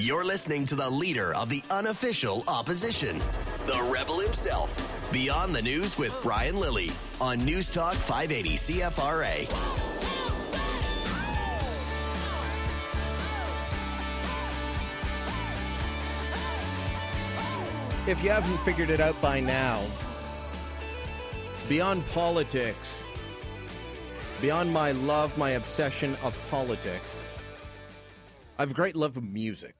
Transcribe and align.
You're 0.00 0.24
listening 0.24 0.64
to 0.66 0.76
the 0.76 0.88
leader 0.88 1.34
of 1.34 1.48
the 1.48 1.60
unofficial 1.72 2.44
opposition, 2.46 3.18
the 3.66 3.90
rebel 3.92 4.20
himself. 4.20 5.12
Beyond 5.12 5.52
the 5.52 5.60
News 5.60 5.98
with 5.98 6.16
Brian 6.22 6.60
Lilley 6.60 6.92
on 7.20 7.38
News 7.44 7.68
Talk 7.68 7.94
580 7.94 8.54
CFRA. 8.54 9.42
If 18.06 18.22
you 18.22 18.30
haven't 18.30 18.58
figured 18.58 18.90
it 18.90 19.00
out 19.00 19.20
by 19.20 19.40
now, 19.40 19.84
beyond 21.68 22.06
politics, 22.06 23.02
beyond 24.40 24.72
my 24.72 24.92
love, 24.92 25.36
my 25.36 25.50
obsession 25.50 26.16
of 26.22 26.38
politics, 26.50 27.04
I 28.58 28.62
have 28.62 28.70
a 28.70 28.74
great 28.74 28.94
love 28.94 29.16
of 29.16 29.24
music. 29.24 29.77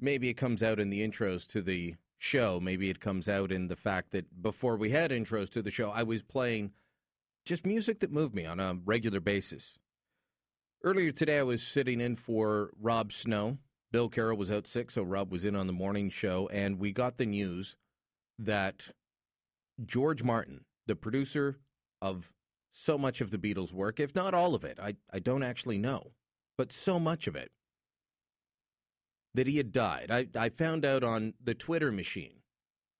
Maybe 0.00 0.28
it 0.28 0.34
comes 0.34 0.62
out 0.62 0.78
in 0.78 0.90
the 0.90 1.06
intros 1.06 1.46
to 1.48 1.62
the 1.62 1.96
show. 2.18 2.60
Maybe 2.60 2.90
it 2.90 3.00
comes 3.00 3.28
out 3.28 3.52
in 3.52 3.68
the 3.68 3.76
fact 3.76 4.10
that 4.12 4.42
before 4.42 4.76
we 4.76 4.90
had 4.90 5.10
intros 5.10 5.50
to 5.50 5.62
the 5.62 5.70
show, 5.70 5.90
I 5.90 6.02
was 6.02 6.22
playing 6.22 6.72
just 7.44 7.64
music 7.64 8.00
that 8.00 8.12
moved 8.12 8.34
me 8.34 8.44
on 8.44 8.60
a 8.60 8.78
regular 8.84 9.20
basis. 9.20 9.78
Earlier 10.82 11.10
today, 11.10 11.38
I 11.38 11.44
was 11.44 11.62
sitting 11.62 12.00
in 12.00 12.16
for 12.16 12.70
Rob 12.80 13.12
Snow. 13.12 13.58
Bill 13.90 14.08
Carroll 14.08 14.36
was 14.36 14.50
out 14.50 14.66
sick, 14.66 14.90
so 14.90 15.02
Rob 15.02 15.32
was 15.32 15.44
in 15.44 15.56
on 15.56 15.66
the 15.66 15.72
morning 15.72 16.10
show, 16.10 16.48
and 16.52 16.78
we 16.78 16.92
got 16.92 17.16
the 17.16 17.26
news 17.26 17.76
that 18.38 18.90
George 19.84 20.22
Martin, 20.22 20.64
the 20.86 20.94
producer 20.94 21.58
of 22.02 22.30
so 22.70 22.98
much 22.98 23.20
of 23.20 23.30
the 23.30 23.38
Beatles' 23.38 23.72
work, 23.72 23.98
if 23.98 24.14
not 24.14 24.34
all 24.34 24.54
of 24.54 24.62
it, 24.62 24.78
I, 24.80 24.96
I 25.12 25.18
don't 25.18 25.42
actually 25.42 25.78
know, 25.78 26.12
but 26.56 26.70
so 26.70 27.00
much 27.00 27.26
of 27.26 27.34
it, 27.34 27.50
that 29.38 29.46
he 29.46 29.56
had 29.56 29.70
died. 29.70 30.10
I, 30.10 30.26
I 30.36 30.48
found 30.48 30.84
out 30.84 31.04
on 31.04 31.34
the 31.42 31.54
Twitter 31.54 31.92
machine. 31.92 32.40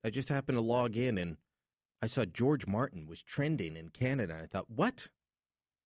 I 0.05 0.11
just 0.11 0.29
happened 0.29 0.57
to 0.57 0.63
log 0.63 0.97
in 0.97 1.19
and 1.19 1.37
I 2.01 2.07
saw 2.07 2.25
George 2.25 2.65
Martin 2.65 3.09
was 3.09 3.21
trending 3.21 3.77
in 3.77 3.89
Canada. 3.89 4.39
I 4.41 4.47
thought, 4.47 4.71
what? 4.71 5.09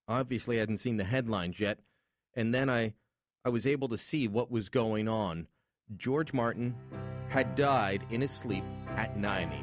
Obviously, 0.06 0.58
I 0.58 0.60
hadn't 0.60 0.76
seen 0.76 0.98
the 0.98 1.04
headlines 1.04 1.58
yet. 1.58 1.78
And 2.34 2.54
then 2.54 2.68
I, 2.68 2.92
I 3.46 3.48
was 3.48 3.66
able 3.66 3.88
to 3.88 3.98
see 3.98 4.28
what 4.28 4.50
was 4.50 4.68
going 4.68 5.08
on. 5.08 5.46
George 5.96 6.34
Martin 6.34 6.74
had 7.30 7.54
died 7.54 8.04
in 8.10 8.20
his 8.20 8.30
sleep 8.30 8.64
at 8.90 9.16
90. 9.16 9.56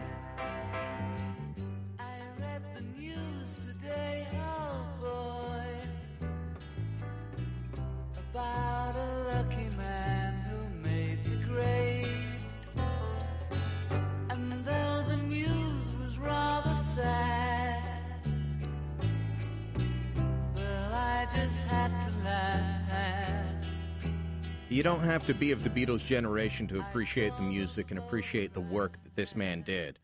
You 24.72 24.84
don't 24.84 25.00
have 25.00 25.26
to 25.26 25.34
be 25.34 25.52
of 25.52 25.64
the 25.64 25.70
Beatles 25.72 26.06
generation 26.06 26.68
to 26.68 26.80
appreciate 26.80 27.36
the 27.38 27.42
music 27.42 27.90
and 27.90 27.98
appreciate 27.98 28.54
the 28.54 28.62
work 28.62 29.04
that 29.04 29.16
this 29.16 29.36
man 29.36 29.64
did. 29.64 29.98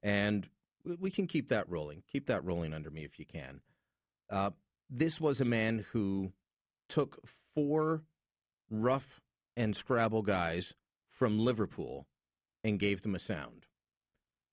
And 0.00 0.48
we 0.84 1.10
can 1.10 1.26
keep 1.26 1.48
that 1.48 1.68
rolling. 1.68 2.04
Keep 2.10 2.26
that 2.26 2.44
rolling 2.44 2.72
under 2.72 2.88
me 2.88 3.04
if 3.04 3.18
you 3.18 3.26
can. 3.26 3.62
Uh, 4.30 4.50
this 4.88 5.20
was 5.20 5.40
a 5.40 5.44
man 5.44 5.84
who 5.90 6.30
took 6.88 7.26
four 7.52 8.04
rough 8.70 9.20
and 9.56 9.74
scrabble 9.74 10.22
guys 10.22 10.74
from 11.10 11.40
Liverpool 11.40 12.06
and 12.62 12.78
gave 12.78 13.02
them 13.02 13.16
a 13.16 13.20
sound. 13.20 13.66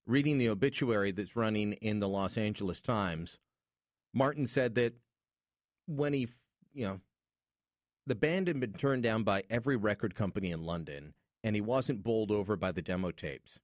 Reading 0.08 0.40
the 0.40 0.50
obituary 0.50 1.12
that's 1.12 1.36
running 1.36 1.74
in 1.74 2.00
the 2.00 2.10
Los 2.10 2.40
Angeles 2.40 2.82
Times, 2.82 3.38
Martin 4.16 4.48
said 4.48 4.74
that 4.76 4.96
when 5.86 6.14
he, 6.14 6.28
you 6.74 6.86
know, 6.86 7.00
the 8.06 8.16
band 8.16 8.48
had 8.48 8.60
been 8.60 8.74
turned 8.74 9.04
down 9.04 9.24
by 9.24 9.44
every 9.50 9.76
record 9.76 10.16
company 10.16 10.52
in 10.52 10.66
London, 10.66 11.14
and 11.44 11.56
he 11.56 11.62
wasn't 11.62 12.04
bowled 12.04 12.32
over 12.32 12.56
by 12.56 12.72
the 12.72 12.82
demo 12.82 13.12
tapes. 13.12 13.60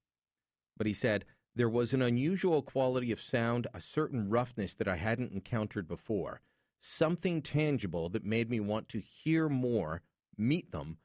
But 0.77 0.87
he 0.87 0.93
said, 0.93 1.25
There 1.55 1.69
was 1.69 1.93
an 1.93 2.01
unusual 2.01 2.61
quality 2.61 3.11
of 3.11 3.19
sound, 3.19 3.67
a 3.73 3.81
certain 3.81 4.29
roughness 4.29 4.75
that 4.75 4.87
I 4.87 4.97
hadn't 4.97 5.31
encountered 5.31 5.87
before, 5.87 6.41
something 6.79 7.41
tangible 7.41 8.09
that 8.09 8.23
made 8.23 8.49
me 8.49 8.59
want 8.59 8.89
to 8.89 8.99
hear 8.99 9.49
more, 9.49 10.01
meet 10.37 10.71
them, 10.71 10.97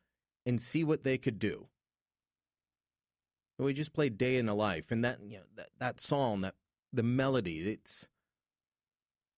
and 0.45 0.61
see 0.61 0.85
what 0.85 1.05
they 1.05 1.17
could 1.17 1.39
do. 1.39 1.69
We 3.59 3.73
just 3.73 3.93
played 3.93 4.19
"Day 4.19 4.37
in 4.37 4.47
the 4.47 4.55
Life," 4.55 4.91
and 4.91 5.05
that 5.05 5.21
you 5.23 5.39
know 5.39 5.45
that 5.55 5.71
that 5.79 6.01
song, 6.01 6.41
that 6.41 6.57
the 6.93 7.05
melody, 7.05 7.61
it's 7.71 8.09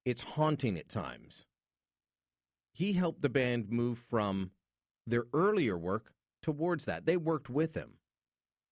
it's 0.04 0.22
haunting 0.22 0.78
at 0.78 0.88
times 0.88 1.44
he 2.74 2.92
helped 2.94 3.22
the 3.22 3.28
band 3.28 3.70
move 3.70 3.98
from 3.98 4.50
their 5.06 5.24
earlier 5.32 5.78
work 5.78 6.12
towards 6.42 6.84
that. 6.84 7.06
They 7.06 7.16
worked 7.16 7.48
with 7.48 7.74
him, 7.74 7.94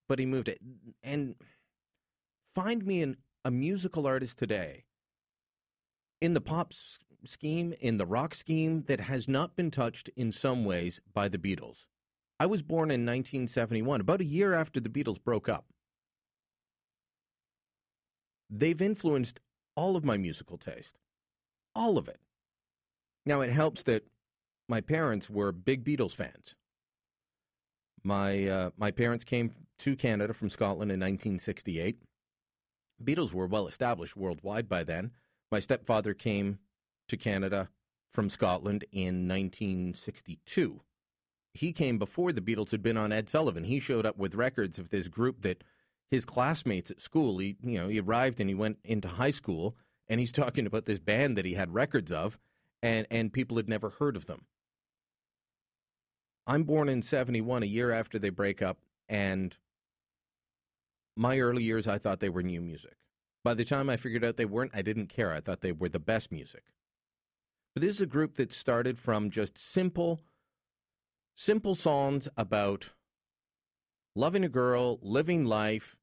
but 0.07 0.19
he 0.19 0.25
moved 0.25 0.49
it. 0.49 0.59
And 1.01 1.35
find 2.53 2.85
me 2.85 3.01
an, 3.01 3.17
a 3.45 3.49
musical 3.49 4.05
artist 4.05 4.37
today 4.37 4.83
in 6.21 6.33
the 6.33 6.41
pop 6.41 6.73
scheme, 7.25 7.73
in 7.79 7.97
the 7.97 8.05
rock 8.05 8.35
scheme, 8.35 8.83
that 8.87 9.01
has 9.01 9.27
not 9.27 9.55
been 9.55 9.71
touched 9.71 10.09
in 10.15 10.31
some 10.31 10.65
ways 10.65 10.99
by 11.13 11.29
the 11.29 11.37
Beatles. 11.37 11.85
I 12.39 12.45
was 12.45 12.61
born 12.61 12.89
in 12.91 13.05
1971, 13.05 14.01
about 14.01 14.21
a 14.21 14.25
year 14.25 14.53
after 14.53 14.81
the 14.81 14.89
Beatles 14.89 15.23
broke 15.23 15.47
up. 15.47 15.65
They've 18.49 18.81
influenced 18.81 19.39
all 19.75 19.95
of 19.95 20.03
my 20.03 20.17
musical 20.17 20.57
taste, 20.57 20.99
all 21.73 21.97
of 21.97 22.07
it. 22.07 22.19
Now, 23.25 23.41
it 23.41 23.49
helps 23.49 23.83
that 23.83 24.03
my 24.67 24.81
parents 24.81 25.29
were 25.29 25.51
big 25.51 25.83
Beatles 25.83 26.13
fans. 26.13 26.55
My, 28.03 28.47
uh, 28.47 28.69
my 28.77 28.91
parents 28.91 29.23
came 29.23 29.51
to 29.79 29.95
Canada 29.95 30.33
from 30.33 30.49
Scotland 30.49 30.91
in 30.91 30.99
1968. 30.99 31.97
Beatles 33.03 33.33
were 33.33 33.47
well 33.47 33.67
established 33.67 34.17
worldwide 34.17 34.67
by 34.67 34.83
then. 34.83 35.11
My 35.51 35.59
stepfather 35.59 36.13
came 36.13 36.59
to 37.07 37.17
Canada 37.17 37.69
from 38.11 38.29
Scotland 38.29 38.85
in 38.91 39.27
1962. 39.27 40.81
He 41.53 41.71
came 41.71 41.97
before 41.97 42.31
the 42.31 42.41
Beatles 42.41 42.71
had 42.71 42.81
been 42.81 42.97
on 42.97 43.11
Ed 43.11 43.29
Sullivan. 43.29 43.65
He 43.65 43.79
showed 43.79 44.05
up 44.05 44.17
with 44.17 44.35
records 44.35 44.79
of 44.79 44.89
this 44.89 45.07
group 45.07 45.41
that 45.41 45.63
his 46.09 46.25
classmates 46.25 46.91
at 46.91 47.01
school. 47.01 47.39
He, 47.39 47.55
you 47.61 47.79
know, 47.79 47.87
he 47.87 47.99
arrived 47.99 48.39
and 48.39 48.49
he 48.49 48.55
went 48.55 48.79
into 48.83 49.07
high 49.07 49.31
school, 49.31 49.75
and 50.07 50.19
he's 50.19 50.31
talking 50.31 50.65
about 50.65 50.85
this 50.85 50.99
band 50.99 51.37
that 51.37 51.45
he 51.45 51.53
had 51.53 51.73
records 51.73 52.11
of, 52.11 52.37
and 52.83 53.07
and 53.09 53.33
people 53.33 53.57
had 53.57 53.69
never 53.69 53.89
heard 53.89 54.15
of 54.15 54.27
them. 54.27 54.45
I'm 56.45 56.63
born 56.63 56.89
in 56.89 57.01
71, 57.01 57.63
a 57.63 57.65
year 57.65 57.91
after 57.91 58.19
they 58.19 58.29
break 58.29 58.61
up, 58.61 58.77
and 59.07 59.57
my 61.15 61.39
early 61.39 61.63
years, 61.63 61.87
I 61.87 61.97
thought 61.97 62.19
they 62.19 62.29
were 62.29 62.43
new 62.43 62.61
music. 62.61 62.97
By 63.43 63.53
the 63.53 63.63
time 63.63 63.89
I 63.89 63.97
figured 63.97 64.25
out 64.25 64.35
they 64.35 64.45
weren't, 64.45 64.71
I 64.73 64.81
didn't 64.81 65.07
care. 65.07 65.31
I 65.31 65.39
thought 65.39 65.61
they 65.61 65.71
were 65.71 65.89
the 65.89 65.99
best 65.99 66.31
music. 66.31 66.63
But 67.73 67.81
this 67.81 67.95
is 67.95 68.01
a 68.01 68.05
group 68.05 68.35
that 68.35 68.51
started 68.51 68.99
from 68.99 69.29
just 69.29 69.57
simple, 69.57 70.21
simple 71.35 71.75
songs 71.75 72.27
about 72.35 72.89
loving 74.15 74.43
a 74.43 74.49
girl, 74.49 74.99
living 75.01 75.45
life, 75.45 75.95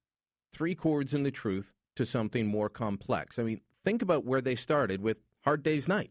three 0.53 0.75
chords 0.75 1.13
and 1.13 1.25
the 1.25 1.31
truth, 1.31 1.75
to 1.97 2.07
something 2.07 2.47
more 2.47 2.69
complex. 2.69 3.39
I 3.39 3.43
mean, 3.43 3.61
think 3.85 4.01
about 4.01 4.25
where 4.25 4.41
they 4.41 4.55
started 4.55 5.03
with 5.03 5.19
Hard 5.45 5.63
Day's 5.63 5.87
Night. 5.87 6.11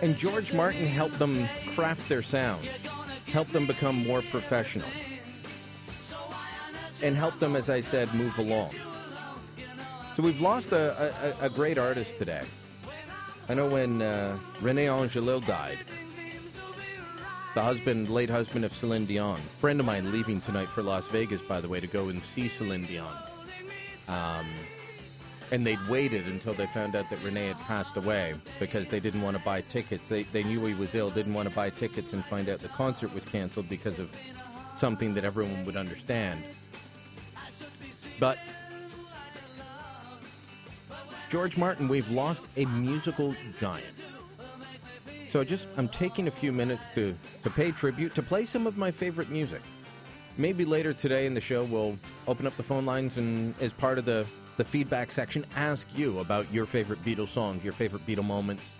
And 0.00 0.16
George 0.16 0.52
Martin 0.52 0.86
helped 0.86 1.18
them 1.18 1.48
craft 1.74 2.08
their 2.08 2.22
sound, 2.22 2.64
helped 3.26 3.52
them 3.52 3.66
become 3.66 4.06
more 4.06 4.22
professional, 4.22 4.88
and 7.02 7.16
helped 7.16 7.40
them, 7.40 7.56
as 7.56 7.68
I 7.68 7.80
said, 7.80 8.12
move 8.14 8.38
along. 8.38 8.74
So 10.16 10.22
we've 10.22 10.40
lost 10.40 10.72
a, 10.72 11.36
a, 11.40 11.46
a 11.46 11.50
great 11.50 11.78
artist 11.78 12.16
today. 12.16 12.42
I 13.48 13.54
know 13.54 13.66
when 13.66 14.02
uh, 14.02 14.36
Rene 14.60 14.86
Angelil 14.86 15.44
died, 15.46 15.78
the 17.54 17.62
husband, 17.62 18.08
late 18.08 18.30
husband 18.30 18.64
of 18.64 18.72
Celine 18.76 19.06
Dion. 19.06 19.40
Friend 19.58 19.80
of 19.80 19.86
mine 19.86 20.12
leaving 20.12 20.40
tonight 20.40 20.68
for 20.68 20.82
Las 20.82 21.08
Vegas, 21.08 21.42
by 21.42 21.60
the 21.60 21.68
way, 21.68 21.80
to 21.80 21.86
go 21.86 22.08
and 22.08 22.22
see 22.22 22.48
Celine 22.48 22.84
Dion. 22.84 23.16
Um, 24.06 24.46
and 25.50 25.66
they'd 25.66 25.84
waited 25.88 26.26
until 26.26 26.54
they 26.54 26.66
found 26.66 26.94
out 26.94 27.08
that 27.10 27.22
Renee 27.22 27.48
had 27.48 27.58
passed 27.60 27.96
away 27.96 28.34
because 28.58 28.88
they 28.88 29.00
didn't 29.00 29.22
want 29.22 29.36
to 29.36 29.42
buy 29.42 29.62
tickets. 29.62 30.08
They, 30.08 30.24
they 30.24 30.42
knew 30.42 30.64
he 30.66 30.74
was 30.74 30.94
ill, 30.94 31.10
didn't 31.10 31.34
want 31.34 31.48
to 31.48 31.54
buy 31.54 31.70
tickets 31.70 32.12
and 32.12 32.24
find 32.24 32.48
out 32.48 32.60
the 32.60 32.68
concert 32.68 33.14
was 33.14 33.24
canceled 33.24 33.68
because 33.68 33.98
of 33.98 34.10
something 34.76 35.14
that 35.14 35.24
everyone 35.24 35.64
would 35.64 35.76
understand. 35.76 36.42
But 38.20 38.38
George 41.30 41.56
Martin, 41.56 41.88
we've 41.88 42.10
lost 42.10 42.44
a 42.56 42.64
musical 42.66 43.34
giant. 43.60 43.84
So 45.28 45.40
I 45.40 45.44
just 45.44 45.66
I'm 45.76 45.88
taking 45.88 46.26
a 46.26 46.30
few 46.30 46.52
minutes 46.52 46.84
to 46.94 47.14
to 47.42 47.50
pay 47.50 47.70
tribute, 47.70 48.14
to 48.14 48.22
play 48.22 48.44
some 48.46 48.66
of 48.66 48.78
my 48.78 48.90
favorite 48.90 49.28
music. 49.28 49.60
Maybe 50.38 50.64
later 50.64 50.92
today 50.94 51.26
in 51.26 51.34
the 51.34 51.40
show 51.40 51.64
we'll 51.64 51.98
open 52.26 52.46
up 52.46 52.56
the 52.56 52.62
phone 52.62 52.86
lines 52.86 53.18
and 53.18 53.54
as 53.60 53.72
part 53.72 53.98
of 53.98 54.04
the 54.04 54.26
the 54.58 54.64
feedback 54.64 55.10
section 55.10 55.46
ask 55.56 55.86
you 55.94 56.18
about 56.18 56.52
your 56.52 56.66
favorite 56.66 57.02
Beatles 57.04 57.28
songs, 57.28 57.64
your 57.64 57.72
favorite 57.72 58.04
Beatle 58.06 58.24
moments, 58.24 58.72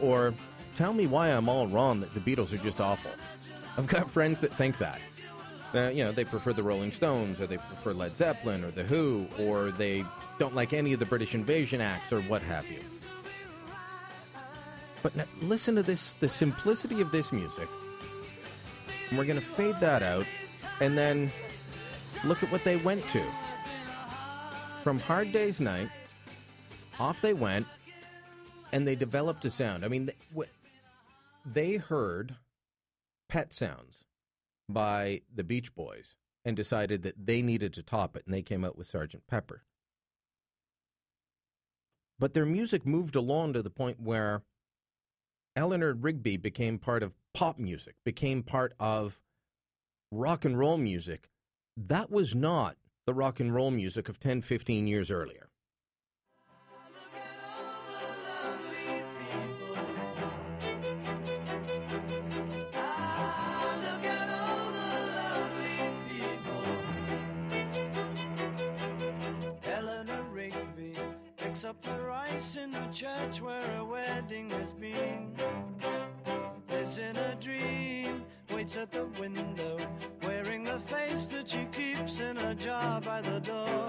or 0.00 0.34
tell 0.74 0.94
me 0.94 1.06
why 1.06 1.28
I'm 1.28 1.48
all 1.48 1.68
wrong 1.68 2.00
that 2.00 2.12
the 2.14 2.20
Beatles 2.20 2.52
are 2.52 2.62
just 2.62 2.80
awful. 2.80 3.10
I've 3.76 3.86
got 3.86 4.10
friends 4.18 4.40
that 4.40 4.56
think 4.56 4.78
that. 4.78 5.00
Uh, 5.74 5.88
you 5.88 6.02
know, 6.02 6.10
they 6.10 6.24
prefer 6.24 6.54
the 6.54 6.62
Rolling 6.62 6.90
Stones, 6.90 7.42
or 7.42 7.46
they 7.46 7.58
prefer 7.58 7.92
Led 7.92 8.16
Zeppelin, 8.16 8.64
or 8.64 8.70
The 8.70 8.84
Who, 8.84 9.26
or 9.38 9.70
they 9.70 10.02
don't 10.38 10.54
like 10.54 10.72
any 10.72 10.94
of 10.94 10.98
the 10.98 11.04
British 11.04 11.34
invasion 11.34 11.82
acts, 11.82 12.10
or 12.10 12.22
what 12.22 12.40
have 12.40 12.66
you. 12.66 12.80
But 15.02 15.14
now, 15.14 15.24
listen 15.42 15.74
to 15.74 15.82
this 15.82 16.14
the 16.14 16.28
simplicity 16.28 17.02
of 17.02 17.12
this 17.12 17.32
music. 17.32 17.68
And 19.10 19.18
we're 19.18 19.26
going 19.26 19.38
to 19.38 19.44
fade 19.44 19.76
that 19.80 20.02
out, 20.02 20.24
and 20.80 20.96
then 20.96 21.30
look 22.24 22.42
at 22.42 22.50
what 22.50 22.64
they 22.64 22.78
went 22.78 23.06
to. 23.08 23.22
From 24.88 25.00
Hard 25.00 25.32
Day's 25.32 25.60
Night, 25.60 25.90
off 26.98 27.20
they 27.20 27.34
went, 27.34 27.66
and 28.72 28.88
they 28.88 28.96
developed 28.96 29.44
a 29.44 29.50
sound. 29.50 29.84
I 29.84 29.88
mean, 29.88 30.10
they, 31.44 31.76
heard 31.76 32.36
Pet 33.28 33.52
Sounds 33.52 34.06
by 34.66 35.20
the 35.34 35.44
Beach 35.44 35.74
Boys 35.74 36.14
and 36.42 36.56
decided 36.56 37.02
that 37.02 37.26
they 37.26 37.42
needed 37.42 37.74
to 37.74 37.82
top 37.82 38.16
it, 38.16 38.22
and 38.24 38.32
they 38.32 38.40
came 38.40 38.64
out 38.64 38.78
with 38.78 38.86
Sergeant 38.86 39.24
Pepper. 39.28 39.62
But 42.18 42.32
their 42.32 42.46
music 42.46 42.86
moved 42.86 43.14
along 43.14 43.52
to 43.52 43.62
the 43.62 43.68
point 43.68 44.00
where 44.00 44.40
Eleanor 45.54 45.92
Rigby 45.92 46.38
became 46.38 46.78
part 46.78 47.02
of 47.02 47.12
pop 47.34 47.58
music, 47.58 47.96
became 48.06 48.42
part 48.42 48.72
of 48.80 49.20
rock 50.10 50.46
and 50.46 50.58
roll 50.58 50.78
music. 50.78 51.28
That 51.76 52.10
was 52.10 52.34
not 52.34 52.78
the 53.08 53.14
rock 53.14 53.40
and 53.40 53.54
roll 53.54 53.70
music 53.70 54.10
of 54.10 54.20
10, 54.20 54.42
15 54.42 54.86
years 54.86 55.10
earlier. 55.10 55.48
up 71.64 71.82
the 71.82 72.00
rice 72.00 72.56
in 72.56 72.70
the 72.70 72.86
church 72.92 73.42
where 73.42 73.78
a 73.78 73.84
wedding 73.84 74.48
has 74.48 74.70
been. 74.72 75.34
Lives 76.70 76.98
in 76.98 77.16
a 77.16 77.34
dream, 77.36 78.22
waits 78.50 78.76
at 78.76 78.90
the 78.90 79.04
window, 79.18 79.78
wearing 80.22 80.64
the 80.64 80.78
face 80.80 81.26
that 81.26 81.48
she 81.50 81.66
keeps 81.72 82.18
in 82.18 82.36
a 82.38 82.54
jar 82.54 83.00
by 83.00 83.20
the 83.20 83.40
door. 83.40 83.88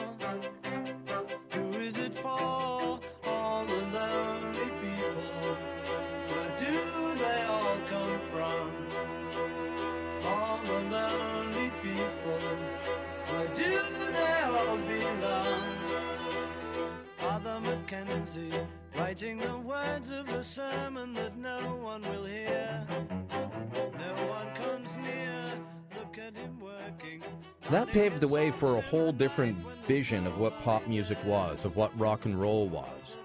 Who 1.51 1.73
is 1.73 1.97
it 1.97 2.13
for? 2.15 3.00
All 3.25 3.65
the 3.65 3.81
lonely 3.97 4.69
people. 4.81 5.57
Where 6.29 6.57
do 6.57 7.15
they 7.17 7.44
all 7.44 7.77
come 7.89 8.19
from? 8.31 8.71
All 10.25 10.59
the 10.63 10.79
lonely 10.95 11.71
people. 11.81 12.39
Where 13.29 13.47
do 13.55 13.81
they 14.12 14.41
all 14.44 14.77
belong? 14.77 15.75
Father 17.17 17.59
Mackenzie, 17.59 18.53
writing 18.95 19.38
the 19.38 19.57
words 19.57 20.12
of 20.12 20.29
a 20.29 20.44
sermon 20.44 21.13
that 21.13 21.38
no 21.38 21.75
one 21.81 22.01
will 22.01 22.25
hear. 22.25 22.85
That 27.69 27.87
paved 27.89 28.19
the 28.19 28.27
way 28.27 28.51
for 28.51 28.77
a 28.77 28.81
whole 28.81 29.11
different 29.11 29.57
vision 29.87 30.25
of 30.25 30.37
what 30.39 30.59
pop 30.59 30.87
music 30.87 31.17
was, 31.23 31.65
of 31.65 31.75
what 31.75 31.97
rock 31.99 32.25
and 32.25 32.39
roll 32.39 32.67
was. 32.67 33.15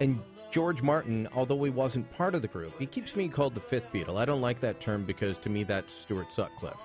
And 0.00 0.20
George 0.50 0.82
Martin, 0.82 1.28
although 1.34 1.62
he 1.64 1.70
wasn't 1.70 2.10
part 2.10 2.34
of 2.34 2.42
the 2.42 2.48
group, 2.48 2.78
he 2.78 2.86
keeps 2.86 3.12
being 3.12 3.30
called 3.30 3.54
the 3.54 3.60
fifth 3.60 3.90
Beatle. 3.92 4.18
I 4.18 4.24
don't 4.24 4.40
like 4.40 4.60
that 4.60 4.80
term 4.80 5.04
because 5.04 5.38
to 5.38 5.50
me 5.50 5.64
that's 5.64 5.92
Stuart 5.92 6.32
Sutcliffe, 6.32 6.76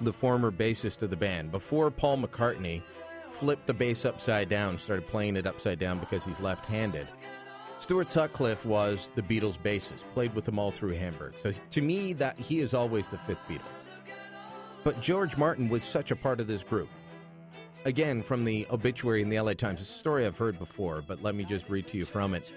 the 0.00 0.12
former 0.12 0.50
bassist 0.50 1.02
of 1.02 1.10
the 1.10 1.16
band. 1.16 1.50
Before 1.50 1.90
Paul 1.90 2.18
McCartney, 2.18 2.82
flipped 3.32 3.66
the 3.66 3.74
bass 3.74 4.04
upside 4.04 4.48
down, 4.48 4.78
started 4.78 5.06
playing 5.06 5.36
it 5.36 5.46
upside 5.46 5.78
down 5.78 5.98
because 5.98 6.24
he's 6.24 6.40
left 6.40 6.66
handed. 6.66 7.06
Stuart 7.80 8.10
Sutcliffe 8.10 8.64
was 8.64 9.10
the 9.14 9.22
Beatles' 9.22 9.58
bassist, 9.58 10.04
played 10.12 10.34
with 10.34 10.44
them 10.44 10.58
all 10.58 10.70
through 10.70 10.94
Hamburg. 10.94 11.34
So 11.40 11.52
to 11.70 11.80
me, 11.80 12.12
that 12.14 12.38
he 12.38 12.60
is 12.60 12.74
always 12.74 13.08
the 13.08 13.18
fifth 13.18 13.38
Beatle. 13.48 13.60
But 14.84 15.00
George 15.00 15.36
Martin 15.36 15.68
was 15.68 15.82
such 15.82 16.10
a 16.10 16.16
part 16.16 16.40
of 16.40 16.46
this 16.46 16.64
group. 16.64 16.88
Again, 17.84 18.22
from 18.22 18.44
the 18.44 18.66
obituary 18.70 19.22
in 19.22 19.28
the 19.28 19.40
LA 19.40 19.54
Times, 19.54 19.80
it's 19.80 19.90
a 19.90 19.98
story 19.98 20.26
I've 20.26 20.36
heard 20.36 20.58
before, 20.58 21.02
but 21.06 21.22
let 21.22 21.34
me 21.34 21.44
just 21.44 21.68
read 21.68 21.86
to 21.88 21.96
you 21.96 22.04
from 22.04 22.34
it. 22.34 22.52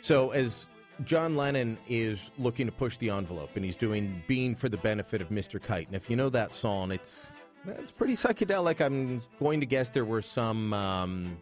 So, 0.00 0.30
as 0.30 0.68
John 1.04 1.36
Lennon 1.36 1.78
is 1.88 2.30
looking 2.38 2.66
to 2.66 2.72
push 2.72 2.98
the 2.98 3.10
envelope 3.10 3.50
and 3.56 3.64
he's 3.64 3.76
doing 3.76 4.22
Being 4.26 4.54
for 4.54 4.68
the 4.68 4.76
Benefit 4.76 5.20
of 5.20 5.28
Mr. 5.28 5.62
Kite. 5.62 5.86
And 5.86 5.96
if 5.96 6.10
you 6.10 6.16
know 6.16 6.28
that 6.30 6.54
song, 6.54 6.92
it's 6.92 7.26
it's 7.66 7.90
pretty 7.90 8.14
psychedelic. 8.14 8.80
I'm 8.80 9.22
going 9.38 9.60
to 9.60 9.66
guess 9.66 9.90
there 9.90 10.04
were 10.04 10.22
some 10.22 10.72
um, 10.72 11.38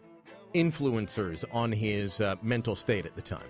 influencers 0.57 1.45
on 1.51 1.71
his 1.71 2.19
uh, 2.19 2.35
mental 2.41 2.75
state 2.75 3.05
at 3.05 3.15
the 3.15 3.21
time. 3.21 3.47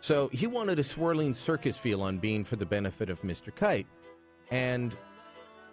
So 0.00 0.28
he 0.28 0.46
wanted 0.46 0.78
a 0.78 0.84
swirling 0.84 1.34
circus 1.34 1.76
feel 1.76 2.02
on 2.02 2.18
being 2.18 2.44
for 2.44 2.56
the 2.56 2.64
benefit 2.64 3.10
of 3.10 3.20
Mr. 3.22 3.54
Kite. 3.54 3.86
And 4.50 4.96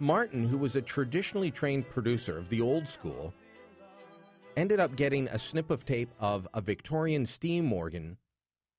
Martin, 0.00 0.46
who 0.46 0.58
was 0.58 0.76
a 0.76 0.82
traditionally 0.82 1.50
trained 1.50 1.88
producer 1.88 2.36
of 2.36 2.48
the 2.48 2.60
old 2.60 2.88
school, 2.88 3.32
ended 4.56 4.80
up 4.80 4.96
getting 4.96 5.28
a 5.28 5.38
snip 5.38 5.70
of 5.70 5.84
tape 5.84 6.10
of 6.18 6.48
a 6.52 6.60
Victorian 6.60 7.24
steam 7.24 7.72
organ 7.72 8.16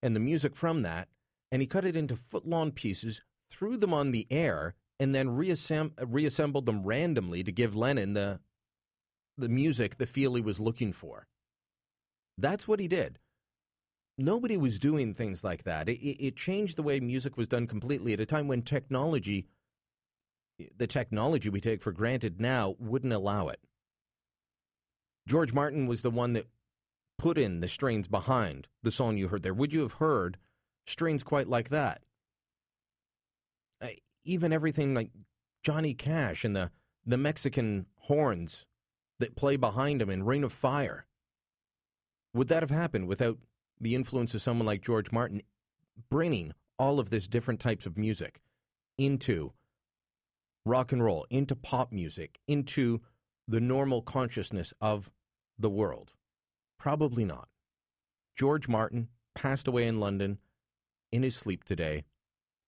and 0.03 0.15
the 0.15 0.19
music 0.19 0.55
from 0.55 0.81
that, 0.81 1.07
and 1.51 1.61
he 1.61 1.67
cut 1.67 1.85
it 1.85 1.95
into 1.95 2.15
foot 2.15 2.47
long 2.47 2.71
pieces, 2.71 3.21
threw 3.49 3.77
them 3.77 3.93
on 3.93 4.11
the 4.11 4.27
air, 4.29 4.75
and 4.99 5.15
then 5.15 5.29
reassemb- 5.29 5.93
reassembled 6.05 6.65
them 6.65 6.83
randomly 6.83 7.43
to 7.43 7.51
give 7.51 7.75
Lennon 7.75 8.13
the 8.13 8.39
the 9.39 9.49
music, 9.49 9.97
the 9.97 10.07
feel 10.07 10.33
he 10.33 10.41
was 10.41 10.59
looking 10.59 10.91
for. 10.91 11.27
That's 12.37 12.67
what 12.67 12.79
he 12.79 12.87
did. 12.87 13.19
Nobody 14.17 14.57
was 14.57 14.79
doing 14.79 15.13
things 15.13 15.43
like 15.43 15.63
that. 15.63 15.89
It, 15.89 15.99
it, 15.99 16.35
changed 16.35 16.75
the 16.75 16.83
way 16.83 16.99
music 16.99 17.37
was 17.37 17.47
done 17.47 17.67
completely 17.67 18.13
at 18.13 18.19
a 18.19 18.25
time 18.25 18.47
when 18.47 18.63
technology, 18.63 19.47
the 20.75 20.87
technology 20.87 21.49
we 21.49 21.61
take 21.61 21.83
for 21.83 21.91
granted 21.91 22.41
now, 22.41 22.75
wouldn't 22.79 23.13
allow 23.13 23.47
it. 23.49 23.59
George 25.27 25.53
Martin 25.53 25.85
was 25.87 26.01
the 26.01 26.09
one 26.09 26.33
that 26.33 26.47
put 27.17 27.37
in 27.37 27.59
the 27.59 27.67
strains 27.67 28.07
behind 28.07 28.67
the 28.81 28.91
song 28.91 29.17
you 29.17 29.27
heard 29.27 29.43
there. 29.43 29.53
Would 29.53 29.73
you 29.73 29.81
have 29.81 29.93
heard 29.93 30.37
strains 30.85 31.21
quite 31.21 31.47
like 31.47 31.69
that? 31.69 32.01
even 34.27 34.51
everything 34.51 34.93
like 34.93 35.09
Johnny 35.63 35.93
Cash 35.93 36.43
and 36.43 36.55
the, 36.55 36.69
the 37.05 37.17
Mexican 37.17 37.87
horns 38.01 38.65
that 39.19 39.35
play 39.35 39.55
behind 39.55 40.01
him 40.01 40.09
in 40.09 40.23
Ring 40.23 40.43
of 40.43 40.53
Fire. 40.53 41.06
Would 42.37 42.49
that 42.49 42.61
have 42.61 42.69
happened 42.69 43.07
without 43.07 43.39
the 43.81 43.95
influence 43.95 44.35
of 44.35 44.43
someone 44.43 44.67
like 44.67 44.83
George 44.83 45.11
Martin 45.11 45.41
bringing 46.11 46.53
all 46.77 46.99
of 46.99 47.09
this 47.09 47.27
different 47.27 47.59
types 47.59 47.87
of 47.87 47.97
music 47.97 48.41
into 48.95 49.53
rock 50.63 50.91
and 50.91 51.03
roll, 51.03 51.25
into 51.31 51.55
pop 51.55 51.91
music, 51.91 52.37
into 52.47 53.01
the 53.47 53.59
normal 53.59 54.03
consciousness 54.03 54.71
of 54.79 55.09
the 55.57 55.71
world? 55.71 56.13
Probably 56.77 57.25
not. 57.25 57.47
George 58.35 58.67
Martin 58.67 59.07
passed 59.33 59.67
away 59.67 59.87
in 59.87 59.99
London 59.99 60.37
in 61.11 61.23
his 61.23 61.35
sleep 61.35 61.63
today 61.63 62.05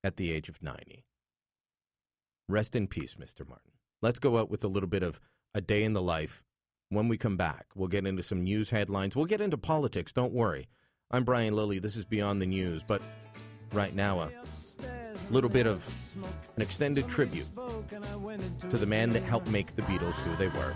at 0.04 0.18
the 0.18 0.32
age 0.32 0.50
of 0.50 0.64
90. 0.64 1.06
Rest 2.48 2.76
in 2.76 2.88
peace, 2.88 3.18
Mr. 3.22 3.48
Martin. 3.48 3.74
Let's 4.02 4.18
go 4.18 4.40
out 4.40 4.50
with 4.50 4.64
a 4.64 4.68
little 4.68 4.90
bit 4.90 5.04
of 5.04 5.20
a 5.54 5.62
day 5.62 5.84
in 5.84 5.94
the 5.94 6.02
life. 6.02 6.44
When 6.92 7.08
we 7.08 7.20
come 7.20 7.38
back, 7.38 7.68
we'll 7.76 7.88
get 7.88 8.08
into 8.08 8.24
some 8.24 8.44
news 8.44 8.72
headlines. 8.72 9.16
We'll 9.16 9.26
get 9.26 9.42
into 9.42 9.58
politics, 9.58 10.12
don't 10.12 10.34
worry. 10.34 10.70
I'm 11.12 11.24
Brian 11.24 11.56
Lilley. 11.56 11.78
This 11.78 11.96
is 11.96 12.04
Beyond 12.04 12.42
the 12.42 12.48
News. 12.48 12.82
But 12.86 13.04
right 13.72 13.94
now, 13.94 14.22
A 14.82 15.32
little 15.32 15.52
bit 15.52 15.68
of 15.68 15.88
an 16.56 16.64
extended 16.64 17.08
tribute 17.08 17.48
to 18.72 18.78
the 18.78 18.88
man 18.88 19.12
that 19.12 19.22
helped 19.22 19.52
make 19.52 19.76
the 19.76 19.84
Beatles 19.84 20.16
who 20.16 20.36
they 20.38 20.48
were. 20.48 20.74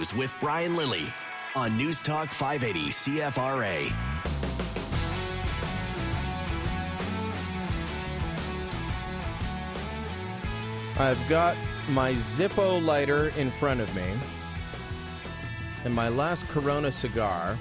News 0.00 0.14
with 0.14 0.34
Brian 0.40 0.76
Lilley 0.76 1.12
on 1.54 1.76
News 1.76 2.00
Talk 2.00 2.32
580 2.32 2.88
CFRA. 2.88 3.92
I've 10.98 11.28
got 11.28 11.54
my 11.90 12.14
Zippo 12.14 12.82
lighter 12.82 13.28
in 13.36 13.50
front 13.50 13.80
of 13.80 13.94
me 13.94 14.06
and 15.84 15.94
my 15.94 16.08
last 16.08 16.48
Corona 16.48 16.90
cigar 16.90 17.58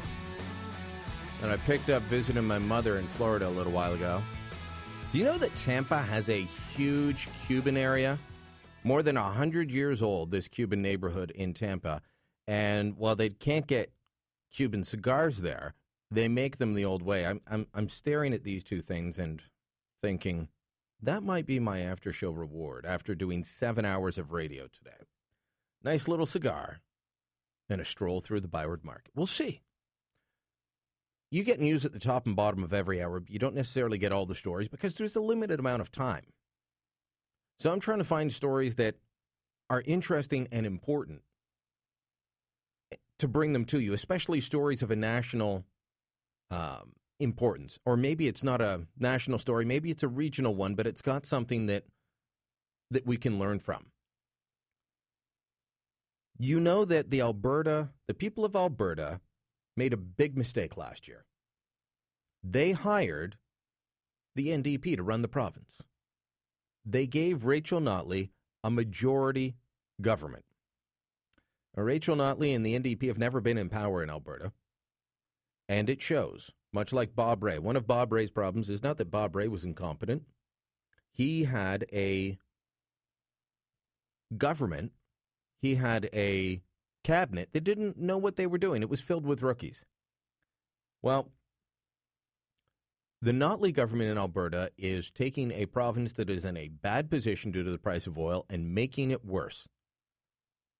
that 1.41 1.49
I 1.49 1.57
picked 1.57 1.89
up 1.89 2.01
visiting 2.03 2.47
my 2.47 2.59
mother 2.59 2.99
in 2.99 3.07
Florida 3.07 3.49
a 3.49 3.49
little 3.49 3.73
while 3.73 3.93
ago. 3.95 4.23
Do 5.11 5.17
you 5.17 5.25
know 5.25 5.37
that 5.39 5.53
Tampa 5.55 5.97
has 5.97 6.29
a 6.29 6.47
huge 6.73 7.27
Cuban 7.47 7.75
area? 7.75 8.17
More 8.85 9.03
than 9.03 9.17
100 9.17 9.69
years 9.69 10.01
old, 10.01 10.31
this 10.31 10.47
Cuban 10.47 10.81
neighborhood 10.81 11.31
in 11.31 11.53
Tampa. 11.53 12.01
And 12.49 12.97
while 12.97 13.15
they 13.15 13.29
can't 13.29 13.67
get 13.67 13.93
Cuban 14.51 14.83
cigars 14.83 15.43
there, 15.43 15.75
they 16.09 16.27
make 16.27 16.57
them 16.57 16.73
the 16.73 16.83
old 16.83 17.03
way. 17.03 17.23
I'm, 17.23 17.41
I'm, 17.45 17.67
I'm 17.75 17.89
staring 17.89 18.33
at 18.33 18.43
these 18.43 18.63
two 18.63 18.81
things 18.81 19.19
and 19.19 19.43
thinking, 20.01 20.47
that 20.99 21.21
might 21.21 21.45
be 21.45 21.59
my 21.59 21.81
after 21.81 22.11
show 22.11 22.31
reward 22.31 22.87
after 22.87 23.13
doing 23.13 23.43
seven 23.43 23.85
hours 23.85 24.17
of 24.17 24.31
radio 24.31 24.63
today. 24.63 25.05
Nice 25.83 26.07
little 26.07 26.25
cigar 26.25 26.79
and 27.69 27.79
a 27.79 27.85
stroll 27.85 28.19
through 28.19 28.41
the 28.41 28.47
Byward 28.47 28.83
Market. 28.83 29.11
We'll 29.13 29.27
see. 29.27 29.61
You 31.29 31.43
get 31.43 31.59
news 31.59 31.85
at 31.85 31.93
the 31.93 31.99
top 31.99 32.25
and 32.25 32.35
bottom 32.35 32.63
of 32.63 32.73
every 32.73 32.99
hour. 32.99 33.19
but 33.19 33.29
You 33.29 33.37
don't 33.37 33.53
necessarily 33.53 33.99
get 33.99 34.11
all 34.11 34.25
the 34.25 34.33
stories 34.33 34.67
because 34.67 34.95
there's 34.95 35.15
a 35.15 35.21
limited 35.21 35.59
amount 35.59 35.83
of 35.83 35.91
time. 35.91 36.33
So 37.59 37.71
I'm 37.71 37.79
trying 37.79 37.99
to 37.99 38.05
find 38.05 38.33
stories 38.33 38.73
that 38.77 38.95
are 39.69 39.83
interesting 39.85 40.47
and 40.51 40.65
important 40.65 41.21
to 43.19 43.27
bring 43.27 43.53
them 43.53 43.65
to 43.65 43.79
you, 43.79 43.93
especially 43.93 44.41
stories 44.41 44.81
of 44.81 44.91
a 44.91 44.95
national 44.95 45.65
um, 46.49 46.93
importance. 47.19 47.79
Or 47.85 47.95
maybe 47.95 48.27
it's 48.27 48.43
not 48.43 48.61
a 48.61 48.81
national 48.97 49.39
story, 49.39 49.65
maybe 49.65 49.91
it's 49.91 50.03
a 50.03 50.07
regional 50.07 50.55
one, 50.55 50.75
but 50.75 50.87
it's 50.87 51.01
got 51.01 51.25
something 51.25 51.67
that 51.67 51.83
that 52.91 53.05
we 53.05 53.17
can 53.17 53.37
learn 53.37 53.59
from. 53.59 53.85
You 56.39 56.59
know 56.59 56.85
that 56.85 57.11
the 57.11 57.21
Alberta, 57.21 57.89
the 58.07 58.13
people 58.13 58.45
of 58.45 58.55
Alberta, 58.55 59.19
made 59.77 59.93
a 59.93 59.97
big 59.97 60.35
mistake 60.37 60.75
last 60.75 61.07
year. 61.07 61.25
They 62.43 62.71
hired 62.71 63.37
the 64.35 64.47
NDP 64.47 64.95
to 64.95 65.03
run 65.03 65.21
the 65.21 65.27
province. 65.27 65.71
They 66.85 67.05
gave 67.05 67.45
Rachel 67.45 67.81
Notley 67.81 68.29
a 68.63 68.71
majority 68.71 69.57
government. 70.01 70.45
Now, 71.75 71.83
Rachel 71.83 72.15
Notley 72.15 72.55
and 72.55 72.65
the 72.65 72.77
NDP 72.77 73.07
have 73.07 73.17
never 73.17 73.41
been 73.41 73.57
in 73.57 73.69
power 73.69 74.03
in 74.03 74.09
Alberta, 74.09 74.51
and 75.67 75.89
it 75.89 76.01
shows. 76.01 76.51
Much 76.71 76.93
like 76.93 77.15
Bob 77.15 77.43
Rae. 77.43 77.57
One 77.57 77.75
of 77.75 77.87
Bob 77.87 78.11
Rae's 78.11 78.29
problems 78.29 78.69
is 78.69 78.83
not 78.83 78.97
that 78.97 79.09
Bob 79.09 79.35
Rae 79.35 79.47
was 79.47 79.63
incompetent. 79.63 80.23
He 81.11 81.45
had 81.45 81.85
a 81.91 82.37
government, 84.37 84.91
he 85.61 85.75
had 85.75 86.09
a 86.13 86.61
cabinet 87.03 87.49
that 87.53 87.63
didn't 87.63 87.97
know 87.97 88.17
what 88.17 88.35
they 88.35 88.45
were 88.45 88.59
doing. 88.59 88.83
It 88.83 88.89
was 88.89 89.01
filled 89.01 89.25
with 89.25 89.41
rookies. 89.41 89.83
Well, 91.01 91.31
the 93.21 93.31
Notley 93.31 93.73
government 93.73 94.11
in 94.11 94.17
Alberta 94.17 94.71
is 94.77 95.11
taking 95.11 95.51
a 95.51 95.65
province 95.65 96.13
that 96.13 96.29
is 96.29 96.45
in 96.45 96.55
a 96.55 96.69
bad 96.69 97.09
position 97.09 97.51
due 97.51 97.63
to 97.63 97.71
the 97.71 97.77
price 97.77 98.07
of 98.07 98.17
oil 98.17 98.45
and 98.49 98.73
making 98.73 99.11
it 99.11 99.25
worse. 99.25 99.67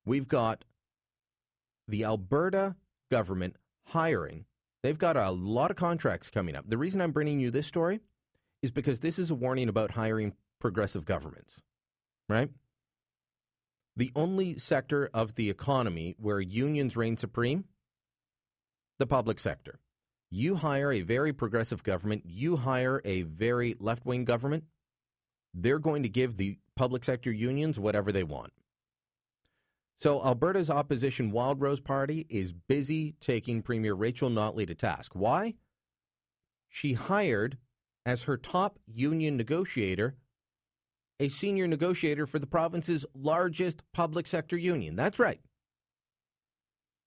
We've 0.06 0.28
got 0.28 0.64
the 1.90 2.04
Alberta 2.04 2.76
government 3.12 3.56
hiring. 3.88 4.46
They've 4.84 4.98
got 4.98 5.18
a 5.18 5.32
lot 5.32 5.72
of 5.72 5.78
contracts 5.78 6.30
coming 6.30 6.56
up. 6.56 6.70
The 6.70 6.78
reason 6.78 7.02
I'm 7.02 7.12
bringing 7.12 7.40
you 7.40 7.52
this 7.52 7.68
story 7.68 8.00
is 8.62 8.72
because 8.72 9.00
this 9.00 9.20
is 9.20 9.32
a 9.32 9.36
warning 9.36 9.70
about 9.70 9.92
hiring 9.92 10.34
progressive 10.60 11.06
governments, 11.06 11.56
right? 12.28 12.50
The 13.96 14.12
only 14.16 14.58
sector 14.58 15.10
of 15.14 15.36
the 15.36 15.50
economy 15.50 16.16
where 16.18 16.40
unions 16.40 16.96
reign 16.96 17.18
supreme, 17.18 17.66
the 19.00 19.08
public 19.08 19.40
sector. 19.40 19.80
You 20.32 20.56
hire 20.56 20.92
a 20.92 21.02
very 21.02 21.34
progressive 21.34 21.84
government, 21.84 22.24
you 22.26 22.58
hire 22.58 23.02
a 23.04 23.24
very 23.24 23.76
left 23.80 24.06
wing 24.06 24.26
government, 24.26 24.66
they're 25.54 25.80
going 25.80 26.04
to 26.04 26.10
give 26.10 26.38
the 26.38 26.60
public 26.76 27.04
sector 27.04 27.32
unions 27.32 27.80
whatever 27.80 28.12
they 28.12 28.24
want. 28.24 28.54
So 30.02 30.24
Alberta's 30.24 30.70
opposition 30.70 31.32
Wildrose 31.32 31.82
Party 31.82 32.26
is 32.30 32.54
busy 32.54 33.16
taking 33.20 33.62
Premier 33.62 33.94
Rachel 33.94 34.30
Notley 34.30 34.66
to 34.68 34.76
task. 34.76 35.12
Why? 35.14 35.56
She 36.70 36.94
hired 36.94 37.58
as 38.06 38.24
her 38.24 38.38
top 38.38 38.80
union 38.88 39.36
negotiator 39.36 40.16
a 41.20 41.28
senior 41.28 41.68
negotiator 41.68 42.26
for 42.26 42.40
the 42.40 42.48
province's 42.48 43.06
largest 43.14 43.84
public 43.94 44.26
sector 44.26 44.58
union. 44.58 44.96
That's 44.96 45.20
right. 45.20 45.42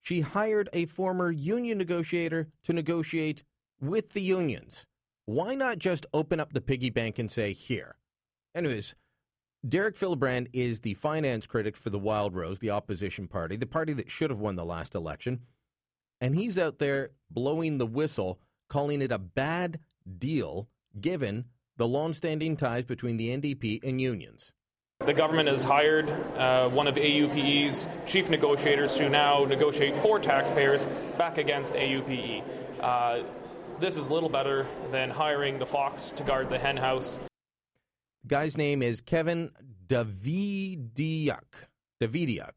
She 0.03 0.21
hired 0.21 0.69
a 0.73 0.87
former 0.87 1.31
union 1.31 1.79
negotiator 1.79 2.49
to 2.65 2.73
negotiate 2.73 3.43
with 3.81 4.11
the 4.11 4.21
unions. 4.21 4.85
Why 5.25 5.55
not 5.55 5.79
just 5.79 6.05
open 6.13 6.41
up 6.41 6.53
the 6.53 6.61
piggy 6.61 6.91
bank 6.91 7.19
and 7.19 7.31
say, 7.31 7.53
here? 7.53 7.97
Anyways, 8.55 8.95
Derek 9.69 9.97
Fildebrandt 9.97 10.49
is 10.53 10.81
the 10.81 10.95
finance 10.95 11.47
critic 11.47 11.77
for 11.77 11.91
the 11.91 11.99
Wildrose, 11.99 12.59
the 12.59 12.71
opposition 12.71 13.29
party, 13.29 13.55
the 13.55 13.65
party 13.65 13.93
that 13.93 14.11
should 14.11 14.31
have 14.31 14.41
won 14.41 14.57
the 14.57 14.65
last 14.65 14.97
election. 14.97 15.41
And 16.21 16.35
he's 16.35 16.59
out 16.59 16.81
there 16.81 17.11
blowing 17.31 17.79
the 17.79 17.87
whistle, 17.87 18.41
calling 18.69 19.01
it 19.03 19.13
a 19.13 19.19
bad 19.19 19.79
deal 20.19 20.69
given 21.01 21.45
the 21.77 21.87
long-standing 21.87 22.57
ties 22.57 22.85
between 22.85 23.17
the 23.17 23.29
NDP 23.29 23.85
and 23.85 24.01
unions. 24.01 24.51
The 25.07 25.15
government 25.15 25.49
has 25.49 25.63
hired 25.63 26.11
uh, 26.11 26.69
one 26.69 26.89
of 26.89 26.97
AUPE's 26.97 27.89
chief 28.05 28.31
negotiators 28.31 28.97
to 28.97 29.09
now 29.09 29.45
negotiate 29.45 29.97
for 29.97 30.19
taxpayers 30.19 30.87
back 31.17 31.39
against 31.39 31.75
AUPE. 31.75 32.43
Uh, 32.81 33.23
this 33.81 33.97
is 33.97 34.11
little 34.11 34.29
better 34.29 34.67
than 34.91 35.09
hiring 35.09 35.61
the 35.61 35.67
fox 35.67 36.11
to 36.13 36.25
guard 36.25 36.51
the 36.51 36.59
henhouse. 36.59 37.19
Guy's 38.27 38.57
name 38.57 38.83
is 38.83 39.01
Kevin 39.01 39.51
Davediuk. 39.87 41.43
Davediuk. 42.01 42.53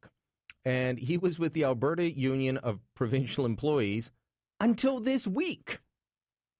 And 0.63 1.00
he 1.00 1.17
was 1.17 1.39
with 1.39 1.53
the 1.53 1.63
Alberta 1.63 2.10
Union 2.10 2.57
of 2.57 2.79
Provincial 2.95 3.45
Employees 3.45 4.12
until 4.60 5.00
this 5.00 5.27
week. 5.27 5.79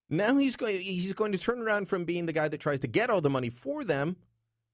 Now 0.10 0.38
he's 0.38 0.56
going 0.56 0.82
he's 0.82 1.14
going 1.14 1.32
to 1.32 1.38
turn 1.38 1.60
around 1.60 1.88
from 1.88 2.06
being 2.06 2.26
the 2.26 2.34
guy 2.34 2.48
that 2.48 2.60
tries 2.60 2.80
to 2.82 2.88
get 2.88 3.10
all 3.10 3.22
the 3.22 3.30
money 3.30 3.50
for 3.50 3.84
them 3.84 4.18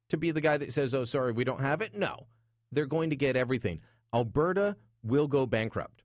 to 0.09 0.17
be 0.17 0.31
the 0.31 0.41
guy 0.41 0.57
that 0.57 0.73
says, 0.73 0.93
"Oh, 0.93 1.05
sorry, 1.05 1.31
we 1.31 1.45
don't 1.45 1.61
have 1.61 1.81
it." 1.81 1.95
No. 1.95 2.27
They're 2.71 2.85
going 2.85 3.09
to 3.09 3.15
get 3.15 3.35
everything. 3.35 3.81
Alberta 4.13 4.77
will 5.03 5.27
go 5.27 5.45
bankrupt. 5.45 6.03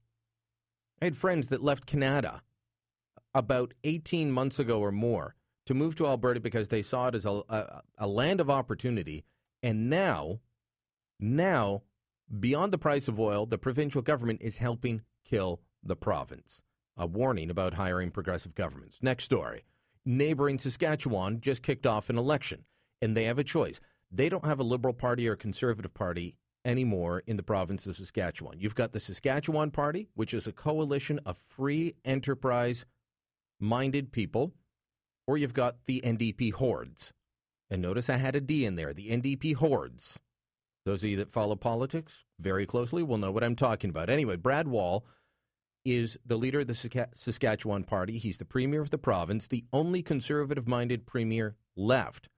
I 1.00 1.06
had 1.06 1.16
friends 1.16 1.48
that 1.48 1.62
left 1.62 1.86
Canada 1.86 2.42
about 3.34 3.74
18 3.84 4.32
months 4.32 4.58
ago 4.58 4.80
or 4.80 4.90
more 4.90 5.35
to 5.66 5.74
move 5.74 5.94
to 5.96 6.06
Alberta 6.06 6.40
because 6.40 6.68
they 6.68 6.82
saw 6.82 7.08
it 7.08 7.14
as 7.14 7.26
a, 7.26 7.42
a, 7.48 7.82
a 7.98 8.06
land 8.06 8.40
of 8.40 8.48
opportunity. 8.48 9.24
And 9.62 9.90
now, 9.90 10.40
now, 11.20 11.82
beyond 12.40 12.72
the 12.72 12.78
price 12.78 13.08
of 13.08 13.20
oil, 13.20 13.46
the 13.46 13.58
provincial 13.58 14.02
government 14.02 14.42
is 14.42 14.58
helping 14.58 15.02
kill 15.24 15.60
the 15.82 15.96
province 15.96 16.62
a 16.96 17.06
warning 17.06 17.50
about 17.50 17.74
hiring 17.74 18.10
progressive 18.10 18.54
governments. 18.54 18.96
Next 19.02 19.24
story. 19.24 19.64
Neighboring 20.04 20.58
Saskatchewan 20.58 21.40
just 21.40 21.62
kicked 21.62 21.86
off 21.86 22.08
an 22.08 22.16
election, 22.16 22.64
and 23.02 23.16
they 23.16 23.24
have 23.24 23.38
a 23.38 23.44
choice. 23.44 23.80
They 24.10 24.28
don't 24.28 24.46
have 24.46 24.60
a 24.60 24.64
Liberal 24.64 24.94
Party 24.94 25.28
or 25.28 25.36
Conservative 25.36 25.92
Party 25.92 26.36
anymore 26.64 27.22
in 27.26 27.36
the 27.36 27.42
province 27.42 27.86
of 27.86 27.96
Saskatchewan. 27.96 28.60
You've 28.60 28.74
got 28.74 28.92
the 28.92 29.00
Saskatchewan 29.00 29.70
Party, 29.70 30.08
which 30.14 30.32
is 30.32 30.46
a 30.46 30.52
coalition 30.52 31.20
of 31.26 31.36
free 31.36 31.94
enterprise 32.04 32.86
minded 33.60 34.12
people, 34.12 34.52
or 35.26 35.36
you've 35.36 35.54
got 35.54 35.76
the 35.86 36.00
NDP 36.04 36.52
hordes. 36.54 37.12
And 37.70 37.82
notice 37.82 38.08
I 38.08 38.16
had 38.16 38.36
a 38.36 38.40
D 38.40 38.64
in 38.64 38.76
there, 38.76 38.92
the 38.92 39.10
NDP 39.10 39.56
hordes. 39.56 40.18
Those 40.84 41.02
of 41.02 41.10
you 41.10 41.16
that 41.16 41.32
follow 41.32 41.56
politics 41.56 42.24
very 42.38 42.64
closely 42.64 43.02
will 43.02 43.18
know 43.18 43.32
what 43.32 43.42
I'm 43.42 43.56
talking 43.56 43.90
about. 43.90 44.08
Anyway, 44.08 44.36
Brad 44.36 44.68
Wall 44.68 45.04
is 45.84 46.18
the 46.24 46.36
leader 46.36 46.60
of 46.60 46.68
the 46.68 47.08
Saskatchewan 47.14 47.84
Party. 47.84 48.18
He's 48.18 48.38
the 48.38 48.44
premier 48.44 48.80
of 48.82 48.90
the 48.90 48.98
province, 48.98 49.46
the 49.46 49.64
only 49.72 50.02
conservative 50.02 50.68
minded 50.68 51.06
premier 51.06 51.56
left. 51.76 52.28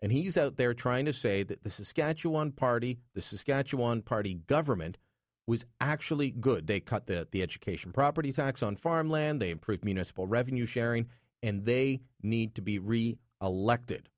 And 0.00 0.10
he's 0.10 0.36
out 0.36 0.56
there 0.56 0.74
trying 0.74 1.04
to 1.06 1.12
say 1.12 1.44
that 1.44 1.62
the 1.62 1.70
Saskatchewan 1.70 2.52
Party, 2.52 2.98
the 3.14 3.22
Saskatchewan 3.22 4.02
Party 4.02 4.34
government, 4.34 4.98
was 5.46 5.64
actually 5.80 6.30
good. 6.30 6.66
They 6.66 6.80
cut 6.80 7.06
the, 7.06 7.26
the 7.30 7.42
education 7.42 7.92
property 7.92 8.32
tax 8.32 8.62
on 8.62 8.76
farmland, 8.76 9.40
they 9.40 9.50
improved 9.50 9.84
municipal 9.84 10.26
revenue 10.26 10.66
sharing, 10.66 11.06
and 11.42 11.64
they 11.64 12.02
need 12.22 12.54
to 12.54 12.62
be 12.62 12.78
re 12.78 13.18
elected. 13.40 14.08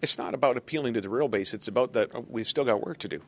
It's 0.00 0.18
not 0.18 0.34
about 0.34 0.56
appealing 0.56 0.94
to 0.94 1.00
the 1.00 1.08
real 1.08 1.28
base, 1.28 1.54
it's 1.54 1.68
about 1.68 1.92
that 1.94 2.14
uh, 2.14 2.22
we've 2.26 2.46
still 2.46 2.64
got 2.64 2.84
work 2.84 2.98
to 2.98 3.08
do. 3.08 3.22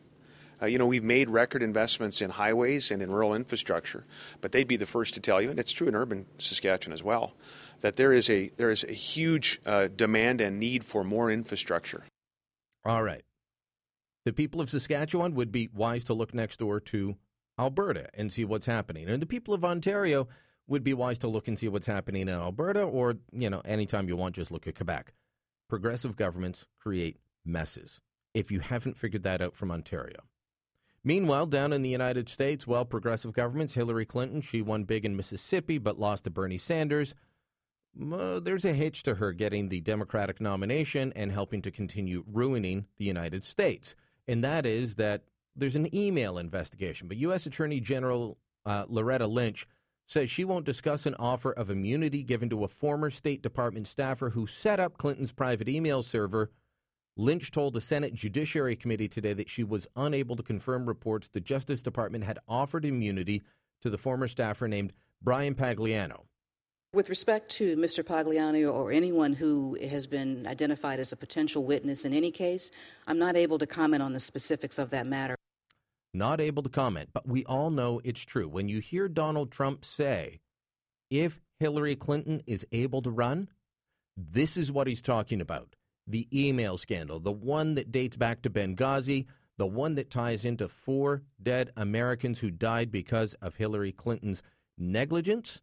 Uh, 0.61 0.67
you 0.67 0.77
know, 0.77 0.87
we've 0.87 1.05
made 1.05 1.31
record 1.31 1.63
investments 1.63 2.21
in 2.21 2.31
highways 2.31 2.91
and 2.91 3.01
in 3.01 3.11
rural 3.11 3.33
infrastructure, 3.33 4.05
but 4.41 4.51
they'd 4.51 4.67
be 4.67 4.77
the 4.77 4.87
first 4.87 5.15
to 5.15 5.21
tell 5.21 5.41
you, 5.41 5.51
and 5.51 5.59
it's 5.59 5.71
true 5.71 5.87
in 5.87 5.95
urban 5.95 6.27
Saskatchewan 6.39 6.93
as 6.93 7.03
well, 7.03 7.35
that 7.81 7.97
there 7.97 8.13
is 8.13 8.29
a 8.29 8.51
there 8.57 8.71
is 8.71 8.85
a 8.85 8.93
huge 8.93 9.61
uh, 9.65 9.89
demand 9.89 10.41
and 10.41 10.59
need 10.59 10.85
for 10.85 11.05
more 11.05 11.31
infrastructure. 11.31 12.05
All 12.85 13.03
right, 13.03 13.23
the 14.25 14.33
people 14.33 14.61
of 14.61 14.69
Saskatchewan 14.69 15.35
would 15.35 15.53
be 15.53 15.69
wise 15.73 16.05
to 16.05 16.15
look 16.15 16.35
next 16.35 16.59
door 16.59 16.81
to 16.81 17.17
Alberta 17.59 18.09
and 18.15 18.33
see 18.33 18.45
what's 18.45 18.67
happening, 18.67 19.09
and 19.09 19.23
the 19.23 19.27
people 19.27 19.55
of 19.55 19.65
Ontario 19.65 20.27
would 20.69 20.85
be 20.85 20.95
wise 20.95 21.19
to 21.19 21.29
look 21.29 21.49
and 21.49 21.59
see 21.59 21.69
what's 21.69 21.87
happening 21.87 22.23
in 22.23 22.29
Alberta, 22.29 22.83
or 22.83 23.17
you 23.33 23.51
know, 23.51 23.61
anytime 23.65 24.09
you 24.09 24.17
want, 24.17 24.37
just 24.37 24.51
look 24.53 24.67
at 24.67 24.77
Quebec. 24.77 25.13
Progressive 25.69 26.15
governments 26.15 26.67
create 26.79 27.17
messes. 27.45 28.01
If 28.35 28.51
you 28.51 28.61
haven't 28.61 28.97
figured 28.97 29.23
that 29.25 29.43
out 29.43 29.57
from 29.57 29.71
Ontario. 29.71 30.21
Meanwhile, 31.05 31.47
down 31.47 31.73
in 31.73 31.83
the 31.83 31.89
United 31.89 32.29
States, 32.29 32.67
well, 32.67 32.85
progressive 32.85 33.33
governments, 33.33 33.75
Hillary 33.75 34.05
Clinton, 34.05 34.41
she 34.41 34.61
won 34.61 34.85
big 34.85 35.05
in 35.05 35.17
Mississippi 35.17 35.79
but 35.79 35.99
lost 35.99 36.25
to 36.25 36.31
Bernie 36.31 36.59
Sanders. 36.59 37.15
There's 37.95 38.65
a 38.65 38.73
hitch 38.73 39.03
to 39.05 39.15
her 39.15 39.33
getting 39.33 39.69
the 39.69 39.81
Democratic 39.81 40.41
nomination 40.41 41.13
and 41.17 41.33
helping 41.33 41.63
to 41.63 41.71
continue 41.71 42.25
ruining 42.31 42.87
the 42.99 43.05
United 43.05 43.45
States. 43.45 43.95
And 44.27 44.45
that 44.45 44.67
is 44.67 44.97
that 44.97 45.23
there's 45.57 45.77
an 45.77 45.95
email 45.95 46.37
investigation. 46.39 47.09
But 47.09 47.17
U.S. 47.19 47.47
Attorney 47.47 47.81
General 47.81 48.37
uh, 48.67 48.85
Loretta 48.89 49.27
Lynch 49.27 49.67
says 50.09 50.31
she 50.31 50.45
won't 50.45 50.65
discuss 50.65 51.07
an 51.07 51.15
offer 51.19 51.53
of 51.53 51.71
immunity 51.71 52.25
given 52.25 52.51
to 52.51 52.65
a 52.65 52.69
former 52.69 53.11
State 53.11 53.43
Department 53.43 53.87
staffer 53.87 54.31
who 54.31 54.47
set 54.47 54.81
up 54.81 54.99
Clinton's 54.99 55.33
private 55.33 55.69
email 55.69 56.03
server 56.03 56.51
Lynch 57.19 57.51
told 57.51 57.75
the 57.75 57.81
Senate 57.81 58.15
Judiciary 58.15 58.77
Committee 58.77 59.09
today 59.09 59.33
that 59.33 59.51
she 59.51 59.65
was 59.65 59.89
unable 59.97 60.37
to 60.37 60.43
confirm 60.43 60.87
reports 60.87 61.27
the 61.27 61.41
Justice 61.41 61.83
Department 61.83 62.23
had 62.23 62.39
offered 62.47 62.85
immunity 62.85 63.43
to 63.83 63.91
the 63.91 63.99
former 63.99 64.29
staffer 64.29 64.69
named 64.69 64.93
Bryan 65.21 65.57
Pagliano. 65.57 66.27
With 66.95 67.11
respect 67.11 67.51
to 67.57 67.77
Mr. 67.77 68.05
Pagliano 68.05 68.71
or 68.71 68.93
anyone 68.93 69.33
who 69.33 69.77
has 69.91 70.07
been 70.07 70.47
identified 70.47 71.01
as 71.01 71.13
a 71.13 71.17
potential 71.17 71.65
witness 71.65 72.05
in 72.05 72.15
any 72.15 72.31
case, 72.31 72.71
I'm 73.09 73.19
not 73.19 73.37
able 73.37 73.59
to 73.59 73.67
comment 73.67 74.03
on 74.03 74.13
the 74.13 74.21
specifics 74.21 74.79
of 74.79 74.91
that 74.91 75.07
matter. 75.07 75.35
Not 76.15 76.41
able 76.41 76.63
to 76.63 76.69
comment, 76.69 77.11
but 77.13 77.29
we 77.29 77.45
all 77.45 77.71
know 77.71 78.01
it's 78.03 78.21
true. 78.21 78.49
When 78.49 78.69
you 78.69 78.81
hear 78.81 79.09
Donald 79.09 79.51
Trump 79.51 79.85
say, 79.85 80.41
if 81.11 81.41
Hillary 81.61 81.97
Clinton 81.97 82.41
is 82.47 82.67
able 82.73 83.03
to 83.03 83.11
run, 83.11 83.49
this 84.17 84.57
is 84.57 84.73
what 84.73 84.87
he's 84.87 85.03
talking 85.03 85.41
about 85.41 85.75
the 86.07 86.27
email 86.33 86.79
scandal, 86.79 87.21
the 87.21 87.31
one 87.31 87.75
that 87.75 87.93
dates 87.93 88.17
back 88.17 88.41
to 88.41 88.49
Benghazi, 88.49 89.27
the 89.59 89.67
one 89.67 89.95
that 89.97 90.11
ties 90.11 90.45
into 90.45 90.67
four 90.67 91.23
dead 91.43 91.71
Americans 91.77 92.39
who 92.39 92.51
died 92.51 92.91
because 92.91 93.35
of 93.43 93.57
Hillary 93.57 93.93
Clinton's 93.93 94.43
negligence, 94.79 95.61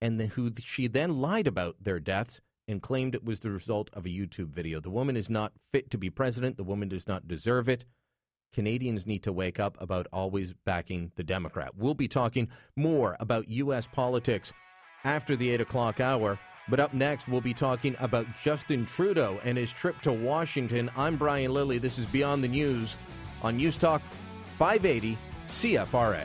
and 0.00 0.20
who 0.20 0.50
she 0.60 0.88
then 0.88 1.20
lied 1.20 1.46
about 1.46 1.76
their 1.80 2.00
deaths 2.00 2.40
and 2.68 2.82
claimed 2.82 3.14
it 3.14 3.24
was 3.24 3.40
the 3.40 3.50
result 3.50 3.88
of 3.92 4.06
a 4.06 4.10
YouTube 4.10 4.48
video. 4.48 4.80
The 4.80 4.90
woman 4.90 5.16
is 5.16 5.30
not 5.30 5.52
fit 5.72 5.90
to 5.92 5.98
be 5.98 6.10
president. 6.10 6.56
The 6.56 6.64
woman 6.64 6.88
does 6.88 7.06
not 7.06 7.28
deserve 7.28 7.68
it. 7.68 7.84
Canadians 8.56 9.06
need 9.06 9.22
to 9.22 9.34
wake 9.34 9.60
up 9.60 9.76
about 9.82 10.06
always 10.14 10.54
backing 10.54 11.12
the 11.16 11.22
Democrat. 11.22 11.76
We'll 11.76 11.92
be 11.92 12.08
talking 12.08 12.48
more 12.74 13.14
about 13.20 13.50
U.S. 13.50 13.86
politics 13.86 14.50
after 15.04 15.36
the 15.36 15.50
8 15.50 15.60
o'clock 15.60 16.00
hour. 16.00 16.38
But 16.66 16.80
up 16.80 16.94
next, 16.94 17.28
we'll 17.28 17.42
be 17.42 17.52
talking 17.52 17.94
about 17.98 18.26
Justin 18.42 18.86
Trudeau 18.86 19.38
and 19.44 19.58
his 19.58 19.70
trip 19.70 20.00
to 20.00 20.12
Washington. 20.12 20.90
I'm 20.96 21.16
Brian 21.16 21.52
Lilley. 21.52 21.76
This 21.76 21.98
is 21.98 22.06
Beyond 22.06 22.42
the 22.42 22.48
News 22.48 22.96
on 23.42 23.58
News 23.58 23.76
Talk 23.76 24.00
580 24.58 25.18
CFRA. 25.46 26.24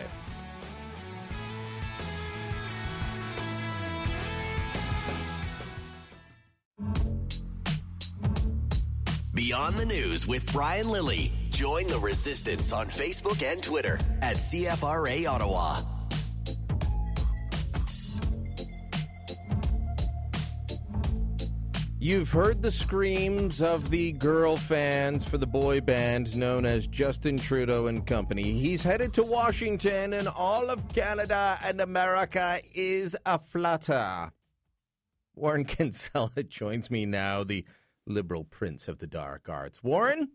Beyond 9.33 9.75
the 9.75 9.85
News 9.85 10.25
with 10.25 10.49
Brian 10.53 10.87
Lilley. 10.89 11.33
Join 11.61 11.85
the 11.85 11.99
resistance 11.99 12.73
on 12.73 12.87
Facebook 12.87 13.43
and 13.43 13.61
Twitter 13.61 13.99
at 14.23 14.37
CFRA 14.37 15.27
Ottawa. 15.27 15.79
You've 21.99 22.31
heard 22.31 22.63
the 22.63 22.71
screams 22.71 23.61
of 23.61 23.91
the 23.91 24.13
girl 24.13 24.57
fans 24.57 25.23
for 25.23 25.37
the 25.37 25.45
boy 25.45 25.81
band 25.81 26.35
known 26.35 26.65
as 26.65 26.87
Justin 26.87 27.37
Trudeau 27.37 27.85
and 27.85 28.07
Company. 28.07 28.53
He's 28.53 28.81
headed 28.81 29.13
to 29.13 29.23
Washington, 29.23 30.13
and 30.13 30.27
all 30.27 30.71
of 30.71 30.87
Canada 30.87 31.59
and 31.63 31.79
America 31.79 32.59
is 32.73 33.15
a 33.27 33.37
flutter. 33.37 34.31
Warren 35.35 35.65
Kinsella 35.65 36.41
joins 36.41 36.89
me 36.89 37.05
now, 37.05 37.43
the 37.43 37.65
liberal 38.07 38.45
prince 38.45 38.87
of 38.87 38.97
the 38.97 39.05
dark 39.05 39.47
arts. 39.47 39.83
Warren, 39.83 40.29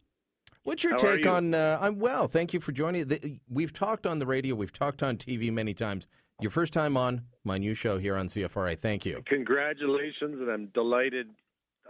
what's 0.67 0.85
your 0.85 0.93
How 0.93 0.99
take 0.99 1.25
you? 1.25 1.31
on? 1.31 1.55
Uh, 1.55 1.79
I'm 1.81 1.99
well, 1.99 2.29
thank 2.29 2.53
you 2.53 2.61
for 2.61 2.73
joining. 2.73 3.41
We've 3.49 3.73
talked 3.73 4.07
on 4.07 4.19
the 4.19 4.27
radio, 4.27 4.55
we've 4.55 4.73
talked 4.73 5.03
on 5.03 5.17
TV 5.17 5.53
many 5.53 5.75
times. 5.75 6.07
Your 6.41 6.51
first 6.51 6.75
time 6.75 6.99
on 6.99 7.23
my 7.45 7.57
new 7.57 7.75
show 7.75 7.99
here 7.99 8.15
on 8.15 8.29
CFRA. 8.29 8.79
Thank 8.79 9.07
you. 9.07 9.23
Congratulations, 9.27 10.39
and 10.41 10.51
I'm 10.51 10.67
delighted 10.75 11.29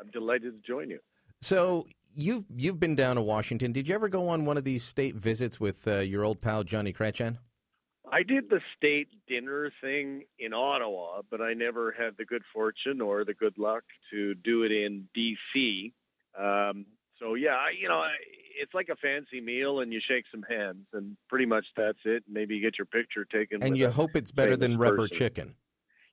I'm 0.01 0.11
delighted 0.11 0.63
to 0.63 0.67
join 0.67 0.91
you. 0.91 1.01
So 1.41 1.87
you've 2.15 2.45
you've 2.55 2.79
been 2.79 2.95
down 2.95 3.17
to 3.17 3.23
Washington. 3.23 3.73
Did 3.73 3.89
you 3.89 3.95
ever 3.95 4.09
go 4.09 4.29
on 4.29 4.45
one 4.45 4.57
of 4.57 4.65
these 4.65 4.85
state 4.85 5.17
visits 5.17 5.59
with 5.59 5.87
uh, 5.89 5.99
your 5.99 6.25
old 6.25 6.41
pal 6.41 6.65
Johnny 6.65 6.93
Chrétien? 6.93 7.39
I 8.13 8.23
did 8.23 8.49
the 8.51 8.61
state 8.77 9.09
dinner 9.27 9.73
thing 9.81 10.23
in 10.39 10.53
Ottawa, 10.55 11.23
but 11.29 11.41
I 11.41 11.55
never 11.55 11.93
had 11.99 12.17
the 12.17 12.25
good 12.25 12.43
fortune 12.55 13.01
or 13.01 13.25
the 13.25 13.35
good 13.35 13.59
luck 13.59 13.83
to 14.13 14.35
do 14.35 14.63
it 14.63 14.71
in 14.71 15.09
D.C. 15.13 15.93
Um, 16.39 16.87
so 17.19 17.35
yeah, 17.35 17.57
I, 17.57 17.71
you 17.81 17.89
know, 17.89 17.97
I, 17.97 18.15
it's 18.61 18.75
like 18.75 18.89
a 18.89 18.97
fancy 18.97 19.41
meal, 19.41 19.81
and 19.81 19.93
you 19.93 20.01
shake 20.07 20.25
some 20.31 20.45
hands, 20.49 20.87
and 20.93 21.17
pretty 21.29 21.47
much 21.47 21.65
that's 21.77 21.99
it. 22.05 22.25
Maybe 22.29 22.57
you 22.57 22.63
get 22.63 22.79
your 22.79 22.87
picture 22.87 23.25
taken. 23.25 23.63
And 23.63 23.77
you 23.77 23.91
hope 23.91 24.17
it's 24.17 24.31
better 24.33 24.57
than 24.57 24.79
rubber 24.79 25.09
person. 25.09 25.17
chicken. 25.17 25.55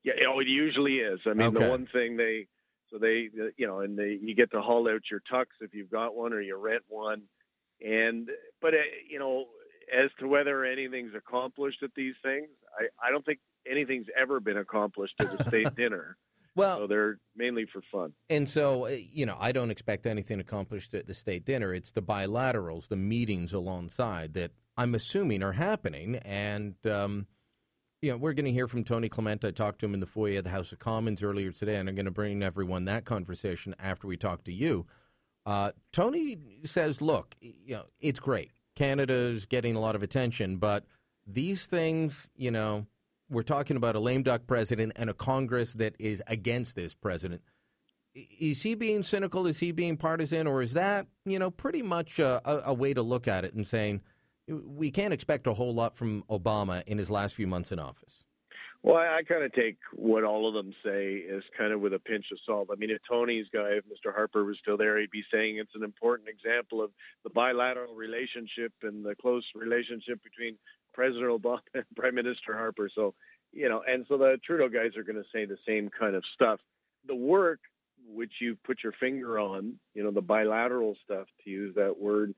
Yeah, 0.03 0.13
oh, 0.27 0.39
it 0.39 0.47
usually 0.47 0.95
is. 0.97 1.19
I 1.25 1.29
mean, 1.33 1.47
Okay. 1.55 1.63
the 1.63 1.69
one 1.69 1.87
thing 1.87 2.17
they 2.17 2.47
so 2.91 2.97
they 2.99 3.29
you 3.57 3.67
know, 3.67 3.79
and 3.79 3.97
they 3.97 4.19
you 4.21 4.35
get 4.35 4.51
to 4.51 4.61
haul 4.61 4.87
out 4.89 5.01
your 5.09 5.21
tux 5.31 5.45
if 5.61 5.73
you've 5.73 5.89
got 5.89 6.15
one 6.15 6.33
or 6.33 6.41
you 6.41 6.55
rent 6.57 6.83
one, 6.89 7.23
and 7.81 8.29
but 8.61 8.73
uh, 8.73 8.77
you 9.09 9.17
know, 9.19 9.45
as 9.93 10.09
to 10.19 10.27
whether 10.27 10.65
anything's 10.65 11.15
accomplished 11.15 11.81
at 11.83 11.91
these 11.95 12.15
things, 12.21 12.49
I 12.77 13.07
I 13.07 13.11
don't 13.11 13.25
think 13.25 13.39
anything's 13.69 14.07
ever 14.19 14.39
been 14.39 14.57
accomplished 14.57 15.15
at 15.19 15.39
a 15.39 15.47
state 15.47 15.73
dinner. 15.77 16.17
Well, 16.55 16.77
So 16.77 16.87
they're 16.87 17.17
mainly 17.35 17.65
for 17.71 17.81
fun. 17.91 18.13
And 18.29 18.49
so, 18.49 18.85
uh, 18.85 18.89
you 18.89 19.25
know, 19.25 19.37
I 19.39 19.51
don't 19.51 19.71
expect 19.71 20.05
anything 20.05 20.39
accomplished 20.39 20.93
at 20.93 21.07
the 21.07 21.13
state 21.13 21.45
dinner. 21.45 21.73
It's 21.73 21.91
the 21.91 22.01
bilaterals, 22.01 22.87
the 22.87 22.95
meetings 22.95 23.53
alongside 23.53 24.33
that 24.35 24.51
I'm 24.77 24.93
assuming 24.93 25.43
are 25.43 25.53
happening. 25.53 26.17
And, 26.17 26.75
um, 26.85 27.27
you 28.01 28.11
know, 28.11 28.17
we're 28.17 28.33
going 28.33 28.45
to 28.45 28.51
hear 28.51 28.67
from 28.67 28.83
Tony 28.83 29.09
Clement. 29.09 29.45
I 29.45 29.51
talked 29.51 29.79
to 29.79 29.85
him 29.85 29.93
in 29.93 29.99
the 29.99 30.05
foyer 30.05 30.39
of 30.39 30.43
the 30.43 30.49
House 30.49 30.71
of 30.71 30.79
Commons 30.79 31.23
earlier 31.23 31.51
today, 31.51 31.77
and 31.77 31.87
I'm 31.87 31.95
going 31.95 32.05
to 32.05 32.11
bring 32.11 32.43
everyone 32.43 32.85
that 32.85 33.05
conversation 33.05 33.73
after 33.79 34.07
we 34.07 34.17
talk 34.17 34.43
to 34.43 34.53
you. 34.53 34.85
Uh, 35.45 35.71
Tony 35.91 36.37
says, 36.65 37.01
look, 37.01 37.35
you 37.39 37.75
know, 37.75 37.85
it's 37.99 38.19
great. 38.19 38.51
Canada's 38.75 39.45
getting 39.45 39.75
a 39.75 39.79
lot 39.79 39.95
of 39.95 40.03
attention, 40.03 40.57
but 40.57 40.85
these 41.25 41.65
things, 41.65 42.29
you 42.35 42.51
know, 42.51 42.85
we're 43.29 43.43
talking 43.43 43.77
about 43.77 43.95
a 43.95 43.99
lame 43.99 44.23
duck 44.23 44.47
president 44.47 44.93
and 44.95 45.09
a 45.09 45.13
Congress 45.13 45.73
that 45.73 45.95
is 45.99 46.21
against 46.27 46.75
this 46.75 46.93
president. 46.93 47.41
Is 48.15 48.61
he 48.61 48.75
being 48.75 49.01
cynical? 49.01 49.47
Is 49.47 49.59
he 49.59 49.71
being 49.71 49.97
partisan? 49.97 50.45
Or 50.45 50.61
is 50.61 50.73
that, 50.73 51.07
you 51.25 51.39
know, 51.39 51.49
pretty 51.49 51.81
much 51.81 52.19
a, 52.19 52.41
a, 52.67 52.73
way 52.73 52.93
to 52.93 53.01
look 53.01 53.27
at 53.27 53.43
it 53.43 53.55
and 53.55 53.65
saying 53.65 54.01
we 54.47 54.91
can't 54.91 55.13
expect 55.13 55.47
a 55.47 55.53
whole 55.53 55.73
lot 55.73 55.95
from 55.95 56.23
Obama 56.29 56.83
in 56.85 56.99
his 56.99 57.09
last 57.09 57.33
few 57.33 57.47
months 57.47 57.71
in 57.71 57.79
office? 57.79 58.23
Well, 58.83 58.97
I, 58.97 59.19
I 59.19 59.23
kind 59.23 59.43
of 59.43 59.53
take 59.53 59.77
what 59.95 60.25
all 60.25 60.47
of 60.47 60.53
them 60.53 60.73
say 60.83 61.23
as 61.33 61.41
kind 61.57 61.71
of 61.71 61.79
with 61.79 61.93
a 61.93 61.99
pinch 61.99 62.25
of 62.31 62.37
salt. 62.45 62.67
I 62.71 62.75
mean, 62.75 62.91
if 62.91 62.99
Tony's 63.09 63.45
guy, 63.51 63.79
if 63.79 63.85
Mr. 63.85 64.13
Harper 64.13 64.43
was 64.43 64.57
still 64.61 64.77
there, 64.77 64.99
he'd 64.99 65.09
be 65.09 65.23
saying 65.31 65.57
it's 65.57 65.73
an 65.73 65.83
important 65.83 66.27
example 66.27 66.83
of 66.83 66.91
the 67.23 67.29
bilateral 67.29 67.95
relationship 67.95 68.73
and 68.83 69.03
the 69.03 69.15
close 69.15 69.45
relationship 69.55 70.19
between 70.21 70.57
President 70.93 71.29
Obama 71.29 71.59
and 71.73 71.83
Prime 71.95 72.15
Minister 72.15 72.53
Harper. 72.53 72.89
So, 72.93 73.13
you 73.51 73.69
know, 73.69 73.83
and 73.87 74.05
so 74.07 74.17
the 74.17 74.37
Trudeau 74.45 74.69
guys 74.69 74.97
are 74.97 75.03
going 75.03 75.21
to 75.21 75.29
say 75.33 75.45
the 75.45 75.57
same 75.67 75.89
kind 75.97 76.15
of 76.15 76.23
stuff. 76.33 76.59
The 77.07 77.15
work 77.15 77.59
which 78.07 78.33
you 78.41 78.57
put 78.65 78.79
your 78.83 78.93
finger 78.99 79.39
on, 79.39 79.75
you 79.93 80.03
know, 80.03 80.11
the 80.11 80.21
bilateral 80.21 80.95
stuff, 81.05 81.27
to 81.43 81.49
use 81.49 81.73
that 81.75 81.97
word, 81.97 82.33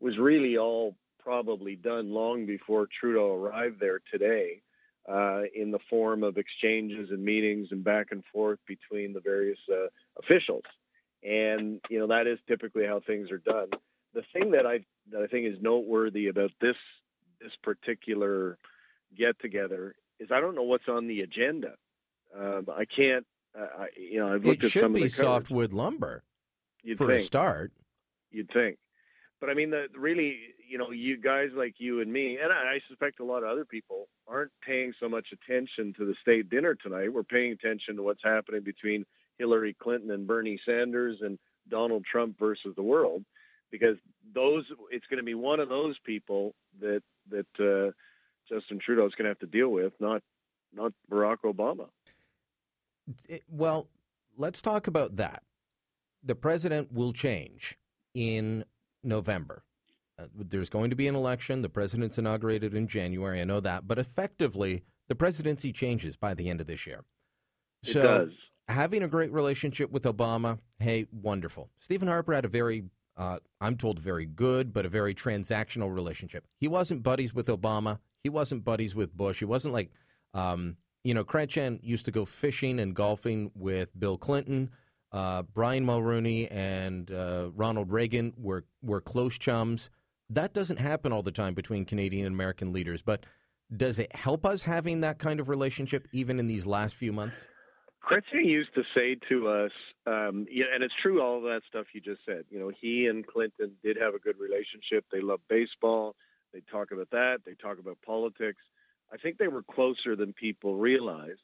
was 0.00 0.16
really 0.18 0.56
all 0.56 0.94
probably 1.22 1.76
done 1.76 2.12
long 2.12 2.46
before 2.46 2.88
Trudeau 3.00 3.34
arrived 3.34 3.80
there 3.80 4.00
today 4.10 4.62
uh, 5.08 5.42
in 5.54 5.70
the 5.70 5.78
form 5.90 6.22
of 6.22 6.36
exchanges 6.36 7.10
and 7.10 7.24
meetings 7.24 7.68
and 7.70 7.82
back 7.82 8.08
and 8.10 8.22
forth 8.32 8.58
between 8.66 9.12
the 9.12 9.20
various 9.20 9.58
uh, 9.70 9.88
officials. 10.18 10.64
And 11.22 11.80
you 11.90 11.98
know 11.98 12.06
that 12.06 12.26
is 12.28 12.38
typically 12.46 12.86
how 12.86 13.00
things 13.04 13.30
are 13.30 13.38
done. 13.38 13.70
The 14.14 14.22
thing 14.32 14.52
that 14.52 14.66
I 14.66 14.84
that 15.10 15.22
I 15.22 15.26
think 15.26 15.46
is 15.46 15.60
noteworthy 15.60 16.28
about 16.28 16.52
this 16.60 16.76
this 17.40 17.52
particular 17.62 18.58
get 19.16 19.38
together 19.40 19.94
is 20.20 20.28
I 20.32 20.40
don't 20.40 20.54
know 20.54 20.62
what's 20.62 20.88
on 20.88 21.06
the 21.06 21.20
agenda. 21.20 21.74
Um, 22.36 22.66
I 22.74 22.84
can't. 22.84 23.26
Uh, 23.58 23.82
I, 23.82 23.86
you 23.96 24.20
know, 24.20 24.32
I've 24.32 24.44
looked 24.44 24.64
it 24.64 24.76
at 24.76 24.82
some 24.82 24.94
of 24.94 25.00
the 25.00 25.08
should 25.08 25.20
be 25.20 25.22
softwood 25.22 25.72
lumber 25.72 26.22
You'd 26.82 26.98
for 26.98 27.06
think. 27.06 27.22
a 27.22 27.24
start. 27.24 27.72
You'd 28.30 28.50
think. 28.52 28.78
But 29.40 29.50
I 29.50 29.54
mean, 29.54 29.70
the 29.70 29.86
really, 29.96 30.36
you 30.68 30.78
know, 30.78 30.90
you 30.90 31.16
guys 31.16 31.50
like 31.54 31.74
you 31.78 32.00
and 32.00 32.12
me, 32.12 32.38
and 32.42 32.52
I 32.52 32.80
suspect 32.88 33.20
a 33.20 33.24
lot 33.24 33.42
of 33.42 33.48
other 33.48 33.64
people 33.64 34.08
aren't 34.26 34.50
paying 34.66 34.92
so 35.00 35.08
much 35.08 35.28
attention 35.32 35.94
to 35.96 36.04
the 36.04 36.14
state 36.20 36.50
dinner 36.50 36.74
tonight. 36.74 37.12
We're 37.12 37.22
paying 37.22 37.52
attention 37.52 37.96
to 37.96 38.02
what's 38.02 38.22
happening 38.22 38.62
between 38.62 39.06
Hillary 39.38 39.76
Clinton 39.80 40.10
and 40.10 40.26
Bernie 40.26 40.60
Sanders 40.66 41.18
and 41.22 41.38
Donald 41.70 42.04
Trump 42.10 42.38
versus 42.38 42.74
the 42.76 42.82
world, 42.82 43.24
because 43.70 43.96
those 44.34 44.64
it's 44.90 45.06
going 45.06 45.18
to 45.18 45.24
be 45.24 45.34
one 45.34 45.60
of 45.60 45.68
those 45.68 45.96
people 46.04 46.54
that 46.80 47.02
that 47.30 47.46
uh, 47.60 47.90
Justin 48.48 48.78
Trudeau 48.78 49.06
is 49.06 49.14
going 49.14 49.24
to 49.24 49.30
have 49.30 49.38
to 49.40 49.46
deal 49.46 49.68
with, 49.68 49.92
not 50.00 50.22
not 50.72 50.92
Barack 51.10 51.38
Obama. 51.44 51.88
It- 53.28 53.44
well, 53.48 53.88
let's 54.36 54.60
talk 54.60 54.86
about 54.86 55.16
that. 55.16 55.42
The 56.22 56.34
president 56.34 56.92
will 56.92 57.12
change 57.12 57.78
in 58.14 58.64
November. 59.02 59.62
Uh, 60.18 60.26
there's 60.34 60.68
going 60.68 60.90
to 60.90 60.96
be 60.96 61.06
an 61.08 61.14
election. 61.14 61.62
The 61.62 61.68
president's 61.68 62.18
inaugurated 62.18 62.74
in 62.74 62.88
January. 62.88 63.40
I 63.40 63.44
know 63.44 63.60
that. 63.60 63.86
But 63.86 63.98
effectively, 63.98 64.82
the 65.08 65.14
presidency 65.14 65.72
changes 65.72 66.16
by 66.16 66.34
the 66.34 66.50
end 66.50 66.60
of 66.60 66.66
this 66.66 66.86
year. 66.86 67.04
It 67.84 67.92
So 67.92 68.02
does. 68.02 68.32
having 68.66 69.02
a 69.02 69.08
great 69.08 69.32
relationship 69.32 69.90
with 69.90 70.02
Obama, 70.02 70.58
hey, 70.80 71.06
wonderful. 71.12 71.70
Stephen 71.78 72.08
Harper 72.08 72.34
had 72.34 72.44
a 72.44 72.48
very, 72.48 72.84
uh, 73.18 73.38
I'm 73.60 73.76
told, 73.76 73.98
very 73.98 74.24
good, 74.24 74.72
but 74.72 74.86
a 74.86 74.88
very 74.88 75.14
transactional 75.14 75.92
relationship. 75.92 76.46
He 76.56 76.68
wasn't 76.68 77.02
buddies 77.02 77.34
with 77.34 77.48
Obama. 77.48 77.98
He 78.22 78.28
wasn't 78.28 78.64
buddies 78.64 78.94
with 78.94 79.16
Bush. 79.16 79.40
He 79.40 79.44
wasn't 79.44 79.74
like, 79.74 79.90
um, 80.34 80.76
you 81.02 81.14
know, 81.14 81.24
Chrétien 81.24 81.80
used 81.82 82.04
to 82.04 82.12
go 82.12 82.24
fishing 82.24 82.78
and 82.78 82.94
golfing 82.94 83.50
with 83.54 83.88
Bill 83.98 84.16
Clinton. 84.18 84.70
Uh, 85.10 85.42
Brian 85.42 85.84
Mulroney 85.84 86.46
and 86.50 87.10
uh, 87.10 87.50
Ronald 87.54 87.90
Reagan 87.90 88.34
were 88.36 88.64
were 88.82 89.00
close 89.00 89.36
chums. 89.36 89.90
That 90.30 90.52
doesn't 90.52 90.76
happen 90.76 91.12
all 91.12 91.22
the 91.22 91.32
time 91.32 91.54
between 91.54 91.86
Canadian 91.86 92.26
and 92.26 92.34
American 92.34 92.72
leaders, 92.72 93.02
but 93.02 93.24
does 93.74 93.98
it 93.98 94.14
help 94.14 94.46
us 94.46 94.62
having 94.62 95.00
that 95.00 95.18
kind 95.18 95.40
of 95.40 95.48
relationship 95.48 96.06
even 96.12 96.38
in 96.38 96.46
these 96.46 96.66
last 96.66 96.94
few 96.94 97.12
months? 97.12 97.38
Chrétien 98.02 98.44
used 98.44 98.74
to 98.74 98.82
say 98.94 99.16
to 99.28 99.48
us, 99.48 99.72
um, 100.06 100.46
yeah, 100.50 100.66
and 100.72 100.82
it's 100.82 100.94
true, 101.02 101.20
all 101.20 101.40
that 101.42 101.62
stuff 101.68 101.86
you 101.92 102.00
just 102.00 102.20
said. 102.24 102.44
You 102.50 102.58
know, 102.58 102.70
he 102.80 103.06
and 103.06 103.26
Clinton 103.26 103.72
did 103.82 103.96
have 104.00 104.14
a 104.14 104.18
good 104.18 104.36
relationship. 104.38 105.04
They 105.10 105.20
love 105.20 105.40
baseball. 105.48 106.14
They 106.52 106.62
talk 106.70 106.92
about 106.92 107.10
that. 107.10 107.38
They 107.44 107.54
talk 107.54 107.78
about 107.78 107.98
politics. 108.04 108.62
I 109.12 109.16
think 109.16 109.38
they 109.38 109.48
were 109.48 109.62
closer 109.62 110.16
than 110.16 110.32
people 110.32 110.76
realized. 110.76 111.40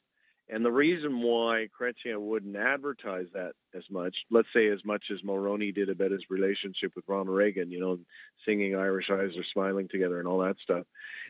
And 0.47 0.63
the 0.63 0.71
reason 0.71 1.21
why 1.21 1.67
Chrétien 1.79 2.19
wouldn't 2.19 2.55
advertise 2.55 3.25
that 3.33 3.53
as 3.75 3.83
much, 3.89 4.15
let's 4.29 4.47
say 4.53 4.67
as 4.67 4.85
much 4.85 5.05
as 5.11 5.21
Mulroney 5.21 5.73
did 5.73 5.89
about 5.89 6.11
his 6.11 6.21
relationship 6.29 6.91
with 6.95 7.05
Ronald 7.07 7.35
Reagan, 7.35 7.71
you 7.71 7.79
know, 7.79 7.97
singing 8.45 8.75
Irish 8.75 9.09
Eyes 9.09 9.35
or 9.35 9.43
Smiling 9.51 9.87
together 9.87 10.19
and 10.19 10.27
all 10.27 10.39
that 10.39 10.57
stuff, 10.63 10.85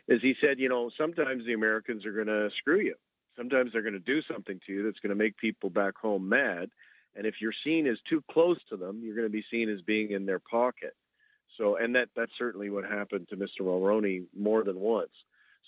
is 0.06 0.20
he 0.20 0.34
said, 0.40 0.58
you 0.58 0.68
know, 0.68 0.90
sometimes 0.98 1.46
the 1.46 1.54
Americans 1.54 2.04
are 2.04 2.12
going 2.12 2.26
to 2.26 2.50
screw 2.58 2.80
you 2.80 2.94
sometimes 3.36 3.72
they're 3.72 3.82
going 3.82 3.94
to 3.94 3.98
do 4.00 4.20
something 4.30 4.60
to 4.66 4.72
you 4.72 4.82
that's 4.84 4.98
going 5.00 5.10
to 5.10 5.22
make 5.22 5.36
people 5.36 5.70
back 5.70 5.96
home 5.96 6.28
mad. 6.28 6.70
And 7.14 7.26
if 7.26 7.36
you're 7.40 7.54
seen 7.64 7.86
as 7.86 7.96
too 8.08 8.22
close 8.30 8.58
to 8.68 8.76
them, 8.76 9.00
you're 9.02 9.16
going 9.16 9.26
to 9.28 9.32
be 9.32 9.44
seen 9.50 9.70
as 9.70 9.80
being 9.82 10.10
in 10.12 10.26
their 10.26 10.38
pocket. 10.38 10.94
So, 11.56 11.76
and 11.76 11.94
that 11.94 12.08
that's 12.14 12.32
certainly 12.38 12.68
what 12.68 12.84
happened 12.84 13.28
to 13.30 13.36
Mr. 13.36 13.62
Mulroney 13.62 14.24
more 14.38 14.62
than 14.62 14.78
once. 14.78 15.12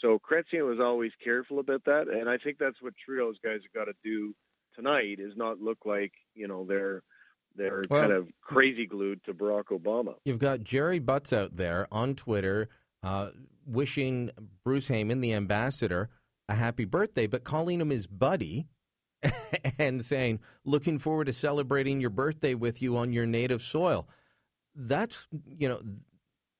So 0.00 0.18
Chrétien 0.18 0.68
was 0.68 0.78
always 0.80 1.12
careful 1.24 1.58
about 1.58 1.84
that, 1.86 2.06
and 2.08 2.28
I 2.28 2.38
think 2.38 2.58
that's 2.58 2.80
what 2.80 2.94
Trudeau's 3.04 3.36
guys 3.42 3.60
have 3.62 3.72
got 3.72 3.90
to 3.90 3.96
do 4.04 4.34
tonight 4.76 5.18
is 5.18 5.32
not 5.36 5.60
look 5.60 5.78
like 5.84 6.12
you 6.34 6.46
know 6.46 6.64
they're 6.66 7.02
they're 7.56 7.82
Well- 7.90 8.00
kind 8.02 8.12
of 8.12 8.28
crazy 8.42 8.86
glued 8.86 9.24
to 9.24 9.34
Barack 9.34 9.66
Obama. 9.72 10.14
You've 10.24 10.38
got 10.38 10.62
Gerry 10.62 10.98
Butts 10.98 11.32
out 11.32 11.56
there 11.56 11.88
on 11.90 12.14
Twitter 12.14 12.68
uh, 13.02 13.30
wishing 13.66 14.30
Bruce 14.64 14.88
Heyman, 14.88 15.20
the 15.20 15.32
ambassador, 15.32 16.10
a 16.48 16.54
happy 16.54 16.84
birthday, 16.84 17.26
but 17.26 17.44
calling 17.44 17.80
him 17.80 17.90
his 17.90 18.06
buddy 18.06 18.66
and 19.78 20.04
saying, 20.04 20.40
looking 20.64 20.98
forward 20.98 21.26
to 21.26 21.32
celebrating 21.32 22.00
your 22.00 22.10
birthday 22.10 22.54
with 22.54 22.80
you 22.80 22.96
on 22.96 23.12
your 23.12 23.26
native 23.26 23.62
soil. 23.62 24.08
That's, 24.74 25.28
you 25.46 25.68
know, 25.68 25.82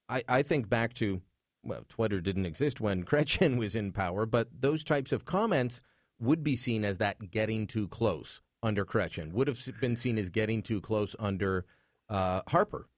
I, 0.09 0.23
I 0.29 0.43
think 0.43 0.69
back 0.69 0.95
to, 0.95 1.23
well, 1.63 1.85
Twitter 1.89 2.21
didn't 2.21 2.47
exist 2.47 2.81
when 2.81 3.05
Chrétien 3.07 3.59
was 3.59 3.75
in 3.75 3.93
power, 3.93 4.27
but 4.27 4.49
those 4.61 4.85
types 4.85 5.13
of 5.13 5.25
comments 5.25 5.81
would 6.21 6.43
be 6.43 6.57
seen 6.57 6.85
as 6.85 6.99
that 6.99 7.31
getting 7.31 7.67
too 7.67 7.89
close 7.89 8.41
under 8.63 8.85
Chrétien, 8.85 9.33
would 9.33 9.47
have 9.47 9.61
been 9.81 9.97
seen 9.97 10.19
as 10.19 10.31
getting 10.31 10.63
too 10.63 10.81
close 10.81 11.15
under 11.19 11.65
uh, 12.09 12.43
Harper. 12.49 12.89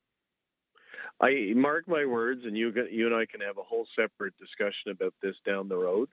I 1.21 1.53
mark 1.55 1.87
my 1.87 2.07
words, 2.07 2.43
and 2.47 2.57
you 2.57 2.73
you 2.91 3.07
and 3.07 3.15
I 3.15 3.27
can 3.27 3.43
have 3.43 3.59
a 3.59 3.63
whole 3.63 3.87
separate 3.95 4.33
discussion 4.39 4.91
about 4.91 5.13
this 5.23 5.37
down 5.45 5.69
the 5.69 5.77
road. 5.77 6.09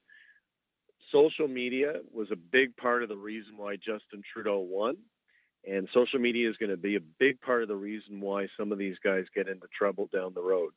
Social 1.12 1.48
media 1.48 1.94
was 2.14 2.28
a 2.32 2.36
big 2.36 2.76
part 2.76 3.04
of 3.04 3.10
the 3.10 3.18
reason 3.18 3.58
why 3.58 3.76
Justin 3.76 4.22
Trudeau 4.34 4.60
won, 4.60 4.98
and 5.66 5.88
social 5.94 6.20
media 6.20 6.50
is 6.50 6.58
going 6.58 6.70
to 6.70 6.78
be 6.78 6.96
a 6.96 7.02
big 7.20 7.40
part 7.42 7.62
of 7.62 7.68
the 7.68 7.76
reason 7.76 8.20
why 8.20 8.48
some 8.58 8.72
of 8.72 8.78
these 8.78 8.98
guys 9.04 9.26
get 9.34 9.48
into 9.48 9.68
trouble 9.78 10.10
down 10.14 10.34
the 10.34 10.42
road 10.42 10.72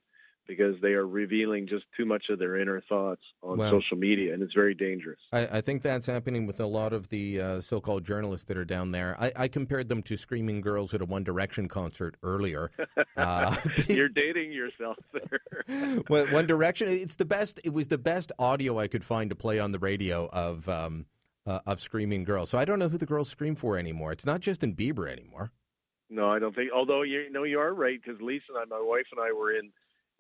because 0.51 0.75
they 0.83 0.95
are 0.95 1.07
revealing 1.07 1.69
just 1.69 1.85
too 1.97 2.05
much 2.05 2.25
of 2.29 2.41
their 2.41 2.59
inner 2.59 2.83
thoughts 2.89 3.23
on 3.41 3.57
Well- 3.57 3.71
social 3.71 3.97
media, 3.97 4.35
and 4.35 4.43
it's 4.43 4.53
very 4.53 4.75
dangerous. 4.75 5.21
I, 5.33 5.59
I 5.59 5.61
think 5.61 5.83
that's 5.83 6.07
happening 6.07 6.45
with 6.45 6.59
a 6.59 6.67
lot 6.67 6.93
of 6.93 7.09
the 7.09 7.41
uh, 7.41 7.61
so-called 7.61 8.05
journalists 8.05 8.47
that 8.49 8.57
are 8.57 8.65
down 8.65 8.91
there. 8.91 9.17
I, 9.21 9.31
I 9.37 9.49
compared 9.49 9.89
them 9.89 10.03
to 10.03 10.17
screaming 10.17 10.61
girls 10.61 10.93
at 10.93 11.01
a 11.01 11.05
One 11.05 11.23
Direction 11.23 11.69
concert 11.69 12.17
earlier. 12.23 12.71
Uh, 13.17 13.55
You're 13.87 14.09
dating 14.09 14.51
yourself 14.53 14.97
there. 15.13 16.03
well, 16.09 16.27
One 16.33 16.47
Direction, 16.47 16.89
it's 16.89 17.17
the 17.17 17.27
best. 17.27 17.61
It 17.65 17.75
was 17.75 17.89
the 17.89 17.99
best 17.99 18.33
audio 18.39 18.79
I 18.79 18.89
could 18.89 19.05
find 19.05 19.29
to 19.29 19.37
play 19.37 19.59
on 19.59 19.73
the 19.73 19.79
radio 19.79 20.29
of 20.31 20.67
um, 20.69 21.05
uh, 21.47 21.61
of 21.67 21.81
screaming 21.81 22.25
girls. 22.25 22.49
So 22.51 22.59
I 22.59 22.65
don't 22.65 22.79
know 22.79 22.89
who 22.89 22.97
the 22.97 23.07
girls 23.07 23.29
scream 23.29 23.57
for 23.57 23.77
anymore. 23.77 24.13
It's 24.13 24.25
not 24.25 24.41
Justin 24.41 24.75
Bieber 24.75 25.11
anymore. 25.11 25.53
No, 26.11 26.29
I 26.29 26.41
don't 26.41 26.55
think. 26.55 26.71
Although 26.75 27.03
you 27.03 27.31
know 27.31 27.45
you 27.45 27.61
are 27.61 27.73
right 27.73 28.01
because 28.03 28.21
Lisa 28.21 28.45
and 28.51 28.73
I, 28.73 28.77
my 28.77 28.83
wife 28.83 29.07
and 29.13 29.21
I, 29.21 29.33
were 29.33 29.53
in 29.53 29.71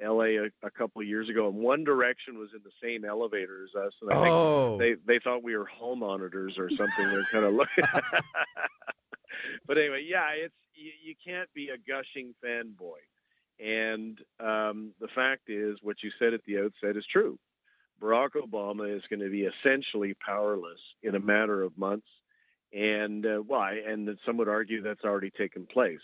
L.A. 0.03 0.37
a, 0.37 0.45
a 0.63 0.71
couple 0.71 1.03
of 1.03 1.09
years 1.09 1.29
ago, 1.29 1.49
and 1.49 1.57
One 1.57 1.85
Direction 1.85 2.39
was 2.39 2.51
in 2.55 2.61
the 2.65 2.71
same 2.83 3.05
elevator 3.05 3.65
as 3.65 3.75
us, 3.75 3.93
and 4.01 4.11
I 4.11 4.15
think 4.15 4.33
Oh, 4.33 4.79
they 4.79 4.95
they 5.07 5.19
thought 5.23 5.43
we 5.43 5.57
were 5.57 5.67
hall 5.67 5.97
monitors 5.97 6.55
or 6.59 6.71
something. 6.71 7.09
They're 7.09 7.25
kind 7.33 7.45
of 7.45 7.55
looking. 7.55 7.85
but 9.67 9.79
anyway, 9.79 10.07
yeah, 10.09 10.29
it's 10.37 10.55
you, 10.75 10.91
you 11.05 11.15
can't 11.25 11.53
be 11.55 11.69
a 11.69 11.79
gushing 11.79 12.35
fanboy, 12.45 13.01
and 13.59 14.19
um, 14.41 14.93
the 15.01 15.09
fact 15.15 15.49
is, 15.49 15.79
what 15.83 15.97
you 16.03 16.11
said 16.19 16.35
at 16.35 16.41
the 16.47 16.59
outset 16.59 16.97
is 16.97 17.05
true. 17.13 17.39
Barack 18.01 18.31
Obama 18.37 18.97
is 18.97 19.03
going 19.11 19.21
to 19.21 19.29
be 19.29 19.43
essentially 19.43 20.15
powerless 20.25 20.81
in 21.03 21.15
a 21.15 21.21
matter 21.21 21.63
of 21.63 21.77
months, 21.77 22.07
and 22.73 23.27
uh, 23.27 23.37
why? 23.47 23.81
And 23.87 24.09
some 24.25 24.39
would 24.39 24.49
argue 24.49 24.83
that's 24.83 25.05
already 25.05 25.31
taken 25.31 25.67
place. 25.67 26.01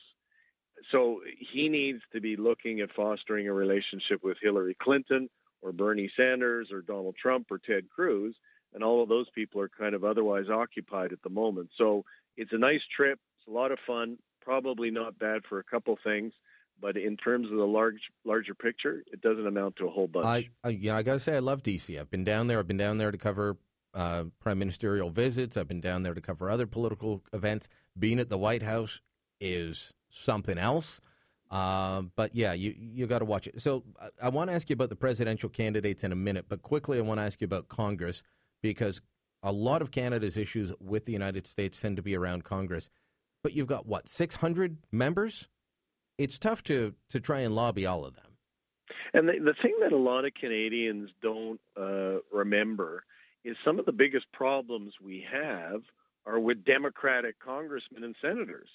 So 0.93 1.21
he 1.53 1.69
needs 1.69 2.01
to 2.12 2.21
be 2.21 2.37
looking 2.37 2.81
at 2.81 2.93
fostering 2.95 3.49
a 3.49 3.53
relationship 3.53 4.23
with 4.23 4.37
Hillary 4.41 4.77
Clinton 4.81 5.29
or 5.62 5.73
Bernie 5.73 6.11
Sanders 6.17 6.69
or 6.71 6.83
Donald 6.83 7.17
Trump 7.21 7.47
or 7.51 7.59
Ted 7.59 7.89
Cruz, 7.89 8.35
and 8.75 8.85
all 8.85 9.03
of 9.03 9.09
those 9.09 9.27
people 9.35 9.61
are 9.61 9.69
kind 9.69 9.95
of 9.95 10.05
otherwise 10.05 10.47
occupied 10.53 11.12
at 11.12 11.23
the 11.23 11.31
moment. 11.31 11.71
So 11.77 12.05
it's 12.37 12.53
a 12.53 12.59
nice 12.59 12.83
trip. 12.95 13.19
It's 13.39 13.49
a 13.49 13.51
lot 13.51 13.73
of 13.73 13.79
fun. 13.87 14.19
Probably 14.41 14.91
not 14.91 15.19
bad 15.19 15.43
for 15.49 15.59
a 15.59 15.65
couple 15.65 15.99
things, 16.05 16.33
but 16.81 16.97
in 16.97 17.17
terms 17.17 17.51
of 17.51 17.57
the 17.57 17.65
large 17.65 18.01
larger 18.25 18.55
picture, 18.55 19.03
it 19.12 19.21
doesn't 19.21 19.47
amount 19.47 19.77
to 19.77 19.87
a 19.87 19.91
whole 19.91 20.07
bunch. 20.07 20.27
I, 20.27 20.49
I 20.62 20.71
yeah, 20.71 20.97
I 20.97 21.03
gotta 21.03 21.21
say 21.21 21.37
I 21.37 21.41
love 21.41 21.62
DC. 21.62 21.99
I've 21.99 22.11
been 22.11 22.25
down 22.25 22.47
there. 22.47 22.59
I've 22.59 22.69
been 22.69 22.77
down 22.77 22.99
there 22.99 23.11
to 23.11 23.19
cover 23.19 23.57
uh, 23.95 24.25
prime 24.39 24.59
ministerial 24.59 25.11
visits. 25.11 25.57
I've 25.57 25.69
been 25.69 25.81
down 25.81 26.03
there 26.03 26.15
to 26.15 26.21
cover 26.21 26.51
other 26.51 26.67
political 26.67 27.25
events. 27.33 27.69
Being 27.99 28.21
at 28.21 28.29
the 28.29 28.39
White 28.39 28.62
House 28.62 29.01
is 29.41 29.93
something 30.11 30.59
else. 30.59 31.01
Uh, 31.51 32.03
but 32.16 32.35
yeah, 32.35 32.53
you 32.53 32.75
you 32.77 33.07
got 33.07 33.21
to 33.21 33.25
watch 33.25 33.47
it. 33.47 33.61
So 33.61 33.85
I, 34.01 34.27
I 34.27 34.29
want 34.31 34.51
to 34.51 34.55
ask 34.55 34.69
you 34.69 34.75
about 34.75 34.88
the 34.88 34.97
presidential 34.97 35.49
candidates 35.49 36.03
in 36.03 36.11
a 36.12 36.16
minute, 36.16 36.47
but 36.49 36.62
quickly 36.62 36.99
I 36.99 37.03
want 37.03 37.21
to 37.21 37.25
ask 37.25 37.40
you 37.40 37.45
about 37.45 37.69
Congress 37.69 38.23
because 38.62 39.01
a 39.42 39.53
lot 39.53 39.81
of 39.81 39.90
Canada's 39.92 40.37
issues 40.37 40.73
with 40.81 41.05
the 41.05 41.12
United 41.12 41.47
States 41.47 41.81
tend 41.81 41.97
to 41.97 42.03
be 42.03 42.16
around 42.16 42.42
Congress. 42.42 42.90
But 43.45 43.53
you've 43.53 43.69
got 43.69 43.87
what 43.87 44.09
six 44.09 44.37
hundred 44.37 44.79
members. 44.90 45.49
It's 46.19 46.38
tough 46.38 46.64
to 46.64 46.95
to 47.11 47.21
try 47.21 47.40
and 47.40 47.55
lobby 47.55 47.87
all 47.87 48.05
of 48.05 48.16
them. 48.16 48.25
And 49.14 49.29
the, 49.29 49.35
the 49.35 49.55
thing 49.62 49.75
that 49.83 49.92
a 49.92 49.97
lot 49.97 50.25
of 50.25 50.35
Canadians 50.35 51.11
don't 51.23 51.61
uh, 51.81 52.19
remember 52.33 53.05
is 53.45 53.57
some 53.64 53.79
of 53.79 53.87
the 53.87 53.92
biggest 53.92 54.27
problems 54.33 54.95
we 55.01 55.25
have 55.33 55.83
are 56.27 56.40
with 56.40 56.64
Democratic 56.64 57.38
congressmen 57.38 58.03
and 58.03 58.16
senators 58.21 58.69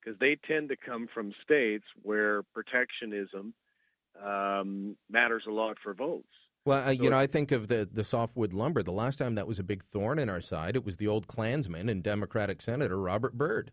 because 0.00 0.18
they 0.18 0.36
tend 0.46 0.68
to 0.70 0.76
come 0.76 1.08
from 1.12 1.32
states 1.42 1.84
where 2.02 2.42
protectionism 2.54 3.54
um, 4.24 4.96
matters 5.10 5.44
a 5.46 5.52
lot 5.52 5.76
for 5.82 5.94
votes. 5.94 6.28
Well, 6.64 6.88
uh, 6.88 6.90
you 6.90 7.08
know, 7.08 7.16
I 7.16 7.26
think 7.26 7.50
of 7.52 7.68
the 7.68 7.88
the 7.90 8.04
softwood 8.04 8.52
lumber. 8.52 8.82
The 8.82 8.92
last 8.92 9.18
time 9.18 9.36
that 9.36 9.46
was 9.46 9.58
a 9.58 9.62
big 9.62 9.84
thorn 9.84 10.18
in 10.18 10.28
our 10.28 10.40
side, 10.40 10.76
it 10.76 10.84
was 10.84 10.96
the 10.98 11.06
old 11.06 11.26
Klansman 11.26 11.88
and 11.88 12.02
Democratic 12.02 12.60
Senator 12.60 12.98
Robert 12.98 13.38
Byrd. 13.38 13.72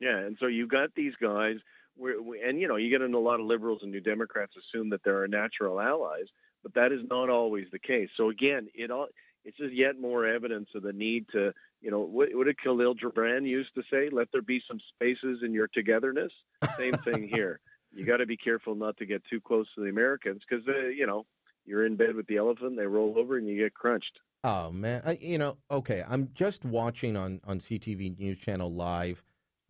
Yeah, 0.00 0.18
and 0.18 0.36
so 0.38 0.46
you 0.46 0.68
got 0.68 0.94
these 0.94 1.14
guys, 1.20 1.56
where, 1.96 2.14
and 2.46 2.60
you 2.60 2.68
know, 2.68 2.76
you 2.76 2.90
get 2.90 3.02
in 3.02 3.14
a 3.14 3.18
lot 3.18 3.40
of 3.40 3.46
liberals 3.46 3.80
and 3.82 3.90
New 3.90 4.00
Democrats 4.00 4.52
assume 4.56 4.90
that 4.90 5.02
there 5.04 5.20
are 5.20 5.26
natural 5.26 5.80
allies, 5.80 6.26
but 6.62 6.74
that 6.74 6.92
is 6.92 7.00
not 7.10 7.28
always 7.28 7.66
the 7.72 7.80
case. 7.80 8.08
So 8.16 8.30
again, 8.30 8.68
it 8.74 8.90
all 8.90 9.08
it's 9.44 9.56
just 9.56 9.74
yet 9.74 9.98
more 9.98 10.26
evidence 10.26 10.68
of 10.74 10.82
the 10.82 10.92
need 10.92 11.26
to, 11.32 11.52
you 11.80 11.90
know, 11.90 12.00
what, 12.00 12.28
what 12.32 12.46
did 12.46 12.58
Khalil 12.58 12.94
Gibran 12.94 13.46
used 13.46 13.74
to 13.74 13.82
say? 13.90 14.08
Let 14.10 14.28
there 14.32 14.42
be 14.42 14.60
some 14.66 14.80
spaces 14.94 15.40
in 15.44 15.52
your 15.52 15.68
togetherness. 15.68 16.32
Same 16.76 16.94
thing 17.04 17.28
here. 17.28 17.60
You 17.92 18.04
got 18.04 18.18
to 18.18 18.26
be 18.26 18.36
careful 18.36 18.74
not 18.74 18.96
to 18.98 19.06
get 19.06 19.22
too 19.30 19.40
close 19.40 19.66
to 19.74 19.82
the 19.82 19.88
Americans 19.88 20.42
because, 20.48 20.66
uh, 20.68 20.88
you 20.88 21.06
know, 21.06 21.24
you're 21.64 21.86
in 21.86 21.96
bed 21.96 22.14
with 22.14 22.26
the 22.26 22.36
elephant, 22.36 22.76
they 22.76 22.86
roll 22.86 23.14
over, 23.18 23.36
and 23.36 23.46
you 23.46 23.56
get 23.56 23.74
crunched. 23.74 24.18
Oh 24.44 24.70
man, 24.70 25.02
I, 25.04 25.18
you 25.20 25.36
know, 25.36 25.56
okay. 25.70 26.04
I'm 26.08 26.30
just 26.32 26.64
watching 26.64 27.16
on 27.16 27.40
on 27.44 27.58
CTV 27.58 28.18
News 28.18 28.38
Channel 28.38 28.72
live. 28.72 29.22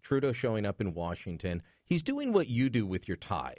Trudeau 0.03 0.33
showing 0.33 0.65
up 0.65 0.81
in 0.81 0.95
Washington. 0.95 1.63
He's 1.85 2.03
doing 2.03 2.33
what 2.33 2.49
you 2.49 2.71
do 2.71 2.87
with 2.87 3.09
your 3.09 3.17
tie. 3.17 3.57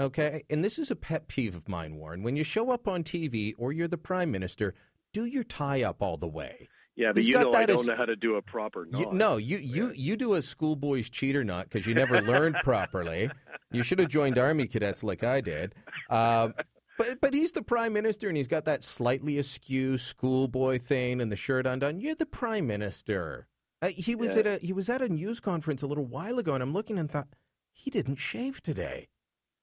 Okay, 0.00 0.44
and 0.50 0.64
this 0.64 0.78
is 0.78 0.90
a 0.90 0.96
pet 0.96 1.28
peeve 1.28 1.56
of 1.56 1.68
mine, 1.68 1.96
Warren. 1.96 2.22
When 2.22 2.36
you 2.36 2.44
show 2.44 2.70
up 2.70 2.86
on 2.86 3.02
TV 3.04 3.54
or 3.56 3.72
you're 3.72 3.88
the 3.88 3.96
prime 3.96 4.30
minister, 4.30 4.74
do 5.12 5.24
your 5.24 5.44
tie 5.44 5.82
up 5.82 6.02
all 6.02 6.16
the 6.16 6.28
way. 6.28 6.68
Yeah, 6.98 7.12
but 7.12 7.22
He's 7.22 7.28
you 7.28 7.38
know 7.38 7.52
I 7.52 7.64
don't 7.64 7.78
as, 7.78 7.86
know 7.86 7.94
how 7.94 8.06
to 8.06 8.16
do 8.16 8.34
a 8.34 8.42
proper 8.42 8.84
knot. 8.84 9.00
You, 9.00 9.12
no, 9.12 9.36
you, 9.36 9.58
you, 9.58 9.92
you 9.94 10.16
do 10.16 10.34
a 10.34 10.42
schoolboy's 10.42 11.08
cheater 11.08 11.44
knot 11.44 11.68
because 11.70 11.86
you 11.86 11.94
never 11.94 12.20
learned 12.20 12.56
properly. 12.64 13.30
You 13.70 13.84
should 13.84 14.00
have 14.00 14.08
joined 14.08 14.36
Army 14.36 14.66
cadets 14.66 15.04
like 15.04 15.22
I 15.22 15.40
did. 15.40 15.76
Uh, 16.10 16.48
but 16.98 17.20
but 17.20 17.34
he's 17.34 17.52
the 17.52 17.62
prime 17.62 17.92
minister 17.92 18.26
and 18.26 18.36
he's 18.36 18.48
got 18.48 18.64
that 18.64 18.82
slightly 18.82 19.38
askew 19.38 19.96
schoolboy 19.96 20.80
thing 20.80 21.20
and 21.20 21.30
the 21.30 21.36
shirt 21.36 21.68
undone. 21.68 22.00
You're 22.00 22.16
the 22.16 22.26
prime 22.26 22.66
minister. 22.66 23.46
Uh, 23.80 23.90
he 23.90 24.16
was 24.16 24.34
yeah. 24.34 24.40
at 24.40 24.46
a 24.48 24.66
he 24.66 24.72
was 24.72 24.88
at 24.88 25.00
a 25.00 25.08
news 25.08 25.38
conference 25.38 25.84
a 25.84 25.86
little 25.86 26.06
while 26.06 26.40
ago, 26.40 26.54
and 26.54 26.64
I'm 26.64 26.72
looking 26.72 26.98
and 26.98 27.08
thought 27.08 27.28
he 27.70 27.90
didn't 27.90 28.16
shave 28.16 28.60
today. 28.60 29.06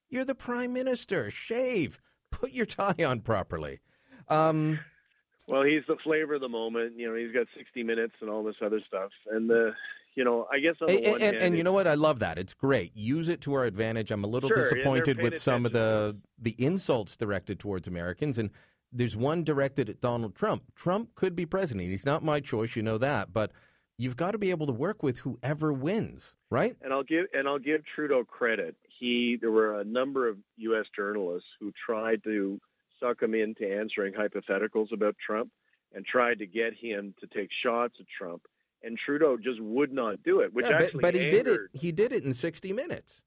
You're 0.07 0.23
the 0.23 0.35
prime 0.35 0.71
minister. 0.71 1.29
Shave. 1.29 1.99
Put 2.31 2.51
your 2.51 2.65
tie 2.65 3.03
on 3.05 3.19
properly. 3.19 3.81
Um, 4.29 4.79
well, 5.47 5.63
he's 5.63 5.83
the 5.87 5.97
flavor 6.03 6.35
of 6.35 6.41
the 6.41 6.49
moment. 6.49 6.93
You 6.97 7.07
know, 7.07 7.15
he's 7.15 7.31
got 7.31 7.47
60 7.57 7.83
minutes 7.83 8.13
and 8.21 8.29
all 8.29 8.43
this 8.43 8.55
other 8.63 8.81
stuff. 8.87 9.11
And 9.31 9.49
the, 9.49 9.73
you 10.15 10.23
know, 10.23 10.47
I 10.51 10.59
guess 10.59 10.75
on 10.81 10.87
the 10.87 10.97
and, 10.97 11.05
one 11.05 11.21
and, 11.21 11.23
hand, 11.23 11.37
and 11.37 11.57
you 11.57 11.63
know 11.63 11.73
what? 11.73 11.87
I 11.87 11.93
love 11.93 12.19
that. 12.19 12.37
It's 12.37 12.53
great. 12.53 12.95
Use 12.95 13.29
it 13.29 13.41
to 13.41 13.53
our 13.53 13.65
advantage. 13.65 14.11
I'm 14.11 14.23
a 14.23 14.27
little 14.27 14.49
sure, 14.49 14.63
disappointed 14.63 15.21
with 15.21 15.39
some 15.39 15.65
of 15.65 15.71
the 15.71 16.17
the 16.39 16.55
insults 16.57 17.15
directed 17.15 17.59
towards 17.59 17.87
Americans, 17.87 18.37
and 18.37 18.49
there's 18.91 19.15
one 19.15 19.43
directed 19.43 19.89
at 19.89 20.01
Donald 20.01 20.35
Trump. 20.35 20.73
Trump 20.75 21.13
could 21.15 21.35
be 21.35 21.45
president. 21.45 21.89
He's 21.89 22.05
not 22.05 22.23
my 22.23 22.39
choice. 22.39 22.75
You 22.75 22.81
know 22.81 22.97
that, 22.97 23.33
but 23.33 23.51
you've 23.97 24.15
got 24.15 24.31
to 24.31 24.37
be 24.37 24.49
able 24.49 24.67
to 24.67 24.73
work 24.73 25.03
with 25.03 25.19
whoever 25.19 25.73
wins, 25.73 26.33
right? 26.49 26.75
And 26.81 26.93
I'll 26.93 27.03
give 27.03 27.25
and 27.33 27.47
I'll 27.47 27.59
give 27.59 27.83
Trudeau 27.93 28.23
credit. 28.23 28.75
He 28.99 29.37
there 29.39 29.51
were 29.51 29.79
a 29.79 29.83
number 29.83 30.27
of 30.27 30.37
U.S. 30.57 30.85
journalists 30.95 31.49
who 31.59 31.71
tried 31.85 32.23
to 32.23 32.59
suck 32.99 33.21
him 33.21 33.33
into 33.33 33.65
answering 33.65 34.13
hypotheticals 34.13 34.91
about 34.93 35.15
Trump 35.25 35.51
and 35.93 36.05
tried 36.05 36.39
to 36.39 36.45
get 36.45 36.73
him 36.73 37.13
to 37.19 37.27
take 37.27 37.49
shots 37.63 37.95
at 37.99 38.05
Trump. 38.17 38.43
And 38.83 38.97
Trudeau 39.03 39.37
just 39.37 39.59
would 39.61 39.91
not 39.91 40.21
do 40.23 40.41
it, 40.41 40.53
which 40.53 40.67
yeah, 40.67 40.77
actually 40.77 41.01
but, 41.01 41.13
but 41.13 41.15
he 41.15 41.29
did 41.29 41.47
it. 41.47 41.59
He 41.73 41.91
did 41.91 42.11
it 42.11 42.23
in 42.23 42.33
sixty 42.33 42.71
minutes. 42.71 43.21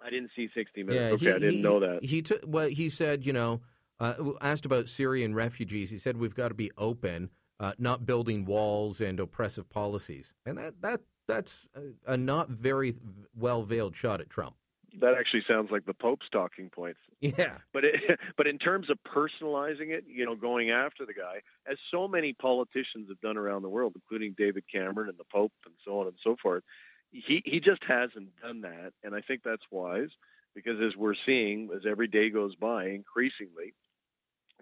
I 0.00 0.10
didn't 0.10 0.30
see 0.36 0.48
sixty 0.54 0.84
minutes. 0.84 1.00
Yeah, 1.00 1.14
okay, 1.14 1.24
he, 1.24 1.30
I 1.30 1.38
didn't 1.38 1.54
he, 1.54 1.62
know 1.62 1.80
that. 1.80 2.04
He 2.04 2.22
took. 2.22 2.42
Well, 2.46 2.68
he 2.68 2.88
said, 2.88 3.26
you 3.26 3.32
know, 3.32 3.60
uh, 3.98 4.14
asked 4.40 4.64
about 4.64 4.88
Syrian 4.88 5.34
refugees. 5.34 5.90
He 5.90 5.98
said 5.98 6.16
we've 6.16 6.34
got 6.34 6.48
to 6.48 6.54
be 6.54 6.70
open, 6.78 7.30
uh, 7.58 7.72
not 7.78 8.06
building 8.06 8.44
walls 8.44 9.00
and 9.00 9.18
oppressive 9.18 9.68
policies. 9.68 10.32
And 10.46 10.58
that 10.58 10.80
that 10.82 11.00
that's 11.26 11.66
a, 11.74 12.12
a 12.12 12.16
not 12.16 12.50
very 12.50 12.94
well 13.36 13.64
veiled 13.64 13.96
shot 13.96 14.20
at 14.20 14.30
Trump 14.30 14.54
that 15.00 15.14
actually 15.18 15.42
sounds 15.46 15.70
like 15.70 15.86
the 15.86 15.94
Pope's 15.94 16.28
talking 16.30 16.70
points. 16.70 17.00
Yeah. 17.20 17.58
But 17.72 17.84
it, 17.84 18.18
but 18.36 18.46
in 18.46 18.58
terms 18.58 18.90
of 18.90 18.98
personalizing 19.04 19.90
it, 19.90 20.04
you 20.06 20.24
know, 20.24 20.34
going 20.34 20.70
after 20.70 21.04
the 21.06 21.14
guy, 21.14 21.42
as 21.70 21.78
so 21.90 22.08
many 22.08 22.32
politicians 22.32 23.08
have 23.08 23.20
done 23.20 23.36
around 23.36 23.62
the 23.62 23.68
world, 23.68 23.92
including 23.94 24.34
David 24.36 24.64
Cameron 24.72 25.08
and 25.08 25.18
the 25.18 25.24
Pope 25.32 25.52
and 25.64 25.74
so 25.84 26.00
on 26.00 26.06
and 26.06 26.16
so 26.22 26.36
forth, 26.42 26.62
he 27.10 27.42
he 27.44 27.60
just 27.60 27.82
hasn't 27.86 28.28
done 28.42 28.60
that, 28.62 28.92
and 29.02 29.14
I 29.14 29.20
think 29.22 29.42
that's 29.42 29.62
wise 29.70 30.10
because 30.54 30.80
as 30.80 30.96
we're 30.96 31.14
seeing, 31.24 31.70
as 31.74 31.82
every 31.88 32.08
day 32.08 32.30
goes 32.30 32.54
by, 32.56 32.88
increasingly, 32.88 33.74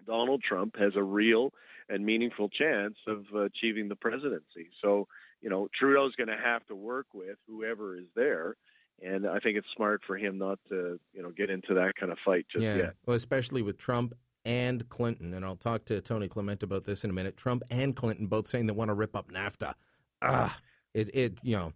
Donald 0.05 0.43
Trump 0.43 0.77
has 0.77 0.93
a 0.95 1.03
real 1.03 1.51
and 1.89 2.05
meaningful 2.05 2.49
chance 2.49 2.95
of 3.07 3.25
achieving 3.33 3.87
the 3.87 3.95
presidency. 3.95 4.69
So, 4.81 5.07
you 5.41 5.49
know, 5.49 5.69
Trudeau's 5.73 6.15
going 6.15 6.27
to 6.27 6.37
have 6.37 6.65
to 6.67 6.75
work 6.75 7.07
with 7.13 7.37
whoever 7.47 7.95
is 7.95 8.05
there 8.15 8.55
and 9.01 9.27
I 9.27 9.39
think 9.39 9.57
it's 9.57 9.67
smart 9.75 10.01
for 10.05 10.17
him 10.17 10.37
not 10.37 10.59
to, 10.69 10.99
you 11.13 11.21
know, 11.21 11.31
get 11.31 11.49
into 11.49 11.73
that 11.75 11.93
kind 11.99 12.11
of 12.11 12.17
fight 12.25 12.45
just 12.51 12.63
yeah. 12.63 12.75
yet. 12.75 12.93
Well, 13.05 13.15
especially 13.15 13.61
with 13.61 13.77
Trump 13.77 14.13
and 14.45 14.87
Clinton, 14.89 15.33
and 15.33 15.45
I'll 15.45 15.55
talk 15.55 15.85
to 15.85 16.01
Tony 16.01 16.27
Clement 16.27 16.63
about 16.63 16.85
this 16.85 17.03
in 17.03 17.09
a 17.09 17.13
minute. 17.13 17.37
Trump 17.37 17.63
and 17.69 17.95
Clinton 17.95 18.27
both 18.27 18.47
saying 18.47 18.65
they 18.65 18.73
want 18.73 18.89
to 18.89 18.93
rip 18.93 19.15
up 19.15 19.31
NAFTA. 19.31 19.73
Ah, 20.21 20.57
it, 20.93 21.09
it, 21.13 21.37
you 21.43 21.55
know. 21.55 21.73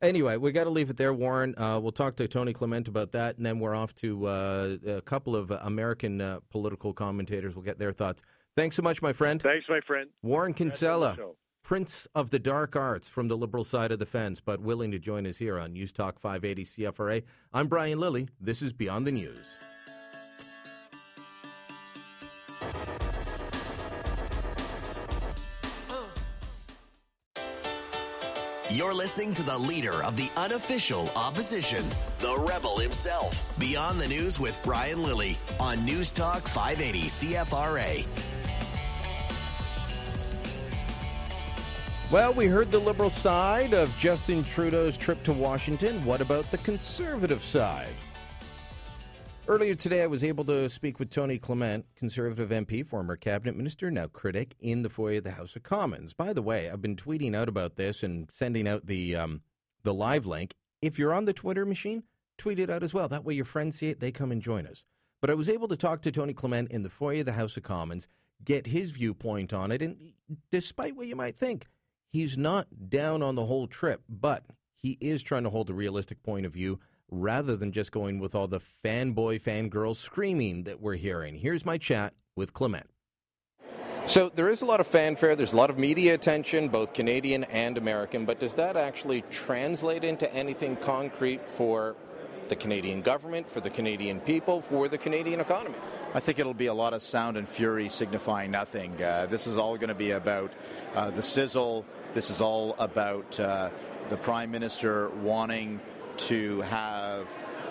Anyway, 0.00 0.36
we 0.36 0.52
got 0.52 0.64
to 0.64 0.70
leave 0.70 0.88
it 0.88 0.96
there, 0.96 1.12
Warren. 1.12 1.58
Uh, 1.58 1.80
we'll 1.80 1.90
talk 1.90 2.14
to 2.16 2.28
Tony 2.28 2.52
Clement 2.52 2.86
about 2.86 3.10
that, 3.12 3.36
and 3.38 3.44
then 3.44 3.58
we're 3.58 3.74
off 3.74 3.92
to 3.96 4.26
uh, 4.26 4.76
a 4.86 5.00
couple 5.00 5.34
of 5.34 5.50
American 5.50 6.20
uh, 6.20 6.38
political 6.50 6.92
commentators. 6.92 7.56
We'll 7.56 7.64
get 7.64 7.80
their 7.80 7.90
thoughts. 7.90 8.22
Thanks 8.56 8.76
so 8.76 8.82
much, 8.82 9.02
my 9.02 9.12
friend. 9.12 9.42
Thanks, 9.42 9.66
my 9.68 9.80
friend. 9.86 10.10
Warren 10.22 10.54
Kinsella. 10.54 11.16
Prince 11.70 12.08
of 12.16 12.30
the 12.30 12.40
Dark 12.40 12.74
Arts 12.74 13.06
from 13.06 13.28
the 13.28 13.36
liberal 13.36 13.62
side 13.62 13.92
of 13.92 14.00
the 14.00 14.04
fence, 14.04 14.40
but 14.44 14.60
willing 14.60 14.90
to 14.90 14.98
join 14.98 15.24
us 15.24 15.36
here 15.36 15.56
on 15.56 15.72
News 15.72 15.92
Talk 15.92 16.18
580 16.18 16.64
CFRA. 16.64 17.22
I'm 17.52 17.68
Brian 17.68 18.00
Lilley. 18.00 18.28
This 18.40 18.60
is 18.60 18.72
Beyond 18.72 19.06
the 19.06 19.12
News. 19.12 19.46
You're 28.68 28.92
listening 28.92 29.32
to 29.34 29.44
the 29.44 29.56
leader 29.56 30.02
of 30.02 30.16
the 30.16 30.28
unofficial 30.36 31.08
opposition, 31.14 31.84
the 32.18 32.36
rebel 32.36 32.78
himself. 32.78 33.56
Beyond 33.60 34.00
the 34.00 34.08
News 34.08 34.40
with 34.40 34.60
Brian 34.64 35.04
Lilley 35.04 35.36
on 35.60 35.84
News 35.84 36.10
Talk 36.10 36.48
580 36.48 37.02
CFRA. 37.02 38.39
Well, 42.10 42.32
we 42.32 42.48
heard 42.48 42.72
the 42.72 42.78
liberal 42.80 43.10
side 43.10 43.72
of 43.72 43.96
Justin 43.96 44.42
Trudeau's 44.42 44.96
trip 44.96 45.22
to 45.22 45.32
Washington. 45.32 46.04
What 46.04 46.20
about 46.20 46.50
the 46.50 46.58
conservative 46.58 47.40
side? 47.40 47.94
Earlier 49.46 49.76
today, 49.76 50.02
I 50.02 50.08
was 50.08 50.24
able 50.24 50.44
to 50.46 50.68
speak 50.68 50.98
with 50.98 51.10
Tony 51.10 51.38
Clement, 51.38 51.86
conservative 51.94 52.48
MP, 52.48 52.84
former 52.84 53.14
cabinet 53.14 53.56
minister, 53.56 53.92
now 53.92 54.08
critic, 54.08 54.56
in 54.58 54.82
the 54.82 54.88
foyer 54.88 55.18
of 55.18 55.24
the 55.24 55.30
House 55.30 55.54
of 55.54 55.62
Commons. 55.62 56.12
By 56.12 56.32
the 56.32 56.42
way, 56.42 56.68
I've 56.68 56.82
been 56.82 56.96
tweeting 56.96 57.36
out 57.36 57.48
about 57.48 57.76
this 57.76 58.02
and 58.02 58.28
sending 58.32 58.66
out 58.66 58.86
the 58.86 59.14
um, 59.14 59.42
the 59.84 59.94
live 59.94 60.26
link. 60.26 60.56
If 60.82 60.98
you're 60.98 61.14
on 61.14 61.26
the 61.26 61.32
Twitter 61.32 61.64
machine, 61.64 62.02
tweet 62.36 62.58
it 62.58 62.70
out 62.70 62.82
as 62.82 62.92
well. 62.92 63.06
That 63.06 63.24
way, 63.24 63.34
your 63.34 63.44
friends 63.44 63.78
see 63.78 63.86
it; 63.86 64.00
they 64.00 64.10
come 64.10 64.32
and 64.32 64.42
join 64.42 64.66
us. 64.66 64.82
But 65.20 65.30
I 65.30 65.34
was 65.34 65.48
able 65.48 65.68
to 65.68 65.76
talk 65.76 66.02
to 66.02 66.10
Tony 66.10 66.32
Clement 66.32 66.72
in 66.72 66.82
the 66.82 66.90
foyer 66.90 67.20
of 67.20 67.26
the 67.26 67.34
House 67.34 67.56
of 67.56 67.62
Commons, 67.62 68.08
get 68.44 68.66
his 68.66 68.90
viewpoint 68.90 69.52
on 69.52 69.70
it, 69.70 69.80
and 69.80 70.12
despite 70.50 70.96
what 70.96 71.06
you 71.06 71.14
might 71.14 71.36
think 71.36 71.68
he's 72.10 72.36
not 72.36 72.66
down 72.88 73.22
on 73.22 73.34
the 73.34 73.46
whole 73.46 73.66
trip, 73.66 74.02
but 74.08 74.44
he 74.74 74.98
is 75.00 75.22
trying 75.22 75.44
to 75.44 75.50
hold 75.50 75.70
a 75.70 75.74
realistic 75.74 76.22
point 76.22 76.46
of 76.46 76.52
view 76.52 76.78
rather 77.10 77.56
than 77.56 77.72
just 77.72 77.92
going 77.92 78.18
with 78.18 78.34
all 78.34 78.46
the 78.46 78.60
fanboy, 78.84 79.40
fangirl 79.40 79.96
screaming 79.96 80.64
that 80.64 80.80
we're 80.80 80.96
hearing. 80.96 81.36
Here's 81.36 81.64
my 81.64 81.78
chat 81.78 82.14
with 82.36 82.52
Clement. 82.52 82.88
So 84.06 84.28
there 84.28 84.48
is 84.48 84.62
a 84.62 84.64
lot 84.64 84.80
of 84.80 84.86
fanfare, 84.86 85.36
there's 85.36 85.52
a 85.52 85.56
lot 85.56 85.70
of 85.70 85.78
media 85.78 86.14
attention, 86.14 86.68
both 86.68 86.94
Canadian 86.94 87.44
and 87.44 87.78
American, 87.78 88.24
but 88.24 88.40
does 88.40 88.54
that 88.54 88.76
actually 88.76 89.22
translate 89.30 90.04
into 90.04 90.32
anything 90.34 90.76
concrete 90.76 91.40
for 91.54 91.96
the 92.48 92.56
Canadian 92.56 93.02
government, 93.02 93.48
for 93.48 93.60
the 93.60 93.70
Canadian 93.70 94.18
people, 94.20 94.62
for 94.62 94.88
the 94.88 94.98
Canadian 94.98 95.38
economy? 95.38 95.76
I 96.12 96.18
think 96.18 96.40
it'll 96.40 96.54
be 96.54 96.66
a 96.66 96.74
lot 96.74 96.92
of 96.92 97.02
sound 97.02 97.36
and 97.36 97.48
fury 97.48 97.88
signifying 97.88 98.50
nothing. 98.50 99.00
Uh, 99.00 99.26
this 99.30 99.46
is 99.46 99.56
all 99.56 99.76
going 99.76 99.88
to 99.88 99.94
be 99.94 100.10
about 100.10 100.52
uh, 100.96 101.10
the 101.10 101.22
sizzle. 101.22 101.84
This 102.12 102.28
is 102.28 102.40
all 102.40 102.74
about 102.80 103.38
uh, 103.38 103.70
the 104.08 104.16
Prime 104.16 104.50
Minister 104.50 105.10
wanting 105.10 105.78
to 106.16 106.60
have 106.62 107.28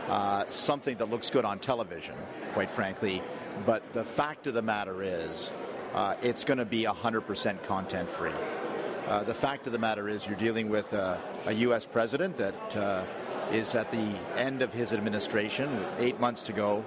uh, 0.07 0.45
something 0.47 0.95
that 0.95 1.09
looks 1.09 1.29
good 1.29 1.43
on 1.43 1.59
television, 1.59 2.15
quite 2.53 2.71
frankly. 2.71 3.21
But 3.65 3.83
the 3.91 4.05
fact 4.05 4.47
of 4.47 4.53
the 4.53 4.61
matter 4.61 5.03
is, 5.03 5.51
uh, 5.93 6.15
it's 6.21 6.45
going 6.45 6.57
to 6.57 6.63
be 6.63 6.83
100% 6.83 7.63
content 7.63 8.09
free. 8.09 8.31
Uh, 9.09 9.23
the 9.25 9.33
fact 9.33 9.67
of 9.67 9.73
the 9.73 9.79
matter 9.79 10.07
is, 10.07 10.25
you're 10.25 10.37
dealing 10.37 10.69
with 10.69 10.93
a 10.93 11.19
U.S. 11.51 11.85
president 11.85 12.37
that 12.37 12.77
uh, 12.77 13.03
is 13.51 13.75
at 13.75 13.91
the 13.91 14.15
end 14.37 14.61
of 14.61 14.71
his 14.71 14.93
administration, 14.93 15.85
eight 15.97 16.17
months 16.17 16.43
to 16.43 16.53
go. 16.53 16.85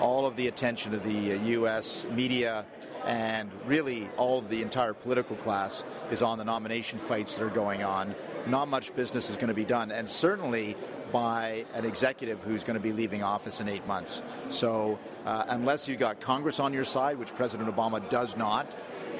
All 0.00 0.24
of 0.24 0.36
the 0.36 0.48
attention 0.48 0.94
of 0.94 1.04
the 1.04 1.36
U.S. 1.48 2.06
media 2.10 2.64
and 3.04 3.50
really 3.66 4.08
all 4.16 4.42
the 4.42 4.62
entire 4.62 4.92
political 4.92 5.36
class 5.36 5.84
is 6.10 6.22
on 6.22 6.38
the 6.38 6.44
nomination 6.44 6.98
fights 6.98 7.36
that 7.36 7.44
are 7.44 7.50
going 7.50 7.82
on. 7.82 8.14
Not 8.46 8.68
much 8.68 8.94
business 8.94 9.30
is 9.30 9.36
going 9.36 9.48
to 9.48 9.54
be 9.54 9.64
done, 9.64 9.90
and 9.90 10.08
certainly 10.08 10.76
by 11.12 11.64
an 11.74 11.84
executive 11.84 12.42
who's 12.42 12.64
going 12.64 12.74
to 12.74 12.80
be 12.80 12.92
leaving 12.92 13.22
office 13.22 13.60
in 13.60 13.68
eight 13.68 13.86
months. 13.86 14.22
So, 14.50 14.98
uh, 15.24 15.44
unless 15.48 15.88
you've 15.88 15.98
got 15.98 16.20
Congress 16.20 16.60
on 16.60 16.72
your 16.72 16.84
side, 16.84 17.18
which 17.18 17.34
President 17.34 17.74
Obama 17.74 18.06
does 18.10 18.36
not, 18.36 18.70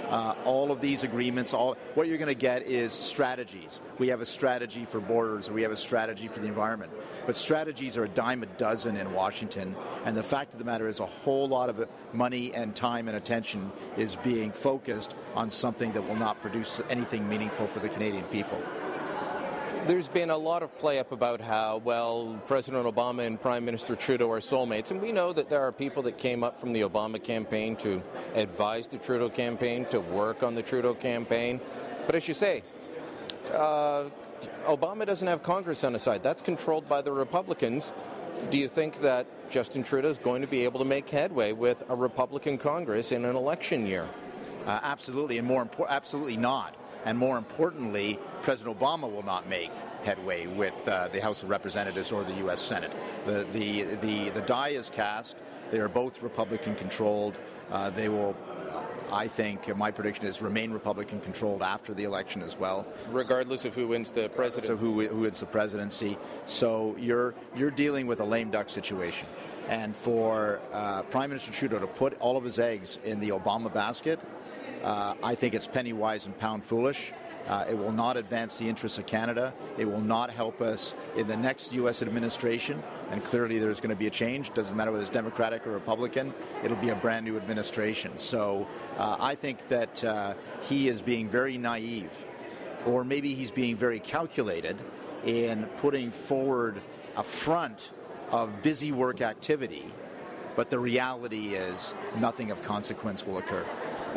uh, 0.09 0.35
all 0.44 0.73
of 0.73 0.81
these 0.81 1.05
agreements, 1.05 1.53
all 1.53 1.77
what 1.94 2.07
you're 2.07 2.18
going 2.18 2.29
to 2.29 2.35
get 2.35 2.62
is 2.62 2.92
strategies. 2.92 3.81
We 3.99 4.09
have 4.09 4.21
a 4.21 4.27
strategy 4.27 4.85
for 4.85 5.01
borders, 5.01 5.51
we 5.51 5.62
have 5.62 5.73
a 5.73 5.77
strategy 5.77 6.29
for 6.29 6.40
the 6.40 6.47
environment, 6.47 6.92
but 7.27 7.37
strategies 7.37 7.97
are 7.97 8.05
a 8.05 8.09
dime 8.09 8.42
a 8.42 8.47
dozen 8.47 8.97
in 8.97 9.12
Washington. 9.12 9.75
And 10.05 10.16
the 10.16 10.23
fact 10.23 10.53
of 10.53 10.59
the 10.59 10.64
matter 10.64 10.88
is, 10.88 11.01
a 11.01 11.07
whole 11.07 11.49
lot 11.49 11.68
of 11.68 11.88
money 12.12 12.55
and 12.55 12.75
time 12.75 13.09
and 13.09 13.16
attention 13.16 13.71
is 13.97 14.16
being 14.16 14.53
focused 14.53 15.14
on 15.35 15.51
something 15.51 15.92
that 15.92 16.03
will 16.03 16.16
not 16.16 16.40
produce 16.40 16.81
anything 16.88 17.29
meaningful 17.29 17.66
for 17.66 17.81
the 17.81 17.88
Canadian 17.88 18.25
people 18.25 18.61
there's 19.88 20.07
been 20.07 20.29
a 20.29 20.37
lot 20.37 20.62
of 20.62 20.79
play 20.79 20.98
up 20.98 21.12
about 21.12 21.40
how, 21.40 21.79
well, 21.79 22.38
President 22.46 22.85
Obama 22.85 23.27
and 23.27 23.40
Prime 23.40 23.64
Minister 23.64 23.96
Trudeau 23.96 24.31
are 24.31 24.38
soulmates. 24.38 24.90
And 24.90 25.01
we 25.01 25.12
know 25.12 25.33
that 25.33 25.48
there 25.48 25.62
are 25.62 25.72
people 25.72 26.03
that 26.03 26.18
came 26.18 26.44
up 26.44 26.61
from 26.61 26.74
the 26.74 26.83
Obama 26.83 27.24
campaign 27.24 27.74
to 27.77 28.03
advise 28.35 28.87
the 28.87 28.98
Trudeau 28.98 29.31
campaign, 29.31 29.87
to 29.87 30.01
work 30.01 30.42
on 30.42 30.55
the 30.55 30.62
Trudeau 30.62 30.92
campaign. 30.92 31.59
But 32.05 32.16
as 32.16 32.29
you 32.29 32.35
say, 32.35 32.64
uh, 33.55 34.11
Obama 34.66 35.07
doesn't 35.07 35.27
have 35.27 35.42
Congress 35.42 35.83
on 35.85 35.94
his 35.94 36.03
side. 36.03 36.22
That's 36.22 36.42
controlled 36.42 36.87
by 36.87 37.01
the 37.01 37.12
Republicans. 37.12 37.94
Do 38.51 38.59
you 38.59 38.68
think 38.68 39.01
that 39.01 39.27
Justin 39.51 39.83
Trudeau 39.83 40.11
is 40.11 40.18
going 40.18 40.42
to 40.42 40.48
be 40.48 40.64
able 40.64 40.81
to 40.81 40.85
make 40.85 41.09
headway 41.09 41.53
with 41.53 41.83
a 41.88 41.96
Republican 41.96 42.59
Congress 42.59 43.11
in 43.11 43.24
an 43.24 43.37
election 43.37 43.87
year? 43.87 44.07
Uh, 44.66 44.81
absolutely, 44.83 45.38
and 45.38 45.48
more 45.48 45.62
important, 45.62 45.96
absolutely 45.96 46.37
not. 46.37 46.74
And 47.04 47.16
more 47.16 47.38
importantly, 47.38 48.18
President 48.42 48.78
Obama 48.78 49.11
will 49.11 49.24
not 49.24 49.48
make 49.48 49.70
headway 50.04 50.46
with 50.46 50.74
uh, 50.88 51.08
the 51.08 51.20
House 51.20 51.42
of 51.42 51.50
Representatives 51.50 52.12
or 52.12 52.24
the 52.24 52.34
U.S. 52.34 52.61
Senate. 52.61 52.92
The, 53.26 53.46
the, 53.52 53.82
the, 53.82 54.30
the 54.30 54.40
die 54.42 54.70
is 54.70 54.90
cast. 54.90 55.37
They 55.70 55.78
are 55.78 55.88
both 55.88 56.22
Republican 56.22 56.74
controlled. 56.74 57.37
Uh, 57.70 57.90
they 57.90 58.08
will, 58.08 58.34
uh, 58.70 58.82
I 59.12 59.28
think, 59.28 59.74
my 59.76 59.90
prediction 59.90 60.26
is 60.26 60.40
remain 60.40 60.70
Republican 60.70 61.20
controlled 61.20 61.62
after 61.62 61.92
the 61.92 62.04
election 62.04 62.42
as 62.42 62.58
well. 62.58 62.87
Regardless 63.11 63.64
of 63.64 63.74
who 63.74 63.88
wins 63.88 64.11
the 64.11 64.28
presidency. 64.30 64.72
Of 64.72 64.78
who, 64.78 65.06
who 65.06 65.20
wins 65.20 65.40
the 65.40 65.46
presidency. 65.46 66.16
So 66.46 66.96
you're, 66.98 67.34
you're 67.54 67.70
dealing 67.70 68.06
with 68.06 68.20
a 68.20 68.24
lame 68.24 68.50
duck 68.50 68.70
situation. 68.70 69.28
And 69.68 69.94
for 69.94 70.61
uh, 70.72 71.02
Prime 71.02 71.28
Minister 71.28 71.52
Trudeau 71.52 71.78
to 71.78 71.87
put 71.87 72.18
all 72.20 72.38
of 72.38 72.44
his 72.44 72.58
eggs 72.58 72.98
in 73.04 73.20
the 73.20 73.28
Obama 73.30 73.72
basket, 73.72 74.18
uh, 74.82 75.14
I 75.22 75.34
think 75.34 75.54
it's 75.54 75.66
penny 75.66 75.92
wise 75.92 76.26
and 76.26 76.38
pound 76.38 76.64
foolish. 76.64 77.12
Uh, 77.48 77.64
it 77.68 77.78
will 77.78 77.92
not 77.92 78.18
advance 78.18 78.58
the 78.58 78.68
interests 78.68 78.98
of 78.98 79.06
Canada. 79.06 79.54
It 79.78 79.86
will 79.86 80.02
not 80.02 80.30
help 80.30 80.60
us 80.60 80.92
in 81.16 81.26
the 81.26 81.36
next 81.36 81.72
U.S. 81.72 82.02
administration. 82.02 82.82
And 83.10 83.24
clearly, 83.24 83.58
there's 83.58 83.80
going 83.80 83.90
to 83.90 83.96
be 83.96 84.06
a 84.06 84.10
change. 84.10 84.52
Doesn't 84.52 84.76
matter 84.76 84.92
whether 84.92 85.02
it's 85.02 85.10
Democratic 85.10 85.66
or 85.66 85.70
Republican. 85.70 86.34
It'll 86.62 86.76
be 86.76 86.90
a 86.90 86.94
brand 86.94 87.24
new 87.24 87.38
administration. 87.38 88.18
So 88.18 88.68
uh, 88.98 89.16
I 89.18 89.34
think 89.34 89.66
that 89.68 90.04
uh, 90.04 90.34
he 90.60 90.88
is 90.88 91.00
being 91.00 91.26
very 91.26 91.56
naive, 91.56 92.12
or 92.84 93.02
maybe 93.02 93.32
he's 93.32 93.50
being 93.50 93.76
very 93.76 93.98
calculated 93.98 94.76
in 95.24 95.64
putting 95.78 96.10
forward 96.10 96.82
a 97.16 97.22
front 97.22 97.92
of 98.30 98.60
busy 98.60 98.92
work 98.92 99.22
activity. 99.22 99.86
But 100.54 100.68
the 100.68 100.78
reality 100.78 101.54
is, 101.54 101.94
nothing 102.18 102.50
of 102.50 102.60
consequence 102.62 103.26
will 103.26 103.38
occur 103.38 103.64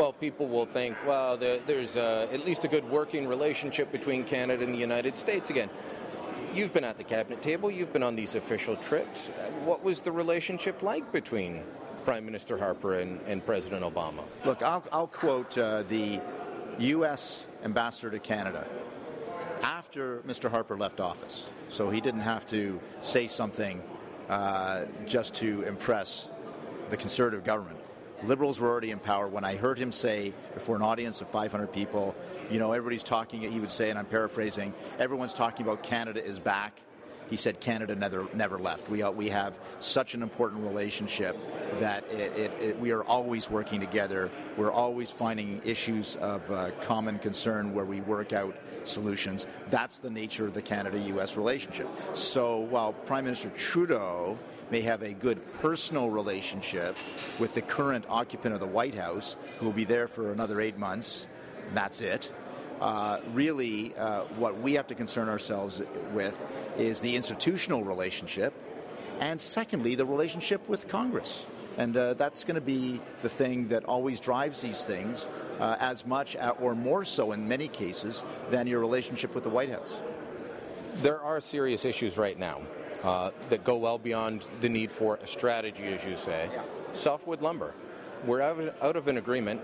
well, 0.02 0.14
people 0.14 0.48
will 0.48 0.66
think, 0.66 0.98
well, 1.06 1.38
there, 1.38 1.60
there's 1.68 1.96
uh, 1.96 2.28
at 2.34 2.44
least 2.44 2.66
a 2.66 2.68
good 2.68 2.84
working 2.90 3.28
relationship 3.28 3.92
between 3.92 4.24
Canada 4.24 4.64
and 4.64 4.74
the 4.74 4.80
United 4.80 5.16
States. 5.16 5.52
Again, 5.52 5.70
you've 6.56 6.74
been 6.74 6.84
at 6.84 6.98
the 6.98 7.04
cabinet 7.04 7.44
table, 7.44 7.70
you've 7.70 7.94
been 7.94 8.02
on 8.02 8.16
these 8.16 8.34
official 8.34 8.76
trips. 8.78 9.28
What 9.64 9.84
was 9.84 10.02
the 10.02 10.12
relationship 10.12 10.82
like 10.82 11.12
between 11.12 11.62
Prime 12.04 12.26
Minister 12.26 12.58
Harper 12.58 12.96
and, 12.96 13.22
and 13.28 13.46
President 13.46 13.84
Obama? 13.84 14.24
Look, 14.44 14.64
I'll, 14.64 14.84
I'll 14.92 15.06
quote 15.06 15.56
uh, 15.56 15.84
the 15.84 16.20
U.S. 16.80 17.46
ambassador 17.64 18.10
to 18.10 18.18
Canada 18.18 18.66
after 19.62 20.22
Mr. 20.22 20.50
Harper 20.50 20.78
left 20.78 21.00
office. 21.00 21.48
So 21.70 21.92
he 21.92 22.02
didn't 22.02 22.22
have 22.22 22.48
to 22.48 22.80
say 23.02 23.28
something 23.28 23.84
uh, 24.30 24.86
just 25.06 25.36
to 25.36 25.62
impress 25.62 26.32
the 26.90 26.98
conservative 26.98 27.44
government. 27.44 27.81
Liberals 28.24 28.60
were 28.60 28.70
already 28.70 28.92
in 28.92 29.00
power. 29.00 29.28
When 29.28 29.44
I 29.44 29.56
heard 29.56 29.78
him 29.78 29.92
say 29.92 30.34
before 30.54 30.76
an 30.76 30.82
audience 30.82 31.22
of 31.22 31.28
500 31.30 31.68
people, 31.74 32.16
you 32.50 32.60
know, 32.60 32.72
everybody's 32.72 33.04
talking, 33.04 33.42
he 33.42 33.60
would 33.60 33.70
say, 33.70 33.90
and 33.90 33.98
I'm 33.98 34.06
paraphrasing, 34.06 34.74
everyone's 35.00 35.34
talking 35.34 35.66
about 35.66 35.84
Canada 35.84 36.24
is 36.24 36.40
back. 36.40 36.82
He 37.32 37.38
said 37.38 37.62
Canada 37.62 37.96
never 37.96 38.28
never 38.34 38.60
left. 38.60 38.90
We 38.90 39.06
we 39.06 39.30
have 39.30 39.58
such 39.80 40.16
an 40.16 40.22
important 40.22 40.68
relationship 40.68 41.38
that 41.80 42.04
it, 42.12 42.38
it, 42.38 42.52
it, 42.60 42.80
we 42.80 42.92
are 42.92 43.06
always 43.06 43.50
working 43.50 43.80
together. 43.80 44.30
We're 44.58 44.72
always 44.72 45.12
finding 45.12 45.62
issues 45.64 46.18
of 46.18 46.52
uh, 46.52 46.72
common 46.82 47.20
concern 47.20 47.74
where 47.74 47.86
we 47.86 48.02
work 48.02 48.34
out 48.34 48.54
solutions. 48.84 49.48
That's 49.70 50.00
the 50.00 50.10
nature 50.10 50.46
of 50.46 50.54
the 50.54 50.62
Canada-U.S. 50.62 51.38
relationship. 51.38 51.88
So 52.12 52.60
while 52.60 52.92
Prime 52.92 53.24
Minister 53.24 53.50
Trudeau 53.52 54.38
may 54.72 54.82
have 54.82 55.02
a 55.02 55.14
good 55.14 55.54
personal 55.56 56.10
relationship 56.10 56.96
with 57.40 57.54
the 57.54 57.62
current 57.62 58.06
occupant 58.08 58.54
of 58.54 58.62
the 58.62 58.68
White 58.68 58.96
House, 58.96 59.36
who 59.60 59.66
will 59.66 59.74
be 59.74 59.84
there 59.84 60.08
for 60.08 60.32
another 60.32 60.62
eight 60.62 60.78
months. 60.78 61.28
That's 61.74 62.00
it. 62.00 62.32
Uh, 62.80 63.20
really, 63.34 63.94
uh, 63.96 64.22
what 64.38 64.60
we 64.60 64.74
have 64.74 64.88
to 64.88 64.96
concern 64.96 65.30
ourselves 65.30 65.82
with 66.14 66.36
is 66.78 67.02
the 67.02 67.16
institutional 67.16 67.84
relationship, 67.84 68.54
and 69.20 69.40
secondly, 69.40 69.94
the 69.94 70.06
relationship 70.06 70.68
with 70.68 70.88
Congress. 70.88 71.46
And 71.78 71.96
uh, 71.96 72.16
that's 72.16 72.44
going 72.44 72.56
to 72.56 72.62
be 72.62 73.00
the 73.22 73.30
thing 73.30 73.68
that 73.68 73.86
always 73.86 74.20
drives 74.20 74.62
these 74.62 74.84
things 74.84 75.28
uh, 75.60 75.78
as 75.80 76.06
much 76.06 76.36
uh, 76.36 76.54
or 76.60 76.76
more 76.76 77.06
so 77.06 77.34
in 77.34 77.48
many 77.48 77.68
cases 77.68 78.24
than 78.50 78.68
your 78.68 78.80
relationship 78.80 79.36
with 79.36 79.44
the 79.44 79.50
White 79.50 79.70
House. 79.70 80.00
There 80.96 81.22
are 81.22 81.40
serious 81.40 81.86
issues 81.86 82.18
right 82.18 82.38
now 82.38 82.62
uh, 83.04 83.32
that 83.50 83.64
go 83.64 83.78
well 83.78 83.98
beyond 83.98 84.46
the 84.62 84.70
need 84.70 84.92
for 84.92 85.16
a 85.18 85.28
strategy, 85.28 85.86
as 85.86 86.04
you 86.06 86.18
say. 86.18 86.50
Yeah. 86.52 86.62
Softwood 86.94 87.42
lumber. 87.42 87.74
We're 88.26 88.42
out 88.42 88.60
of, 88.60 88.76
out 88.82 88.96
of 88.96 89.08
an 89.08 89.18
agreement. 89.18 89.62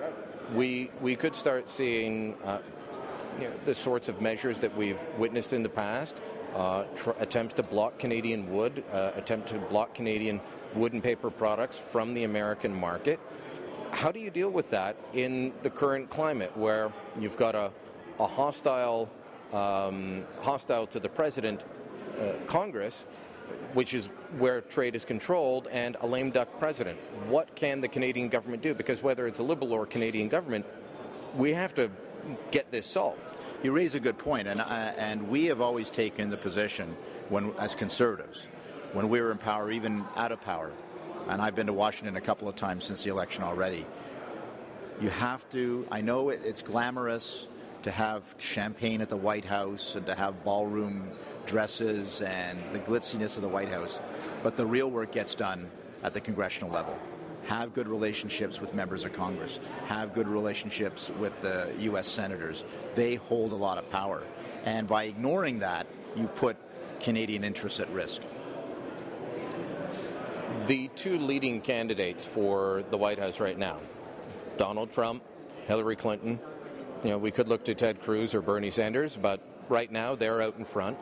We 0.54 0.90
we 1.02 1.16
could 1.16 1.36
start 1.36 1.70
seeing 1.70 2.36
uh, 2.44 2.60
you 3.40 3.48
know, 3.48 3.54
the 3.66 3.76
sorts 3.76 4.10
of 4.10 4.22
measures 4.22 4.60
that 4.60 4.76
we've 4.76 5.00
witnessed 5.18 5.54
in 5.54 5.64
the 5.64 5.70
past. 5.70 6.22
Uh, 6.56 6.86
tr- 6.96 7.12
attempts 7.20 7.54
to 7.54 7.62
block 7.62 8.00
Canadian 8.00 8.50
wood, 8.52 8.84
uh, 8.92 9.12
attempt 9.16 9.50
to 9.50 9.60
block 9.60 9.94
Canadian 9.94 10.42
wood 10.74 10.94
and 10.94 11.04
paper 11.04 11.30
products 11.30 11.78
from 11.78 12.16
the 12.16 12.24
American 12.24 12.74
market. 12.74 13.20
How 13.92 14.12
do 14.12 14.20
you 14.20 14.32
deal 14.32 14.50
with 14.50 14.70
that 14.72 14.96
in 15.14 15.54
the 15.62 15.70
current 15.70 16.10
climate 16.10 16.56
where 16.58 16.92
you've 17.20 17.38
got 17.38 17.54
a, 17.54 17.72
a 18.20 18.26
hostile, 18.26 19.10
um, 19.54 20.26
hostile 20.42 20.88
to 20.88 21.00
the 21.00 21.10
president 21.10 21.64
uh, 22.20 22.34
Congress 22.48 23.06
which 23.74 23.94
is 23.94 24.08
where 24.38 24.62
trade 24.62 24.96
is 24.96 25.06
controlled, 25.06 25.68
and 25.72 25.98
a 26.02 26.08
lame 26.08 26.32
duck 26.32 26.48
president. 26.60 26.98
What 27.28 27.56
can 27.56 27.82
the 27.82 27.88
Canadian 27.88 28.30
government 28.30 28.64
do? 28.64 28.74
Because 28.74 29.04
whether 29.04 29.28
it's 29.28 29.40
a 29.40 29.44
Liberal 29.44 29.74
or 29.74 29.86
Canadian 29.86 30.30
government, 30.30 30.66
we 31.36 31.54
have 31.54 31.76
to 31.76 31.92
get 32.52 32.72
this 32.72 32.86
solved. 32.86 33.20
You 33.64 33.72
raise 33.72 33.96
a 33.96 34.00
good 34.00 34.18
point, 34.18 34.48
and 34.48 34.62
uh, 34.62 34.94
and 34.98 35.28
we 35.30 35.46
have 35.46 35.62
always 35.62 35.90
taken 35.90 36.30
the 36.30 36.38
position 36.38 36.96
when, 37.30 37.54
as 37.60 37.76
conservatives, 37.76 38.48
when 38.94 39.10
we 39.10 39.20
were 39.22 39.32
in 39.32 39.38
power, 39.38 39.72
even 39.72 40.04
out 40.16 40.32
of 40.32 40.42
power, 40.42 40.72
and 41.30 41.42
I've 41.42 41.56
been 41.56 41.68
to 41.68 41.74
Washington 41.74 42.16
a 42.16 42.22
couple 42.22 42.48
of 42.48 42.56
times 42.56 42.86
since 42.86 43.04
the 43.04 43.10
election 43.10 43.44
already. 43.44 43.86
You 45.02 45.10
have 45.10 45.48
to, 45.52 45.88
I 45.92 46.02
know 46.02 46.30
it, 46.30 46.42
it's 46.44 46.62
glamorous 46.62 47.48
to 47.84 47.92
have 47.92 48.24
champagne 48.38 49.02
at 49.02 49.10
the 49.10 49.18
White 49.18 49.46
House 49.46 49.96
and 49.96 50.06
to 50.08 50.16
have 50.16 50.44
ballroom 50.44 51.08
dresses 51.48 52.22
and 52.22 52.60
the 52.72 52.80
glitziness 52.80 53.38
of 53.38 53.42
the 53.42 53.50
White 53.50 53.70
House, 53.70 54.00
but 54.44 54.56
the 54.56 54.66
real 54.66 54.92
work 54.92 55.12
gets 55.12 55.34
done 55.34 55.70
at 56.04 56.14
the 56.14 56.22
congressional 56.22 56.70
level. 56.70 56.98
Have 57.46 57.74
good 57.74 57.88
relationships 57.88 58.60
with 58.60 58.74
members 58.74 59.06
of 59.06 59.14
Congress. 59.14 59.60
Have 59.86 60.14
good 60.14 60.28
relationships 60.28 61.10
with 61.18 61.40
the 61.42 61.74
U.S. 61.80 62.08
senators. 62.08 62.66
They 62.94 63.16
hold 63.16 63.54
a 63.54 63.56
lot 63.56 63.78
of 63.78 63.90
power. 63.90 64.24
And 64.66 64.86
by 64.88 65.06
ignoring 65.06 65.60
that, 65.60 65.88
you 66.16 66.28
put 66.28 66.58
Canadian 67.00 67.44
interests 67.44 67.80
at 67.80 67.90
risk. 67.92 68.22
The 70.66 70.90
two 70.90 71.18
leading 71.18 71.62
candidates 71.62 72.26
for 72.26 72.84
the 72.90 72.98
White 72.98 73.20
House 73.20 73.40
right 73.40 73.58
now, 73.58 73.80
Donald 74.58 74.92
Trump, 74.92 75.24
Hillary 75.68 75.96
Clinton. 75.96 76.40
You 77.04 77.12
know, 77.12 77.18
we 77.18 77.32
could 77.32 77.48
look 77.48 77.64
to 77.66 77.76
Ted 77.76 78.02
Cruz 78.02 78.36
or 78.36 78.42
Bernie 78.42 78.72
Sanders, 78.72 79.18
but 79.22 79.40
right 79.70 79.90
now 79.90 80.16
they're 80.16 80.42
out 80.42 80.58
in 80.58 80.66
front. 80.66 80.98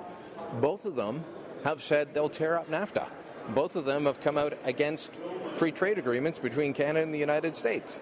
Both 0.62 0.86
of 0.86 0.96
them 0.96 1.24
have 1.64 1.84
said 1.84 2.14
they'll 2.14 2.30
tear 2.30 2.58
up 2.58 2.68
NAFTA. 2.68 3.08
Both 3.50 3.76
of 3.76 3.86
them 3.86 4.06
have 4.06 4.22
come 4.22 4.38
out 4.38 4.58
against 4.64 5.20
free 5.54 5.72
trade 5.72 5.98
agreements 5.98 6.40
between 6.40 6.74
Canada 6.74 7.04
and 7.04 7.14
the 7.14 7.20
United 7.20 7.56
States. 7.56 8.02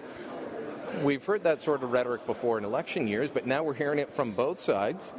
We've 1.02 1.24
heard 1.24 1.42
that 1.44 1.60
sort 1.60 1.82
of 1.82 1.92
rhetoric 1.92 2.24
before 2.26 2.56
in 2.58 2.64
election 2.64 3.08
years, 3.08 3.30
but 3.30 3.46
now 3.46 3.62
we're 3.64 3.74
hearing 3.74 3.98
it 3.98 4.14
from 4.14 4.32
both 4.32 4.58
sides 4.58 5.12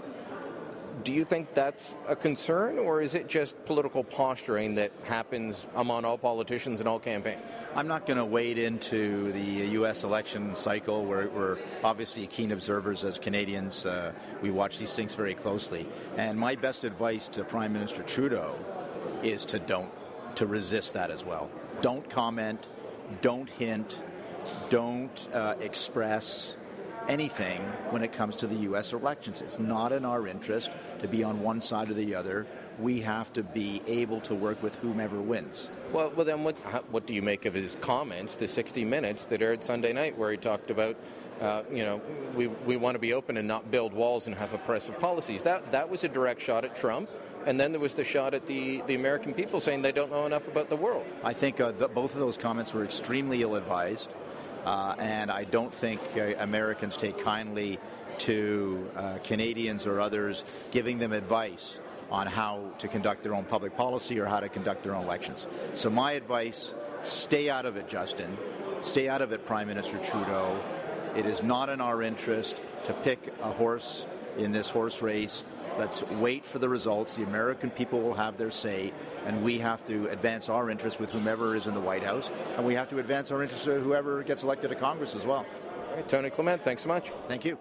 do 1.03 1.11
you 1.11 1.25
think 1.25 1.53
that's 1.53 1.95
a 2.07 2.15
concern, 2.15 2.79
or 2.79 3.01
is 3.01 3.15
it 3.15 3.27
just 3.27 3.63
political 3.65 4.03
posturing 4.03 4.75
that 4.75 4.91
happens 5.03 5.67
among 5.75 6.05
all 6.05 6.17
politicians 6.17 6.79
and 6.79 6.87
all 6.87 6.99
campaigns? 6.99 7.41
I'm 7.75 7.87
not 7.87 8.05
going 8.05 8.17
to 8.17 8.25
wade 8.25 8.57
into 8.57 9.31
the 9.31 9.67
U.S. 9.79 10.03
election 10.03 10.55
cycle. 10.55 11.05
We're, 11.05 11.27
we're 11.27 11.57
obviously 11.83 12.27
keen 12.27 12.51
observers 12.51 13.03
as 13.03 13.19
Canadians. 13.19 13.85
Uh, 13.85 14.13
we 14.41 14.51
watch 14.51 14.77
these 14.77 14.95
things 14.95 15.15
very 15.15 15.33
closely. 15.33 15.87
And 16.17 16.39
my 16.39 16.55
best 16.55 16.83
advice 16.83 17.27
to 17.29 17.43
Prime 17.43 17.73
Minister 17.73 18.03
Trudeau 18.03 18.55
is 19.21 19.45
to 19.47 19.59
don't, 19.59 19.91
to 20.35 20.45
resist 20.45 20.93
that 20.93 21.11
as 21.11 21.25
well. 21.25 21.49
Don't 21.81 22.09
comment, 22.09 22.65
don't 23.21 23.49
hint, 23.49 24.01
don't 24.69 25.27
uh, 25.33 25.55
express 25.59 26.55
anything 27.07 27.61
when 27.89 28.03
it 28.03 28.11
comes 28.11 28.35
to 28.37 28.47
the 28.47 28.55
U.S. 28.55 28.93
elections. 28.93 29.41
It's 29.41 29.59
not 29.59 29.91
in 29.91 30.05
our 30.05 30.27
interest 30.27 30.71
to 30.99 31.07
be 31.07 31.23
on 31.23 31.41
one 31.41 31.61
side 31.61 31.89
or 31.89 31.93
the 31.93 32.15
other. 32.15 32.47
We 32.79 32.99
have 33.01 33.31
to 33.33 33.43
be 33.43 33.81
able 33.87 34.19
to 34.21 34.35
work 34.35 34.61
with 34.61 34.75
whomever 34.75 35.21
wins. 35.21 35.69
Well, 35.93 36.11
well, 36.15 36.25
then 36.25 36.43
what? 36.43 36.57
What 36.91 37.05
do 37.05 37.13
you 37.13 37.21
make 37.21 37.45
of 37.45 37.53
his 37.53 37.77
comments 37.79 38.35
to 38.37 38.47
60 38.47 38.83
Minutes 38.85 39.25
that 39.25 39.41
aired 39.41 39.63
Sunday 39.63 39.93
night, 39.93 40.17
where 40.17 40.31
he 40.31 40.37
talked 40.37 40.69
about, 40.69 40.97
uh, 41.39 41.63
you 41.71 41.85
know, 41.85 42.01
we 42.35 42.47
we 42.47 42.75
want 42.75 42.95
to 42.95 42.99
be 42.99 43.13
open 43.13 43.37
and 43.37 43.47
not 43.47 43.71
build 43.71 43.93
walls 43.93 44.27
and 44.27 44.35
have 44.35 44.53
oppressive 44.53 44.99
policies. 44.99 45.43
That 45.43 45.71
that 45.71 45.89
was 45.89 46.03
a 46.03 46.09
direct 46.09 46.41
shot 46.41 46.65
at 46.65 46.75
Trump. 46.75 47.09
And 47.45 47.59
then 47.59 47.71
there 47.71 47.79
was 47.79 47.93
the 47.93 48.03
shot 48.03 48.33
at 48.33 48.47
the, 48.47 48.81
the 48.87 48.95
American 48.95 49.31
people 49.33 49.61
saying 49.61 49.83
they 49.83 49.91
don't 49.91 50.11
know 50.11 50.25
enough 50.25 50.47
about 50.47 50.69
the 50.69 50.75
world. 50.75 51.05
I 51.23 51.33
think 51.33 51.59
uh, 51.59 51.73
the, 51.73 51.87
both 51.87 52.15
of 52.15 52.19
those 52.19 52.37
comments 52.37 52.73
were 52.73 52.83
extremely 52.83 53.43
ill 53.43 53.55
advised. 53.55 54.09
Uh, 54.65 54.95
and 54.97 55.31
I 55.31 55.43
don't 55.43 55.73
think 55.73 56.01
uh, 56.17 56.33
Americans 56.39 56.97
take 56.97 57.19
kindly 57.19 57.79
to 58.19 58.89
uh, 58.95 59.17
Canadians 59.23 59.85
or 59.85 59.99
others 59.99 60.43
giving 60.71 60.97
them 60.97 61.13
advice 61.13 61.79
on 62.09 62.27
how 62.27 62.71
to 62.79 62.87
conduct 62.87 63.23
their 63.23 63.35
own 63.35 63.45
public 63.45 63.75
policy 63.77 64.19
or 64.19 64.25
how 64.25 64.39
to 64.39 64.49
conduct 64.49 64.83
their 64.83 64.95
own 64.95 65.03
elections. 65.03 65.47
So, 65.73 65.89
my 65.89 66.13
advice 66.13 66.73
stay 67.03 67.49
out 67.49 67.65
of 67.65 67.77
it, 67.77 67.87
Justin. 67.87 68.37
Stay 68.81 69.07
out 69.07 69.21
of 69.21 69.31
it, 69.31 69.45
Prime 69.45 69.67
Minister 69.67 69.97
Trudeau. 69.99 70.59
It 71.15 71.25
is 71.25 71.43
not 71.43 71.69
in 71.69 71.81
our 71.81 72.01
interest 72.01 72.61
to 72.85 72.93
pick 72.93 73.33
a 73.41 73.51
horse 73.51 74.05
in 74.37 74.51
this 74.51 74.69
horse 74.69 75.01
race 75.01 75.45
Let's 75.77 76.03
wait 76.03 76.45
for 76.45 76.57
the 76.57 76.69
results. 76.69 77.15
The 77.15 77.23
American 77.23 77.69
people 77.69 77.99
will 77.99 78.13
have 78.13 78.37
their 78.37 78.51
say, 78.51 78.93
and 79.25 79.43
we 79.43 79.57
have 79.57 79.83
to 79.85 80.07
advance 80.09 80.49
our 80.49 80.69
interests 80.69 80.99
with 80.99 81.11
whomever 81.11 81.55
is 81.55 81.67
in 81.67 81.73
the 81.73 81.81
White 81.81 82.03
House, 82.03 82.31
and 82.57 82.65
we 82.65 82.73
have 82.75 82.87
to 82.89 82.99
advance 82.99 83.31
our 83.31 83.41
interests 83.41 83.65
with 83.65 83.83
whoever 83.83 84.23
gets 84.23 84.43
elected 84.43 84.69
to 84.69 84.75
Congress 84.75 85.15
as 85.15 85.25
well. 85.25 85.45
All 85.89 85.95
right, 85.95 86.07
Tony 86.07 86.29
Clement, 86.29 86.63
thanks 86.63 86.83
so 86.83 86.87
much. 86.87 87.11
Thank 87.27 87.45
you. 87.45 87.57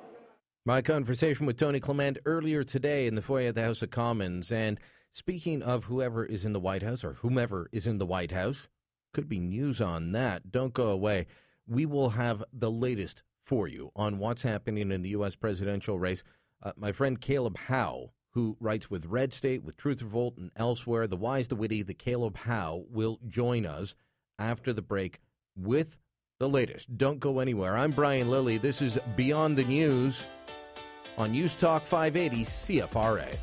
My 0.66 0.80
conversation 0.80 1.44
with 1.44 1.58
Tony 1.58 1.78
Clement 1.78 2.18
earlier 2.24 2.64
today 2.64 3.06
in 3.06 3.16
the 3.16 3.22
foyer 3.22 3.48
of 3.48 3.54
the 3.54 3.64
House 3.64 3.82
of 3.82 3.90
Commons. 3.90 4.50
And 4.50 4.80
speaking 5.12 5.62
of 5.62 5.84
whoever 5.84 6.24
is 6.24 6.46
in 6.46 6.54
the 6.54 6.60
White 6.60 6.82
House 6.82 7.04
or 7.04 7.14
whomever 7.14 7.68
is 7.70 7.86
in 7.86 7.98
the 7.98 8.06
White 8.06 8.30
House, 8.30 8.66
could 9.12 9.28
be 9.28 9.40
news 9.40 9.82
on 9.82 10.12
that. 10.12 10.50
Don't 10.50 10.72
go 10.72 10.88
away. 10.88 11.26
We 11.66 11.84
will 11.84 12.10
have 12.10 12.42
the 12.50 12.70
latest 12.70 13.22
for 13.42 13.68
you 13.68 13.90
on 13.94 14.18
what's 14.18 14.42
happening 14.42 14.90
in 14.90 15.02
the 15.02 15.10
U.S. 15.10 15.36
presidential 15.36 15.98
race. 15.98 16.24
Uh, 16.62 16.72
my 16.78 16.92
friend 16.92 17.20
Caleb 17.20 17.58
Howe, 17.58 18.13
who 18.34 18.56
writes 18.60 18.90
with 18.90 19.06
Red 19.06 19.32
State, 19.32 19.62
with 19.62 19.76
Truth 19.76 20.02
Revolt, 20.02 20.36
and 20.36 20.50
elsewhere, 20.56 21.06
the 21.06 21.16
wise, 21.16 21.48
the 21.48 21.56
witty, 21.56 21.82
the 21.82 21.94
Caleb 21.94 22.36
Howe, 22.38 22.84
will 22.90 23.20
join 23.28 23.64
us 23.64 23.94
after 24.38 24.72
the 24.72 24.82
break 24.82 25.20
with 25.56 25.98
the 26.40 26.48
latest. 26.48 26.98
Don't 26.98 27.20
go 27.20 27.38
anywhere. 27.38 27.76
I'm 27.76 27.92
Brian 27.92 28.28
Lilley. 28.28 28.58
This 28.58 28.82
is 28.82 28.98
Beyond 29.16 29.56
the 29.56 29.64
News 29.64 30.26
on 31.16 31.30
News 31.30 31.54
Talk 31.54 31.82
580 31.82 32.44
CFRA. 32.44 33.36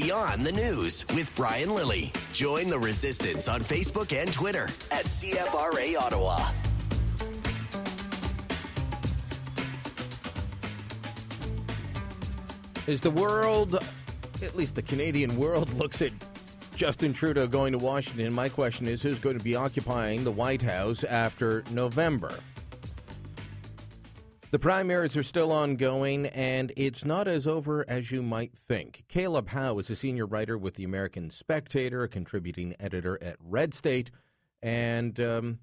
Beyond 0.00 0.46
the 0.46 0.52
News 0.52 1.04
with 1.14 1.30
Brian 1.36 1.74
Lilley. 1.74 2.10
Join 2.32 2.68
the 2.68 2.78
resistance 2.78 3.48
on 3.48 3.60
Facebook 3.60 4.16
and 4.16 4.32
Twitter 4.32 4.64
at 4.90 5.04
CFRA 5.04 5.98
Ottawa. 5.98 6.38
As 12.88 13.02
the 13.02 13.10
world, 13.10 13.74
at 14.42 14.56
least 14.56 14.74
the 14.74 14.82
Canadian 14.82 15.36
world, 15.36 15.70
looks 15.78 16.00
at 16.00 16.12
Justin 16.74 17.12
Trudeau 17.12 17.46
going 17.46 17.72
to 17.72 17.78
Washington, 17.78 18.32
my 18.32 18.48
question 18.48 18.88
is 18.88 19.02
who's 19.02 19.18
going 19.18 19.36
to 19.36 19.44
be 19.44 19.54
occupying 19.54 20.24
the 20.24 20.32
White 20.32 20.62
House 20.62 21.04
after 21.04 21.62
November? 21.72 22.38
The 24.50 24.58
primaries 24.58 25.16
are 25.16 25.22
still 25.22 25.52
ongoing, 25.52 26.26
and 26.26 26.72
it's 26.76 27.04
not 27.04 27.28
as 27.28 27.46
over 27.46 27.84
as 27.88 28.10
you 28.10 28.20
might 28.20 28.58
think. 28.58 29.04
Caleb 29.06 29.50
Howe 29.50 29.78
is 29.78 29.88
a 29.90 29.94
senior 29.94 30.26
writer 30.26 30.58
with 30.58 30.74
the 30.74 30.82
American 30.82 31.30
Spectator, 31.30 32.02
a 32.02 32.08
contributing 32.08 32.74
editor 32.80 33.16
at 33.22 33.36
Red 33.38 33.74
State, 33.74 34.10
and 34.60 35.20
um, 35.20 35.60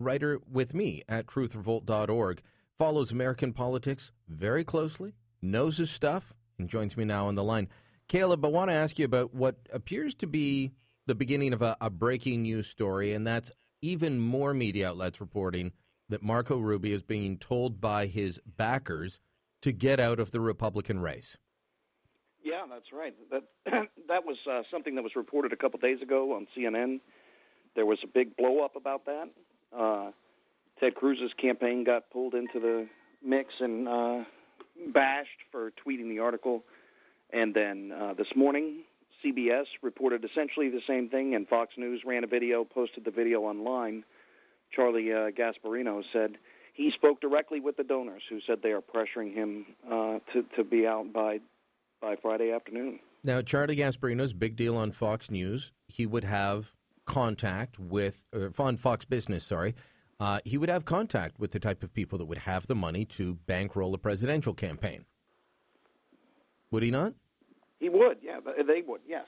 writer 0.00 0.40
with 0.50 0.72
me 0.72 1.02
at 1.10 1.26
truthrevolt.org. 1.26 2.40
Follows 2.78 3.12
American 3.12 3.52
politics 3.52 4.12
very 4.26 4.64
closely, 4.64 5.12
knows 5.42 5.76
his 5.76 5.90
stuff, 5.90 6.32
and 6.58 6.70
joins 6.70 6.96
me 6.96 7.04
now 7.04 7.26
on 7.26 7.34
the 7.34 7.44
line. 7.44 7.68
Caleb, 8.08 8.46
I 8.46 8.48
want 8.48 8.70
to 8.70 8.74
ask 8.74 8.98
you 8.98 9.04
about 9.04 9.34
what 9.34 9.56
appears 9.70 10.14
to 10.14 10.26
be 10.26 10.72
the 11.06 11.14
beginning 11.14 11.52
of 11.52 11.60
a, 11.60 11.76
a 11.82 11.90
breaking 11.90 12.44
news 12.44 12.66
story, 12.66 13.12
and 13.12 13.26
that's 13.26 13.50
even 13.82 14.18
more 14.18 14.54
media 14.54 14.88
outlets 14.88 15.20
reporting 15.20 15.72
that 16.12 16.22
Marco 16.22 16.58
Rubio 16.58 16.94
is 16.94 17.02
being 17.02 17.38
told 17.38 17.80
by 17.80 18.06
his 18.06 18.40
backers 18.46 19.20
to 19.62 19.72
get 19.72 20.00
out 20.00 20.20
of 20.20 20.30
the 20.30 20.40
Republican 20.40 21.00
race. 21.00 21.36
Yeah, 22.42 22.62
that's 22.68 22.92
right. 22.92 23.14
That 23.30 23.42
that 24.08 24.24
was 24.24 24.36
uh, 24.50 24.62
something 24.70 24.94
that 24.96 25.02
was 25.02 25.16
reported 25.16 25.52
a 25.52 25.56
couple 25.56 25.78
days 25.78 26.02
ago 26.02 26.34
on 26.34 26.46
CNN. 26.56 27.00
There 27.74 27.86
was 27.86 27.98
a 28.02 28.06
big 28.06 28.36
blow 28.36 28.64
up 28.64 28.76
about 28.76 29.06
that. 29.06 29.30
Uh, 29.76 30.10
Ted 30.80 30.94
Cruz's 30.94 31.32
campaign 31.40 31.84
got 31.84 32.10
pulled 32.10 32.34
into 32.34 32.58
the 32.58 32.88
mix 33.24 33.54
and 33.60 33.88
uh, 33.88 34.24
bashed 34.92 35.28
for 35.50 35.72
tweeting 35.86 36.08
the 36.08 36.18
article. 36.18 36.64
And 37.32 37.54
then 37.54 37.92
uh, 37.92 38.14
this 38.14 38.26
morning, 38.36 38.82
CBS 39.24 39.66
reported 39.80 40.24
essentially 40.24 40.68
the 40.68 40.82
same 40.86 41.08
thing, 41.08 41.34
and 41.34 41.48
Fox 41.48 41.74
News 41.78 42.02
ran 42.04 42.24
a 42.24 42.26
video, 42.26 42.64
posted 42.64 43.04
the 43.04 43.10
video 43.10 43.42
online 43.42 44.04
Charlie 44.74 45.12
uh, 45.12 45.30
Gasparino 45.30 46.02
said 46.12 46.36
he 46.74 46.90
spoke 46.94 47.20
directly 47.20 47.60
with 47.60 47.76
the 47.76 47.84
donors 47.84 48.22
who 48.28 48.40
said 48.46 48.58
they 48.62 48.70
are 48.70 48.80
pressuring 48.80 49.34
him 49.34 49.66
uh, 49.86 50.18
to 50.32 50.44
to 50.56 50.64
be 50.64 50.86
out 50.86 51.12
by 51.12 51.40
by 52.00 52.16
Friday 52.20 52.50
afternoon. 52.50 52.98
Now, 53.24 53.40
Charlie 53.40 53.76
Gasparino's 53.76 54.32
big 54.32 54.56
deal 54.56 54.76
on 54.76 54.90
Fox 54.90 55.30
News. 55.30 55.72
He 55.86 56.06
would 56.06 56.24
have 56.24 56.72
contact 57.06 57.78
with 57.78 58.24
on 58.58 58.76
Fox 58.76 59.04
Business. 59.04 59.44
Sorry. 59.44 59.74
Uh, 60.18 60.38
he 60.44 60.56
would 60.56 60.68
have 60.68 60.84
contact 60.84 61.40
with 61.40 61.50
the 61.50 61.58
type 61.58 61.82
of 61.82 61.92
people 61.92 62.16
that 62.18 62.26
would 62.26 62.38
have 62.38 62.66
the 62.68 62.76
money 62.76 63.04
to 63.04 63.34
bankroll 63.46 63.92
a 63.92 63.98
presidential 63.98 64.54
campaign. 64.54 65.04
Would 66.70 66.84
he 66.84 66.92
not? 66.92 67.14
He 67.80 67.88
would. 67.88 68.18
Yeah, 68.22 68.38
they 68.66 68.82
would. 68.86 69.00
Yes. 69.06 69.26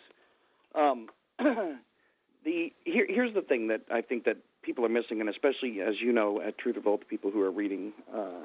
Um, 0.75 1.09
the 1.39 2.73
here, 2.85 3.07
here's 3.09 3.35
the 3.35 3.43
thing 3.43 3.69
that 3.69 3.83
I 3.91 4.03
think 4.03 4.25
that 4.25 4.37
people 4.65 4.85
are 4.85 4.89
missing, 4.89 5.21
and 5.21 5.29
especially 5.29 5.81
as 5.81 5.95
you 6.01 6.13
know 6.13 6.41
at 6.41 6.59
Truth 6.59 6.77
Revolt, 6.77 7.01
the 7.01 7.07
people 7.07 7.31
who 7.31 7.41
are 7.43 7.51
reading 7.51 7.93
uh, 8.13 8.45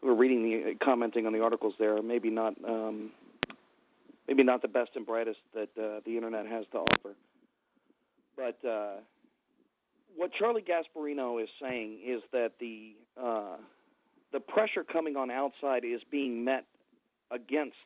who 0.00 0.08
are 0.08 0.14
reading 0.14 0.42
the 0.42 0.74
commenting 0.84 1.26
on 1.26 1.32
the 1.32 1.40
articles 1.40 1.74
there 1.78 2.02
maybe 2.02 2.30
not 2.30 2.54
um, 2.66 3.10
maybe 4.28 4.42
not 4.42 4.62
the 4.62 4.68
best 4.68 4.90
and 4.94 5.06
brightest 5.06 5.38
that 5.54 5.68
uh, 5.78 6.00
the 6.04 6.16
internet 6.16 6.46
has 6.46 6.64
to 6.72 6.78
offer. 6.78 7.14
But 8.36 8.68
uh, 8.68 8.96
what 10.16 10.30
Charlie 10.38 10.62
Gasparino 10.62 11.42
is 11.42 11.48
saying 11.60 12.00
is 12.04 12.22
that 12.32 12.52
the 12.60 12.94
uh, 13.20 13.56
the 14.32 14.40
pressure 14.40 14.84
coming 14.84 15.16
on 15.16 15.30
outside 15.30 15.84
is 15.84 16.00
being 16.10 16.44
met 16.44 16.64
against 17.30 17.76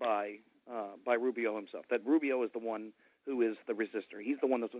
by 0.00 0.36
uh, 0.70 0.96
by 1.04 1.14
Rubio 1.14 1.56
himself. 1.56 1.84
That 1.90 2.04
Rubio 2.04 2.42
is 2.42 2.50
the 2.52 2.58
one 2.58 2.92
who 3.26 3.42
is 3.42 3.56
the 3.66 3.72
resistor. 3.72 4.22
He's 4.22 4.38
the 4.40 4.46
one 4.46 4.60
that's. 4.60 4.74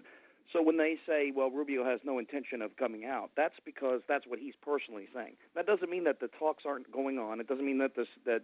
So 0.52 0.62
when 0.62 0.76
they 0.76 0.96
say, 1.06 1.32
well, 1.34 1.50
Rubio 1.50 1.84
has 1.84 2.00
no 2.04 2.18
intention 2.18 2.62
of 2.62 2.76
coming 2.76 3.04
out, 3.04 3.30
that's 3.36 3.54
because 3.64 4.00
that's 4.08 4.26
what 4.26 4.38
he's 4.38 4.54
personally 4.62 5.08
saying. 5.14 5.34
That 5.54 5.66
doesn't 5.66 5.90
mean 5.90 6.04
that 6.04 6.20
the 6.20 6.28
talks 6.38 6.64
aren't 6.66 6.90
going 6.92 7.18
on. 7.18 7.40
It 7.40 7.48
doesn't 7.48 7.64
mean 7.64 7.78
that 7.78 7.96
this 7.96 8.08
that 8.26 8.42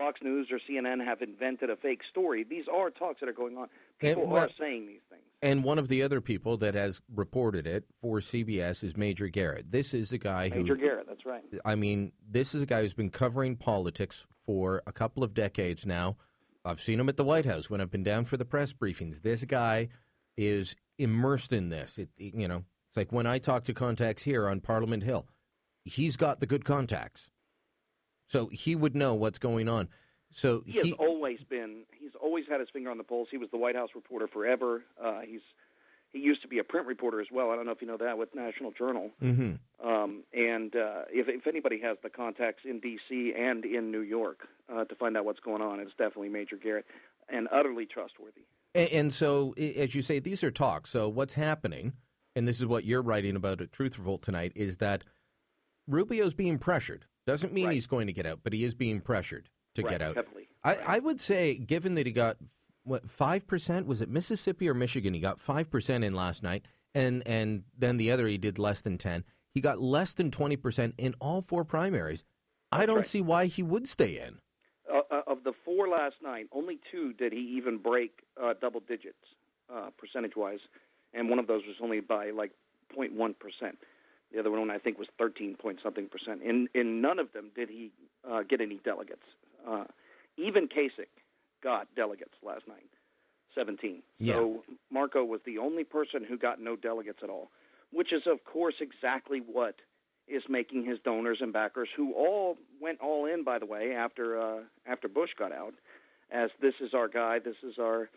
Fox 0.00 0.20
News 0.22 0.48
or 0.50 0.58
CNN 0.58 1.04
have 1.04 1.20
invented 1.20 1.68
a 1.68 1.76
fake 1.76 2.00
story. 2.10 2.42
These 2.42 2.64
are 2.72 2.90
talks 2.90 3.20
that 3.20 3.28
are 3.28 3.34
going 3.34 3.58
on. 3.58 3.68
People 3.98 4.24
And 4.24 4.32
are 4.32 4.48
saying 4.58 4.86
these 4.86 5.00
things. 5.10 5.22
And 5.42 5.62
one 5.62 5.78
of 5.78 5.88
the 5.88 6.02
other 6.02 6.20
people 6.20 6.56
that 6.58 6.74
has 6.74 7.02
reported 7.14 7.66
it 7.66 7.84
for 8.00 8.20
CBS 8.20 8.82
is 8.82 8.96
Major 8.96 9.28
Garrett. 9.28 9.70
This 9.70 9.92
is 9.92 10.12
a 10.12 10.18
guy 10.18 10.44
Major 10.44 10.54
who, 10.54 10.62
Major 10.62 10.76
Garrett, 10.76 11.06
that's 11.06 11.26
right. 11.26 11.42
I 11.64 11.74
mean, 11.74 12.12
this 12.28 12.54
is 12.54 12.62
a 12.62 12.66
guy 12.66 12.82
who's 12.82 12.94
been 12.94 13.10
covering 13.10 13.56
politics 13.56 14.26
for 14.46 14.82
a 14.86 14.92
couple 14.92 15.22
of 15.22 15.34
decades 15.34 15.84
now. 15.84 16.16
I've 16.64 16.80
seen 16.80 17.00
him 17.00 17.08
at 17.08 17.16
the 17.16 17.24
White 17.24 17.46
House 17.46 17.68
when 17.68 17.80
I've 17.80 17.90
been 17.90 18.02
down 18.02 18.24
for 18.24 18.36
the 18.36 18.44
press 18.44 18.72
briefings. 18.72 19.22
This 19.22 19.44
guy 19.44 19.88
is 20.36 20.74
immersed 21.00 21.52
in 21.52 21.68
this. 21.68 21.98
It, 21.98 22.08
it- 22.16 22.34
you 22.34 22.48
know, 22.48 22.64
it's 22.88 22.96
like 22.96 23.12
when 23.12 23.26
I 23.26 23.38
talk 23.38 23.64
to 23.64 23.74
contacts 23.74 24.22
here 24.24 24.48
on 24.48 24.60
Parliament 24.60 25.02
Hill, 25.04 25.26
he's 25.84 26.16
got 26.16 26.40
the 26.40 26.46
good 26.46 26.64
contacts, 26.64 27.30
so 28.28 28.48
he 28.52 28.74
would 28.74 28.94
know 28.94 29.14
what's 29.14 29.38
going 29.38 29.68
on. 29.68 29.88
So 30.32 30.62
He 30.66 30.78
has 30.78 30.92
always 30.98 31.38
been. 31.48 31.82
He's 31.98 32.12
always 32.20 32.44
had 32.48 32.60
his 32.60 32.68
finger 32.72 32.90
on 32.90 32.98
the 32.98 33.04
pulse. 33.04 33.28
He 33.30 33.36
was 33.36 33.48
the 33.50 33.58
White 33.58 33.74
House 33.76 33.90
reporter 33.94 34.28
forever. 34.28 34.82
Uh, 35.02 35.20
he's 35.20 35.40
he 36.12 36.18
used 36.18 36.42
to 36.42 36.48
be 36.48 36.58
a 36.58 36.64
print 36.64 36.86
reporter 36.88 37.20
as 37.20 37.28
well. 37.32 37.50
I 37.52 37.56
don't 37.56 37.66
know 37.66 37.72
if 37.72 37.80
you 37.80 37.86
know 37.86 37.96
that 37.96 38.18
with 38.18 38.34
National 38.34 38.72
Journal. 38.72 39.10
Mhm. 39.22 39.58
Um, 39.84 40.24
and 40.32 40.74
uh, 40.74 41.02
if, 41.10 41.28
if 41.28 41.46
anybody 41.46 41.80
has 41.82 41.96
the 42.02 42.10
contacts 42.10 42.62
in 42.64 42.80
D.C. 42.80 43.32
and 43.38 43.64
in 43.64 43.92
New 43.92 44.00
York 44.00 44.40
uh, 44.72 44.84
to 44.84 44.94
find 44.96 45.16
out 45.16 45.24
what's 45.24 45.38
going 45.40 45.62
on, 45.62 45.78
it's 45.78 45.92
definitely 45.92 46.28
Major 46.28 46.56
Garrett, 46.56 46.84
and 47.28 47.46
utterly 47.52 47.86
trustworthy. 47.86 48.42
And, 48.74 48.88
and 48.90 49.14
so, 49.14 49.52
as 49.56 49.94
you 49.94 50.02
say, 50.02 50.18
these 50.18 50.44
are 50.44 50.50
talks. 50.50 50.90
So, 50.90 51.08
what's 51.08 51.34
happening, 51.34 51.94
and 52.36 52.46
this 52.46 52.60
is 52.60 52.66
what 52.66 52.84
you're 52.84 53.02
writing 53.02 53.36
about 53.36 53.60
at 53.60 53.72
Truth 53.72 53.98
Revolt 53.98 54.22
tonight, 54.22 54.52
is 54.54 54.78
that 54.78 55.04
Rubio's 55.86 56.34
being 56.34 56.58
pressured. 56.58 57.06
Doesn't 57.26 57.52
mean 57.52 57.70
he's 57.70 57.86
going 57.86 58.06
to 58.06 58.12
get 58.12 58.26
out, 58.26 58.40
but 58.42 58.52
he 58.52 58.64
is 58.64 58.74
being 58.74 59.00
pressured 59.00 59.50
to 59.74 59.82
Right, 59.82 59.90
get 59.90 60.02
out. 60.02 60.16
heavily. 60.16 60.48
I, 60.64 60.76
I 60.86 60.98
would 60.98 61.20
say, 61.20 61.54
given 61.54 61.94
that 61.94 62.06
he 62.06 62.12
got 62.12 62.36
what 62.82 63.10
five 63.10 63.46
percent 63.46 63.86
was 63.86 64.00
it 64.00 64.08
Mississippi 64.08 64.68
or 64.68 64.74
Michigan? 64.74 65.14
He 65.14 65.20
got 65.20 65.40
five 65.40 65.70
percent 65.70 66.02
in 66.04 66.14
last 66.14 66.42
night, 66.42 66.64
and 66.94 67.22
and 67.26 67.64
then 67.76 67.96
the 67.98 68.10
other 68.10 68.26
he 68.26 68.38
did 68.38 68.58
less 68.58 68.80
than 68.80 68.98
ten. 68.98 69.24
He 69.52 69.60
got 69.60 69.80
less 69.80 70.14
than 70.14 70.30
twenty 70.30 70.56
percent 70.56 70.94
in 70.98 71.14
all 71.20 71.42
four 71.42 71.64
primaries. 71.64 72.24
I 72.72 72.86
don't 72.86 72.98
right. 72.98 73.06
see 73.06 73.20
why 73.20 73.46
he 73.46 73.62
would 73.62 73.88
stay 73.88 74.18
in. 74.18 74.38
Uh, 74.92 75.02
uh, 75.10 75.22
of 75.26 75.44
the 75.44 75.52
four 75.64 75.88
last 75.88 76.16
night, 76.22 76.46
only 76.52 76.78
two 76.90 77.12
did 77.12 77.32
he 77.32 77.54
even 77.56 77.78
break 77.78 78.12
uh, 78.42 78.54
double 78.60 78.80
digits 78.80 79.16
uh, 79.72 79.90
percentage 79.98 80.36
wise, 80.36 80.58
and 81.14 81.28
one 81.28 81.38
of 81.38 81.46
those 81.46 81.62
was 81.66 81.76
only 81.82 82.00
by 82.00 82.30
like 82.30 82.52
0.1 82.96 83.34
percent. 83.38 83.78
The 84.32 84.38
other 84.38 84.50
one 84.50 84.70
I 84.70 84.78
think 84.78 84.98
was 84.98 85.08
13 85.18 85.56
point 85.56 85.78
something 85.82 86.08
percent. 86.08 86.42
In 86.42 86.68
in 86.74 87.00
none 87.00 87.18
of 87.18 87.32
them 87.32 87.50
did 87.54 87.68
he 87.68 87.92
uh, 88.28 88.42
get 88.42 88.60
any 88.60 88.80
delegates. 88.84 89.26
Uh, 89.66 89.84
even 90.36 90.68
Kasich 90.68 91.06
got 91.62 91.86
delegates 91.94 92.34
last 92.42 92.66
night, 92.66 92.88
17. 93.54 94.02
Yeah. 94.18 94.34
So 94.34 94.64
Marco 94.90 95.24
was 95.24 95.40
the 95.44 95.58
only 95.58 95.84
person 95.84 96.24
who 96.24 96.38
got 96.38 96.60
no 96.60 96.76
delegates 96.76 97.18
at 97.22 97.28
all, 97.30 97.50
which 97.92 98.12
is 98.12 98.22
of 98.26 98.44
course 98.44 98.76
exactly 98.80 99.40
what 99.40 99.76
is 100.30 100.42
making 100.48 100.84
his 100.84 100.98
donors 101.04 101.38
and 101.40 101.52
backers, 101.52 101.88
who 101.96 102.12
all 102.12 102.56
went 102.80 103.00
all 103.00 103.26
in, 103.26 103.44
by 103.44 103.58
the 103.58 103.66
way, 103.66 103.94
after 103.94 104.40
uh, 104.40 104.60
after 104.86 105.08
Bush 105.08 105.30
got 105.38 105.52
out, 105.52 105.74
as 106.30 106.50
this 106.60 106.74
is 106.80 106.94
our 106.94 107.08
guy, 107.08 107.38
this 107.38 107.56
is 107.62 107.74
our, 107.78 108.08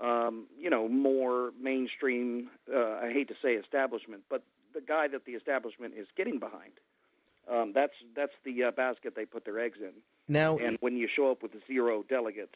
um, 0.00 0.46
you 0.58 0.70
know, 0.70 0.88
more 0.88 1.52
mainstream. 1.60 2.50
Uh, 2.72 2.98
I 3.02 3.10
hate 3.12 3.28
to 3.28 3.34
say 3.42 3.54
establishment, 3.54 4.22
but 4.28 4.42
the 4.74 4.80
guy 4.80 5.08
that 5.08 5.24
the 5.24 5.32
establishment 5.32 5.94
is 5.96 6.06
getting 6.16 6.38
behind. 6.38 6.72
Um, 7.50 7.72
that's 7.74 7.92
that's 8.16 8.32
the 8.44 8.64
uh, 8.64 8.70
basket 8.70 9.14
they 9.14 9.26
put 9.26 9.44
their 9.44 9.58
eggs 9.60 9.78
in. 9.80 9.92
Now, 10.28 10.56
And 10.56 10.78
when 10.80 10.96
you 10.96 11.08
show 11.14 11.30
up 11.30 11.42
with 11.42 11.52
zero 11.66 12.02
delegates, 12.08 12.54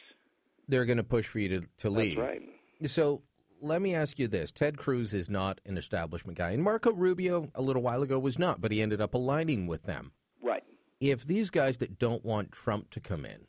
they're 0.68 0.86
going 0.86 0.96
to 0.96 1.04
push 1.04 1.26
for 1.26 1.38
you 1.38 1.60
to, 1.60 1.66
to 1.80 1.90
leave. 1.90 2.16
that's 2.16 2.28
right. 2.28 2.42
So 2.86 3.22
let 3.60 3.82
me 3.82 3.94
ask 3.94 4.18
you 4.18 4.28
this: 4.28 4.52
Ted 4.52 4.76
Cruz 4.76 5.14
is 5.14 5.28
not 5.28 5.60
an 5.64 5.78
establishment 5.78 6.38
guy, 6.38 6.50
and 6.50 6.62
Marco 6.62 6.92
Rubio 6.92 7.50
a 7.54 7.62
little 7.62 7.82
while 7.82 8.02
ago 8.02 8.18
was 8.18 8.38
not, 8.38 8.60
but 8.60 8.72
he 8.72 8.82
ended 8.82 9.00
up 9.00 9.14
aligning 9.14 9.66
with 9.66 9.84
them. 9.84 10.12
Right. 10.42 10.64
If 11.00 11.24
these 11.24 11.50
guys 11.50 11.78
that 11.78 11.98
don't 11.98 12.24
want 12.24 12.52
Trump 12.52 12.90
to 12.90 13.00
come 13.00 13.24
in 13.24 13.46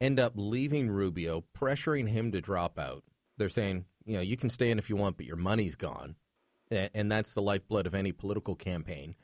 end 0.00 0.20
up 0.20 0.32
leaving 0.36 0.90
Rubio, 0.90 1.44
pressuring 1.56 2.08
him 2.08 2.32
to 2.32 2.40
drop 2.40 2.78
out, 2.78 3.04
they're 3.38 3.48
saying, 3.48 3.86
you 4.04 4.14
know, 4.16 4.20
you 4.20 4.36
can 4.36 4.50
stay 4.50 4.70
in 4.70 4.78
if 4.78 4.90
you 4.90 4.96
want, 4.96 5.16
but 5.16 5.26
your 5.26 5.36
money's 5.36 5.76
gone, 5.76 6.16
and 6.70 7.10
that's 7.10 7.32
the 7.32 7.42
lifeblood 7.42 7.86
of 7.86 7.94
any 7.94 8.12
political 8.12 8.54
campaign. 8.54 9.14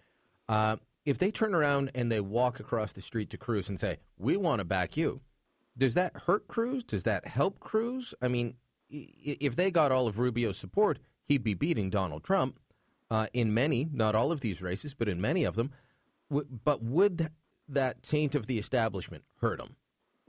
Uh, 0.48 0.76
if 1.04 1.18
they 1.18 1.30
turn 1.30 1.54
around 1.54 1.90
and 1.94 2.10
they 2.10 2.20
walk 2.20 2.60
across 2.60 2.92
the 2.92 3.02
street 3.02 3.30
to 3.30 3.38
Cruz 3.38 3.68
and 3.68 3.78
say, 3.80 3.98
"We 4.16 4.36
want 4.36 4.60
to 4.60 4.64
back 4.64 4.96
you," 4.96 5.20
does 5.76 5.94
that 5.94 6.16
hurt 6.26 6.48
Cruz? 6.48 6.84
Does 6.84 7.04
that 7.04 7.26
help 7.26 7.60
Cruz? 7.60 8.14
I 8.20 8.28
mean, 8.28 8.54
if 8.91 9.57
they 9.57 9.70
got 9.70 9.93
all 9.93 10.07
of 10.07 10.18
Rubio's 10.18 10.59
support, 10.59 10.99
he'd 11.24 11.45
be 11.45 11.55
beating 11.55 11.91
Donald 11.91 12.24
Trump 12.24 12.59
uh, 13.11 13.26
in 13.32 13.55
many, 13.55 13.88
not 13.93 14.14
all 14.14 14.32
of 14.32 14.41
these 14.41 14.61
races, 14.61 14.95
but 14.95 15.09
in 15.09 15.20
many 15.20 15.45
of 15.45 15.55
them. 15.57 15.70
But 16.30 16.82
would 16.82 17.30
that 17.68 18.03
taint 18.03 18.34
of 18.34 18.47
the 18.47 18.59
establishment 18.59 19.24
hurt 19.41 19.61
him? 19.61 19.76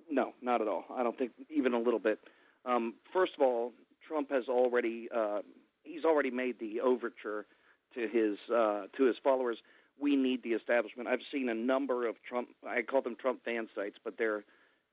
No, 0.10 0.34
not 0.42 0.62
at 0.62 0.68
all. 0.68 0.86
I 0.96 1.04
don't 1.04 1.18
think 1.18 1.32
even 1.50 1.74
a 1.74 1.80
little 1.80 2.00
bit. 2.00 2.20
Um, 2.66 2.96
first 3.14 3.34
of 3.36 3.42
all, 3.42 3.74
Trump 4.08 4.32
has 4.32 4.46
already 4.48 5.08
uh, 5.16 5.42
he's 5.84 6.04
already 6.04 6.32
made 6.32 6.60
the 6.60 6.82
overture 6.82 7.46
to 7.96 8.02
his 8.02 8.38
uh, 8.54 8.88
to 8.98 9.06
his 9.06 9.16
followers. 9.24 9.58
We 10.00 10.16
need 10.16 10.44
the 10.44 10.50
establishment. 10.50 11.08
I've 11.08 11.20
seen 11.32 11.50
a 11.50 11.54
number 11.54 12.08
of 12.08 12.16
Trump. 12.28 12.50
I 12.68 12.82
call 12.82 13.02
them 13.02 13.16
Trump 13.16 13.44
fan 13.46 13.68
sites, 13.76 13.98
but 14.04 14.18
they're 14.18 14.44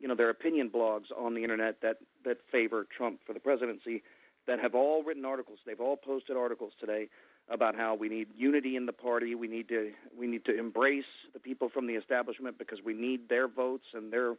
you 0.01 0.09
know 0.09 0.15
they're 0.15 0.31
opinion 0.31 0.71
blogs 0.71 1.07
on 1.17 1.35
the 1.35 1.43
internet 1.43 1.81
that 1.83 1.99
that 2.25 2.39
favor 2.51 2.87
Trump 2.97 3.21
for 3.27 3.33
the 3.33 3.41
presidency. 3.41 4.03
That 4.47 4.61
have 4.61 4.75
all 4.75 5.03
written 5.03 5.27
articles. 5.27 5.59
They've 5.67 5.79
all 5.79 5.99
posted 5.99 6.35
articles 6.35 6.73
today 6.81 7.09
about 7.51 7.75
how 7.75 7.95
we 7.95 8.09
need 8.09 8.29
unity 8.35 8.77
in 8.77 8.87
the 8.87 8.93
party. 8.93 9.35
We 9.35 9.47
need 9.47 9.69
to 9.69 9.93
we 10.19 10.27
need 10.27 10.45
to 10.47 10.59
embrace 10.59 11.05
the 11.35 11.39
people 11.39 11.69
from 11.69 11.87
the 11.87 11.95
establishment 11.95 12.59
because 12.59 12.79
we 12.85 12.95
need 12.95 13.29
their 13.29 13.47
votes 13.47 13.85
and 13.93 14.13
their 14.13 14.35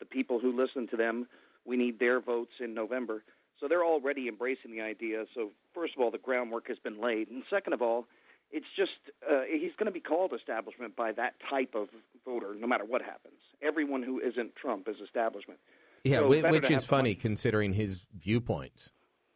the 0.00 0.04
people 0.04 0.38
who 0.38 0.54
listen 0.54 0.86
to 0.88 0.96
them. 0.96 1.26
We 1.64 1.76
need 1.76 1.98
their 1.98 2.20
votes 2.20 2.52
in 2.60 2.74
November. 2.74 3.22
So 3.60 3.68
they're 3.68 3.84
already 3.84 4.28
embracing 4.28 4.72
the 4.72 4.82
idea. 4.82 5.24
So 5.34 5.50
first 5.74 5.94
of 5.96 6.02
all, 6.02 6.10
the 6.10 6.18
groundwork 6.18 6.68
has 6.68 6.78
been 6.78 7.00
laid, 7.00 7.30
and 7.30 7.42
second 7.48 7.72
of 7.72 7.80
all, 7.80 8.06
it's 8.54 8.66
just 8.76 8.92
uh, 9.28 9.42
he's 9.50 9.72
going 9.78 9.86
to 9.86 9.92
be 9.92 10.00
called 10.00 10.32
establishment 10.32 10.94
by 10.96 11.10
that 11.12 11.34
type 11.50 11.74
of 11.74 11.88
voter, 12.24 12.54
no 12.58 12.66
matter 12.66 12.84
what 12.84 13.02
happens. 13.02 13.34
Everyone 13.60 14.02
who 14.02 14.20
isn't 14.20 14.54
Trump 14.56 14.88
is 14.88 14.96
establishment. 15.04 15.58
Yeah, 16.04 16.18
So 16.20 16.28
whi- 16.28 16.40
better 16.42 16.52
which 16.54 16.70
is 16.70 16.84
funny 16.84 17.14
considering 17.16 17.72
his 17.72 18.06
viewpoints. 18.16 18.90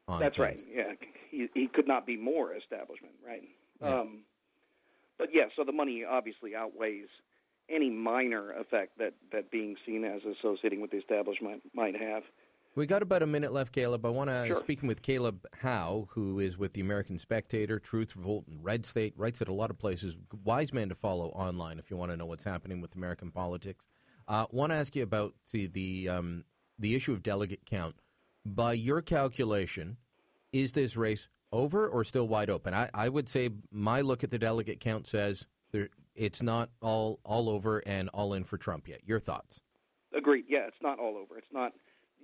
On 0.06 0.20
That's 0.20 0.36
things. 0.38 0.62
right. 0.62 0.74
Yeah, 0.74 0.92
he 1.30 1.48
he 1.52 1.66
could 1.66 1.86
not 1.86 2.06
be 2.06 2.16
more 2.16 2.54
establishment, 2.54 3.14
right? 3.26 3.42
Yeah. 3.82 4.00
Um, 4.00 4.20
but 5.18 5.28
yeah, 5.34 5.46
so 5.56 5.64
the 5.64 5.72
money 5.72 6.04
obviously 6.04 6.54
outweighs 6.54 7.08
any 7.68 7.90
minor 7.90 8.52
effect 8.52 8.96
that 8.98 9.12
that 9.32 9.50
being 9.50 9.76
seen 9.84 10.04
as 10.04 10.22
associating 10.24 10.80
with 10.80 10.92
the 10.92 10.96
establishment 10.98 11.62
might 11.74 11.94
have. 12.00 12.22
We 12.78 12.86
got 12.86 13.02
about 13.02 13.24
a 13.24 13.26
minute 13.26 13.52
left, 13.52 13.72
Caleb. 13.72 14.06
I 14.06 14.08
want 14.10 14.30
to 14.30 14.46
Sure. 14.46 14.60
speaking 14.60 14.86
with 14.86 15.02
Caleb 15.02 15.44
Howe, 15.52 16.06
who 16.12 16.38
is 16.38 16.56
with 16.56 16.74
the 16.74 16.80
American 16.80 17.18
Spectator, 17.18 17.80
Truth 17.80 18.14
Revolt, 18.14 18.46
and 18.46 18.62
Red 18.62 18.86
State. 18.86 19.14
Writes 19.16 19.42
at 19.42 19.48
a 19.48 19.52
lot 19.52 19.70
of 19.70 19.78
places. 19.80 20.16
Wise 20.44 20.72
man 20.72 20.88
to 20.88 20.94
follow 20.94 21.30
online 21.30 21.80
if 21.80 21.90
you 21.90 21.96
want 21.96 22.12
to 22.12 22.16
know 22.16 22.24
what's 22.24 22.44
happening 22.44 22.80
with 22.80 22.94
American 22.94 23.32
politics. 23.32 23.88
Uh, 24.28 24.46
want 24.52 24.70
to 24.70 24.76
ask 24.76 24.94
you 24.94 25.02
about 25.02 25.34
the 25.50 25.66
the, 25.66 26.08
um, 26.08 26.44
the 26.78 26.94
issue 26.94 27.12
of 27.12 27.24
delegate 27.24 27.66
count. 27.66 27.96
By 28.46 28.74
your 28.74 29.02
calculation, 29.02 29.96
is 30.52 30.70
this 30.70 30.96
race 30.96 31.26
over 31.50 31.88
or 31.88 32.04
still 32.04 32.28
wide 32.28 32.48
open? 32.48 32.74
I, 32.74 32.90
I 32.94 33.08
would 33.08 33.28
say 33.28 33.50
my 33.72 34.02
look 34.02 34.22
at 34.22 34.30
the 34.30 34.38
delegate 34.38 34.78
count 34.78 35.08
says 35.08 35.48
there, 35.72 35.88
it's 36.14 36.42
not 36.42 36.70
all 36.80 37.18
all 37.24 37.50
over 37.50 37.80
and 37.88 38.08
all 38.10 38.34
in 38.34 38.44
for 38.44 38.56
Trump 38.56 38.86
yet. 38.86 39.00
Your 39.04 39.18
thoughts? 39.18 39.62
Agreed. 40.16 40.44
Yeah, 40.48 40.68
it's 40.68 40.80
not 40.80 41.00
all 41.00 41.16
over. 41.16 41.36
It's 41.38 41.52
not. 41.52 41.72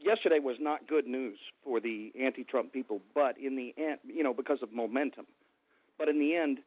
Yesterday 0.00 0.38
was 0.38 0.56
not 0.60 0.86
good 0.86 1.06
news 1.06 1.38
for 1.62 1.80
the 1.80 2.12
anti-Trump 2.20 2.72
people, 2.72 3.00
but 3.14 3.36
in 3.38 3.56
the 3.56 3.74
end, 3.78 3.98
you 4.04 4.22
know, 4.22 4.34
because 4.34 4.58
of 4.62 4.72
momentum. 4.72 5.26
But 5.98 6.08
in 6.08 6.18
the 6.18 6.34
end, 6.34 6.58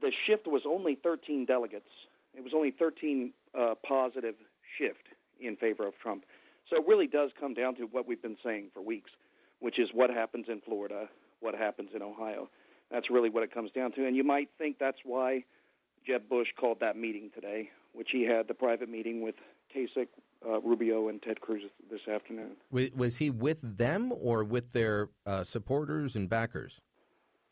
the 0.00 0.12
shift 0.26 0.46
was 0.46 0.62
only 0.66 0.96
13 1.02 1.46
delegates. 1.46 1.88
It 2.34 2.42
was 2.42 2.52
only 2.54 2.70
13 2.70 3.32
a 3.54 3.74
positive 3.74 4.34
shift 4.76 5.08
in 5.40 5.56
favor 5.56 5.86
of 5.86 5.94
Trump. 6.02 6.24
So 6.68 6.76
it 6.76 6.86
really 6.86 7.06
does 7.06 7.30
come 7.40 7.54
down 7.54 7.76
to 7.76 7.84
what 7.84 8.06
we've 8.06 8.20
been 8.20 8.36
saying 8.44 8.70
for 8.74 8.82
weeks, 8.82 9.10
which 9.60 9.78
is 9.78 9.88
what 9.94 10.10
happens 10.10 10.46
in 10.48 10.60
Florida, 10.60 11.08
what 11.40 11.54
happens 11.54 11.90
in 11.94 12.02
Ohio. 12.02 12.48
That's 12.90 13.10
really 13.10 13.30
what 13.30 13.42
it 13.42 13.52
comes 13.52 13.70
down 13.70 13.92
to. 13.92 14.06
And 14.06 14.16
you 14.16 14.24
might 14.24 14.50
think 14.58 14.76
that's 14.78 14.98
why 15.04 15.44
Jeb 16.06 16.28
Bush 16.28 16.48
called 16.58 16.80
that 16.80 16.96
meeting 16.96 17.30
today, 17.34 17.70
which 17.92 18.08
he 18.12 18.24
had 18.24 18.48
the 18.48 18.54
private 18.54 18.88
meeting 18.88 19.22
with 19.22 19.34
Kasich, 19.74 20.08
uh, 20.46 20.60
Rubio, 20.60 21.08
and 21.08 21.22
Ted 21.22 21.40
Cruz 21.40 21.62
this 21.90 22.06
afternoon. 22.12 22.56
Was 22.70 23.18
he 23.18 23.30
with 23.30 23.58
them 23.62 24.12
or 24.12 24.44
with 24.44 24.72
their 24.72 25.08
uh, 25.26 25.44
supporters 25.44 26.16
and 26.16 26.28
backers? 26.28 26.80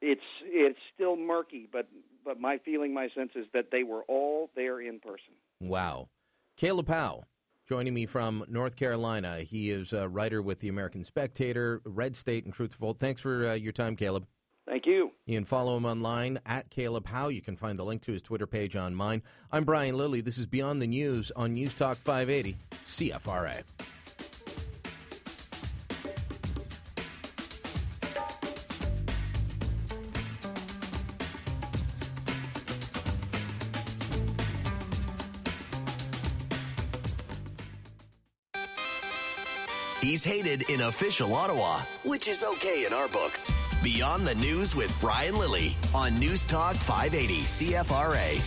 It's 0.00 0.20
it's 0.44 0.78
still 0.94 1.16
murky, 1.16 1.68
but 1.72 1.88
but 2.24 2.40
my 2.40 2.58
feeling, 2.64 2.92
my 2.92 3.08
sense 3.14 3.32
is 3.34 3.46
that 3.54 3.70
they 3.70 3.82
were 3.82 4.02
all 4.08 4.50
there 4.54 4.80
in 4.80 5.00
person. 5.00 5.34
Wow, 5.60 6.08
Caleb 6.56 6.86
Powell 6.86 7.26
joining 7.68 7.94
me 7.94 8.06
from 8.06 8.44
North 8.48 8.76
Carolina. 8.76 9.40
He 9.40 9.70
is 9.70 9.92
a 9.92 10.08
writer 10.08 10.40
with 10.40 10.60
the 10.60 10.68
American 10.68 11.04
Spectator, 11.04 11.82
Red 11.84 12.14
State, 12.14 12.44
and 12.44 12.54
Truthful. 12.54 12.94
Thanks 12.94 13.20
for 13.20 13.48
uh, 13.48 13.54
your 13.54 13.72
time, 13.72 13.96
Caleb. 13.96 14.26
Thank 14.76 14.84
you. 14.84 15.12
You 15.24 15.38
can 15.38 15.46
follow 15.46 15.78
him 15.78 15.86
online 15.86 16.38
at 16.44 16.68
Caleb 16.68 17.06
Howe. 17.06 17.28
You 17.28 17.40
can 17.40 17.56
find 17.56 17.78
the 17.78 17.82
link 17.82 18.02
to 18.02 18.12
his 18.12 18.20
Twitter 18.20 18.46
page 18.46 18.76
on 18.76 18.94
mine. 18.94 19.22
I'm 19.50 19.64
Brian 19.64 19.96
Lilley. 19.96 20.20
This 20.20 20.36
is 20.36 20.44
Beyond 20.44 20.82
the 20.82 20.86
News 20.86 21.32
on 21.34 21.54
News 21.54 21.72
Talk 21.72 21.96
580, 21.96 22.58
CFRA. 22.84 23.62
He's 40.02 40.22
hated 40.22 40.68
in 40.68 40.82
official 40.82 41.32
Ottawa, 41.34 41.80
which 42.04 42.28
is 42.28 42.44
okay 42.44 42.84
in 42.84 42.92
our 42.92 43.08
books. 43.08 43.50
Beyond 43.86 44.26
the 44.26 44.34
News 44.34 44.74
with 44.74 44.92
Brian 45.00 45.38
Lilley 45.38 45.76
on 45.94 46.18
News 46.18 46.44
Talk 46.44 46.74
580 46.74 47.42
CFRA. 47.42 48.42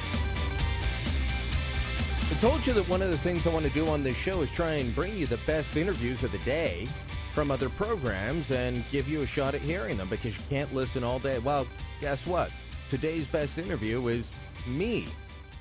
I 2.29 2.33
told 2.41 2.67
you 2.67 2.73
that 2.73 2.89
one 2.89 3.01
of 3.01 3.09
the 3.09 3.17
things 3.19 3.47
I 3.47 3.49
want 3.49 3.65
to 3.65 3.71
do 3.71 3.87
on 3.87 4.03
this 4.03 4.17
show 4.17 4.41
is 4.41 4.51
try 4.51 4.71
and 4.71 4.93
bring 4.93 5.15
you 5.15 5.27
the 5.27 5.39
best 5.47 5.77
interviews 5.77 6.25
of 6.25 6.33
the 6.33 6.39
day 6.39 6.89
from 7.33 7.51
other 7.51 7.69
programs 7.69 8.51
and 8.51 8.83
give 8.91 9.07
you 9.07 9.21
a 9.21 9.25
shot 9.25 9.55
at 9.55 9.61
hearing 9.61 9.95
them 9.95 10.09
because 10.09 10.35
you 10.35 10.43
can't 10.49 10.75
listen 10.75 11.05
all 11.05 11.19
day. 11.19 11.39
Well, 11.39 11.65
guess 12.01 12.27
what? 12.27 12.51
Today's 12.89 13.25
best 13.25 13.57
interview 13.57 14.05
is 14.09 14.29
me 14.67 15.07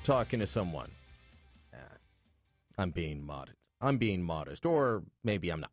talking 0.03 0.41
to 0.41 0.47
someone. 0.47 0.91
I'm 2.77 2.91
being 2.91 3.25
modest. 3.25 3.55
I'm 3.79 3.97
being 3.97 4.23
modest, 4.23 4.65
or 4.65 5.03
maybe 5.23 5.49
I'm 5.49 5.61
not. 5.61 5.71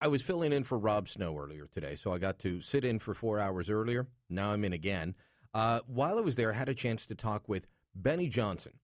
I, 0.00 0.08
was 0.08 0.22
filling 0.22 0.52
in 0.52 0.64
for 0.64 0.78
Rob 0.78 1.08
Snow 1.08 1.36
earlier 1.36 1.66
today, 1.66 1.96
so 1.96 2.12
I 2.12 2.18
got 2.18 2.38
to 2.40 2.60
sit 2.60 2.84
in 2.84 2.98
for 2.98 3.14
four 3.14 3.38
hours 3.38 3.68
earlier. 3.68 4.06
Now 4.28 4.50
I'm 4.50 4.64
in 4.64 4.72
again. 4.72 5.14
Uh, 5.54 5.80
while 5.86 6.18
I 6.18 6.20
was 6.20 6.36
there, 6.36 6.52
I 6.52 6.56
had 6.56 6.68
a 6.68 6.74
chance 6.74 7.06
to 7.06 7.14
talk 7.14 7.48
with 7.48 7.66
Benny 7.94 8.28
Johnson 8.28 8.74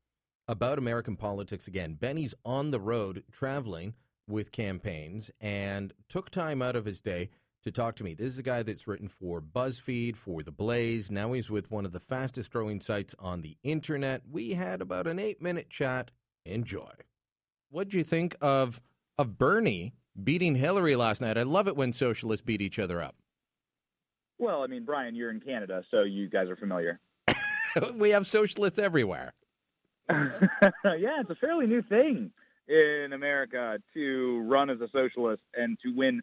about 0.49 0.79
American 0.79 1.17
politics 1.17 1.67
again. 1.69 1.95
Benny's 1.95 2.35
on 2.45 2.71
the 2.71 2.81
road 2.81 3.25
traveling 3.31 3.95
with 4.27 4.53
campaigns 4.53 5.31
and 5.41 5.93
took 6.09 6.31
time 6.31 6.63
out 6.63 6.77
of 6.77 6.85
his 6.85 7.01
day 7.01 7.31
to 7.63 7.71
talk 7.71 7.97
to 7.97 8.05
me. 8.05 8.15
This 8.15 8.33
is 8.33 8.39
a 8.39 8.43
guy 8.43 8.63
that's 8.63 8.87
written 8.87 9.09
for 9.09 9.41
BuzzFeed, 9.41 10.17
for 10.17 10.43
The 10.43 10.53
Blaze. 10.53 11.11
Now 11.11 11.33
he's 11.33 11.51
with 11.51 11.71
one 11.71 11.85
of 11.85 11.93
the 11.93 12.01
fastest 12.01 12.51
growing 12.51 12.81
sites 12.81 13.15
on 13.19 13.43
the 13.43 13.57
internet. 13.63 14.23
We 14.31 14.53
had 14.53 14.81
about 14.81 15.07
an 15.07 15.19
eight 15.19 15.41
minute 15.41 15.71
chat. 15.71 16.11
Enjoy. 16.45 16.93
What 17.71 17.89
do 17.89 17.99
you 17.99 18.05
think 18.05 18.37
of 18.41 18.81
of 19.17 19.39
Bernie 19.39 19.95
beating 20.23 20.55
Hillary 20.57 20.97
last 20.97 21.21
night? 21.21 21.39
I 21.39 21.43
love 21.43 21.69
it 21.69 21.77
when 21.77 21.93
socialists 21.93 22.45
beat 22.45 22.63
each 22.63 22.79
other 22.79 23.03
up. 23.03 23.15
Well, 24.39 24.63
I 24.63 24.67
mean, 24.67 24.85
Brian, 24.85 25.15
you're 25.15 25.31
in 25.31 25.41
Canada, 25.41 25.85
so 25.91 26.03
you 26.03 26.29
guys 26.29 26.49
are 26.49 26.57
familiar. 26.57 27.01
we 27.95 28.11
have 28.11 28.27
socialists 28.27 28.79
everywhere. 28.79 29.33
yeah, 30.11 31.21
it's 31.21 31.31
a 31.31 31.37
fairly 31.37 31.67
new 31.67 31.83
thing 31.83 32.31
in 32.69 33.13
America 33.13 33.79
to 33.95 34.45
run 34.47 34.71
as 34.71 34.81
a 34.81 34.89
socialist 34.93 35.43
and 35.55 35.79
to 35.83 35.91
win 35.95 36.21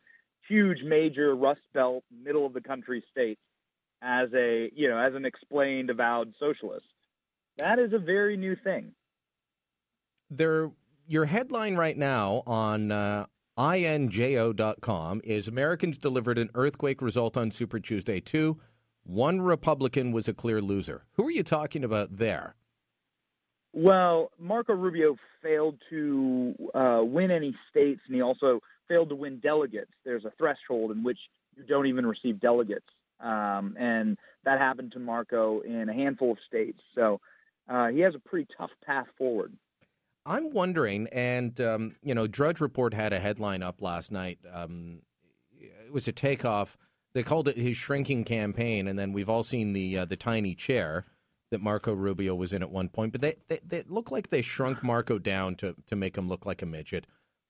huge, 0.48 0.84
major 0.84 1.36
Rust 1.36 1.62
Belt, 1.74 2.04
middle 2.12 2.46
of 2.46 2.54
the 2.54 2.62
country 2.62 3.04
states 3.12 3.42
as 4.02 4.30
a 4.34 4.72
you 4.76 4.90
know 4.90 4.98
as 4.98 5.14
an 5.14 5.26
explained, 5.26 5.90
avowed 5.90 6.34
socialist. 6.40 6.86
That 7.58 7.80
is 7.80 7.94
a 7.94 8.00
very 8.00 8.38
new 8.38 8.56
thing. 8.56 8.94
There 10.30 10.72
your 11.08 11.26
headline 11.26 11.76
right 11.76 11.98
now 11.98 12.44
on 12.48 12.92
uh, 12.92 13.26
injo.com 13.62 15.22
is 15.24 15.48
Americans 15.48 15.98
delivered 15.98 16.38
an 16.38 16.50
earthquake 16.56 17.02
result 17.02 17.38
on 17.38 17.52
Super 17.52 17.80
Tuesday 17.80 18.20
2. 18.20 18.60
One 19.04 19.42
Republican 19.42 20.12
was 20.12 20.28
a 20.28 20.34
clear 20.34 20.62
loser. 20.62 21.06
Who 21.14 21.28
are 21.28 21.32
you 21.32 21.44
talking 21.44 21.84
about 21.84 22.18
there? 22.18 22.56
Well, 23.74 24.32
Marco 24.40 24.74
Rubio 24.74 25.16
failed 25.42 25.78
to 25.90 26.56
uh, 26.74 27.02
win 27.04 27.32
any 27.32 27.56
states, 27.70 28.02
and 28.08 28.16
he 28.16 28.22
also 28.22 28.60
failed 28.88 29.10
to 29.10 29.16
win 29.16 29.40
delegates. 29.40 29.92
There's 30.04 30.26
a 30.26 30.32
threshold 30.38 30.92
in 30.92 31.04
which 31.04 31.20
you 31.56 31.64
don't 31.64 31.88
even 31.88 32.06
receive 32.06 32.40
delegates, 32.40 32.88
um, 33.20 33.76
and 33.80 34.18
that 34.44 34.60
happened 34.60 34.92
to 34.94 35.00
Marco 35.00 35.62
in 35.62 35.88
a 35.88 35.94
handful 35.94 36.32
of 36.32 36.38
states. 36.48 36.80
So 36.96 37.22
uh, 37.70 37.88
he 37.88 38.00
has 38.00 38.14
a 38.16 38.20
pretty 38.20 38.48
tough 38.58 38.72
path 38.86 39.08
forward. 39.18 39.54
I'm 40.26 40.52
wondering, 40.52 41.08
and 41.12 41.60
um, 41.60 41.96
you 42.04 42.14
know, 42.14 42.28
Drudge 42.28 42.62
Report 42.62 42.94
had 42.94 43.14
a 43.14 43.20
headline 43.20 43.64
up 43.64 43.82
last 43.82 44.12
night. 44.12 44.40
Um, 44.52 45.02
it 45.60 45.92
was 45.92 46.08
a 46.08 46.12
takeoff. 46.12 46.78
They 47.14 47.24
called 47.24 47.48
it 47.48 47.58
his 47.58 47.76
shrinking 47.76 48.24
campaign, 48.24 48.88
and 48.88 48.98
then 48.98 49.14
we've 49.14 49.30
all 49.30 49.44
seen 49.44 49.74
the 49.74 50.00
uh, 50.00 50.06
the 50.06 50.16
tiny 50.16 50.56
chair 50.56 51.06
that 51.50 51.62
Marco 51.62 51.94
Rubio 51.94 52.36
was 52.36 52.54
in 52.54 52.62
at 52.62 52.72
one 52.72 52.88
point. 52.88 53.12
But 53.12 53.22
they, 53.22 53.36
they 53.48 53.60
they 53.66 53.84
look 53.88 54.12
like 54.12 54.30
they 54.30 54.42
shrunk 54.42 54.84
Marco 54.84 55.18
down 55.18 55.56
to 55.56 55.76
to 55.88 55.96
make 55.96 56.18
him 56.18 56.30
look 56.30 56.46
like 56.46 56.62
a 56.62 56.68
midget, 56.68 57.08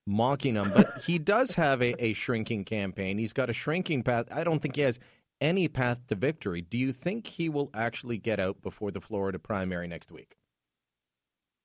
mocking 0.07 0.55
him. 0.55 0.71
But 0.73 1.01
he 1.05 1.19
does 1.19 1.55
have 1.55 1.81
a, 1.81 2.01
a 2.03 2.13
shrinking 2.13 2.63
campaign. 2.63 3.17
He's 3.17 3.33
got 3.33 3.49
a 3.49 3.53
shrinking 3.53 4.03
path. 4.03 4.27
I 4.31 4.43
don't 4.43 4.61
think 4.61 4.77
he 4.77 4.81
has 4.81 4.97
any 5.41 5.67
path 5.67 6.07
to 6.07 6.15
victory. 6.15 6.61
Do 6.61 6.77
you 6.77 6.93
think 6.93 7.27
he 7.27 7.49
will 7.49 7.69
actually 7.73 8.17
get 8.17 8.39
out 8.39 8.61
before 8.61 8.91
the 8.91 9.01
Florida 9.01 9.39
primary 9.39 9.87
next 9.87 10.11
week? 10.11 10.37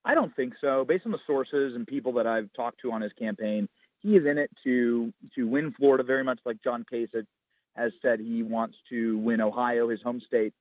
I 0.07 0.15
don't 0.15 0.33
think 0.35 0.53
so. 0.61 0.85
Based 0.87 1.05
on 1.05 1.11
the 1.11 1.19
sources 1.27 1.75
and 1.75 1.85
people 1.85 2.13
that 2.13 2.25
I've 2.25 2.49
talked 2.55 2.79
to 2.81 2.93
on 2.93 3.01
his 3.01 3.11
campaign, 3.19 3.67
he 3.99 4.15
is 4.15 4.25
in 4.25 4.37
it 4.37 4.49
to 4.63 5.11
to 5.35 5.43
win 5.43 5.73
Florida 5.77 6.03
very 6.03 6.23
much 6.23 6.39
like 6.45 6.63
John 6.63 6.85
Kasich 6.91 7.27
has 7.75 7.91
said 8.01 8.21
he 8.21 8.41
wants 8.41 8.77
to 8.89 9.17
win 9.19 9.41
Ohio, 9.41 9.89
his 9.89 10.01
home 10.01 10.21
state. 10.25 10.53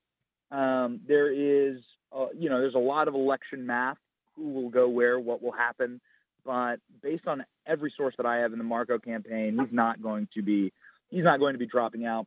Um, 0.51 1.01
there 1.07 1.32
is, 1.32 1.80
uh, 2.14 2.26
you 2.36 2.51
know, 2.51 2.61
there's 2.61 2.74
a 2.74 2.78
lot 2.78 3.07
of 3.07 3.14
election 3.14 3.64
math. 3.66 3.99
Who 4.34 4.49
will 4.51 4.68
go 4.68 4.88
where? 4.88 5.18
What 5.18 5.40
will 5.42 5.53
happen? 5.53 6.01
But 6.44 6.76
based 7.01 7.28
on 7.28 7.44
every 7.66 7.92
source 7.97 8.14
that 8.16 8.26
I 8.26 8.38
have 8.38 8.53
in 8.53 8.59
the 8.59 8.64
Marco 8.64 8.99
campaign, 8.99 9.59
he's 9.61 9.72
not 9.72 10.03
going 10.03 10.28
to 10.34 10.42
be 10.42 10.72
he's 11.09 11.24
not 11.24 11.38
going 11.38 11.55
to 11.55 11.59
be 11.59 11.66
dropping 11.66 12.05
out 12.05 12.26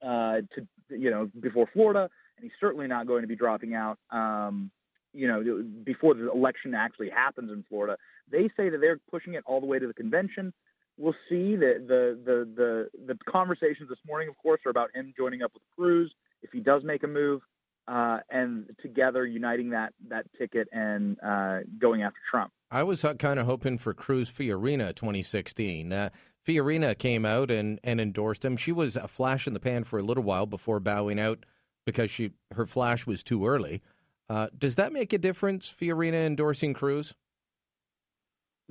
uh, 0.00 0.42
to 0.54 0.66
you 0.90 1.10
know 1.10 1.28
before 1.40 1.68
Florida, 1.72 2.08
and 2.36 2.44
he's 2.44 2.52
certainly 2.60 2.86
not 2.86 3.08
going 3.08 3.22
to 3.22 3.28
be 3.28 3.36
dropping 3.36 3.74
out 3.74 3.98
um, 4.12 4.70
you 5.14 5.28
know, 5.28 5.64
before 5.84 6.14
the 6.14 6.30
election 6.30 6.74
actually 6.74 7.10
happens 7.10 7.50
in 7.50 7.64
Florida. 7.68 7.96
They 8.30 8.50
say 8.56 8.68
that 8.68 8.78
they're 8.80 8.98
pushing 9.10 9.34
it 9.34 9.44
all 9.46 9.60
the 9.60 9.66
way 9.66 9.78
to 9.78 9.86
the 9.86 9.94
convention. 9.94 10.52
We'll 10.98 11.14
see. 11.28 11.56
The 11.56 11.84
the 11.86 12.18
the 12.24 12.48
the, 12.56 13.14
the 13.14 13.18
conversations 13.30 13.88
this 13.88 13.98
morning, 14.06 14.28
of 14.28 14.36
course, 14.38 14.60
are 14.66 14.70
about 14.70 14.90
him 14.94 15.14
joining 15.16 15.42
up 15.42 15.52
with 15.54 15.62
Cruz 15.76 16.12
if 16.42 16.50
he 16.52 16.60
does 16.60 16.82
make 16.84 17.02
a 17.02 17.08
move, 17.08 17.40
uh, 17.88 18.18
and 18.30 18.66
together 18.82 19.26
uniting 19.26 19.70
that 19.70 19.92
that 20.08 20.26
ticket 20.38 20.68
and 20.72 21.16
uh, 21.22 21.60
going 21.78 22.02
after 22.02 22.18
Trump. 22.30 22.52
I 22.70 22.82
was 22.82 23.04
kind 23.18 23.38
of 23.38 23.46
hoping 23.46 23.78
for 23.78 23.94
Cruz 23.94 24.30
Fiorina 24.30 24.94
2016. 24.94 25.92
Uh, 25.92 26.10
Fiorina 26.46 26.96
came 26.96 27.24
out 27.24 27.50
and, 27.50 27.80
and 27.82 28.00
endorsed 28.00 28.44
him. 28.44 28.56
She 28.56 28.72
was 28.72 28.96
a 28.96 29.08
flash 29.08 29.46
in 29.46 29.54
the 29.54 29.60
pan 29.60 29.84
for 29.84 29.98
a 29.98 30.02
little 30.02 30.22
while 30.22 30.46
before 30.46 30.80
bowing 30.80 31.18
out 31.18 31.46
because 31.86 32.10
she 32.10 32.32
her 32.52 32.66
flash 32.66 33.06
was 33.06 33.22
too 33.22 33.46
early. 33.46 33.82
Uh, 34.28 34.48
does 34.56 34.76
that 34.76 34.92
make 34.92 35.12
a 35.12 35.18
difference, 35.18 35.72
Fiorina 35.78 36.26
endorsing 36.26 36.74
Cruz? 36.74 37.14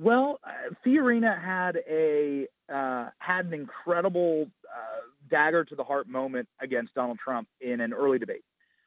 Well, 0.00 0.40
uh, 0.44 0.74
Fiorina 0.84 1.40
had 1.40 1.78
a 1.88 2.46
uh, 2.72 3.10
had 3.18 3.46
an 3.46 3.54
incredible 3.54 4.48
uh, 4.64 5.00
dagger 5.30 5.64
to 5.64 5.74
the 5.74 5.84
heart 5.84 6.08
moment 6.08 6.48
against 6.60 6.94
Donald 6.94 7.18
Trump 7.18 7.46
in 7.60 7.80
an 7.80 7.92
early 7.92 8.18
debate, 8.18 8.44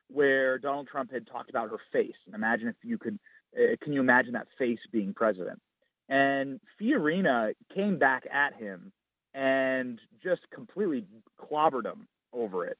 where 0.09 0.57
Donald 0.57 0.87
Trump 0.87 1.11
had 1.11 1.27
talked 1.27 1.49
about 1.49 1.69
her 1.69 1.77
face. 1.93 2.15
And 2.25 2.35
imagine 2.35 2.67
if 2.67 2.75
you 2.83 2.97
could, 2.97 3.19
uh, 3.55 3.77
can 3.81 3.93
you 3.93 4.01
imagine 4.01 4.33
that 4.33 4.47
face 4.57 4.79
being 4.91 5.13
president? 5.13 5.61
And 6.09 6.59
Fiorina 6.81 7.53
came 7.73 7.97
back 7.97 8.23
at 8.31 8.55
him 8.55 8.91
and 9.33 9.99
just 10.23 10.41
completely 10.53 11.05
clobbered 11.39 11.85
him 11.85 12.07
over 12.33 12.65
it. 12.65 12.77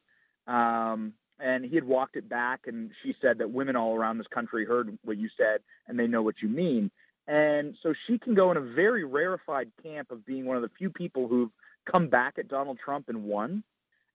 Um, 0.48 1.14
and 1.40 1.66
he 1.66 1.76
had 1.76 1.84
walked 1.84 2.16
it 2.16 2.28
back. 2.28 2.62
And 2.68 2.92
she 3.04 3.16
said 3.22 3.38
that 3.40 3.52
women 3.52 3.76
all 3.76 3.96
around 3.96 4.18
this 4.18 4.28
country 4.28 4.66
heard 4.66 4.98
what 5.04 5.18
you 5.18 5.30
said 5.38 5.62
and 5.88 6.00
they 6.00 6.08
know 6.08 6.22
what 6.22 6.36
you 6.42 6.50
mean. 6.50 6.92
And 7.28 7.76
so 7.84 7.94
she 8.08 8.18
can 8.18 8.36
go 8.36 8.52
in 8.52 8.58
a 8.58 8.62
very 8.62 9.04
rarefied 9.04 9.70
camp 9.84 10.12
of 10.12 10.26
being 10.26 10.46
one 10.46 10.56
of 10.56 10.62
the 10.64 10.72
few 10.78 10.90
people 10.90 11.28
who've 11.28 11.52
come 11.92 12.08
back 12.08 12.36
at 12.38 12.48
Donald 12.48 12.80
Trump 12.84 13.10
and 13.10 13.26
won. 13.26 13.64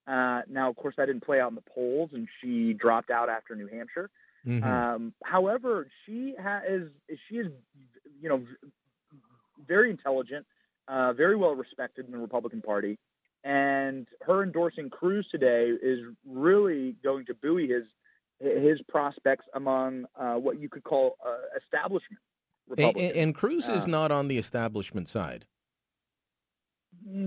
Uh, 0.06 0.42
now, 0.48 0.68
of 0.68 0.76
course, 0.76 0.94
that 0.96 1.06
didn't 1.06 1.24
play 1.24 1.40
out 1.40 1.50
in 1.50 1.54
the 1.54 1.62
polls, 1.74 2.10
and 2.12 2.26
she 2.40 2.72
dropped 2.72 3.10
out 3.10 3.28
after 3.28 3.54
New 3.54 3.68
Hampshire. 3.68 4.10
Mhm. 4.46 4.64
Um, 4.64 5.14
however, 5.24 5.88
she 6.04 6.34
ha- 6.34 6.62
is 6.66 6.90
she 7.28 7.36
is 7.38 7.52
you 8.20 8.28
know 8.28 8.44
very 9.68 9.90
intelligent, 9.90 10.44
uh, 10.88 11.12
very 11.12 11.36
well 11.36 11.54
respected 11.54 12.06
in 12.06 12.12
the 12.12 12.18
Republican 12.18 12.60
Party, 12.62 12.98
and 13.44 14.06
her 14.22 14.42
endorsing 14.42 14.88
Cruz 14.90 15.26
today 15.30 15.70
is 15.82 16.00
really 16.26 16.96
going 17.02 17.26
to 17.26 17.34
buoy 17.34 17.68
his 17.68 17.84
his 18.40 18.80
prospects 18.88 19.44
among 19.54 20.04
uh, 20.16 20.34
what 20.34 20.58
you 20.60 20.68
could 20.68 20.82
call 20.82 21.16
uh, 21.24 21.36
establishment 21.64 22.20
And, 22.70 22.78
Republicans. 22.78 23.16
and 23.16 23.34
Cruz 23.34 23.68
is 23.68 23.84
Uh, 23.84 23.86
not 23.86 24.10
on 24.10 24.26
the 24.28 24.36
establishment 24.38 25.08
side. 25.08 25.46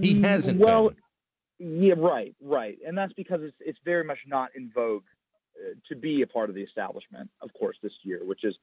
He 0.01 0.21
hasn't 0.21 0.59
Well, 0.59 0.91
been. 1.59 1.81
yeah, 1.83 1.93
right, 1.97 2.35
right, 2.41 2.77
and 2.85 2.97
that's 2.97 3.13
because 3.13 3.41
it's 3.43 3.55
it's 3.59 3.79
very 3.85 4.03
much 4.03 4.19
not 4.27 4.49
in 4.55 4.69
vogue 4.73 5.03
uh, 5.57 5.73
to 5.87 5.95
be 5.95 6.21
a 6.21 6.27
part 6.27 6.49
of 6.49 6.55
the 6.55 6.61
establishment, 6.63 7.29
of 7.41 7.51
course, 7.53 7.77
this 7.81 7.93
year, 8.03 8.21
which 8.25 8.43
is 8.43 8.55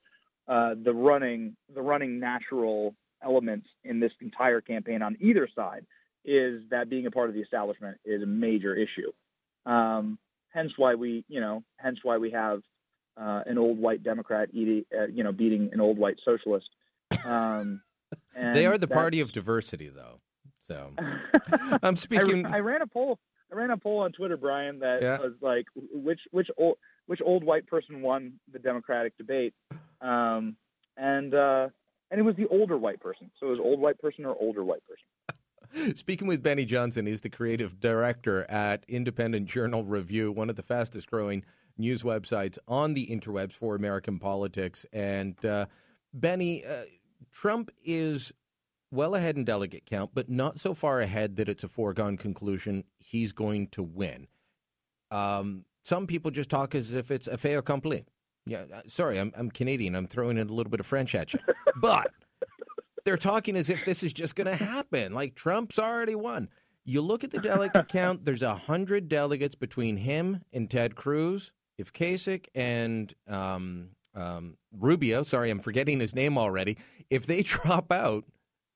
uh, 0.48 0.74
the 0.82 0.92
running 0.92 1.56
the 1.74 1.82
running 1.82 2.18
natural 2.18 2.94
elements 3.22 3.68
in 3.84 4.00
this 4.00 4.12
entire 4.20 4.60
campaign 4.60 5.00
on 5.02 5.16
either 5.20 5.48
side 5.54 5.86
is 6.24 6.62
that 6.70 6.88
being 6.88 7.06
a 7.06 7.10
part 7.10 7.28
of 7.28 7.34
the 7.34 7.40
establishment 7.40 7.98
is 8.04 8.22
a 8.22 8.26
major 8.26 8.74
issue. 8.74 9.10
Um, 9.66 10.18
hence 10.50 10.72
why 10.76 10.94
we, 10.94 11.24
you 11.28 11.40
know, 11.40 11.62
hence 11.76 11.98
why 12.02 12.18
we 12.18 12.30
have 12.32 12.62
uh, 13.20 13.42
an 13.46 13.58
old 13.58 13.78
white 13.78 14.02
Democrat 14.02 14.48
eating, 14.52 14.84
uh, 14.96 15.06
you 15.06 15.24
know, 15.24 15.32
beating 15.32 15.70
an 15.72 15.80
old 15.80 15.98
white 15.98 16.16
socialist. 16.24 16.68
Um, 17.24 17.82
They 18.34 18.66
are 18.66 18.76
the 18.78 18.88
party 18.88 19.20
of 19.20 19.32
diversity, 19.32 19.88
though. 19.88 20.20
So 20.66 20.92
I'm 21.82 21.96
speaking. 21.96 22.46
I, 22.46 22.56
I 22.56 22.60
ran 22.60 22.82
a 22.82 22.86
poll. 22.86 23.18
I 23.52 23.54
ran 23.54 23.70
a 23.70 23.76
poll 23.76 24.00
on 24.00 24.12
Twitter, 24.12 24.36
Brian, 24.36 24.78
that 24.80 25.02
Yeah. 25.02 25.18
was 25.18 25.32
like 25.40 25.66
which 25.74 26.20
which 26.30 26.48
old 26.56 26.76
which 27.06 27.20
old 27.24 27.44
white 27.44 27.66
person 27.66 28.00
won 28.02 28.34
the 28.52 28.58
Democratic 28.58 29.16
debate, 29.18 29.54
um, 30.00 30.56
and 30.96 31.34
uh, 31.34 31.68
and 32.10 32.20
it 32.20 32.22
was 32.22 32.36
the 32.36 32.48
older 32.48 32.78
white 32.78 33.00
person. 33.00 33.30
So 33.38 33.46
it 33.48 33.50
was 33.50 33.60
old 33.62 33.80
white 33.80 33.98
person 33.98 34.24
or 34.24 34.34
older 34.40 34.64
white 34.64 34.84
person. 34.86 35.04
Speaking 35.94 36.28
with 36.28 36.42
Benny 36.42 36.64
Johnson, 36.64 37.06
he's 37.06 37.22
the 37.22 37.30
creative 37.30 37.80
director 37.80 38.44
at 38.50 38.84
Independent 38.88 39.46
Journal 39.46 39.84
Review, 39.84 40.30
one 40.30 40.50
of 40.50 40.56
the 40.56 40.62
fastest 40.62 41.10
growing 41.10 41.44
news 41.78 42.02
websites 42.02 42.58
on 42.68 42.94
the 42.94 43.06
interwebs 43.06 43.52
for 43.52 43.74
American 43.74 44.18
politics. 44.18 44.84
And 44.92 45.42
uh, 45.44 45.66
Benny, 46.12 46.64
uh, 46.64 46.84
Trump 47.32 47.70
is 47.84 48.32
well 48.90 49.14
ahead 49.14 49.36
in 49.36 49.44
delegate 49.44 49.86
count, 49.86 50.10
but 50.12 50.28
not 50.28 50.60
so 50.60 50.74
far 50.74 51.00
ahead 51.00 51.36
that 51.36 51.48
it's 51.48 51.64
a 51.64 51.68
foregone 51.68 52.16
conclusion 52.16 52.84
he's 52.98 53.32
going 53.32 53.68
to 53.68 53.82
win. 53.82 54.28
Um, 55.10 55.64
some 55.84 56.06
people 56.06 56.30
just 56.30 56.50
talk 56.50 56.74
as 56.74 56.92
if 56.92 57.10
it's 57.10 57.26
a 57.26 57.38
fait 57.38 57.54
accompli. 57.54 58.04
Yeah, 58.44 58.64
uh, 58.74 58.82
sorry, 58.88 59.18
I'm, 59.18 59.32
I'm 59.36 59.50
Canadian. 59.50 59.94
I'm 59.94 60.06
throwing 60.06 60.36
in 60.36 60.48
a 60.48 60.52
little 60.52 60.70
bit 60.70 60.80
of 60.80 60.86
French 60.86 61.14
at 61.14 61.32
you. 61.32 61.40
But 61.76 62.10
they're 63.04 63.16
talking 63.16 63.56
as 63.56 63.68
if 63.68 63.84
this 63.84 64.02
is 64.02 64.12
just 64.12 64.34
going 64.34 64.46
to 64.46 64.64
happen. 64.64 65.12
Like 65.12 65.34
Trump's 65.34 65.78
already 65.78 66.14
won. 66.14 66.48
You 66.84 67.00
look 67.00 67.24
at 67.24 67.30
the 67.30 67.38
delegate 67.38 67.88
count. 67.88 68.24
There's 68.24 68.42
a 68.42 68.54
hundred 68.54 69.08
delegates 69.08 69.54
between 69.54 69.98
him 69.98 70.42
and 70.52 70.70
Ted 70.70 70.96
Cruz. 70.96 71.52
If 71.78 71.92
Kasich 71.92 72.46
and 72.54 73.14
um, 73.26 73.90
um, 74.14 74.56
Rubio, 74.76 75.22
sorry, 75.22 75.50
I'm 75.50 75.60
forgetting 75.60 76.00
his 76.00 76.14
name 76.14 76.36
already. 76.36 76.76
If 77.10 77.26
they 77.26 77.42
drop 77.42 77.90
out, 77.90 78.24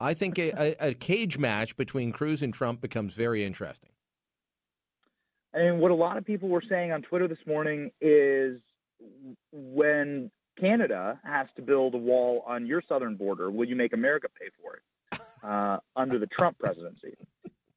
I 0.00 0.14
think 0.14 0.38
a, 0.38 0.50
a, 0.50 0.88
a 0.88 0.94
cage 0.94 1.38
match 1.38 1.76
between 1.76 2.12
Cruz 2.12 2.42
and 2.42 2.52
Trump 2.52 2.80
becomes 2.80 3.14
very 3.14 3.44
interesting. 3.44 3.90
And 5.54 5.80
what 5.80 5.90
a 5.90 5.94
lot 5.94 6.18
of 6.18 6.24
people 6.24 6.50
were 6.50 6.62
saying 6.68 6.92
on 6.92 7.00
Twitter 7.02 7.26
this 7.28 7.38
morning 7.46 7.90
is 8.00 8.60
when 9.52 10.30
Canada 10.58 11.20
has 11.24 11.46
to 11.56 11.62
build 11.62 11.94
a 11.94 11.98
wall 11.98 12.44
on 12.46 12.66
your 12.66 12.82
southern 12.88 13.16
border, 13.16 13.50
will 13.50 13.68
you 13.68 13.76
make 13.76 13.92
America 13.92 14.28
pay 14.40 14.48
for 14.60 14.76
it 14.76 15.20
uh, 15.42 15.78
under 15.94 16.18
the 16.18 16.26
Trump 16.26 16.58
presidency? 16.58 17.14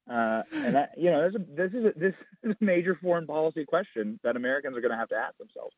Uh, 0.09 0.41
and 0.51 0.73
that, 0.73 0.91
you 0.97 1.11
know, 1.11 1.29
this 1.29 1.35
is, 1.35 1.35
a, 1.35 1.55
this 1.55 1.71
is 1.71 1.85
a, 1.85 1.99
this 1.99 2.13
is 2.43 2.55
a 2.59 2.65
major 2.65 2.97
foreign 2.99 3.27
policy 3.27 3.63
question 3.63 4.19
that 4.23 4.35
Americans 4.35 4.75
are 4.75 4.81
going 4.81 4.91
to 4.91 4.97
have 4.97 5.09
to 5.09 5.15
ask 5.15 5.37
themselves. 5.37 5.75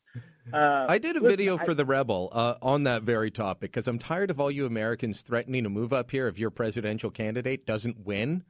Uh, 0.53 0.85
I 0.87 0.99
did 0.99 1.17
a 1.17 1.19
listen, 1.19 1.29
video 1.29 1.57
I- 1.57 1.65
for 1.65 1.73
the 1.73 1.83
Rebel 1.83 2.29
uh, 2.31 2.55
on 2.61 2.83
that 2.83 3.03
very 3.03 3.29
topic 3.29 3.71
because 3.71 3.89
I'm 3.89 3.99
tired 3.99 4.31
of 4.31 4.39
all 4.39 4.49
you 4.49 4.65
Americans 4.65 5.21
threatening 5.21 5.63
to 5.63 5.69
move 5.69 5.91
up 5.91 6.11
here 6.11 6.27
if 6.27 6.39
your 6.39 6.49
presidential 6.49 7.11
candidate 7.11 7.65
doesn't 7.65 8.05
win. 8.05 8.43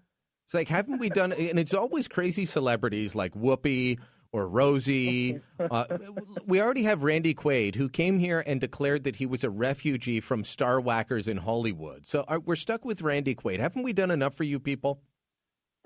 It's 0.45 0.53
like, 0.53 0.67
haven't 0.67 0.99
we 0.99 1.09
done? 1.09 1.31
And 1.31 1.57
it's 1.57 1.73
always 1.73 2.07
crazy 2.07 2.45
celebrities 2.45 3.15
like 3.15 3.33
Whoopi 3.33 3.97
or 4.31 4.47
Rosie. 4.47 5.39
Uh, 5.69 5.85
we 6.47 6.59
already 6.59 6.83
have 6.83 7.03
Randy 7.03 7.35
Quaid, 7.35 7.75
who 7.75 7.87
came 7.87 8.17
here 8.17 8.43
and 8.47 8.59
declared 8.59 9.03
that 9.03 9.17
he 9.17 9.27
was 9.27 9.43
a 9.43 9.49
refugee 9.51 10.19
from 10.19 10.43
Star 10.43 10.81
Whackers 10.81 11.27
in 11.27 11.37
Hollywood. 11.37 12.07
So 12.07 12.25
are, 12.27 12.39
we're 12.39 12.55
stuck 12.55 12.83
with 12.83 13.03
Randy 13.03 13.35
Quaid. 13.35 13.59
Haven't 13.59 13.83
we 13.83 13.93
done 13.93 14.09
enough 14.09 14.33
for 14.33 14.43
you 14.43 14.59
people? 14.59 15.03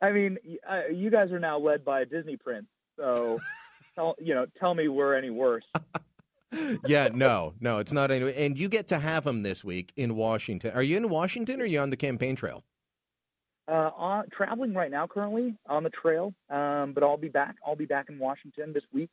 I 0.00 0.12
mean, 0.12 0.38
uh, 0.70 0.82
you 0.94 1.10
guys 1.10 1.32
are 1.32 1.40
now 1.40 1.58
led 1.58 1.84
by 1.84 2.02
a 2.02 2.06
Disney 2.06 2.36
prince, 2.36 2.68
so 2.96 3.40
tell, 3.96 4.14
you 4.20 4.34
know, 4.36 4.46
tell 4.60 4.72
me 4.72 4.86
we're 4.86 5.16
any 5.16 5.30
worse. 5.30 5.64
yeah, 6.86 7.08
no, 7.12 7.54
no, 7.60 7.78
it's 7.78 7.92
not. 7.92 8.12
Any, 8.12 8.32
and 8.32 8.56
you 8.56 8.68
get 8.68 8.86
to 8.88 9.00
have 9.00 9.26
him 9.26 9.42
this 9.42 9.64
week 9.64 9.92
in 9.96 10.14
Washington. 10.14 10.70
Are 10.74 10.82
you 10.82 10.96
in 10.96 11.08
Washington 11.08 11.60
or 11.60 11.64
are 11.64 11.66
you 11.66 11.80
on 11.80 11.90
the 11.90 11.96
campaign 11.96 12.36
trail? 12.36 12.62
Uh, 13.70 13.90
on, 13.96 14.24
traveling 14.34 14.72
right 14.72 14.90
now, 14.90 15.06
currently 15.06 15.54
on 15.68 15.82
the 15.82 15.90
trail, 15.90 16.32
um, 16.48 16.92
but 16.94 17.02
I'll 17.02 17.18
be 17.18 17.28
back. 17.28 17.56
I'll 17.66 17.76
be 17.76 17.84
back 17.84 18.06
in 18.08 18.18
Washington 18.18 18.72
this 18.72 18.84
week. 18.94 19.10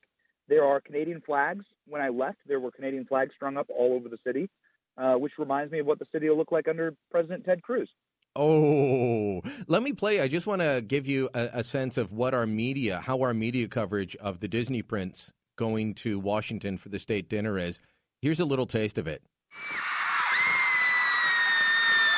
There 0.47 0.63
are 0.63 0.79
Canadian 0.79 1.21
flags. 1.25 1.65
When 1.87 2.01
I 2.01 2.07
left, 2.07 2.37
there 2.47 2.61
were 2.61 2.71
Canadian 2.71 3.05
flags 3.05 3.33
strung 3.35 3.57
up 3.57 3.67
all 3.69 3.93
over 3.93 4.07
the 4.07 4.17
city, 4.25 4.49
uh, 4.97 5.15
which 5.15 5.33
reminds 5.37 5.73
me 5.73 5.79
of 5.79 5.87
what 5.87 5.99
the 5.99 6.05
city 6.11 6.29
will 6.29 6.37
look 6.37 6.53
like 6.53 6.69
under 6.69 6.95
President 7.11 7.43
Ted 7.43 7.63
Cruz. 7.63 7.89
Oh, 8.33 9.41
let 9.67 9.83
me 9.83 9.91
play. 9.91 10.21
I 10.21 10.29
just 10.29 10.47
want 10.47 10.61
to 10.61 10.81
give 10.85 11.05
you 11.05 11.29
a, 11.33 11.49
a 11.53 11.63
sense 11.63 11.97
of 11.97 12.13
what 12.13 12.33
our 12.33 12.45
media, 12.45 13.01
how 13.01 13.21
our 13.21 13.33
media 13.33 13.67
coverage 13.67 14.15
of 14.17 14.39
the 14.39 14.47
Disney 14.47 14.81
Prince 14.81 15.33
going 15.57 15.93
to 15.95 16.17
Washington 16.19 16.77
for 16.77 16.87
the 16.89 16.99
state 16.99 17.27
dinner 17.29 17.57
is. 17.57 17.79
Here's 18.21 18.39
a 18.39 18.45
little 18.45 18.67
taste 18.67 18.97
of 18.97 19.07
it. 19.07 19.21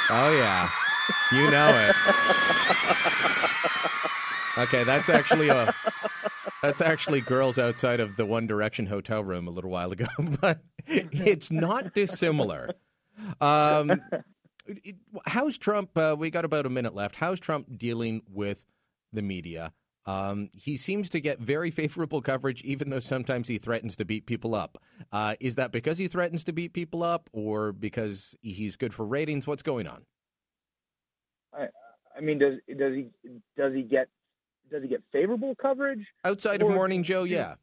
Oh, 0.09 0.31
yeah. 0.37 0.69
You 1.31 1.49
know 1.51 1.89
it. 1.89 1.95
Okay, 4.57 4.83
that's 4.83 5.07
actually 5.07 5.49
a 5.49 5.73
that's 6.63 6.81
actually 6.81 7.21
girls 7.21 7.59
outside 7.59 7.99
of 7.99 8.15
the 8.15 8.25
One 8.25 8.47
Direction 8.47 8.87
hotel 8.87 9.23
room 9.23 9.47
a 9.47 9.51
little 9.51 9.69
while 9.69 9.91
ago, 9.91 10.07
but 10.41 10.61
it's 10.87 11.51
not 11.51 11.93
dissimilar. 11.93 12.71
Um, 13.39 14.01
how's 15.25 15.57
Trump? 15.57 15.95
Uh, 15.95 16.15
we 16.17 16.29
got 16.31 16.45
about 16.45 16.65
a 16.65 16.69
minute 16.69 16.95
left. 16.95 17.17
How's 17.17 17.39
Trump 17.39 17.77
dealing 17.77 18.23
with 18.27 18.65
the 19.13 19.21
media? 19.21 19.73
Um, 20.07 20.49
he 20.53 20.77
seems 20.77 21.09
to 21.09 21.19
get 21.19 21.39
very 21.39 21.69
favorable 21.71 22.21
coverage, 22.21 22.61
even 22.63 22.89
though 22.89 22.99
sometimes 22.99 23.47
he 23.47 23.59
threatens 23.59 23.95
to 23.97 24.05
beat 24.05 24.25
people 24.25 24.55
up. 24.55 24.81
Uh, 25.11 25.35
is 25.39 25.55
that 25.55 25.71
because 25.71 25.99
he 25.99 26.07
threatens 26.07 26.43
to 26.45 26.53
beat 26.53 26.73
people 26.73 27.03
up, 27.03 27.29
or 27.31 27.73
because 27.73 28.35
he's 28.41 28.75
good 28.75 28.93
for 28.93 29.05
ratings? 29.05 29.45
What's 29.45 29.63
going 29.63 29.85
on? 29.85 30.05
I, 31.53 31.67
I 32.15 32.21
mean, 32.21 32.39
does 32.39 32.55
does 32.77 32.93
he 32.93 33.07
does 33.55 33.73
he 33.73 33.83
get 33.83 34.07
does 34.71 34.81
he 34.81 34.89
get 34.89 35.01
favorable 35.11 35.55
coverage? 35.55 36.05
Outside 36.23 36.61
of 36.61 36.69
Morning 36.69 37.03
Joe, 37.03 37.23
yeah. 37.23 37.55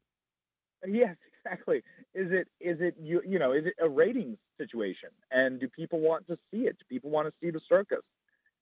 Yes, 0.87 1.17
exactly. 1.45 1.79
Is 2.15 2.31
it 2.31 2.49
is 2.61 2.79
it 2.81 2.95
you 3.01 3.23
you 3.27 3.39
know 3.39 3.53
is 3.53 3.67
it 3.67 3.75
a 3.83 3.89
ratings 3.89 4.39
situation? 4.59 5.11
And 5.31 5.61
do 5.61 5.69
people 5.69 6.01
want 6.01 6.27
to 6.29 6.39
see 6.51 6.63
it? 6.67 6.79
Do 6.79 6.85
people 6.89 7.11
want 7.11 7.29
to 7.29 7.35
see 7.41 7.51
the 7.51 7.61
circus? 7.69 8.03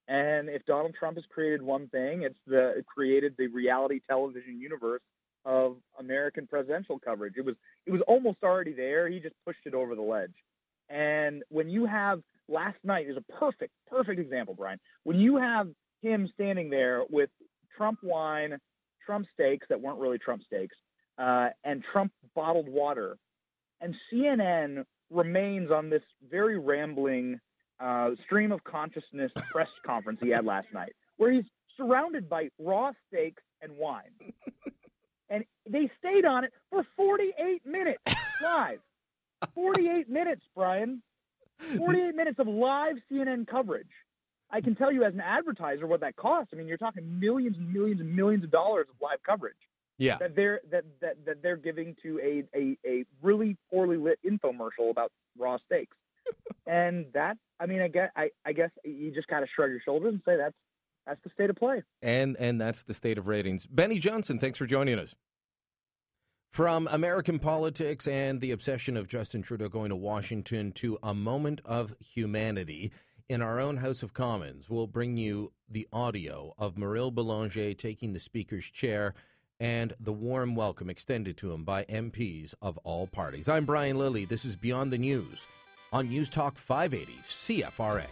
And 0.08 0.48
if 0.48 0.64
Donald 0.66 0.94
Trump 0.98 1.16
has 1.16 1.24
created 1.30 1.62
one 1.62 1.88
thing, 1.88 2.22
it's 2.22 2.38
the 2.46 2.78
it 2.78 2.86
created 2.86 3.34
the 3.38 3.48
reality 3.48 4.00
television 4.08 4.60
universe 4.60 5.02
of 5.44 5.76
American 5.98 6.46
presidential 6.46 6.98
coverage. 6.98 7.34
It 7.36 7.44
was 7.44 7.56
it 7.86 7.92
was 7.92 8.02
almost 8.06 8.38
already 8.42 8.72
there. 8.72 9.08
He 9.08 9.20
just 9.20 9.36
pushed 9.44 9.66
it 9.66 9.74
over 9.74 9.94
the 9.94 10.02
ledge. 10.02 10.34
And 10.88 11.42
when 11.48 11.68
you 11.68 11.86
have 11.86 12.20
last 12.48 12.78
night 12.84 13.06
is 13.08 13.16
a 13.16 13.32
perfect 13.32 13.72
perfect 13.88 14.20
example, 14.20 14.54
Brian. 14.54 14.78
When 15.04 15.18
you 15.18 15.36
have 15.36 15.68
him 16.02 16.28
standing 16.34 16.70
there 16.70 17.02
with 17.08 17.30
Trump 17.76 17.98
wine, 18.02 18.58
Trump 19.04 19.26
steaks 19.34 19.66
that 19.68 19.80
weren't 19.80 19.98
really 19.98 20.18
Trump 20.18 20.42
steaks, 20.44 20.76
uh, 21.18 21.48
and 21.64 21.82
Trump 21.92 22.12
bottled 22.34 22.68
water. 22.68 23.16
And 23.80 23.94
CNN 24.12 24.84
remains 25.10 25.70
on 25.70 25.90
this 25.90 26.02
very 26.30 26.58
rambling 26.58 27.40
uh, 27.80 28.10
stream 28.24 28.52
of 28.52 28.62
consciousness 28.64 29.32
press 29.50 29.68
conference 29.84 30.20
he 30.22 30.30
had 30.30 30.44
last 30.44 30.68
night, 30.72 30.92
where 31.16 31.32
he's 31.32 31.44
surrounded 31.76 32.28
by 32.28 32.48
raw 32.58 32.92
steaks 33.08 33.42
and 33.60 33.72
wine. 33.76 34.12
and 35.28 35.44
they 35.68 35.90
stayed 35.98 36.24
on 36.24 36.44
it 36.44 36.52
for 36.70 36.86
48 36.96 37.66
minutes 37.66 38.02
live. 38.42 38.78
48 39.54 40.08
minutes, 40.08 40.42
Brian. 40.54 41.02
48 41.76 42.14
minutes 42.14 42.38
of 42.38 42.46
live 42.46 42.96
CNN 43.10 43.46
coverage. 43.46 43.86
I 44.50 44.60
can 44.60 44.74
tell 44.74 44.92
you 44.92 45.04
as 45.04 45.14
an 45.14 45.20
advertiser 45.20 45.86
what 45.86 46.00
that 46.00 46.16
costs. 46.16 46.50
I 46.52 46.56
mean, 46.56 46.68
you're 46.68 46.76
talking 46.76 47.18
millions 47.18 47.56
and 47.56 47.72
millions 47.72 48.00
and 48.00 48.14
millions 48.14 48.44
of 48.44 48.50
dollars 48.50 48.86
of 48.90 48.96
live 49.00 49.22
coverage. 49.24 49.56
Yeah. 49.98 50.18
That 50.18 50.36
they're 50.36 50.60
that, 50.70 50.84
that, 51.00 51.24
that 51.26 51.42
they're 51.42 51.56
giving 51.56 51.96
to 52.02 52.18
a, 52.20 52.58
a, 52.58 52.76
a 52.86 53.04
really 53.22 53.56
poorly 53.70 53.96
lit 53.96 54.18
infomercial 54.26 54.90
about 54.90 55.12
raw 55.38 55.58
steaks. 55.64 55.96
and 56.66 57.06
that 57.14 57.36
I 57.58 57.66
mean 57.66 57.80
I 57.80 57.88
guess 57.88 58.10
I, 58.16 58.30
I 58.44 58.52
guess 58.52 58.70
you 58.84 59.10
just 59.12 59.28
gotta 59.28 59.46
shrug 59.54 59.70
your 59.70 59.80
shoulders 59.84 60.12
and 60.12 60.22
say 60.24 60.36
that's 60.36 60.54
that's 61.06 61.20
the 61.24 61.30
state 61.30 61.50
of 61.50 61.56
play. 61.56 61.82
And 62.00 62.36
and 62.38 62.60
that's 62.60 62.82
the 62.82 62.94
state 62.94 63.18
of 63.18 63.26
ratings. 63.26 63.66
Benny 63.66 63.98
Johnson, 63.98 64.38
thanks 64.38 64.58
for 64.58 64.66
joining 64.66 64.98
us. 64.98 65.14
From 66.52 66.86
American 66.92 67.38
politics 67.38 68.06
and 68.06 68.38
the 68.38 68.50
obsession 68.50 68.94
of 68.98 69.08
Justin 69.08 69.40
Trudeau 69.40 69.70
going 69.70 69.88
to 69.88 69.96
Washington 69.96 70.70
to 70.72 70.98
a 71.02 71.14
moment 71.14 71.62
of 71.64 71.94
humanity 71.98 72.92
in 73.26 73.40
our 73.40 73.58
own 73.58 73.78
House 73.78 74.02
of 74.02 74.12
Commons, 74.12 74.68
we'll 74.68 74.86
bring 74.86 75.16
you 75.16 75.52
the 75.66 75.88
audio 75.94 76.52
of 76.58 76.76
Mauril 76.76 77.10
Belanger 77.10 77.72
taking 77.72 78.12
the 78.12 78.20
Speaker's 78.20 78.66
chair 78.66 79.14
and 79.60 79.94
the 79.98 80.12
warm 80.12 80.54
welcome 80.54 80.90
extended 80.90 81.38
to 81.38 81.52
him 81.52 81.64
by 81.64 81.84
MPs 81.84 82.52
of 82.60 82.76
all 82.84 83.06
parties. 83.06 83.48
I'm 83.48 83.64
Brian 83.64 83.96
Lilley. 83.96 84.26
This 84.26 84.44
is 84.44 84.54
Beyond 84.54 84.92
the 84.92 84.98
News 84.98 85.46
on 85.90 86.10
News 86.10 86.28
Talk 86.28 86.58
580 86.58 87.18
CFRA. 87.26 88.08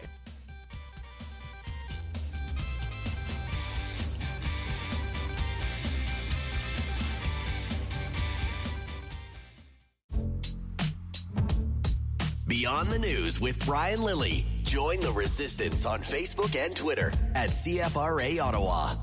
Beyond 12.71 12.89
the 12.91 12.99
News 13.01 13.41
with 13.41 13.66
Brian 13.66 14.01
Lilley. 14.01 14.47
Join 14.62 15.01
the 15.01 15.11
resistance 15.11 15.85
on 15.85 15.99
Facebook 15.99 16.55
and 16.55 16.75
Twitter 16.75 17.12
at 17.35 17.51
CFRA 17.51 18.41
Ottawa. 18.41 18.95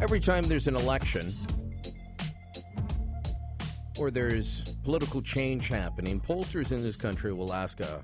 Every 0.00 0.18
time 0.18 0.44
there's 0.44 0.66
an 0.66 0.76
election 0.76 1.30
or 3.98 4.10
there's 4.10 4.74
political 4.82 5.20
change 5.20 5.68
happening, 5.68 6.22
pollsters 6.22 6.72
in 6.72 6.82
this 6.82 6.96
country 6.96 7.34
will 7.34 7.52
ask 7.52 7.80
a, 7.80 8.02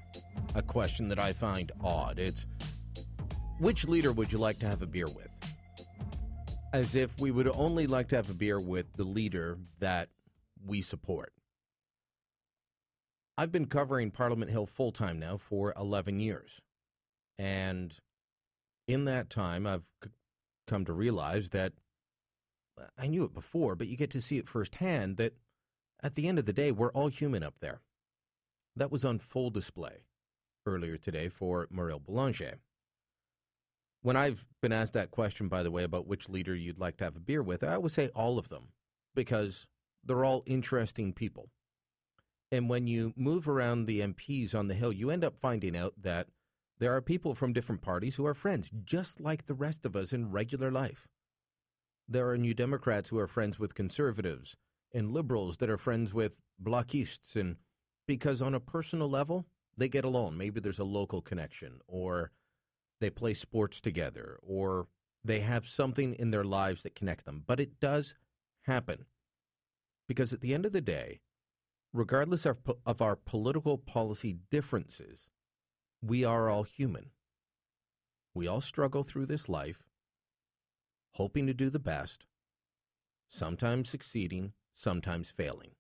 a 0.55 0.61
question 0.61 1.09
that 1.09 1.19
I 1.19 1.33
find 1.33 1.73
odd. 1.83 2.19
It's 2.19 2.45
which 3.61 3.89
leader 3.89 4.13
would 4.13 4.31
you 4.31 4.37
like 4.37 4.59
to 4.59 4.67
have 4.67 4.83
a 4.83 4.87
beer 4.87 5.07
with? 5.07 5.31
As 6.73 6.95
if 6.95 7.19
we 7.21 7.31
would 7.31 7.49
only 7.49 7.87
like 7.87 8.09
to 8.09 8.17
have 8.17 8.29
a 8.29 8.35
beer 8.35 8.61
with 8.61 8.93
the 8.97 9.05
leader 9.05 9.59
that 9.79 10.09
we 10.65 10.83
support. 10.83 11.33
I've 13.39 13.53
been 13.53 13.67
covering 13.67 14.11
Parliament 14.11 14.51
Hill 14.51 14.67
full 14.67 14.93
time 14.93 15.19
now 15.19 15.37
for 15.37 15.75
11 15.79 16.21
years. 16.21 16.61
And 17.39 17.95
in 18.89 19.05
that 19.05 19.31
time, 19.31 19.67
I've 19.67 19.85
come 20.67 20.85
to 20.85 20.93
realize 20.93 21.51
that 21.51 21.73
uh, 22.81 22.85
I 22.99 23.07
knew 23.07 23.25
it 23.25 23.35
before, 23.35 23.75
but 23.75 23.89
you 23.89 23.97
get 23.97 24.11
to 24.11 24.21
see 24.21 24.39
it 24.39 24.49
firsthand 24.49 25.17
that 25.19 25.35
at 26.03 26.15
the 26.15 26.29
end 26.29 26.39
of 26.39 26.47
the 26.47 26.53
day, 26.53 26.73
we're 26.73 26.93
all 26.93 27.09
human 27.09 27.43
up 27.43 27.55
there. 27.61 27.81
That 28.75 28.91
was 28.91 29.05
on 29.05 29.19
full 29.19 29.51
display 29.51 30.05
earlier 30.67 30.97
today 30.97 31.29
for 31.29 31.67
Mauril 31.71 32.01
Belanger. 32.01 32.59
When 34.07 34.15
I've 34.15 34.47
been 34.63 34.73
asked 34.73 34.93
that 34.93 35.11
question, 35.11 35.49
by 35.49 35.65
the 35.65 35.71
way, 35.73 35.83
about 35.83 36.07
which 36.07 36.29
leader 36.29 36.55
you'd 36.55 36.79
like 36.79 36.97
to 36.99 37.05
have 37.05 37.17
a 37.17 37.19
beer 37.19 37.43
with, 37.43 37.65
I 37.65 37.77
would 37.77 37.91
say 37.91 38.09
all 38.15 38.39
of 38.39 38.51
them 38.51 38.69
because 39.17 39.67
they're 40.05 40.25
all 40.25 40.45
interesting 40.47 41.13
people. 41.13 41.49
And 42.53 42.69
when 42.69 42.87
you 42.87 43.15
move 43.17 43.49
around 43.49 43.87
the 43.87 44.03
MPs 44.03 44.55
on 44.55 44.69
the 44.69 44.75
Hill, 44.75 44.93
you 44.93 45.11
end 45.11 45.25
up 45.25 45.37
finding 45.37 45.77
out 45.77 45.95
that 46.01 46.29
there 46.79 46.95
are 46.95 47.01
people 47.01 47.35
from 47.35 47.53
different 47.53 47.83
parties 47.83 48.15
who 48.15 48.25
are 48.27 48.33
friends, 48.33 48.71
just 48.85 49.21
like 49.21 49.47
the 49.47 49.55
rest 49.55 49.85
of 49.85 49.97
us 49.97 50.13
in 50.13 50.31
regular 50.31 50.71
life. 50.71 51.09
There 52.09 52.31
are 52.31 52.39
New 52.39 52.55
Democrats 52.55 53.09
who 53.09 53.19
are 53.19 53.27
friends 53.27 53.59
with 53.59 53.75
conservatives 53.75 54.55
and 54.95 55.11
liberals 55.11 55.57
that 55.57 55.69
are 55.69 55.77
friends 55.77 56.15
with 56.15 56.35
blockists. 56.63 57.35
And 57.35 57.57
because 58.07 58.41
on 58.41 58.55
a 58.55 58.61
personal 58.61 59.11
level, 59.11 59.47
they 59.77 59.89
get 59.89 60.05
along. 60.05 60.37
Maybe 60.37 60.61
there's 60.61 60.79
a 60.79 60.85
local 60.85 61.21
connection, 61.23 61.81
or 61.89 62.31
they 63.01 63.11
play 63.11 63.35
sports 63.35 63.81
together, 63.81 64.39
or 64.43 64.87
they 65.25 65.41
have 65.41 65.67
something 65.67 66.15
in 66.15 66.31
their 66.31 66.45
lives 66.45 66.83
that 66.83 66.95
connects 66.95 67.25
them. 67.25 67.43
But 67.47 67.61
it 67.61 67.81
does 67.81 68.15
happen. 68.63 69.07
Because 70.09 70.33
at 70.33 70.41
the 70.41 70.55
end 70.55 70.65
of 70.65 70.73
the 70.73 70.81
day, 70.81 71.21
regardless 71.93 72.47
of, 72.47 72.59
of 72.85 73.03
our 73.03 73.17
political 73.17 73.77
policy 73.79 74.37
differences, 74.51 75.27
we 76.03 76.25
are 76.25 76.49
all 76.49 76.63
human. 76.63 77.11
We 78.35 78.47
all 78.47 78.61
struggle 78.61 79.03
through 79.03 79.27
this 79.27 79.49
life, 79.49 79.83
hoping 81.13 81.47
to 81.47 81.55
do 81.55 81.71
the 81.71 81.79
best, 81.79 82.27
sometimes 83.29 83.89
succeeding, 83.89 84.53
sometimes 84.75 85.31
failing. 85.31 85.71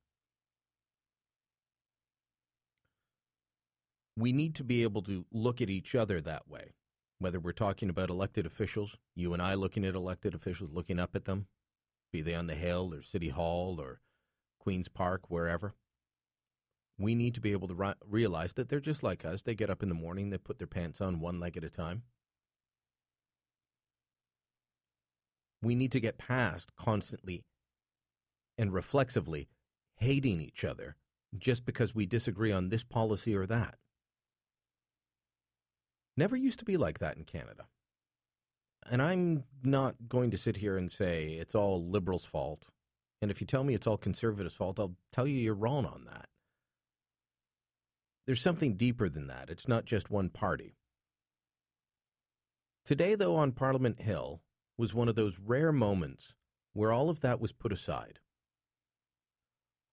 We 4.16 4.32
need 4.32 4.54
to 4.54 4.64
be 4.64 4.82
able 4.82 5.02
to 5.02 5.26
look 5.30 5.60
at 5.60 5.68
each 5.68 5.94
other 5.94 6.22
that 6.22 6.48
way, 6.48 6.72
whether 7.18 7.40
we're 7.40 7.52
talking 7.52 7.88
about 7.88 8.10
elected 8.10 8.46
officials, 8.46 8.96
you 9.14 9.32
and 9.32 9.42
I 9.42 9.54
looking 9.54 9.84
at 9.84 9.94
elected 9.94 10.34
officials, 10.34 10.70
looking 10.72 10.98
up 10.98 11.16
at 11.16 11.24
them, 11.24 11.46
be 12.12 12.22
they 12.22 12.34
on 12.34 12.46
the 12.46 12.54
Hill 12.54 12.92
or 12.92 13.02
City 13.02 13.30
Hall 13.30 13.80
or 13.80 14.00
Queen's 14.58 14.88
Park, 14.88 15.30
wherever. 15.30 15.74
We 16.98 17.14
need 17.14 17.34
to 17.34 17.40
be 17.40 17.52
able 17.52 17.68
to 17.68 17.74
ri- 17.74 17.94
realize 18.06 18.54
that 18.54 18.68
they're 18.68 18.80
just 18.80 19.02
like 19.02 19.24
us. 19.24 19.42
They 19.42 19.54
get 19.54 19.70
up 19.70 19.82
in 19.82 19.88
the 19.88 19.94
morning, 19.94 20.30
they 20.30 20.38
put 20.38 20.58
their 20.58 20.66
pants 20.66 21.00
on 21.00 21.20
one 21.20 21.40
leg 21.40 21.56
at 21.56 21.64
a 21.64 21.70
time. 21.70 22.02
We 25.62 25.74
need 25.74 25.92
to 25.92 26.00
get 26.00 26.18
past 26.18 26.76
constantly 26.76 27.44
and 28.58 28.72
reflexively 28.72 29.48
hating 29.96 30.40
each 30.40 30.64
other 30.64 30.96
just 31.36 31.64
because 31.64 31.94
we 31.94 32.06
disagree 32.06 32.52
on 32.52 32.68
this 32.68 32.84
policy 32.84 33.34
or 33.34 33.46
that. 33.46 33.76
Never 36.16 36.36
used 36.36 36.58
to 36.60 36.64
be 36.64 36.76
like 36.76 36.98
that 37.00 37.16
in 37.16 37.24
Canada. 37.24 37.66
And 38.88 39.02
I'm 39.02 39.44
not 39.62 39.96
going 40.08 40.30
to 40.30 40.38
sit 40.38 40.58
here 40.58 40.78
and 40.78 40.90
say 40.90 41.32
it's 41.32 41.54
all 41.54 41.84
liberals' 41.88 42.24
fault. 42.24 42.66
And 43.20 43.30
if 43.30 43.40
you 43.40 43.46
tell 43.46 43.64
me 43.64 43.74
it's 43.74 43.86
all 43.86 43.96
conservatives' 43.96 44.54
fault, 44.54 44.78
I'll 44.78 44.96
tell 45.12 45.26
you 45.26 45.38
you're 45.38 45.54
wrong 45.54 45.84
on 45.84 46.04
that. 46.06 46.26
There's 48.26 48.42
something 48.42 48.76
deeper 48.76 49.08
than 49.08 49.26
that. 49.28 49.50
It's 49.50 49.68
not 49.68 49.84
just 49.84 50.10
one 50.10 50.30
party. 50.30 50.74
Today, 52.84 53.14
though, 53.14 53.36
on 53.36 53.52
Parliament 53.52 54.00
Hill 54.00 54.42
was 54.78 54.94
one 54.94 55.08
of 55.08 55.14
those 55.14 55.38
rare 55.38 55.72
moments 55.72 56.34
where 56.72 56.92
all 56.92 57.08
of 57.08 57.20
that 57.20 57.40
was 57.40 57.52
put 57.52 57.72
aside. 57.72 58.20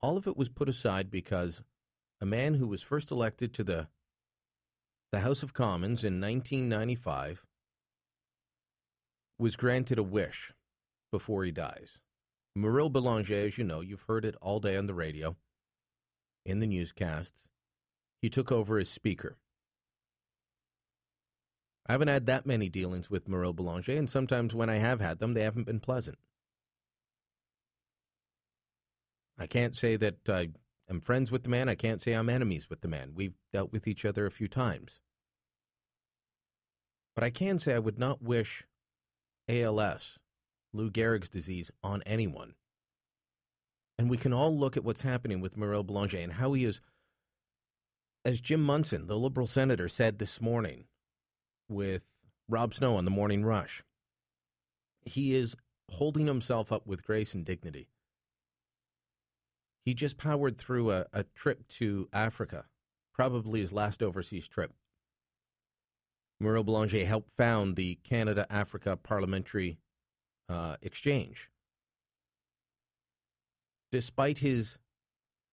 All 0.01 0.17
of 0.17 0.27
it 0.27 0.37
was 0.37 0.49
put 0.49 0.67
aside 0.67 1.09
because 1.09 1.63
a 2.19 2.25
man 2.25 2.55
who 2.55 2.67
was 2.67 2.81
first 2.81 3.09
elected 3.09 3.53
to 3.53 3.63
the 3.63 3.87
the 5.13 5.19
House 5.19 5.43
of 5.43 5.53
Commons 5.53 6.03
in 6.03 6.19
1995 6.19 7.45
was 9.37 9.55
granted 9.55 9.99
a 9.99 10.03
wish 10.03 10.53
before 11.11 11.43
he 11.43 11.51
dies. 11.51 11.99
Mauril 12.55 12.89
Belanger, 12.89 13.45
as 13.45 13.55
you 13.55 13.63
know, 13.63 13.79
you've 13.79 14.05
heard 14.07 14.25
it 14.25 14.35
all 14.41 14.59
day 14.59 14.75
on 14.75 14.87
the 14.87 14.93
radio, 14.95 15.35
in 16.47 16.61
the 16.61 16.65
newscasts. 16.65 17.47
He 18.23 18.29
took 18.31 18.51
over 18.51 18.79
as 18.79 18.89
Speaker. 18.89 19.37
I 21.85 21.91
haven't 21.91 22.07
had 22.07 22.25
that 22.25 22.47
many 22.47 22.67
dealings 22.67 23.11
with 23.11 23.29
Mauril 23.29 23.53
Belanger, 23.53 23.91
and 23.91 24.09
sometimes 24.09 24.55
when 24.55 24.71
I 24.71 24.77
have 24.77 24.99
had 24.99 25.19
them, 25.19 25.35
they 25.35 25.43
haven't 25.43 25.67
been 25.67 25.79
pleasant. 25.79 26.17
I 29.37 29.45
can't 29.45 29.75
say 29.75 29.95
that 29.95 30.27
I 30.27 30.49
am 30.89 31.01
friends 31.01 31.31
with 31.31 31.43
the 31.43 31.49
man. 31.49 31.69
I 31.69 31.75
can't 31.75 32.01
say 32.01 32.13
I'm 32.13 32.29
enemies 32.29 32.69
with 32.69 32.81
the 32.81 32.87
man. 32.87 33.11
We've 33.15 33.37
dealt 33.51 33.71
with 33.71 33.87
each 33.87 34.05
other 34.05 34.25
a 34.25 34.31
few 34.31 34.47
times. 34.47 35.01
But 37.15 37.23
I 37.23 37.29
can 37.29 37.59
say 37.59 37.75
I 37.75 37.79
would 37.79 37.99
not 37.99 38.21
wish 38.21 38.65
ALS, 39.47 40.17
Lou 40.73 40.89
Gehrig's 40.89 41.29
disease, 41.29 41.71
on 41.83 42.01
anyone. 42.05 42.55
And 43.97 44.09
we 44.09 44.17
can 44.17 44.33
all 44.33 44.57
look 44.57 44.75
at 44.75 44.83
what's 44.83 45.03
happening 45.03 45.39
with 45.39 45.55
Mauril 45.55 45.83
Belanger 45.83 46.17
and 46.17 46.33
how 46.33 46.53
he 46.53 46.65
is, 46.65 46.81
as 48.25 48.41
Jim 48.41 48.63
Munson, 48.63 49.07
the 49.07 49.17
Liberal 49.17 49.47
senator, 49.47 49.87
said 49.87 50.17
this 50.17 50.41
morning 50.41 50.85
with 51.69 52.05
Rob 52.49 52.73
Snow 52.73 52.97
on 52.97 53.05
the 53.05 53.11
Morning 53.11 53.45
Rush. 53.45 53.83
He 55.05 55.35
is 55.35 55.55
holding 55.91 56.25
himself 56.25 56.71
up 56.71 56.87
with 56.87 57.05
grace 57.05 57.33
and 57.33 57.45
dignity. 57.45 57.89
He 59.85 59.93
just 59.93 60.17
powered 60.17 60.57
through 60.57 60.91
a, 60.91 61.05
a 61.11 61.23
trip 61.35 61.67
to 61.79 62.07
Africa, 62.13 62.65
probably 63.13 63.59
his 63.59 63.73
last 63.73 64.01
overseas 64.01 64.47
trip. 64.47 64.73
Mauril 66.39 66.63
Belanger 66.63 67.05
helped 67.05 67.29
found 67.29 67.75
the 67.75 67.95
Canada 68.03 68.45
Africa 68.49 68.97
Parliamentary 68.97 69.79
uh, 70.49 70.77
Exchange. 70.81 71.49
Despite 73.91 74.39
his 74.39 74.79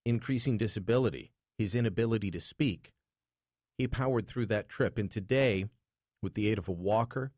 increasing 0.05 0.57
disability, 0.57 1.33
his 1.59 1.75
inability 1.75 2.31
to 2.31 2.41
speak, 2.41 2.93
he 3.77 3.87
powered 3.87 4.27
through 4.27 4.47
that 4.47 4.69
trip. 4.69 4.99
And 4.99 5.11
today, 5.11 5.67
with 6.23 6.35
the 6.35 6.49
aid 6.49 6.59
of 6.59 6.69
a 6.69 6.73
walker, 6.73 7.33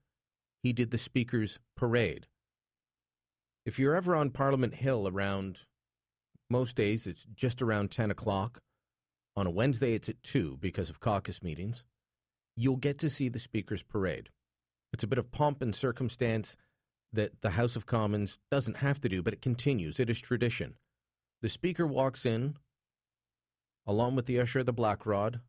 he 0.63 0.73
did 0.73 0.91
the 0.91 0.99
Speaker's 0.99 1.59
parade. 1.77 2.27
If 3.67 3.79
you're 3.79 3.97
ever 3.97 4.15
on 4.15 4.31
Parliament 4.31 4.77
Hill 4.77 5.09
around 5.09 5.61
most 6.53 6.77
days, 6.77 7.07
it's 7.07 7.27
just 7.35 7.61
around 7.61 7.91
10 7.91 8.11
o'clock. 8.11 8.61
On 9.35 9.47
a 9.47 9.51
Wednesday, 9.51 9.95
it's 9.95 10.09
at 10.09 10.23
2 10.23 10.59
because 10.61 10.91
of 10.91 11.01
caucus 11.01 11.43
meetings. 11.43 11.83
You'll 12.57 12.77
get 12.77 12.99
to 13.01 13.11
see 13.11 13.29
the 13.29 13.39
Speaker's 13.39 13.83
parade. 13.83 14.29
It's 14.93 15.03
a 15.03 15.09
bit 15.09 15.19
of 15.19 15.33
pomp 15.33 15.63
and 15.63 15.75
circumstance 15.75 16.57
that 17.13 17.41
the 17.41 17.51
House 17.51 17.75
of 17.75 17.87
Commons 17.87 18.39
doesn't 18.51 18.77
have 18.77 19.01
to 19.01 19.09
do, 19.09 19.23
but 19.23 19.33
it 19.33 19.43
continues. 19.43 19.99
It 19.99 20.11
is 20.11 20.21
tradition. 20.21 20.75
The 21.41 21.49
Speaker 21.49 21.87
walks 21.87 22.25
in 22.25 22.57
along 23.87 24.15
with 24.15 24.27
the 24.27 24.39
usher 24.41 24.61
of 24.61 24.67
the 24.67 24.73
black 24.73 25.05
rod, 25.07 25.41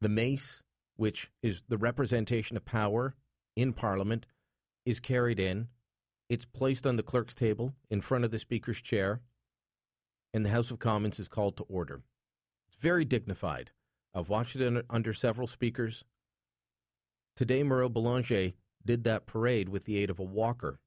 the 0.00 0.08
mace, 0.08 0.62
which 0.96 1.30
is 1.42 1.62
the 1.68 1.78
representation 1.78 2.56
of 2.56 2.64
power 2.64 3.14
in 3.54 3.72
Parliament, 3.72 4.26
is 4.84 5.00
carried 5.00 5.38
in. 5.38 5.68
It's 6.28 6.44
placed 6.44 6.86
on 6.86 6.96
the 6.96 7.02
clerk's 7.02 7.34
table 7.34 7.74
in 7.90 8.00
front 8.00 8.24
of 8.24 8.30
the 8.30 8.38
Speaker's 8.38 8.80
chair, 8.80 9.20
and 10.36 10.44
the 10.44 10.50
House 10.50 10.70
of 10.70 10.78
Commons 10.78 11.18
is 11.18 11.28
called 11.28 11.56
to 11.56 11.62
order. 11.62 12.02
It's 12.68 12.76
very 12.76 13.06
dignified. 13.06 13.70
I've 14.14 14.28
watched 14.28 14.54
it 14.54 14.84
under 14.90 15.14
several 15.14 15.46
speakers. 15.46 16.04
Today, 17.34 17.62
Mauril 17.62 17.88
Belanger 17.88 18.52
did 18.84 19.04
that 19.04 19.24
parade 19.24 19.70
with 19.70 19.86
the 19.86 19.96
aid 19.96 20.10
of 20.10 20.18
a 20.18 20.24
walker. 20.24 20.78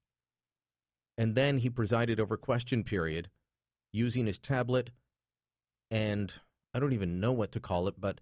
And 1.18 1.34
then 1.34 1.58
he 1.58 1.70
presided 1.72 2.20
over 2.20 2.38
question 2.38 2.84
period 2.84 3.32
using 3.92 4.28
his 4.28 4.38
tablet 4.38 4.92
and 5.90 6.32
I 6.72 6.80
don't 6.80 6.94
even 6.94 7.20
know 7.20 7.32
what 7.32 7.52
to 7.54 7.60
call 7.60 7.88
it, 7.88 7.96
but 7.98 8.22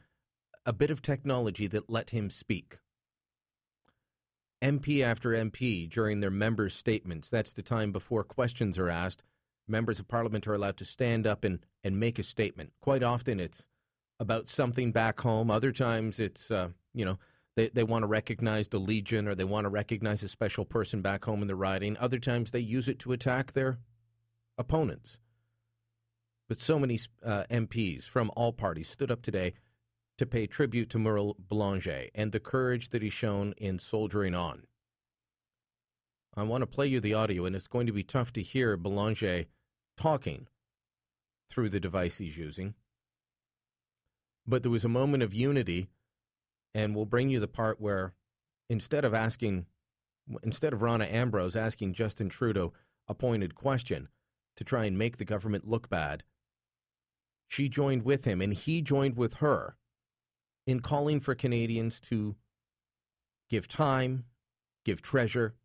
a 0.65 0.71
bit 0.71 0.89
of 0.89 1.01
technology 1.01 1.67
that 1.67 1.89
let 1.89 2.11
him 2.11 2.29
speak. 2.29 2.77
MP 4.63 5.03
after 5.03 5.31
MP 5.31 5.89
during 5.89 6.21
their 6.21 6.31
members' 6.31 6.73
statements, 6.73 7.29
that's 7.29 7.51
the 7.51 7.61
time 7.61 7.91
before 7.91 8.23
questions 8.23 8.79
are 8.79 8.89
asked, 8.89 9.23
members 9.67 9.99
of 9.99 10.07
parliament 10.07 10.47
are 10.47 10.53
allowed 10.53 10.77
to 10.77 10.85
stand 10.85 11.27
up 11.27 11.43
and, 11.43 11.59
and 11.83 11.99
make 11.99 12.19
a 12.19 12.23
statement. 12.23 12.73
Quite 12.81 13.03
often 13.03 13.39
it's 13.39 13.63
about 14.19 14.47
something 14.47 14.91
back 14.91 15.21
home. 15.21 15.51
Other 15.51 15.71
times 15.71 16.19
it's, 16.19 16.49
uh, 16.49 16.69
you 16.93 17.05
know, 17.05 17.19
they, 17.55 17.69
they 17.69 17.83
want 17.83 18.03
to 18.03 18.07
recognize 18.07 18.67
the 18.67 18.79
Legion 18.79 19.27
or 19.27 19.35
they 19.35 19.43
want 19.43 19.65
to 19.65 19.69
recognize 19.69 20.23
a 20.23 20.27
special 20.27 20.65
person 20.65 21.01
back 21.01 21.25
home 21.25 21.41
in 21.41 21.47
the 21.47 21.55
riding. 21.55 21.97
Other 21.97 22.19
times 22.19 22.51
they 22.51 22.59
use 22.59 22.87
it 22.87 22.99
to 22.99 23.11
attack 23.11 23.53
their 23.53 23.79
opponents. 24.57 25.19
But 26.47 26.61
so 26.61 26.79
many 26.79 26.99
uh, 27.25 27.43
MPs 27.49 28.03
from 28.03 28.31
all 28.35 28.53
parties 28.53 28.89
stood 28.89 29.11
up 29.11 29.21
today 29.21 29.53
to 30.17 30.25
pay 30.25 30.47
tribute 30.47 30.89
to 30.91 30.99
Mauril 30.99 31.35
Belanger 31.39 32.07
and 32.15 32.31
the 32.31 32.39
courage 32.39 32.89
that 32.89 33.01
he's 33.01 33.13
shown 33.13 33.53
in 33.57 33.79
soldiering 33.79 34.33
on. 34.33 34.63
I 36.35 36.43
want 36.43 36.61
to 36.61 36.67
play 36.67 36.87
you 36.87 36.99
the 36.99 37.15
audio, 37.15 37.45
and 37.45 37.55
it's 37.55 37.67
going 37.67 37.87
to 37.87 37.93
be 37.93 38.03
tough 38.03 38.31
to 38.33 38.41
hear 38.41 38.77
Belanger 38.77 39.45
talking 39.97 40.47
through 41.49 41.69
the 41.69 41.79
device 41.79 42.17
he's 42.17 42.37
using. 42.37 42.75
But 44.45 44.63
there 44.63 44.71
was 44.71 44.85
a 44.85 44.89
moment 44.89 45.23
of 45.23 45.33
unity, 45.33 45.89
and 46.73 46.95
we'll 46.95 47.05
bring 47.05 47.29
you 47.29 47.39
the 47.39 47.47
part 47.47 47.81
where 47.81 48.13
instead 48.69 49.03
of 49.03 49.13
asking, 49.13 49.65
instead 50.43 50.73
of 50.73 50.81
Rona 50.81 51.05
Ambrose 51.05 51.55
asking 51.55 51.93
Justin 51.93 52.29
Trudeau 52.29 52.73
a 53.07 53.13
pointed 53.13 53.55
question 53.55 54.09
to 54.55 54.63
try 54.63 54.85
and 54.85 54.97
make 54.97 55.17
the 55.17 55.25
government 55.25 55.67
look 55.67 55.89
bad, 55.89 56.23
she 57.47 57.69
joined 57.69 58.03
with 58.03 58.25
him 58.25 58.41
and 58.41 58.53
he 58.53 58.81
joined 58.81 59.17
with 59.17 59.35
her 59.35 59.77
in 60.65 60.81
calling 60.81 61.19
for 61.19 61.33
Canadians 61.33 61.99
to 62.01 62.35
give 63.49 63.67
time, 63.67 64.25
give 64.83 65.01
treasure, 65.01 65.55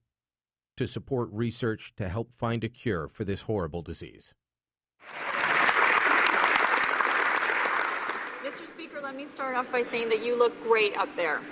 to 0.76 0.86
support 0.86 1.28
research 1.32 1.92
to 1.96 2.08
help 2.08 2.32
find 2.32 2.64
a 2.64 2.68
cure 2.68 3.08
for 3.08 3.24
this 3.24 3.42
horrible 3.42 3.82
disease. 3.82 4.34
Mr. 8.44 8.66
Speaker, 8.66 9.00
let 9.02 9.14
me 9.14 9.26
start 9.26 9.54
off 9.54 9.70
by 9.70 9.82
saying 9.82 10.08
that 10.08 10.24
you 10.24 10.38
look 10.38 10.60
great 10.62 10.96
up 10.96 11.14
there. 11.16 11.38
And 11.38 11.46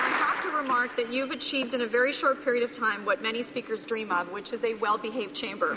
I 0.00 0.08
have 0.18 0.42
to 0.42 0.50
remark 0.56 0.96
that 0.96 1.12
you've 1.12 1.30
achieved 1.30 1.74
in 1.74 1.80
a 1.80 1.86
very 1.86 2.12
short 2.12 2.44
period 2.44 2.62
of 2.62 2.72
time 2.72 3.04
what 3.04 3.22
many 3.22 3.42
speakers 3.42 3.84
dream 3.84 4.12
of, 4.12 4.30
which 4.30 4.52
is 4.52 4.64
a 4.64 4.74
well 4.74 4.98
behaved 4.98 5.34
chamber. 5.34 5.74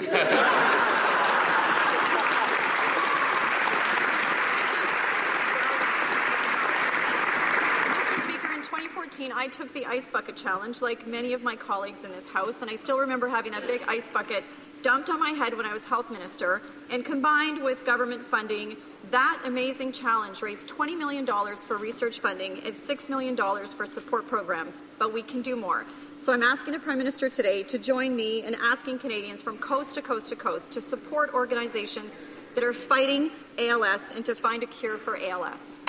I 9.20 9.48
took 9.48 9.74
the 9.74 9.84
ice 9.88 10.08
bucket 10.08 10.36
challenge, 10.36 10.80
like 10.80 11.08
many 11.08 11.34
of 11.34 11.42
my 11.42 11.56
colleagues 11.56 12.04
in 12.04 12.12
this 12.12 12.28
House, 12.28 12.62
and 12.62 12.70
I 12.70 12.76
still 12.76 13.00
remember 13.00 13.28
having 13.28 13.52
that 13.54 13.66
big 13.66 13.82
ice 13.88 14.12
bucket 14.12 14.44
dumped 14.84 15.10
on 15.10 15.20
my 15.20 15.32
head 15.32 15.58
when 15.58 15.66
I 15.66 15.74
was 15.74 15.86
health 15.86 16.12
minister, 16.12 16.62
and 16.92 17.04
combined 17.04 17.64
with 17.64 17.84
government 17.84 18.24
funding, 18.24 18.78
that 19.10 19.42
amazing 19.44 19.92
challenge 19.92 20.44
raised 20.44 20.68
$20 20.68 20.96
million 20.96 21.26
for 21.26 21.78
research 21.78 22.20
funding 22.20 22.60
and 22.64 22.76
$6 22.76 23.10
million 23.10 23.36
for 23.36 23.88
support 23.88 24.28
programs, 24.28 24.84
but 25.00 25.12
we 25.12 25.24
can 25.24 25.42
do 25.42 25.56
more. 25.56 25.88
So 26.20 26.32
I'm 26.32 26.44
asking 26.44 26.74
the 26.74 26.80
Prime 26.80 27.00
Minister 27.00 27.28
today 27.28 27.64
to 27.64 27.80
join 27.80 28.16
me 28.16 28.44
in 28.44 28.54
asking 28.54 29.00
Canadians 29.00 29.42
from 29.42 29.58
coast 29.58 29.96
to 29.96 30.04
coast 30.04 30.30
to 30.30 30.36
coast 30.36 30.72
to 30.74 30.82
support 30.82 31.34
organizations 31.34 32.18
that 32.54 32.64
are 32.64 32.74
fighting 32.74 33.32
ALS 33.58 34.12
and 34.12 34.24
to 34.26 34.36
find 34.36 34.62
a 34.62 34.68
cure 34.68 35.00
for 35.00 35.18
ALS. 35.18 35.82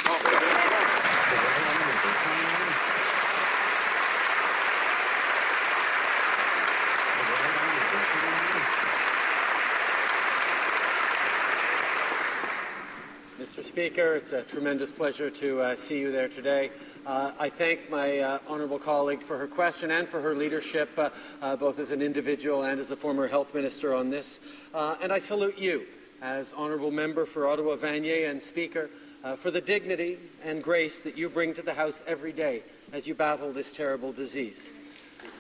Speaker. 13.63 14.15
It's 14.15 14.33
a 14.33 14.43
tremendous 14.43 14.91
pleasure 14.91 15.31
to 15.31 15.61
uh, 15.61 15.77
see 15.77 15.99
you 15.99 16.13
there 16.13 16.29
today. 16.29 16.71
Uh, 17.05 17.33
I 17.39 17.49
thank 17.49 17.91
my 17.91 18.19
uh, 18.19 18.39
honourable 18.49 18.79
colleague 18.79 19.21
for 19.21 19.37
her 19.37 19.49
question 19.49 19.91
and 19.91 20.09
for 20.09 20.21
her 20.21 20.35
leadership, 20.35 20.91
uh, 20.97 21.11
uh, 21.43 21.57
both 21.57 21.79
as 21.79 21.91
an 21.91 22.01
individual 22.01 22.65
and 22.65 22.79
as 22.79 22.91
a 22.91 22.97
former 22.97 23.27
health 23.27 23.55
minister 23.55 23.95
on 23.95 24.11
this. 24.11 24.41
Uh, 24.73 24.97
and 25.03 25.13
I 25.13 25.19
salute 25.19 25.59
you 25.59 25.87
as 26.23 26.53
honourable 26.53 26.91
member 26.91 27.27
for 27.27 27.49
Ottawa 27.49 27.77
Vanier 27.77 28.31
and 28.31 28.41
Speaker 28.41 28.91
for 29.37 29.51
the 29.51 29.61
dignity 29.61 30.19
and 30.43 30.63
grace 30.63 31.01
that 31.01 31.19
you 31.19 31.29
bring 31.29 31.53
to 31.55 31.63
the 31.63 31.75
House 31.75 32.03
every 32.07 32.33
day 32.33 32.63
as 32.93 33.07
you 33.07 33.15
battle 33.15 33.53
this 33.53 33.73
terrible 33.73 34.13
disease. 34.13 34.69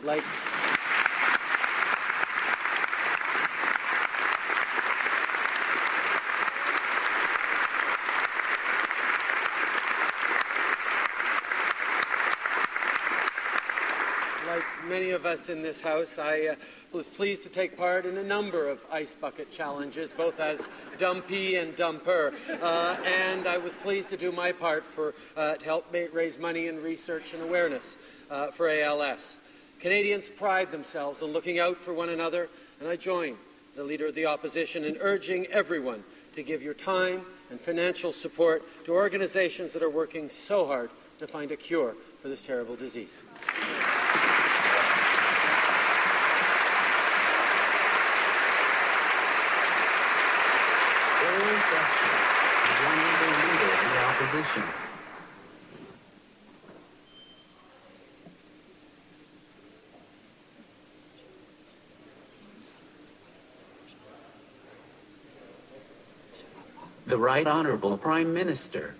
Like 0.02 0.24
many 14.88 15.07
of 15.18 15.26
us 15.26 15.48
in 15.48 15.62
this 15.62 15.80
House, 15.80 16.16
I 16.16 16.42
uh, 16.42 16.54
was 16.92 17.08
pleased 17.08 17.42
to 17.42 17.48
take 17.48 17.76
part 17.76 18.06
in 18.06 18.18
a 18.18 18.22
number 18.22 18.68
of 18.68 18.86
ice 18.88 19.14
bucket 19.14 19.50
challenges, 19.50 20.12
both 20.12 20.38
as 20.38 20.64
dumpy 20.96 21.56
and 21.56 21.74
dumper, 21.76 22.32
uh, 22.62 22.96
and 23.04 23.48
I 23.48 23.58
was 23.58 23.74
pleased 23.74 24.10
to 24.10 24.16
do 24.16 24.30
my 24.30 24.52
part 24.52 24.86
for, 24.86 25.14
uh, 25.36 25.56
to 25.56 25.64
help 25.64 25.92
raise 26.12 26.38
money 26.38 26.68
and 26.68 26.78
research 26.78 27.34
and 27.34 27.42
awareness 27.42 27.96
uh, 28.30 28.52
for 28.52 28.68
ALS. 28.68 29.38
Canadians 29.80 30.28
pride 30.28 30.70
themselves 30.70 31.20
on 31.20 31.32
looking 31.32 31.58
out 31.58 31.76
for 31.76 31.92
one 31.92 32.10
another, 32.10 32.48
and 32.78 32.88
I 32.88 32.94
join 32.94 33.36
the 33.74 33.82
Leader 33.82 34.06
of 34.06 34.14
the 34.14 34.26
Opposition 34.26 34.84
in 34.84 34.98
urging 35.00 35.46
everyone 35.46 36.04
to 36.36 36.44
give 36.44 36.62
your 36.62 36.74
time 36.74 37.22
and 37.50 37.60
financial 37.60 38.12
support 38.12 38.62
to 38.84 38.92
organizations 38.92 39.72
that 39.72 39.82
are 39.82 39.90
working 39.90 40.30
so 40.30 40.64
hard 40.64 40.90
to 41.18 41.26
find 41.26 41.50
a 41.50 41.56
cure 41.56 41.96
for 42.22 42.28
this 42.28 42.44
terrible 42.44 42.76
disease. 42.76 43.20
Position. 54.48 54.62
the 67.06 67.16
Right 67.16 67.46
Honorable 67.46 67.96
Prime 67.96 68.34
Minister. 68.34 68.94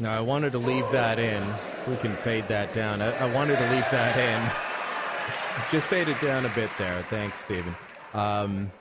Now, 0.00 0.18
I 0.18 0.20
wanted 0.20 0.50
to 0.50 0.58
leave 0.58 0.90
that 0.90 1.20
in. 1.20 1.46
We 1.86 1.96
can 1.98 2.16
fade 2.16 2.42
that 2.48 2.74
down. 2.74 3.00
I, 3.00 3.16
I 3.18 3.32
wanted 3.32 3.56
to 3.58 3.70
leave 3.70 3.88
that 3.92 4.18
in. 4.18 5.70
Just 5.70 5.86
fade 5.86 6.08
it 6.08 6.20
down 6.20 6.44
a 6.44 6.48
bit 6.48 6.70
there. 6.76 7.02
Thanks, 7.04 7.40
Stephen. 7.40 7.76
Um, 8.14 8.72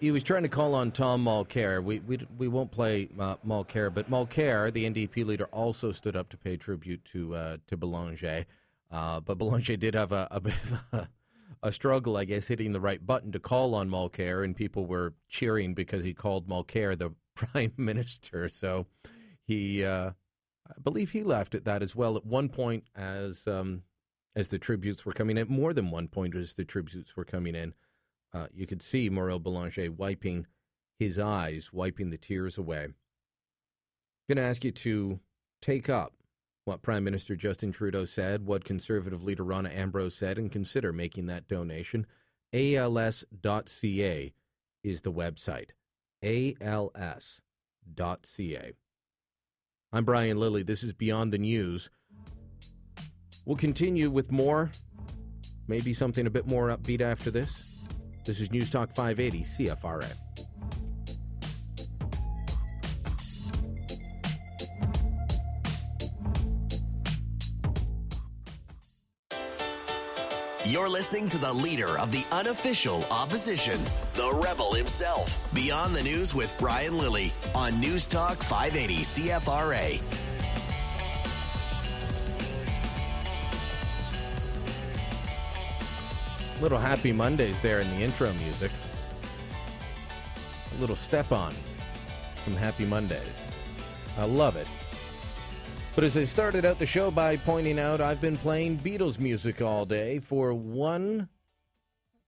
he 0.00 0.10
was 0.10 0.22
trying 0.22 0.42
to 0.42 0.48
call 0.48 0.74
on 0.74 0.90
Tom 0.90 1.24
Mulcair. 1.24 1.82
We 1.82 2.00
we, 2.00 2.26
we 2.36 2.48
won't 2.48 2.70
play 2.70 3.08
uh, 3.18 3.36
Mulcair, 3.46 3.92
but 3.92 4.10
Mulcair, 4.10 4.72
the 4.72 4.88
NDP 4.88 5.26
leader, 5.26 5.44
also 5.52 5.92
stood 5.92 6.16
up 6.16 6.30
to 6.30 6.36
pay 6.36 6.56
tribute 6.56 7.04
to 7.12 7.34
uh, 7.34 7.56
to 7.68 7.76
Belanger. 7.76 8.46
Uh, 8.90 9.20
but 9.20 9.38
Belanger 9.38 9.76
did 9.76 9.94
have 9.94 10.12
a, 10.12 10.26
a 10.30 10.40
bit 10.40 10.54
of 10.64 10.84
a, 10.92 11.08
a, 11.62 11.70
struggle, 11.70 12.16
I 12.16 12.24
guess, 12.24 12.48
hitting 12.48 12.72
the 12.72 12.80
right 12.80 13.04
button 13.06 13.30
to 13.32 13.38
call 13.38 13.74
on 13.74 13.88
Mulcair, 13.88 14.42
and 14.44 14.56
people 14.56 14.86
were 14.86 15.14
cheering 15.28 15.74
because 15.74 16.02
he 16.02 16.14
called 16.14 16.48
Mulcair 16.48 16.98
the 16.98 17.10
prime 17.34 17.74
minister. 17.76 18.48
So 18.48 18.86
he, 19.46 19.84
uh, 19.84 20.10
I 20.66 20.80
believe, 20.82 21.10
he 21.10 21.22
laughed 21.22 21.54
at 21.54 21.66
that 21.66 21.82
as 21.82 21.94
well 21.94 22.16
at 22.16 22.26
one 22.26 22.48
point 22.48 22.84
as 22.96 23.46
um, 23.46 23.82
as 24.34 24.48
the 24.48 24.58
tributes 24.58 25.04
were 25.04 25.12
coming 25.12 25.36
in. 25.36 25.46
More 25.48 25.74
than 25.74 25.90
one 25.90 26.08
point 26.08 26.34
as 26.34 26.54
the 26.54 26.64
tributes 26.64 27.16
were 27.16 27.24
coming 27.24 27.54
in. 27.54 27.74
Uh, 28.32 28.46
you 28.54 28.66
could 28.66 28.82
see 28.82 29.10
Mauril 29.10 29.38
Belanger 29.38 29.90
wiping 29.90 30.46
his 30.98 31.18
eyes, 31.18 31.72
wiping 31.72 32.10
the 32.10 32.18
tears 32.18 32.58
away. 32.58 32.84
I'm 32.84 32.94
going 34.28 34.36
to 34.36 34.42
ask 34.42 34.64
you 34.64 34.70
to 34.70 35.20
take 35.60 35.88
up 35.88 36.14
what 36.64 36.82
Prime 36.82 37.02
Minister 37.02 37.34
Justin 37.34 37.72
Trudeau 37.72 38.04
said, 38.04 38.46
what 38.46 38.64
Conservative 38.64 39.24
leader 39.24 39.42
Rona 39.42 39.70
Ambrose 39.70 40.14
said, 40.14 40.38
and 40.38 40.52
consider 40.52 40.92
making 40.92 41.26
that 41.26 41.48
donation. 41.48 42.06
ALS.ca 42.52 44.32
is 44.84 45.00
the 45.00 45.12
website. 45.12 45.70
ALS.ca. 46.22 46.92
I'm 49.92 50.04
Brian 50.04 50.38
Lilley. 50.38 50.62
This 50.62 50.84
is 50.84 50.92
Beyond 50.92 51.32
the 51.32 51.38
News. 51.38 51.90
We'll 53.44 53.56
continue 53.56 54.10
with 54.10 54.30
more, 54.30 54.70
maybe 55.66 55.92
something 55.92 56.26
a 56.26 56.30
bit 56.30 56.46
more 56.46 56.68
upbeat 56.68 57.00
after 57.00 57.30
this. 57.30 57.69
This 58.24 58.40
is 58.40 58.50
News 58.50 58.68
Talk 58.68 58.92
580 58.92 59.40
CFRA. 59.44 60.12
You're 70.66 70.88
listening 70.90 71.28
to 71.30 71.38
the 71.38 71.52
leader 71.52 71.98
of 71.98 72.12
the 72.12 72.24
unofficial 72.30 73.02
opposition, 73.10 73.80
the 74.12 74.30
rebel 74.44 74.74
himself. 74.74 75.52
Beyond 75.54 75.96
the 75.96 76.02
News 76.02 76.34
with 76.34 76.54
Brian 76.60 76.98
Lilley 76.98 77.32
on 77.54 77.80
News 77.80 78.06
Talk 78.06 78.36
580 78.36 78.96
CFRA. 78.98 80.29
Little 86.60 86.78
Happy 86.78 87.12
Mondays 87.12 87.60
there 87.60 87.80
in 87.80 87.88
the 87.96 88.02
intro 88.02 88.32
music. 88.34 88.70
A 90.76 90.80
little 90.80 90.96
step 90.96 91.32
on 91.32 91.52
from 92.44 92.54
Happy 92.54 92.84
Mondays. 92.84 93.24
I 94.18 94.26
love 94.26 94.56
it. 94.56 94.68
But 95.94 96.04
as 96.04 96.16
I 96.16 96.24
started 96.24 96.64
out 96.64 96.78
the 96.78 96.86
show 96.86 97.10
by 97.10 97.36
pointing 97.38 97.78
out, 97.78 98.00
I've 98.00 98.20
been 98.20 98.36
playing 98.36 98.78
Beatles 98.78 99.18
music 99.18 99.60
all 99.62 99.86
day 99.86 100.18
for 100.18 100.52
one 100.52 101.28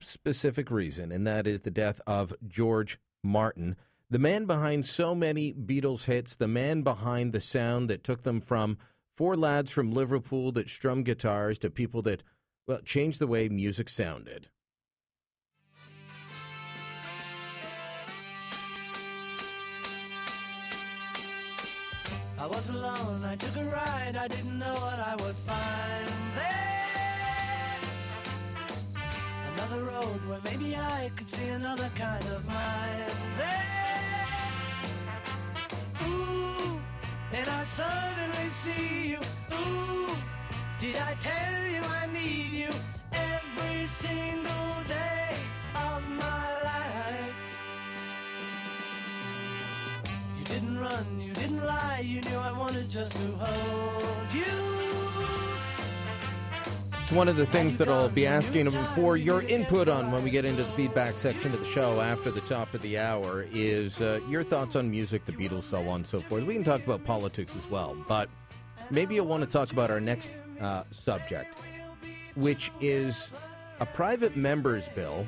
specific 0.01 0.71
reason, 0.71 1.13
and 1.13 1.27
that 1.27 1.47
is 1.47 1.61
the 1.61 1.71
death 1.71 2.01
of 2.07 2.33
George 2.47 2.99
Martin, 3.23 3.77
the 4.11 4.19
man 4.19 4.47
behind 4.47 4.85
so 4.85 5.15
many 5.15 5.53
Beatles 5.53 6.05
hits, 6.05 6.35
the 6.35 6.49
man 6.49 6.83
behind 6.83 7.33
the 7.33 7.41
sound 7.41 7.89
that 7.89 8.05
took 8.05 8.23
them 8.25 8.41
from 8.41 8.79
four 9.17 9.37
lads 9.37 9.71
from 9.71 9.93
Liverpool 9.93 10.53
that 10.53 10.69
strum 10.69 11.03
guitars 11.03 11.59
to 11.61 11.71
people 11.71 12.03
that 12.03 12.23
well, 12.67 12.81
changed 12.85 13.19
the 13.19 13.27
way 13.27 13.49
music 13.49 13.89
sounded. 13.89 14.49
I 22.39 22.47
was 22.47 22.69
alone, 22.71 23.25
I 23.25 23.37
took 23.37 23.57
a 23.57 23.65
ride, 23.65 24.17
I 24.17 24.27
didn't 24.27 24.59
know 24.59 24.73
what 24.73 24.99
I 24.99 25.15
would 25.23 25.37
find 25.37 26.09
there. 26.35 27.79
Another 29.55 29.85
road 29.85 30.21
where 30.29 30.41
maybe 30.45 30.75
I 30.75 31.11
could 31.15 31.29
see 31.29 31.49
another 31.49 31.89
kind 31.95 32.25
of 32.25 32.45
mind 32.45 33.13
there. 33.39 34.27
Ooh, 36.05 36.81
then 37.31 37.49
I 37.49 37.65
suddenly 37.65 38.51
see 38.51 39.11
you. 39.11 39.21
Ooh, 39.53 40.17
did 40.83 40.97
I 40.97 41.15
tell 41.21 41.67
you 41.71 41.81
I 41.81 42.07
need 42.13 42.51
you 42.51 42.71
every 43.13 43.87
single 43.87 44.83
day 44.89 45.37
of 45.77 46.03
my 46.09 46.63
life? 46.65 47.35
You 50.37 50.45
didn't 50.45 50.77
run, 50.81 51.21
you 51.21 51.33
didn't 51.35 51.65
lie, 51.65 52.01
you 52.05 52.21
knew 52.23 52.37
I 52.37 52.51
wanted 52.51 52.91
just 52.91 53.13
to 53.13 53.19
hold 53.39 54.35
you. 54.35 54.43
It's 57.05 57.13
one 57.13 57.29
of 57.29 57.37
the 57.37 57.47
things 57.47 57.77
that 57.77 57.89
I'll 57.89 58.09
be 58.09 58.27
asking 58.27 58.69
for 58.97 59.17
your 59.17 59.43
input 59.43 59.87
on 59.87 60.11
when 60.11 60.25
we 60.25 60.31
get 60.31 60.45
into 60.45 60.65
the 60.65 60.73
feedback 60.73 61.17
section 61.17 61.55
of 61.55 61.61
the 61.61 61.67
show 61.67 62.01
after 62.01 62.33
the 62.33 62.41
top 62.41 62.75
of 62.75 62.83
the 62.83 62.99
hour 62.99 63.47
is 63.53 64.01
uh, 64.01 64.19
your 64.29 64.43
thoughts 64.43 64.75
on 64.75 64.91
music, 64.91 65.27
the 65.27 65.33
Beatles, 65.33 65.71
so 65.71 65.79
on 65.89 66.01
and 66.01 66.07
so 66.09 66.19
forth. 66.19 66.43
We 66.43 66.55
can 66.55 66.65
talk 66.65 66.85
about 66.85 67.05
politics 67.05 67.55
as 67.57 67.71
well, 67.71 67.97
but 68.09 68.29
maybe 68.91 69.15
you'll 69.15 69.27
want 69.27 69.45
to 69.45 69.49
talk 69.49 69.71
about 69.71 69.89
our 69.89 70.01
next 70.01 70.33
uh, 70.63 70.85
subject, 70.91 71.59
which 72.35 72.71
is 72.81 73.31
a 73.81 73.87
private 73.87 74.37
member's 74.37 74.89
bill 74.91 75.27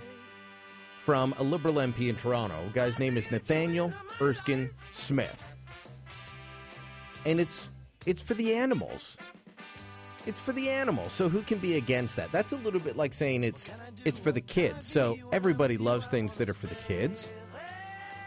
from 1.05 1.35
a 1.39 1.43
Liberal 1.43 1.75
MP 1.75 2.09
in 2.09 2.17
Toronto. 2.17 2.65
The 2.69 2.73
guy's 2.73 2.99
name 2.99 3.17
is 3.17 3.31
Nathaniel 3.31 3.93
Erskine 4.21 4.71
Smith. 4.93 5.55
And 7.27 7.41
it's 7.41 7.71
it's 8.07 8.23
for 8.23 8.35
the 8.35 8.55
animals. 8.55 9.17
It's 10.27 10.41
for 10.41 10.53
the 10.53 10.71
animals. 10.71 11.13
So 11.13 11.29
who 11.29 11.43
can 11.43 11.59
be 11.59 11.77
against 11.77 12.17
that? 12.17 12.33
That's 12.33 12.53
a 12.53 12.57
little 12.57 12.81
bit 12.81 12.97
like 12.97 13.13
saying 13.13 13.45
it's 13.45 13.71
it's 14.05 14.19
for 14.19 14.33
the 14.33 14.41
kids. 14.41 14.87
So 14.87 15.19
everybody 15.33 15.77
loves 15.77 16.07
things 16.07 16.35
that 16.37 16.49
are 16.49 16.55
for 16.55 16.67
the 16.67 16.75
kids. 16.75 17.29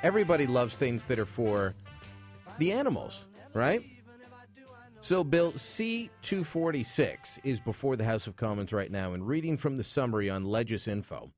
Everybody 0.03 0.45
loves 0.45 0.78
things 0.78 1.05
that 1.05 1.18
are 1.18 1.26
for 1.26 1.74
the 2.60 2.72
animals, 2.72 3.26
right? 3.53 3.84
So, 5.08 5.24
Bill 5.24 5.53
C 5.58 6.10
246 6.22 7.39
is 7.45 7.62
before 7.62 7.95
the 7.95 8.03
House 8.03 8.28
of 8.28 8.36
Commons 8.36 8.74
right 8.74 8.91
now, 8.91 9.14
and 9.14 9.26
reading 9.26 9.56
from 9.56 9.77
the 9.77 9.84
summary 9.86 10.30
on 10.30 10.44
Legisinfo, 10.44 11.32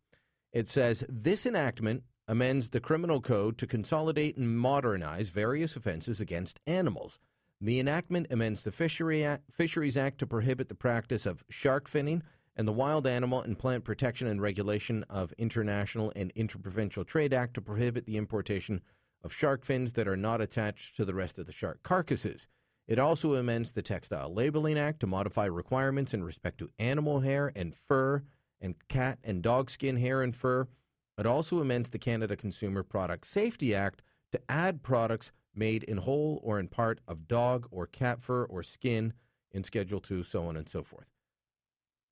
it 0.52 0.66
says 0.66 1.06
this 1.08 1.46
enactment 1.46 2.02
amends 2.28 2.70
the 2.70 2.80
criminal 2.80 3.22
code 3.22 3.60
to 3.60 3.68
consolidate 3.68 4.38
and 4.38 4.58
modernize 4.58 5.30
various 5.30 5.76
offenses 5.76 6.20
against 6.20 6.60
animals. 6.66 7.20
The 7.62 7.80
enactment 7.80 8.26
amends 8.32 8.64
the 8.64 8.72
Fishery 8.72 9.24
Act, 9.24 9.44
Fisheries 9.52 9.98
Act 9.98 10.18
to 10.18 10.26
prohibit 10.26 10.68
the 10.68 10.74
practice 10.74 11.28
of 11.28 11.44
shark 11.48 11.88
finning 11.88 12.24
and 12.56 12.68
the 12.68 12.74
Wild 12.74 13.06
Animal 13.06 13.44
and 13.44 13.56
Plant 13.56 13.84
Protection 13.84 14.28
and 14.28 14.42
Regulation 14.42 15.06
of 15.12 15.32
International 15.38 16.12
and 16.16 16.32
Interprovincial 16.32 17.06
Trade 17.06 17.36
Act 17.36 17.54
to 17.54 17.62
prohibit 17.62 18.08
the 18.08 18.18
importation 18.18 18.82
of 19.24 19.32
shark 19.32 19.64
fins 19.64 19.94
that 19.94 20.08
are 20.08 20.18
not 20.18 20.42
attached 20.42 20.96
to 20.98 21.06
the 21.06 21.14
rest 21.14 21.38
of 21.38 21.46
the 21.46 21.52
shark 21.52 21.84
carcasses. 21.84 22.48
It 22.90 22.98
also 22.98 23.36
amends 23.36 23.72
the 23.72 23.84
Textile 23.84 24.34
Labeling 24.34 24.80
Act 24.80 25.02
to 25.02 25.08
modify 25.08 25.46
requirements 25.46 26.12
in 26.16 26.24
respect 26.24 26.58
to 26.58 26.72
animal 26.80 27.20
hair 27.20 27.52
and 27.56 27.76
fur 27.76 28.24
and 28.60 28.74
cat 28.88 29.20
and 29.24 29.44
dog 29.44 29.70
skin 29.70 29.98
hair 29.98 30.24
and 30.24 30.36
fur. 30.36 30.68
It 31.16 31.28
also 31.28 31.60
amends 31.60 31.92
the 31.92 32.00
Canada 32.00 32.36
Consumer 32.36 32.82
Product 32.82 33.28
Safety 33.28 33.76
Act 33.76 34.02
to 34.32 34.42
add 34.50 34.82
products 34.82 35.32
made 35.54 35.84
in 35.84 35.98
whole 35.98 36.40
or 36.44 36.60
in 36.60 36.68
part 36.68 37.00
of 37.08 37.28
dog 37.28 37.68
or 37.70 37.86
cat 37.86 38.24
fur 38.24 38.46
or 38.46 38.64
skin 38.64 39.14
in 39.52 39.64
Schedule 39.64 40.00
2, 40.00 40.24
so 40.24 40.48
on 40.48 40.58
and 40.58 40.68
so 40.68 40.82
forth. 40.82 41.06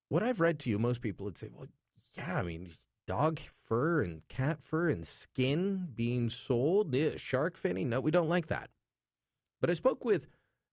What 0.10 0.22
I've 0.22 0.40
read 0.40 0.60
to 0.60 0.70
you, 0.70 0.78
most 0.78 1.02
people 1.02 1.24
would 1.24 1.40
say, 1.40 1.50
well, 1.52 1.70
yeah, 2.16 2.38
I 2.38 2.44
mean, 2.44 2.70
dog 3.08 3.40
fur 3.66 4.04
and 4.04 4.22
cat 4.28 4.60
fur 4.62 4.90
and 4.90 5.08
skin 5.08 5.88
being 5.96 6.30
sold, 6.30 6.94
yeah, 6.94 7.18
shark 7.18 7.60
finning. 7.60 7.88
No, 7.88 8.00
we 8.00 8.12
don't 8.12 8.30
like 8.30 8.46
that. 8.48 8.70
But 9.60 9.72
I 9.72 9.74
spoke 9.74 10.06
with 10.06 10.28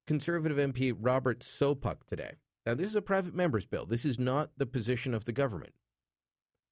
Conservative 0.06 0.59
MP 0.59 0.94
Robert 0.98 1.40
Sopuck 1.40 2.05
today. 2.06 2.35
Now, 2.66 2.74
this 2.74 2.89
is 2.89 2.97
a 2.97 3.02
private 3.02 3.35
member's 3.35 3.66
bill. 3.66 3.86
This 3.86 4.05
is 4.05 4.18
not 4.18 4.51
the 4.56 4.66
position 4.66 5.14
of 5.14 5.24
the 5.24 5.32
government. 5.32 5.74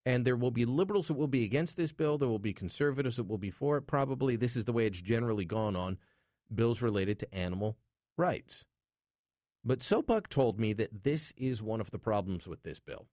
And 0.04 0.24
there 0.24 0.36
will 0.36 0.50
be 0.50 0.64
liberals 0.64 1.08
that 1.08 1.14
will 1.14 1.28
be 1.28 1.44
against 1.44 1.76
this 1.76 1.92
bill. 1.92 2.18
There 2.18 2.28
will 2.28 2.38
be 2.38 2.52
conservatives 2.52 3.16
that 3.16 3.28
will 3.28 3.38
be 3.38 3.50
for 3.50 3.76
it. 3.76 3.86
Probably 3.86 4.36
this 4.36 4.56
is 4.56 4.64
the 4.64 4.72
way 4.72 4.86
it's 4.86 5.00
generally 5.00 5.44
gone 5.44 5.76
on 5.76 5.98
bills 6.52 6.82
related 6.82 7.18
to 7.20 7.34
animal 7.34 7.76
rights. 8.16 8.64
But 9.64 9.78
Sopuck 9.78 10.28
told 10.28 10.58
me 10.58 10.72
that 10.72 11.04
this 11.04 11.32
is 11.36 11.62
one 11.62 11.80
of 11.80 11.90
the 11.90 11.98
problems 11.98 12.48
with 12.48 12.64
this 12.64 12.80
bill, 12.80 13.06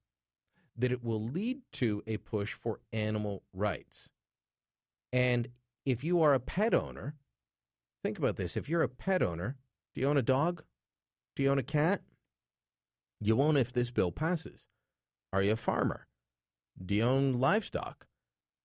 that 0.76 0.92
it 0.92 1.04
will 1.04 1.22
lead 1.22 1.62
to 1.74 2.02
a 2.08 2.18
push 2.18 2.54
for 2.54 2.80
animal 2.92 3.44
rights. 3.54 4.10
And 5.14 5.50
if 5.86 6.04
you 6.04 6.22
are 6.22 6.34
a 6.34 6.40
pet 6.40 6.74
owner, 6.74 7.16
think 8.04 8.18
about 8.18 8.36
this. 8.36 8.58
If 8.58 8.68
you're 8.68 8.82
a 8.82 8.90
pet 8.90 9.22
owner, 9.22 9.58
do 10.00 10.04
you 10.04 10.10
own 10.10 10.16
a 10.16 10.22
dog? 10.22 10.64
Do 11.36 11.44
you 11.44 11.52
own 11.52 11.60
a 11.60 11.64
cat? 11.64 12.02
You 13.20 13.36
won't 13.36 13.58
if 13.58 13.74
this 13.74 13.92
bill 13.92 14.14
passes. 14.14 14.70
Are 15.34 15.44
you 15.44 15.52
a 15.52 15.58
farmer? 15.58 16.08
Do 16.82 16.96
you 16.96 17.04
own 17.04 17.34
livestock? 17.34 18.08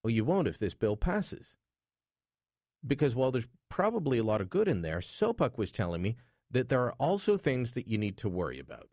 Well, 0.05 0.13
you 0.13 0.25
won't 0.25 0.47
if 0.47 0.59
this 0.59 0.75
bill 0.75 0.97
passes. 0.97 1.57
Because 2.87 3.17
while 3.17 3.33
there's 3.33 3.49
probably 3.69 4.19
a 4.19 4.23
lot 4.23 4.41
of 4.41 4.49
good 4.49 4.69
in 4.69 4.83
there, 4.83 5.01
Sopuck 5.01 5.59
was 5.59 5.73
telling 5.73 6.03
me 6.03 6.15
that 6.53 6.69
there 6.69 6.83
are 6.85 6.95
also 7.01 7.37
things 7.37 7.73
that 7.73 7.89
you 7.89 7.99
need 7.99 8.17
to 8.19 8.29
worry 8.29 8.61
about. 8.61 8.89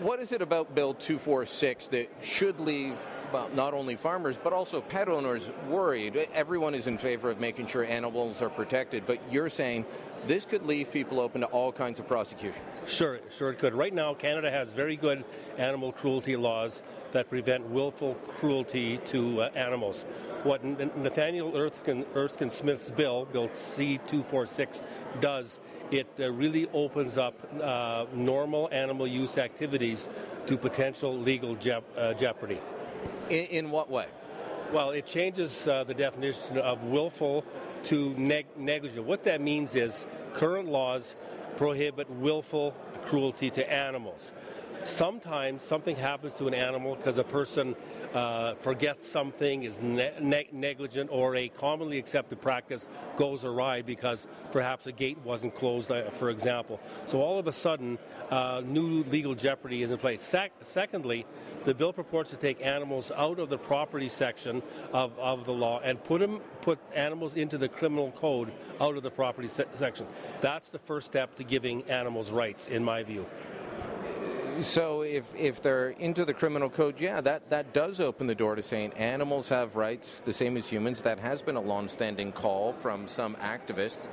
What 0.00 0.20
is 0.20 0.30
it 0.30 0.42
about 0.42 0.76
Bill 0.76 0.94
246 0.94 1.88
that 1.88 2.08
should 2.20 2.60
leave 2.60 2.96
well, 3.32 3.50
not 3.54 3.74
only 3.74 3.96
farmers 3.96 4.36
but 4.42 4.52
also 4.52 4.80
pet 4.80 5.08
owners 5.08 5.50
worried? 5.68 6.28
Everyone 6.32 6.74
is 6.74 6.86
in 6.86 6.98
favor 6.98 7.30
of 7.30 7.40
making 7.40 7.66
sure 7.66 7.84
animals 7.84 8.40
are 8.40 8.48
protected, 8.48 9.04
but 9.06 9.20
you're 9.28 9.48
saying 9.48 9.84
this 10.26 10.44
could 10.44 10.66
leave 10.66 10.90
people 10.90 11.20
open 11.20 11.40
to 11.42 11.46
all 11.48 11.72
kinds 11.72 11.98
of 11.98 12.06
prosecution. 12.06 12.60
Sure, 12.86 13.20
sure 13.30 13.50
it 13.50 13.58
could. 13.58 13.74
Right 13.74 13.94
now, 13.94 14.14
Canada 14.14 14.50
has 14.50 14.72
very 14.72 14.96
good 14.96 15.24
animal 15.56 15.92
cruelty 15.92 16.36
laws 16.36 16.82
that 17.12 17.28
prevent 17.28 17.68
willful 17.70 18.14
cruelty 18.14 18.98
to 19.06 19.42
uh, 19.42 19.50
animals. 19.54 20.02
What 20.42 20.62
N- 20.64 20.90
Nathaniel 20.96 21.56
Erskine, 21.56 22.04
Erskine 22.14 22.50
Smith's 22.50 22.90
bill, 22.90 23.26
Bill 23.26 23.48
C246, 23.48 24.82
does, 25.20 25.60
it 25.90 26.08
uh, 26.20 26.30
really 26.30 26.68
opens 26.72 27.16
up 27.16 27.34
uh, 27.62 28.06
normal 28.12 28.68
animal 28.72 29.06
use 29.06 29.38
activities 29.38 30.08
to 30.46 30.56
potential 30.56 31.16
legal 31.16 31.54
jep- 31.56 31.84
uh, 31.96 32.12
jeopardy. 32.14 32.58
In, 33.30 33.46
in, 33.46 33.70
what 33.70 33.90
way? 33.90 34.06
Well, 34.72 34.90
it 34.90 35.06
changes 35.06 35.66
uh, 35.66 35.84
the 35.84 35.94
definition 35.94 36.58
of 36.58 36.82
willful 36.84 37.44
to 37.84 38.14
neg- 38.16 38.56
negligent. 38.56 39.06
What 39.06 39.24
that 39.24 39.40
means 39.40 39.74
is 39.74 40.06
current 40.34 40.68
laws 40.68 41.16
prohibit 41.56 42.08
willful 42.10 42.74
cruelty 43.06 43.50
to 43.50 43.72
animals. 43.72 44.32
Sometimes 44.82 45.62
something 45.62 45.96
happens 45.96 46.34
to 46.34 46.46
an 46.46 46.54
animal 46.54 46.94
because 46.94 47.18
a 47.18 47.24
person 47.24 47.74
uh, 48.14 48.54
forgets 48.54 49.06
something, 49.06 49.64
is 49.64 49.78
ne- 49.80 50.12
ne- 50.20 50.48
negligent, 50.52 51.10
or 51.12 51.36
a 51.36 51.48
commonly 51.48 51.98
accepted 51.98 52.40
practice 52.40 52.88
goes 53.16 53.44
awry 53.44 53.82
because 53.82 54.26
perhaps 54.52 54.86
a 54.86 54.92
gate 54.92 55.18
wasn't 55.24 55.54
closed, 55.54 55.90
uh, 55.90 56.10
for 56.10 56.30
example. 56.30 56.80
So 57.06 57.20
all 57.20 57.38
of 57.38 57.48
a 57.48 57.52
sudden, 57.52 57.98
uh, 58.30 58.62
new 58.64 59.02
legal 59.04 59.34
jeopardy 59.34 59.82
is 59.82 59.90
in 59.90 59.98
place. 59.98 60.22
Sec- 60.22 60.52
secondly, 60.62 61.26
the 61.64 61.74
bill 61.74 61.92
purports 61.92 62.30
to 62.30 62.36
take 62.36 62.64
animals 62.64 63.10
out 63.14 63.38
of 63.38 63.50
the 63.50 63.58
property 63.58 64.08
section 64.08 64.62
of, 64.92 65.18
of 65.18 65.44
the 65.44 65.52
law 65.52 65.80
and 65.82 66.02
put 66.04 66.20
them 66.20 66.40
put 66.62 66.78
animals 66.94 67.34
into 67.34 67.56
the 67.56 67.68
criminal 67.68 68.10
code 68.12 68.52
out 68.80 68.96
of 68.96 69.02
the 69.02 69.10
property 69.10 69.48
se- 69.48 69.64
section. 69.74 70.06
That's 70.40 70.68
the 70.68 70.78
first 70.78 71.06
step 71.06 71.34
to 71.36 71.44
giving 71.44 71.82
animals 71.84 72.30
rights, 72.30 72.66
in 72.68 72.84
my 72.84 73.02
view. 73.02 73.26
So 74.60 75.02
if, 75.02 75.24
if 75.36 75.62
they're 75.62 75.90
into 75.90 76.24
the 76.24 76.34
criminal 76.34 76.68
code, 76.68 77.00
yeah, 77.00 77.20
that, 77.20 77.48
that 77.50 77.72
does 77.72 78.00
open 78.00 78.26
the 78.26 78.34
door 78.34 78.56
to 78.56 78.62
saying 78.62 78.92
animals 78.94 79.48
have 79.50 79.76
rights 79.76 80.20
the 80.24 80.32
same 80.32 80.56
as 80.56 80.68
humans. 80.68 81.00
That 81.02 81.18
has 81.18 81.42
been 81.42 81.56
a 81.56 81.60
long-standing 81.60 82.32
call 82.32 82.72
from 82.74 83.06
some 83.06 83.36
activists. 83.36 84.06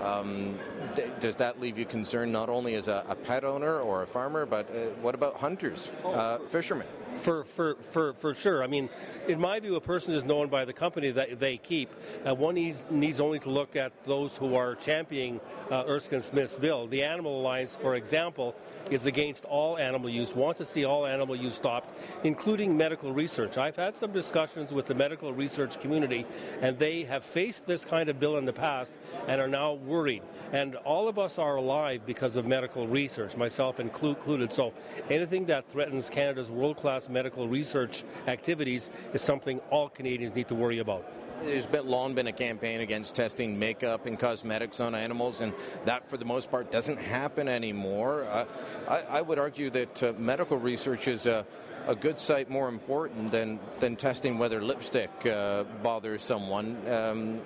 Um, 0.00 0.56
d- 0.96 1.04
does 1.20 1.36
that 1.36 1.60
leave 1.60 1.78
you 1.78 1.84
concerned 1.84 2.32
not 2.32 2.48
only 2.48 2.74
as 2.74 2.88
a, 2.88 3.04
a 3.08 3.14
pet 3.14 3.44
owner 3.44 3.78
or 3.80 4.02
a 4.02 4.06
farmer, 4.06 4.44
but 4.44 4.68
uh, 4.70 4.90
what 5.00 5.14
about 5.14 5.36
hunters, 5.36 5.90
uh, 6.04 6.38
fishermen? 6.50 6.88
For, 7.16 7.44
for, 7.44 7.76
for, 7.90 8.12
for 8.14 8.34
sure. 8.34 8.62
I 8.62 8.66
mean, 8.66 8.90
in 9.28 9.40
my 9.40 9.58
view, 9.58 9.76
a 9.76 9.80
person 9.80 10.14
is 10.14 10.24
known 10.24 10.48
by 10.48 10.64
the 10.64 10.72
company 10.72 11.10
that 11.12 11.40
they 11.40 11.56
keep. 11.56 11.90
One 12.24 12.54
needs, 12.54 12.84
needs 12.90 13.20
only 13.20 13.38
to 13.40 13.50
look 13.50 13.76
at 13.76 13.92
those 14.04 14.36
who 14.36 14.54
are 14.56 14.74
championing 14.74 15.40
uh, 15.70 15.84
Erskine 15.88 16.20
Smith's 16.20 16.58
bill. 16.58 16.86
The 16.86 17.02
Animal 17.02 17.40
Alliance, 17.40 17.78
for 17.80 17.94
example, 17.94 18.54
is 18.90 19.06
against 19.06 19.44
all 19.46 19.78
animal 19.78 20.10
use, 20.10 20.34
wants 20.34 20.58
to 20.58 20.66
see 20.66 20.84
all 20.84 21.06
animal 21.06 21.34
use 21.34 21.54
stopped, 21.54 21.98
including 22.24 22.76
medical 22.76 23.12
research. 23.12 23.56
I've 23.56 23.76
had 23.76 23.94
some 23.94 24.12
discussions 24.12 24.72
with 24.72 24.86
the 24.86 24.94
medical 24.94 25.32
research 25.32 25.80
community, 25.80 26.26
and 26.60 26.78
they 26.78 27.04
have 27.04 27.24
faced 27.24 27.66
this 27.66 27.84
kind 27.84 28.10
of 28.10 28.20
bill 28.20 28.36
in 28.36 28.44
the 28.44 28.52
past 28.52 28.92
and 29.28 29.40
are 29.40 29.48
now 29.48 29.72
worried. 29.74 30.22
And 30.52 30.76
all 30.76 31.08
of 31.08 31.18
us 31.18 31.38
are 31.38 31.56
alive 31.56 32.02
because 32.04 32.36
of 32.36 32.46
medical 32.46 32.86
research, 32.86 33.36
myself 33.36 33.80
included. 33.80 34.52
So 34.52 34.74
anything 35.08 35.46
that 35.46 35.70
threatens 35.70 36.10
Canada's 36.10 36.50
world 36.50 36.76
class 36.76 37.03
medical 37.08 37.48
research 37.48 38.04
activities 38.26 38.90
is 39.12 39.22
something 39.22 39.60
all 39.70 39.88
Canadians 39.88 40.34
need 40.34 40.48
to 40.48 40.54
worry 40.54 40.78
about. 40.78 41.04
There's 41.42 41.66
been 41.66 41.86
long 41.86 42.14
been 42.14 42.26
a 42.26 42.32
campaign 42.32 42.80
against 42.80 43.14
testing 43.14 43.58
makeup 43.58 44.06
and 44.06 44.18
cosmetics 44.18 44.80
on 44.80 44.94
animals, 44.94 45.40
and 45.40 45.52
that, 45.84 46.08
for 46.08 46.16
the 46.16 46.24
most 46.24 46.50
part, 46.50 46.70
doesn't 46.70 46.96
happen 46.96 47.48
anymore. 47.48 48.24
Uh, 48.24 48.44
I, 48.88 49.00
I, 49.00 49.20
would 49.20 49.38
argue 49.38 49.68
that 49.70 50.02
uh, 50.02 50.12
medical 50.16 50.56
research 50.56 51.06
is 51.06 51.26
a, 51.26 51.44
a, 51.86 51.94
good 51.94 52.18
sight 52.18 52.48
more 52.48 52.68
important 52.68 53.30
than, 53.30 53.58
than 53.78 53.96
testing 53.96 54.38
whether 54.38 54.62
lipstick 54.62 55.10
uh, 55.26 55.64
bothers 55.82 56.22
someone. 56.22 56.80
Um, 56.88 57.40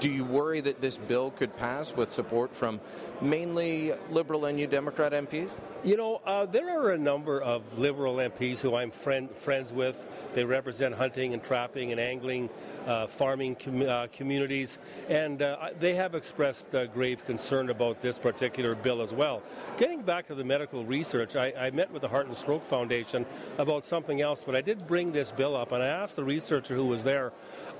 do 0.00 0.10
you 0.10 0.24
worry 0.24 0.60
that 0.60 0.80
this 0.80 0.96
bill 0.96 1.30
could 1.30 1.56
pass 1.56 1.94
with 1.94 2.10
support 2.10 2.54
from 2.54 2.80
mainly 3.20 3.92
Liberal 4.10 4.44
and 4.46 4.56
New 4.56 4.66
Democrat 4.66 5.12
MPs? 5.12 5.50
You 5.84 5.98
know, 5.98 6.22
uh, 6.24 6.46
there 6.46 6.80
are 6.80 6.92
a 6.92 6.98
number 6.98 7.42
of 7.42 7.78
Liberal 7.78 8.16
MPs 8.16 8.60
who 8.60 8.74
I'm 8.74 8.90
friend, 8.90 9.28
friends 9.36 9.70
with. 9.70 10.06
They 10.32 10.42
represent 10.42 10.94
hunting 10.94 11.34
and 11.34 11.42
trapping 11.42 11.92
and 11.92 12.00
angling, 12.00 12.48
uh, 12.86 13.06
farming 13.06 13.56
com- 13.56 13.82
uh, 13.82 14.06
communities, 14.10 14.78
and 15.10 15.42
uh, 15.42 15.70
they 15.78 15.94
have 15.94 16.14
expressed 16.14 16.74
uh, 16.74 16.86
grave 16.86 17.24
concern 17.26 17.68
about 17.68 18.00
this 18.00 18.18
particular 18.18 18.74
bill 18.74 19.02
as 19.02 19.12
well. 19.12 19.42
Getting 19.76 20.00
back 20.00 20.26
to 20.28 20.34
the 20.34 20.44
medical 20.44 20.86
research, 20.86 21.36
I, 21.36 21.52
I, 21.58 21.70
met 21.70 21.90
with 21.90 22.00
the 22.00 22.08
Heart 22.08 22.28
and 22.28 22.36
Stroke 22.36 22.64
Foundation 22.64 23.26
about 23.58 23.84
something 23.84 24.22
else, 24.22 24.42
but 24.44 24.56
I 24.56 24.62
did 24.62 24.86
bring 24.86 25.12
this 25.12 25.30
bill 25.30 25.54
up, 25.54 25.72
and 25.72 25.82
I 25.82 25.88
asked 25.88 26.16
the 26.16 26.24
researcher 26.24 26.74
who 26.74 26.86
was 26.86 27.04
there 27.04 27.32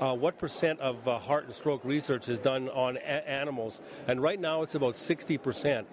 uh, 0.05 0.15
what 0.15 0.39
percent 0.39 0.79
of 0.81 1.03
heart 1.23 1.47
and 1.47 1.55
stroke 1.55 1.83
research 1.85 2.29
is 2.29 2.39
done 2.39 2.69
on 2.71 2.99
a- 2.99 3.29
animals, 3.29 3.81
and 4.07 4.23
right 4.23 4.39
now 4.39 4.63
it's 4.63 4.75
about 4.75 4.95
60%. 4.95 5.85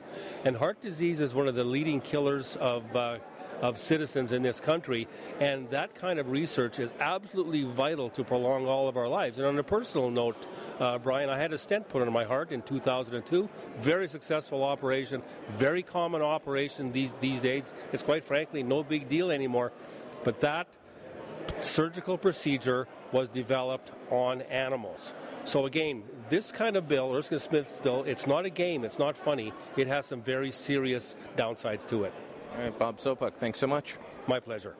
And 0.43 0.57
heart 0.57 0.81
disease 0.81 1.21
is 1.21 1.33
one 1.33 1.47
of 1.47 1.55
the 1.55 1.63
leading 1.63 2.01
killers 2.01 2.57
of 2.57 2.95
uh, 2.95 3.19
of 3.61 3.77
citizens 3.77 4.31
in 4.33 4.41
this 4.41 4.59
country, 4.59 5.07
and 5.39 5.69
that 5.69 5.93
kind 5.93 6.17
of 6.17 6.31
research 6.31 6.79
is 6.79 6.89
absolutely 6.99 7.63
vital 7.63 8.09
to 8.09 8.23
prolong 8.23 8.65
all 8.65 8.89
of 8.89 8.97
our 8.97 9.07
lives. 9.07 9.37
And 9.37 9.45
on 9.45 9.59
a 9.59 9.63
personal 9.63 10.09
note, 10.09 10.35
uh, 10.79 10.97
Brian, 10.97 11.29
I 11.29 11.37
had 11.37 11.53
a 11.53 11.59
stent 11.59 11.87
put 11.87 12.01
in 12.01 12.11
my 12.11 12.23
heart 12.23 12.51
in 12.51 12.63
2002. 12.63 13.47
Very 13.77 14.07
successful 14.07 14.63
operation, 14.63 15.21
very 15.51 15.83
common 15.83 16.23
operation 16.23 16.91
these 16.91 17.13
these 17.21 17.39
days. 17.39 17.71
It's 17.93 18.03
quite 18.03 18.25
frankly 18.25 18.63
no 18.63 18.83
big 18.83 19.07
deal 19.07 19.31
anymore, 19.31 19.71
but 20.23 20.39
that 20.41 20.67
surgical 21.61 22.17
procedure 22.17 22.87
was 23.11 23.29
developed 23.29 23.91
on 24.09 24.41
animals. 24.43 25.13
So 25.45 25.65
again, 25.65 26.03
this 26.29 26.51
kind 26.51 26.75
of 26.75 26.87
bill, 26.87 27.13
Erskine 27.13 27.39
Smith's 27.39 27.79
bill, 27.79 28.03
it's 28.03 28.27
not 28.27 28.45
a 28.45 28.49
game, 28.49 28.83
it's 28.83 28.99
not 28.99 29.17
funny. 29.17 29.53
It 29.75 29.87
has 29.87 30.05
some 30.05 30.21
very 30.21 30.51
serious 30.51 31.15
downsides 31.35 31.87
to 31.87 32.03
it. 32.03 32.13
All 32.55 32.63
right, 32.63 32.77
Bob 32.77 32.99
Sopuck, 32.99 33.35
thanks 33.35 33.59
so 33.59 33.67
much. 33.67 33.97
My 34.27 34.39
pleasure. 34.39 34.75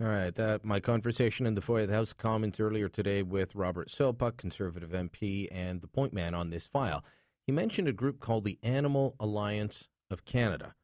All 0.00 0.06
right, 0.06 0.38
uh, 0.38 0.60
my 0.62 0.78
conversation 0.78 1.44
in 1.44 1.54
the 1.54 1.60
foyer 1.60 1.82
of 1.82 1.88
the 1.88 1.94
House 1.94 2.12
of 2.12 2.18
Commons 2.18 2.60
earlier 2.60 2.88
today 2.88 3.22
with 3.22 3.56
Robert 3.56 3.88
Sopuck, 3.88 4.36
Conservative 4.36 4.90
MP, 4.90 5.48
and 5.50 5.80
the 5.80 5.88
point 5.88 6.12
man 6.12 6.34
on 6.34 6.50
this 6.50 6.68
file. 6.68 7.02
He 7.46 7.52
mentioned 7.52 7.88
a 7.88 7.92
group 7.92 8.20
called 8.20 8.44
the 8.44 8.58
Animal 8.62 9.16
Alliance 9.18 9.88
of 10.10 10.24
Canada. 10.24 10.74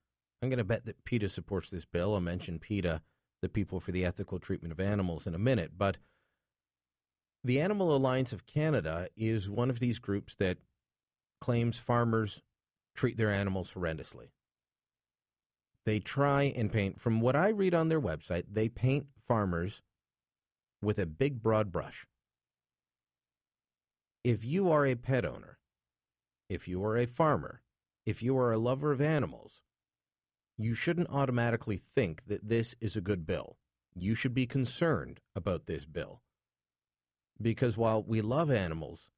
I'm 0.43 0.49
going 0.49 0.59
to 0.59 0.65
bet 0.65 0.85
that 0.87 1.05
PETA 1.05 1.29
supports 1.29 1.69
this 1.71 1.85
bill. 1.85 2.15
I'll 2.15 2.21
mention 2.21 2.59
PETA, 2.59 3.03
the 3.41 3.49
People 3.49 3.79
for 3.79 3.93
the 3.93 4.05
Ethical 4.05 4.39
Treatment 4.39 4.73
of 4.73 4.81
Animals, 4.81 5.27
in 5.27 5.35
a 5.35 5.39
minute. 5.39 5.73
But 5.79 5.99
the 7.45 7.61
Animal 7.61 7.95
Alliance 7.95 8.33
of 8.33 8.47
Canada 8.47 9.09
is 9.17 9.51
one 9.51 9.69
of 9.69 9.79
these 9.79 9.99
groups 9.99 10.35
that 10.37 10.57
claims 11.43 11.79
farmers 11.79 12.41
treat 12.95 13.19
their 13.19 13.31
animals 13.31 13.75
horrendously. 13.75 14.31
They 15.85 16.01
try 16.01 16.45
and 16.45 16.73
paint, 16.73 16.99
from 16.99 17.21
what 17.21 17.37
I 17.37 17.51
read 17.51 17.75
on 17.75 17.91
their 17.91 18.01
website, 18.01 18.45
they 18.51 18.71
paint 18.71 19.09
farmers 19.29 19.83
with 20.81 20.99
a 20.99 21.05
big, 21.05 21.43
broad 21.43 21.71
brush. 21.71 22.07
If 24.23 24.43
you 24.43 24.71
are 24.71 24.87
a 24.87 24.95
pet 24.95 25.27
owner, 25.27 25.59
if 26.49 26.67
you 26.67 26.83
are 26.83 26.97
a 26.97 27.07
farmer, 27.07 27.61
if 28.07 28.23
you 28.23 28.39
are 28.39 28.53
a 28.53 28.59
lover 28.59 28.91
of 28.91 29.03
animals, 29.03 29.61
you 30.57 30.73
shouldn't 30.73 31.11
automatically 31.11 31.77
think 31.77 32.23
that 32.27 32.49
this 32.49 32.75
is 32.81 32.97
a 32.97 33.03
good 33.03 33.27
bill. 33.27 33.59
You 33.95 34.15
should 34.15 34.33
be 34.33 34.47
concerned 34.47 35.21
about 35.37 35.67
this 35.67 35.85
bill. 35.85 36.23
Because 37.41 37.77
while 37.77 38.03
we 38.03 38.21
love 38.21 38.51
animals, 38.51 39.11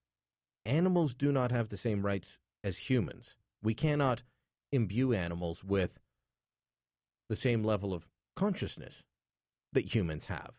animals 0.64 1.14
do 1.14 1.30
not 1.32 1.50
have 1.52 1.68
the 1.68 1.76
same 1.76 2.04
rights 2.04 2.38
as 2.64 2.90
humans. 2.90 3.36
We 3.62 3.74
cannot 3.74 4.22
imbue 4.72 5.12
animals 5.12 5.62
with 5.62 5.98
the 7.28 7.36
same 7.36 7.62
level 7.62 7.92
of 7.92 8.06
consciousness 8.34 9.02
that 9.72 9.94
humans 9.94 10.26
have. 10.26 10.52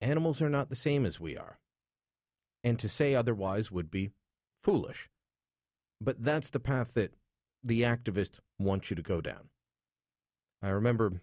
Animals 0.00 0.40
are 0.40 0.50
not 0.50 0.68
the 0.68 0.76
same 0.76 1.04
as 1.04 1.18
we 1.18 1.36
are. 1.36 1.58
And 2.64 2.78
to 2.78 2.88
say 2.88 3.14
otherwise 3.14 3.70
would 3.70 3.90
be 3.90 4.10
foolish. 4.62 5.08
But 6.00 6.22
that's 6.22 6.50
the 6.50 6.60
path 6.60 6.94
that 6.94 7.14
the 7.62 7.82
activist 7.82 8.40
wants 8.58 8.90
you 8.90 8.96
to 8.96 9.02
go 9.02 9.20
down. 9.20 9.48
I 10.62 10.70
remember 10.70 11.20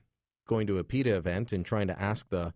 going 0.48 0.68
to 0.68 0.78
a 0.78 0.84
PETA 0.84 1.16
event 1.16 1.52
and 1.52 1.66
trying 1.66 1.88
to 1.88 2.02
ask 2.02 2.30
the 2.30 2.54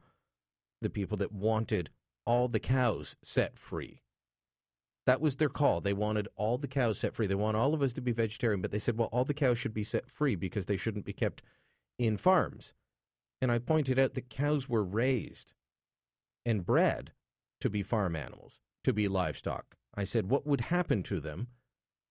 the 0.81 0.89
people 0.89 1.18
that 1.18 1.31
wanted 1.31 1.89
all 2.26 2.47
the 2.47 2.60
cows 2.60 3.15
set 3.23 3.57
free. 3.57 4.01
That 5.06 5.22
was 5.22 5.38
their 5.38 5.49
call. 5.49 5.81
They 5.81 5.93
wanted 5.93 6.27
all 6.35 6.57
the 6.57 6.68
cows 6.68 6.99
set 6.99 7.15
free. 7.15 7.26
They 7.26 7.35
want 7.35 7.57
all 7.57 7.73
of 7.73 7.81
us 7.81 7.93
to 7.93 8.01
be 8.01 8.11
vegetarian, 8.11 8.61
but 8.61 8.72
they 8.72 8.80
said, 8.80 8.97
well, 8.97 9.10
all 9.11 9.26
the 9.26 9.34
cows 9.34 9.57
should 9.57 9.73
be 9.73 9.84
set 9.84 10.10
free 10.10 10.35
because 10.35 10.68
they 10.68 10.77
shouldn't 10.77 11.06
be 11.06 11.14
kept 11.14 11.41
in 11.97 12.18
farms. 12.18 12.73
And 13.41 13.51
I 13.51 13.57
pointed 13.57 13.97
out 13.97 14.14
that 14.14 14.30
cows 14.30 14.69
were 14.69 14.84
raised 14.84 15.53
and 16.45 16.65
bred 16.65 17.14
to 17.61 17.69
be 17.69 17.81
farm 17.81 18.15
animals, 18.15 18.60
to 18.84 18.93
be 18.93 19.07
livestock. 19.07 19.76
I 19.95 20.03
said, 20.03 20.30
what 20.30 20.45
would 20.45 20.61
happen 20.61 21.03
to 21.03 21.19
them 21.19 21.47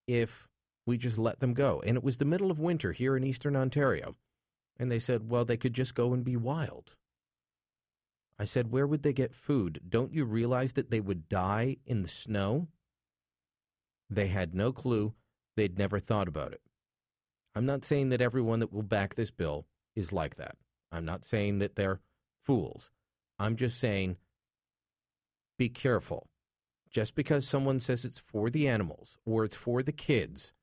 if 0.07 0.47
we 0.85 0.97
just 0.97 1.17
let 1.17 1.39
them 1.39 1.53
go? 1.53 1.81
And 1.85 1.95
it 1.95 2.03
was 2.03 2.17
the 2.17 2.25
middle 2.25 2.51
of 2.51 2.59
winter 2.59 2.91
here 2.91 3.15
in 3.15 3.23
eastern 3.23 3.55
Ontario. 3.55 4.15
And 4.77 4.91
they 4.91 4.99
said, 4.99 5.29
well, 5.29 5.45
they 5.45 5.57
could 5.57 5.73
just 5.73 5.95
go 5.95 6.13
and 6.13 6.23
be 6.23 6.35
wild. 6.35 6.95
I 8.39 8.45
said, 8.45 8.71
where 8.71 8.87
would 8.87 9.03
they 9.03 9.11
get 9.11 9.35
food? 9.35 9.81
Don't 9.87 10.13
you 10.13 10.23
realize 10.23 10.73
that 10.73 10.89
they 10.89 11.01
would 11.01 11.27
die 11.27 11.77
in 11.85 12.01
the 12.01 12.07
snow? 12.07 12.69
They 14.09 14.27
had 14.27 14.55
no 14.55 14.71
clue. 14.71 15.13
They'd 15.57 15.77
never 15.77 15.99
thought 15.99 16.29
about 16.29 16.53
it. 16.53 16.61
I'm 17.53 17.65
not 17.65 17.83
saying 17.83 18.09
that 18.09 18.21
everyone 18.21 18.59
that 18.59 18.71
will 18.71 18.83
back 18.83 19.15
this 19.15 19.29
bill 19.29 19.65
is 19.95 20.13
like 20.13 20.35
that. 20.37 20.55
I'm 20.91 21.03
not 21.03 21.25
saying 21.25 21.59
that 21.59 21.75
they're 21.75 21.99
fools. 22.45 22.91
I'm 23.37 23.57
just 23.57 23.77
saying 23.77 24.15
be 25.57 25.69
careful. 25.69 26.29
Just 26.89 27.13
because 27.13 27.47
someone 27.47 27.79
says 27.79 28.05
it's 28.05 28.17
for 28.17 28.49
the 28.49 28.67
animals 28.67 29.17
or 29.25 29.43
it's 29.43 29.55
for 29.55 29.83
the 29.83 29.91
kids, 29.91 30.53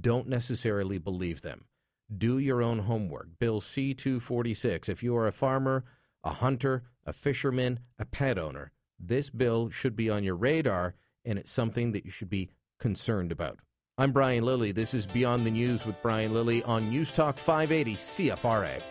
don't 0.00 0.26
necessarily 0.26 0.98
believe 0.98 1.42
them. 1.42 1.66
Do 2.16 2.38
your 2.38 2.62
own 2.62 2.80
homework. 2.80 3.38
Bill 3.38 3.60
C 3.60 3.92
246. 3.94 4.88
If 4.88 5.02
you 5.02 5.14
are 5.16 5.26
a 5.26 5.32
farmer, 5.32 5.84
a 6.24 6.30
hunter, 6.30 6.84
a 7.08 7.12
fisherman, 7.12 7.80
a 7.98 8.04
pet 8.04 8.38
owner, 8.38 8.70
this 9.00 9.30
bill 9.30 9.70
should 9.70 9.96
be 9.96 10.10
on 10.10 10.22
your 10.22 10.36
radar 10.36 10.94
and 11.24 11.38
it's 11.38 11.50
something 11.50 11.92
that 11.92 12.04
you 12.04 12.10
should 12.10 12.28
be 12.28 12.50
concerned 12.78 13.32
about. 13.32 13.58
I'm 13.96 14.12
Brian 14.12 14.44
Lilley. 14.44 14.72
This 14.72 14.92
is 14.92 15.06
Beyond 15.06 15.46
the 15.46 15.50
News 15.50 15.86
with 15.86 16.00
Brian 16.02 16.34
Lilley 16.34 16.62
on 16.64 16.88
News 16.90 17.10
Talk 17.10 17.38
580 17.38 17.94
CFRA. 17.94 18.82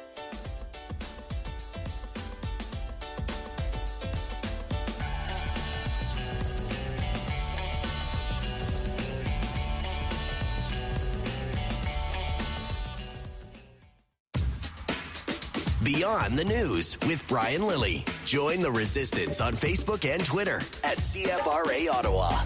Beyond 16.08 16.38
the 16.38 16.46
News 16.46 16.98
with 17.06 17.22
Brian 17.28 17.68
Lilley. 17.68 18.06
Join 18.26 18.62
the 18.62 18.72
resistance 18.72 19.42
on 19.42 19.52
Facebook 19.52 20.10
and 20.10 20.26
Twitter 20.26 20.60
at 20.82 21.00
CFRA 21.00 21.92
Ottawa. 21.92 22.44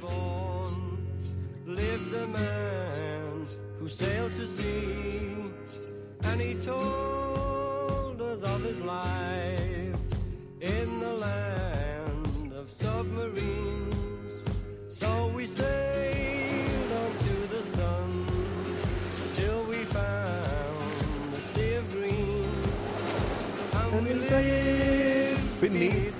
Born, 0.00 0.98
lived 1.66 2.14
a 2.14 2.28
man 2.28 3.48
who 3.80 3.88
sailed 3.88 4.32
to 4.34 4.46
sea, 4.46 5.34
and 6.22 6.40
he 6.40 6.54
told 6.54 7.09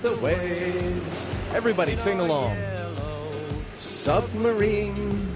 the 0.03 0.17
waves. 0.17 1.31
Everybody 1.53 1.95
sing 1.95 2.21
along. 2.21 2.57
Submarine. 3.75 5.29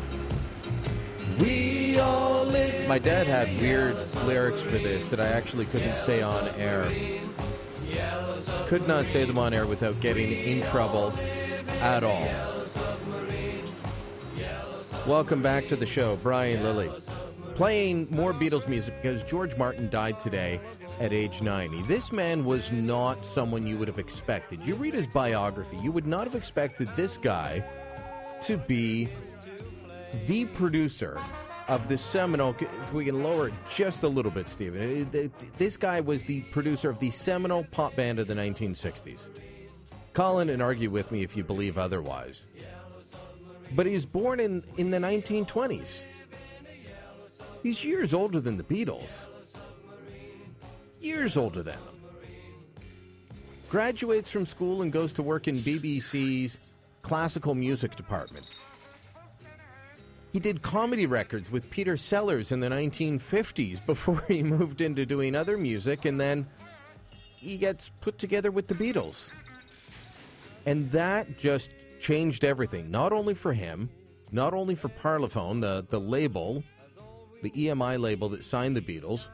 We 1.38 1.98
all 1.98 2.44
live. 2.44 2.88
My 2.88 2.98
dad 2.98 3.26
had 3.26 3.48
weird 3.60 3.96
lyrics 4.24 4.62
for 4.62 4.78
this 4.78 5.06
that 5.08 5.20
I 5.20 5.26
actually 5.26 5.66
couldn't 5.66 5.96
say 5.96 6.22
on 6.22 6.48
air. 6.56 6.90
Could 8.66 8.88
not 8.88 9.06
say 9.06 9.24
them 9.24 9.38
on 9.38 9.52
air 9.52 9.66
without 9.66 10.00
getting 10.00 10.32
in 10.32 10.62
trouble 10.70 11.12
at 11.80 12.02
all. 12.02 12.28
Welcome 15.06 15.42
back 15.42 15.68
to 15.68 15.76
the 15.76 15.84
show, 15.84 16.16
Brian 16.16 16.62
Lilley. 16.62 16.90
Playing 17.54 18.08
more 18.10 18.32
Beatles 18.32 18.66
music 18.66 18.94
because 19.02 19.22
George 19.24 19.56
Martin 19.58 19.90
died 19.90 20.18
today 20.18 20.58
at 21.00 21.12
age 21.12 21.42
90. 21.42 21.82
This 21.82 22.12
man 22.12 22.44
was 22.44 22.70
not 22.70 23.24
someone 23.24 23.66
you 23.66 23.76
would 23.78 23.88
have 23.88 23.98
expected. 23.98 24.64
You 24.64 24.74
read 24.74 24.94
his 24.94 25.06
biography, 25.06 25.76
you 25.78 25.92
would 25.92 26.06
not 26.06 26.26
have 26.26 26.34
expected 26.34 26.88
this 26.96 27.16
guy 27.18 27.64
to 28.42 28.56
be 28.56 29.08
the 30.26 30.44
producer 30.46 31.20
of 31.68 31.88
the 31.88 31.98
seminal. 31.98 32.54
If 32.58 32.92
we 32.92 33.04
can 33.04 33.22
lower 33.22 33.48
it 33.48 33.54
just 33.74 34.02
a 34.02 34.08
little 34.08 34.30
bit, 34.30 34.48
Stephen. 34.48 35.10
This 35.56 35.76
guy 35.76 36.00
was 36.00 36.24
the 36.24 36.40
producer 36.42 36.90
of 36.90 36.98
the 36.98 37.10
seminal 37.10 37.64
pop 37.70 37.96
band 37.96 38.18
of 38.18 38.28
the 38.28 38.34
1960s. 38.34 39.20
Call 40.12 40.40
in 40.40 40.50
and 40.50 40.62
argue 40.62 40.90
with 40.90 41.10
me 41.10 41.22
if 41.22 41.36
you 41.36 41.42
believe 41.42 41.78
otherwise. 41.78 42.46
But 43.74 43.86
he 43.86 43.92
was 43.92 44.06
born 44.06 44.38
in, 44.38 44.62
in 44.76 44.90
the 44.90 44.98
1920s. 44.98 46.04
He's 47.62 47.82
years 47.82 48.14
older 48.14 48.40
than 48.40 48.56
the 48.56 48.62
Beatles. 48.62 49.10
Years 51.04 51.36
older 51.36 51.62
than 51.62 51.74
them. 51.74 52.82
Graduates 53.68 54.30
from 54.30 54.46
school 54.46 54.80
and 54.80 54.90
goes 54.90 55.12
to 55.12 55.22
work 55.22 55.48
in 55.48 55.58
BBC's 55.58 56.58
classical 57.02 57.54
music 57.54 57.94
department. 57.94 58.46
He 60.32 60.40
did 60.40 60.62
comedy 60.62 61.04
records 61.04 61.50
with 61.50 61.68
Peter 61.68 61.98
Sellers 61.98 62.52
in 62.52 62.60
the 62.60 62.68
1950s 62.68 63.84
before 63.84 64.24
he 64.28 64.42
moved 64.42 64.80
into 64.80 65.04
doing 65.04 65.34
other 65.34 65.58
music, 65.58 66.06
and 66.06 66.18
then 66.18 66.46
he 67.36 67.58
gets 67.58 67.90
put 68.00 68.18
together 68.18 68.50
with 68.50 68.66
the 68.66 68.74
Beatles. 68.74 69.28
And 70.64 70.90
that 70.92 71.38
just 71.38 71.70
changed 72.00 72.46
everything, 72.46 72.90
not 72.90 73.12
only 73.12 73.34
for 73.34 73.52
him, 73.52 73.90
not 74.32 74.54
only 74.54 74.74
for 74.74 74.88
Parlophone, 74.88 75.60
the, 75.60 75.84
the 75.90 76.00
label, 76.00 76.64
the 77.42 77.50
EMI 77.50 78.00
label 78.00 78.30
that 78.30 78.42
signed 78.42 78.74
the 78.74 78.80
Beatles, 78.80 79.28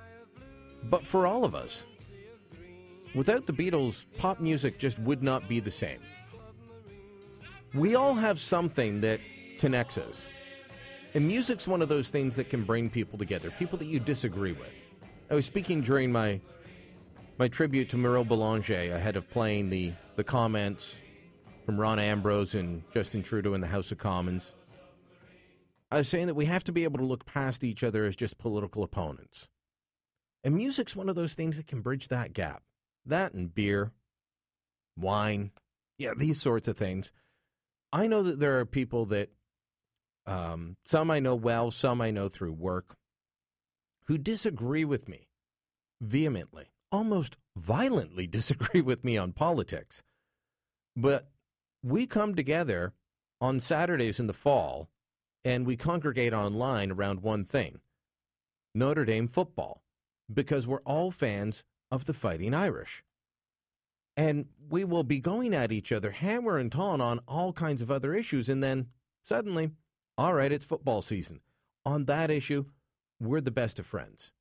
but 0.85 1.07
for 1.07 1.27
all 1.27 1.44
of 1.44 1.55
us. 1.55 1.85
Without 3.15 3.47
the 3.47 3.52
Beatles, 3.52 4.05
pop 4.19 4.40
music 4.40 4.78
just 4.78 4.98
would 5.01 5.23
not 5.23 5.48
be 5.48 5.61
the 5.61 5.70
same. 5.70 5.98
We 7.74 7.94
all 7.94 8.15
have 8.15 8.39
something 8.39 9.01
that 9.01 9.20
connects 9.59 9.98
us. 9.98 10.27
And 11.15 11.27
music's 11.27 11.66
one 11.66 11.82
of 11.82 11.89
those 11.89 12.11
things 12.11 12.36
that 12.36 12.48
can 12.48 12.62
bring 12.62 12.89
people 12.89 13.19
together, 13.19 13.52
people 13.59 13.78
that 13.78 13.86
you 13.86 13.98
disagree 13.98 14.52
with. 14.52 14.70
I 15.28 15.35
was 15.35 15.44
speaking 15.44 15.81
during 15.81 16.12
my 16.12 16.40
my 17.40 17.48
tribute 17.48 17.89
to 17.89 17.97
Mauril 17.97 18.24
Belanger 18.24 18.93
ahead 18.93 19.16
of 19.16 19.28
playing 19.31 19.70
the, 19.70 19.94
the 20.16 20.23
comments 20.23 20.94
from 21.65 21.81
Rona 21.81 22.02
Ambrose 22.02 22.55
and 22.55 22.82
Justin 22.93 23.23
Trudeau 23.23 23.55
in 23.55 23.62
the 23.62 23.66
House 23.66 23.90
of 23.90 23.97
Commons. 23.97 24.52
I 25.90 25.97
was 25.97 26.09
saying 26.09 26.27
that 26.27 26.35
we 26.35 26.44
have 26.44 26.65
to 26.65 26.73
be 26.73 26.85
able 26.85 26.98
to 26.98 27.05
look 27.05 27.24
past 27.24 27.65
each 27.65 27.82
other 27.82 28.05
as 28.05 28.15
just 28.15 28.36
political 28.36 28.82
opponents. 28.82 29.48
And 30.43 30.55
music's 30.55 30.97
one 30.97 31.09
of 31.09 31.17
those 31.17 31.35
things 31.35 31.57
that 31.57 31.67
can 31.67 31.83
bridge 31.83 32.09
that 32.09 32.33
gap. 32.33 32.62
That 33.05 33.35
and 33.35 33.55
beer, 33.55 33.93
wine, 34.97 35.51
yeah, 35.99 36.12
these 36.17 36.41
sorts 36.41 36.69
of 36.69 36.77
things. 36.77 37.12
I 37.93 38.07
know 38.07 38.23
that 38.23 38.39
there 38.39 38.59
are 38.61 38.67
people 38.67 39.07
that, 39.07 39.31
um, 40.27 40.77
some 40.85 41.11
I 41.11 41.21
know 41.21 41.35
well, 41.35 41.71
some 41.71 42.01
I 42.01 42.11
know 42.11 42.29
through 42.29 42.53
work, 42.53 42.97
who 44.07 44.19
disagree 44.19 44.85
with 44.85 45.09
me 45.09 45.29
vehemently, 46.01 46.73
almost 46.91 47.37
violently 47.57 48.27
disagree 48.29 48.81
with 48.81 49.05
me 49.05 49.17
on 49.17 49.33
politics. 49.33 50.03
But 50.97 51.31
we 51.83 52.07
come 52.07 52.35
together 52.35 52.93
on 53.41 53.61
Saturdays 53.61 54.21
in 54.21 54.27
the 54.27 54.33
fall 54.33 54.89
and 55.45 55.67
we 55.67 55.77
congregate 55.77 56.33
online 56.33 56.91
around 56.91 57.21
one 57.21 57.45
thing 57.45 57.81
Notre 58.75 59.05
Dame 59.05 59.27
football, 59.27 59.83
because 60.32 60.66
we're 60.66 60.81
all 60.81 61.11
fans 61.11 61.65
of 61.90 62.05
the 62.05 62.15
Fighting 62.15 62.55
Irish. 62.55 63.02
And 64.16 64.47
we 64.69 64.85
will 64.85 65.05
be 65.05 65.19
going 65.19 65.55
at 65.55 65.73
each 65.73 65.93
other 65.93 66.11
hammer 66.11 66.59
and 66.59 66.70
taunt 66.70 67.01
on 67.01 67.20
all 67.27 67.52
kinds 67.52 67.81
of 67.81 67.90
other 67.90 68.15
issues. 68.15 68.48
And 68.48 68.62
then 68.62 68.89
suddenly, 69.24 69.70
all 70.19 70.35
right, 70.35 70.52
it's 70.52 70.65
football 70.65 71.02
season. 71.02 71.40
On 71.86 72.05
that 72.05 72.31
issue, 72.31 72.66
we're 73.19 73.40
the 73.40 73.51
best 73.51 73.78
of 73.78 73.86
friends. 73.86 74.32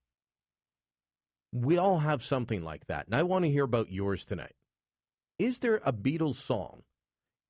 We 1.53 1.77
all 1.77 1.99
have 1.99 2.23
something 2.23 2.63
like 2.63 2.87
that. 2.87 3.05
And 3.05 3.15
I 3.15 3.23
want 3.23 3.45
to 3.45 3.51
hear 3.51 3.63
about 3.63 3.91
yours 3.91 4.25
tonight. 4.25 4.55
Is 5.37 5.59
there 5.59 5.81
a 5.85 5.93
Beatles 5.93 6.35
song? 6.35 6.83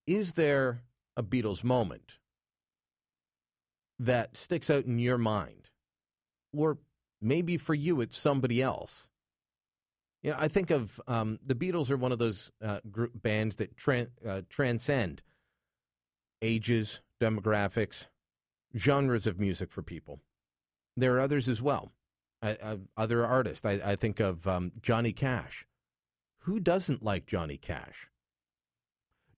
Is 0.05 0.33
there 0.33 0.83
a 1.17 1.23
Beatles 1.23 1.63
moment 1.63 2.19
that 3.97 4.37
sticks 4.37 4.69
out 4.69 4.85
in 4.85 4.99
your 4.99 5.17
mind? 5.17 5.69
Or 6.55 6.77
maybe 7.21 7.57
for 7.57 7.73
you, 7.73 8.01
it's 8.01 8.17
somebody 8.17 8.61
else. 8.61 9.07
You 10.21 10.31
know, 10.31 10.37
I 10.39 10.47
think 10.47 10.69
of 10.69 10.99
um, 11.07 11.39
the 11.45 11.55
Beatles 11.55 11.89
are 11.89 11.97
one 11.97 12.11
of 12.11 12.19
those 12.19 12.51
uh, 12.63 12.79
group 12.91 13.21
bands 13.21 13.55
that 13.57 13.71
uh, 14.27 14.41
transcend 14.49 15.21
ages, 16.41 17.01
demographics, 17.21 18.05
genres 18.77 19.27
of 19.27 19.39
music 19.39 19.71
for 19.71 19.81
people. 19.81 20.19
There 20.97 21.15
are 21.15 21.21
others 21.21 21.47
as 21.47 21.61
well. 21.61 21.91
I, 22.41 22.51
I, 22.51 22.77
other 22.97 23.25
artists. 23.25 23.65
I, 23.65 23.79
I 23.83 23.95
think 23.95 24.19
of 24.19 24.47
um, 24.47 24.71
Johnny 24.81 25.13
Cash. 25.13 25.65
Who 26.43 26.59
doesn't 26.59 27.03
like 27.03 27.25
Johnny 27.25 27.57
Cash? 27.57 28.09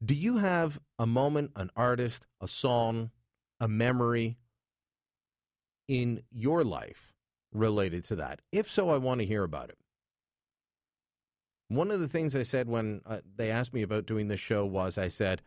Do 0.03 0.15
you 0.15 0.37
have 0.37 0.79
a 0.97 1.05
moment, 1.05 1.51
an 1.55 1.69
artist, 1.75 2.25
a 2.39 2.47
song, 2.47 3.11
a 3.59 3.67
memory 3.67 4.37
in 5.87 6.23
your 6.31 6.63
life 6.63 7.10
related 7.53 8.03
to 8.05 8.15
that? 8.17 8.41
If 8.51 8.69
so, 8.69 8.89
I 8.89 8.97
want 8.97 9.19
to 9.19 9.27
hear 9.27 9.43
about 9.43 9.69
it. 9.69 9.77
One 11.67 11.91
of 11.91 11.99
the 11.99 12.07
things 12.07 12.35
I 12.35 12.43
said 12.43 12.67
when 12.67 13.01
uh, 13.05 13.19
they 13.35 13.49
asked 13.49 13.73
me 13.73 13.81
about 13.81 14.05
doing 14.05 14.27
this 14.27 14.39
show 14.39 14.65
was 14.65 14.97
I 14.97 15.07
said, 15.07 15.41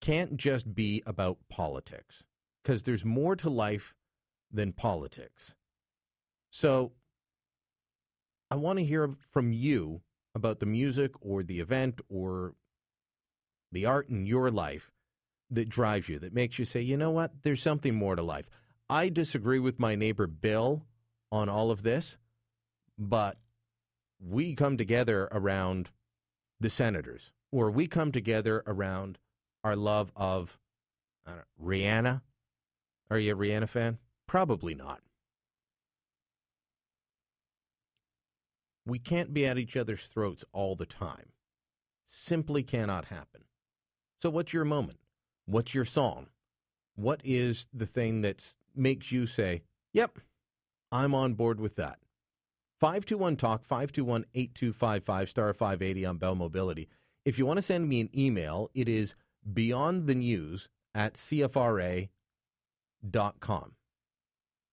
can't 0.00 0.36
just 0.36 0.74
be 0.74 1.02
about 1.06 1.38
politics 1.48 2.24
because 2.62 2.82
there's 2.82 3.04
more 3.04 3.36
to 3.36 3.50
life 3.50 3.94
than 4.50 4.72
politics. 4.72 5.54
So 6.50 6.92
I 8.50 8.56
want 8.56 8.78
to 8.78 8.84
hear 8.84 9.14
from 9.30 9.52
you 9.52 10.00
about 10.34 10.58
the 10.58 10.66
music 10.66 11.12
or 11.20 11.42
the 11.42 11.60
event 11.60 12.00
or 12.08 12.54
the 13.70 13.86
art 13.86 14.08
in 14.08 14.26
your 14.26 14.50
life 14.50 14.90
that 15.50 15.68
drives 15.68 16.08
you, 16.08 16.18
that 16.18 16.34
makes 16.34 16.58
you 16.58 16.64
say, 16.64 16.80
you 16.80 16.96
know 16.96 17.10
what, 17.10 17.42
there's 17.42 17.62
something 17.62 17.94
more 17.94 18.16
to 18.16 18.22
life. 18.22 18.48
I 18.88 19.08
disagree 19.08 19.60
with 19.60 19.78
my 19.78 19.94
neighbor 19.94 20.26
Bill 20.26 20.86
on 21.32 21.48
all 21.48 21.70
of 21.70 21.82
this, 21.82 22.18
but 22.98 23.38
we 24.20 24.54
come 24.54 24.76
together 24.76 25.28
around 25.32 25.90
the 26.58 26.70
senators, 26.70 27.32
or 27.50 27.70
we 27.70 27.86
come 27.86 28.12
together 28.12 28.62
around 28.66 29.18
our 29.64 29.76
love 29.76 30.12
of 30.14 30.58
know, 31.26 31.42
Rihanna. 31.62 32.22
Are 33.10 33.18
you 33.18 33.32
a 33.32 33.36
Rihanna 33.36 33.68
fan? 33.68 33.98
Probably 34.26 34.74
not. 34.74 35.00
We 38.86 38.98
can't 38.98 39.34
be 39.34 39.46
at 39.46 39.58
each 39.58 39.76
other's 39.76 40.04
throats 40.04 40.44
all 40.52 40.74
the 40.74 40.86
time. 40.86 41.32
Simply 42.08 42.62
cannot 42.62 43.06
happen. 43.06 43.42
So, 44.20 44.30
what's 44.30 44.52
your 44.52 44.64
moment? 44.64 44.98
What's 45.46 45.74
your 45.74 45.84
song? 45.84 46.26
What 46.96 47.20
is 47.24 47.68
the 47.72 47.86
thing 47.86 48.22
that 48.22 48.44
makes 48.74 49.12
you 49.12 49.26
say, 49.26 49.62
yep, 49.92 50.18
I'm 50.92 51.14
on 51.14 51.34
board 51.34 51.60
with 51.60 51.76
that? 51.76 51.98
521 52.80 53.36
Talk, 53.36 53.64
521 53.64 54.24
8255, 54.34 55.28
star 55.28 55.52
580 55.52 56.06
on 56.06 56.16
Bell 56.16 56.34
Mobility. 56.34 56.88
If 57.24 57.38
you 57.38 57.44
want 57.46 57.58
to 57.58 57.62
send 57.62 57.88
me 57.88 58.00
an 58.00 58.08
email, 58.16 58.70
it 58.74 58.88
is 58.88 59.14
beyond 59.52 60.06
the 60.06 60.14
news 60.14 60.68
at 60.94 61.14
CFRA.com. 61.14 62.08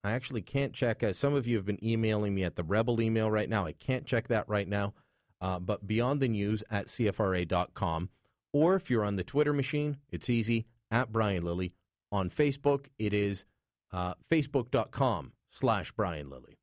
I 0.04 0.12
actually 0.12 0.42
can't 0.42 0.74
check. 0.74 1.04
Uh, 1.04 1.12
some 1.12 1.34
of 1.34 1.48
you 1.48 1.58
have 1.58 1.66
been 1.66 1.84
emailing 1.84 2.34
me 2.34 2.44
at 2.44 2.56
the 2.56 2.64
Rebel 2.64 3.02
email 3.02 3.30
right 3.30 3.50
now. 3.50 3.66
I 3.66 3.74
can't 3.74 4.06
check 4.06 4.30
that 4.30 4.48
right 4.48 4.68
now. 4.68 4.94
Uh, 5.42 5.60
but 5.60 5.86
beyond 5.86 6.22
the 6.22 6.30
news 6.30 6.64
at 6.72 6.88
CFRA.com. 6.88 8.10
Or 8.54 8.76
if 8.76 8.90
you're 8.90 9.04
on 9.04 9.18
the 9.18 9.24
Twitter 9.24 9.54
machine, 9.54 9.98
it's 10.10 10.30
easy 10.30 10.66
at 10.90 11.12
Brian 11.12 11.44
Lilley. 11.44 11.74
On 12.12 12.30
Facebook, 12.30 12.86
it 12.98 13.14
is 13.14 13.44
uh, 13.92 14.14
Facebook.com 14.32 15.34
slash 15.58 15.92
Brian 15.92 16.30
Lilley. 16.30 16.60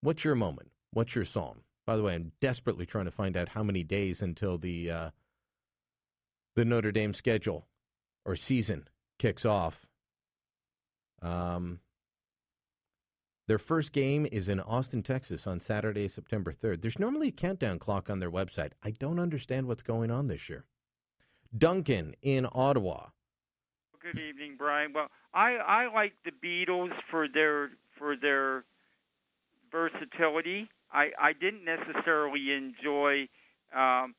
What's 0.00 0.24
your 0.24 0.34
moment? 0.34 0.70
What's 0.92 1.14
your 1.14 1.24
song? 1.24 1.60
By 1.86 1.96
the 1.96 2.02
way, 2.02 2.14
I'm 2.14 2.32
desperately 2.40 2.86
trying 2.86 3.04
to 3.04 3.10
find 3.10 3.36
out 3.36 3.50
how 3.50 3.62
many 3.62 3.82
days 3.82 4.22
until 4.22 4.56
the 4.56 4.90
uh, 4.90 5.10
the 6.54 6.64
Notre 6.64 6.92
Dame 6.92 7.12
schedule 7.12 7.66
or 8.24 8.36
season 8.36 8.88
kicks 9.18 9.44
off. 9.44 9.86
Um, 11.20 11.80
their 13.46 13.58
first 13.58 13.92
game 13.92 14.26
is 14.30 14.48
in 14.48 14.60
Austin, 14.60 15.02
Texas 15.02 15.46
on 15.46 15.60
Saturday, 15.60 16.08
September 16.08 16.52
3rd. 16.52 16.80
There's 16.80 16.98
normally 16.98 17.28
a 17.28 17.32
countdown 17.32 17.78
clock 17.78 18.08
on 18.08 18.20
their 18.20 18.30
website. 18.30 18.72
I 18.82 18.90
don't 18.90 19.18
understand 19.18 19.66
what's 19.66 19.82
going 19.82 20.10
on 20.10 20.28
this 20.28 20.48
year. 20.48 20.64
Duncan 21.56 22.14
in 22.22 22.46
Ottawa. 22.52 23.08
Good 24.00 24.18
evening, 24.18 24.56
Brian. 24.58 24.92
Well, 24.92 25.08
I, 25.34 25.56
I 25.56 25.92
like 25.92 26.12
the 26.24 26.30
Beatles 26.30 26.92
for 27.10 27.26
their 27.28 27.70
for 27.98 28.16
their 28.16 28.64
versatility. 29.70 30.68
I, 30.92 31.10
I 31.20 31.32
didn't 31.32 31.64
necessarily 31.64 32.52
enjoy 32.52 33.28
um, 33.76 34.14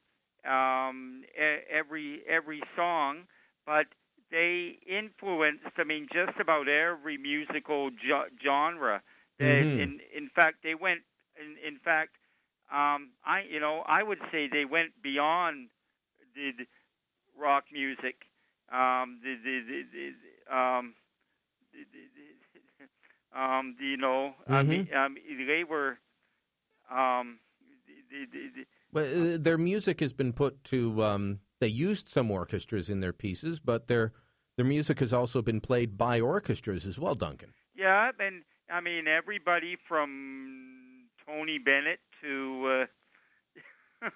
um, 0.50 1.24
every 1.72 2.22
every 2.30 2.62
song, 2.76 3.20
but 3.66 3.86
they 4.32 4.78
influenced. 4.86 5.64
I 5.78 5.84
mean, 5.84 6.08
just 6.12 6.38
about 6.40 6.68
every 6.68 7.18
musical 7.18 7.92
jo- 7.92 8.26
genre. 8.44 9.02
Mm-hmm. 9.42 9.80
In 9.80 10.00
in 10.16 10.30
fact, 10.36 10.58
they 10.64 10.76
went. 10.76 11.02
In, 11.40 11.56
in 11.74 11.80
fact, 11.80 12.12
um, 12.72 13.12
I 13.26 13.44
you 13.50 13.60
know 13.60 13.84
I 13.88 14.04
would 14.04 14.20
say 14.32 14.48
they 14.52 14.66
went 14.66 14.92
beyond 15.02 15.70
the, 16.36 16.52
the 16.58 16.66
rock 17.40 17.66
music. 17.72 18.16
Um, 18.72 19.20
the 19.24 19.36
the, 19.44 19.62
the, 19.68 19.82
the 19.94 20.56
um, 20.58 20.94
um, 23.36 23.76
you 23.80 23.98
know, 23.98 24.34
mm-hmm. 24.44 24.54
I 24.54 24.64
mean, 24.64 24.90
um, 24.94 25.16
they 25.48 25.64
were 25.64 25.98
um, 26.92 27.40
the, 28.10 28.26
the, 28.32 28.50
the, 28.56 28.66
well, 28.92 29.34
uh, 29.34 29.38
their 29.40 29.58
music 29.58 30.00
has 30.00 30.14
been 30.14 30.34
put 30.34 30.64
to. 30.66 31.04
Um, 31.04 31.40
they 31.60 31.68
used 31.68 32.08
some 32.08 32.32
orchestras 32.32 32.90
in 32.90 33.00
their 33.00 33.14
pieces, 33.14 33.60
but 33.60 33.88
their 33.88 34.14
their 34.56 34.66
music 34.66 35.00
has 35.00 35.14
also 35.14 35.42
been 35.42 35.62
played 35.62 35.98
by 35.98 36.20
orchestras 36.20 36.86
as 36.86 36.98
well. 36.98 37.16
Duncan. 37.16 37.54
Yeah, 37.76 38.12
and 38.20 38.44
I 38.70 38.82
mean 38.82 39.08
everybody 39.08 39.78
from 39.88 41.08
Tony 41.26 41.58
Bennett 41.58 42.00
to. 42.22 42.84
Uh, 42.84 42.86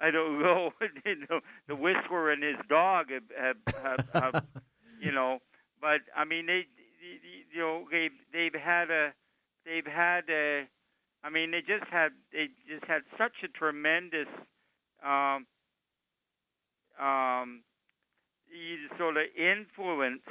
I 0.00 0.10
don't 0.10 0.42
know, 0.42 0.70
you 1.04 1.16
know, 1.30 1.40
the 1.68 1.76
Whistler 1.76 2.32
and 2.32 2.42
his 2.42 2.56
dog 2.68 3.06
have, 3.10 3.22
have, 3.38 3.56
have, 3.82 4.32
have 4.34 4.44
you 5.00 5.12
know, 5.12 5.38
but 5.86 6.00
I 6.16 6.24
mean 6.24 6.46
they, 6.46 6.66
you 7.54 7.60
know, 7.60 7.84
they've 7.92 8.10
they've 8.32 8.60
had 8.60 8.90
a, 8.90 9.12
they've 9.64 9.86
had 9.86 10.24
a, 10.28 10.64
I 11.22 11.30
mean, 11.30 11.52
they 11.52 11.60
just 11.60 11.88
had 11.92 12.10
they 12.32 12.48
just 12.68 12.84
had 12.86 13.02
such 13.16 13.44
a 13.44 13.48
tremendous 13.56 14.26
um, 15.04 15.46
um, 17.00 17.62
sort 18.98 19.16
of 19.16 19.22
influence 19.38 20.26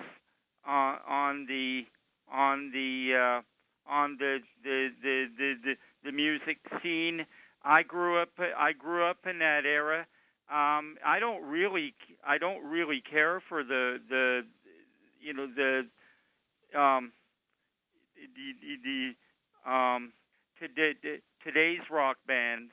on, 0.68 0.98
on 1.08 1.46
the 1.48 1.84
on 2.30 2.72
the 2.74 3.14
uh, 3.16 3.42
on 3.90 4.18
the 4.20 4.40
the, 4.62 4.90
the 5.02 5.26
the 5.38 5.54
the 5.64 5.74
the 6.04 6.12
music 6.12 6.58
scene. 6.84 7.26
I 7.64 7.82
grew 7.82 8.22
up 8.22 8.32
I 8.58 8.74
grew 8.74 9.06
up 9.06 9.20
in 9.26 9.40
that 9.40 9.62
era. 9.66 10.06
Um, 10.52 10.98
I 11.04 11.18
don't 11.20 11.44
really 11.44 11.94
I 12.28 12.38
don't 12.38 12.64
really 12.66 13.02
care 13.10 13.42
for 13.48 13.64
the 13.64 14.00
the 14.10 14.42
you 15.26 15.34
know 15.34 15.48
the 15.48 16.80
um, 16.80 17.12
the 18.16 18.54
the, 18.62 19.14
the 19.66 19.72
um, 19.72 20.14
today, 20.60 20.94
today's 21.44 21.82
rock 21.90 22.18
bands, 22.28 22.72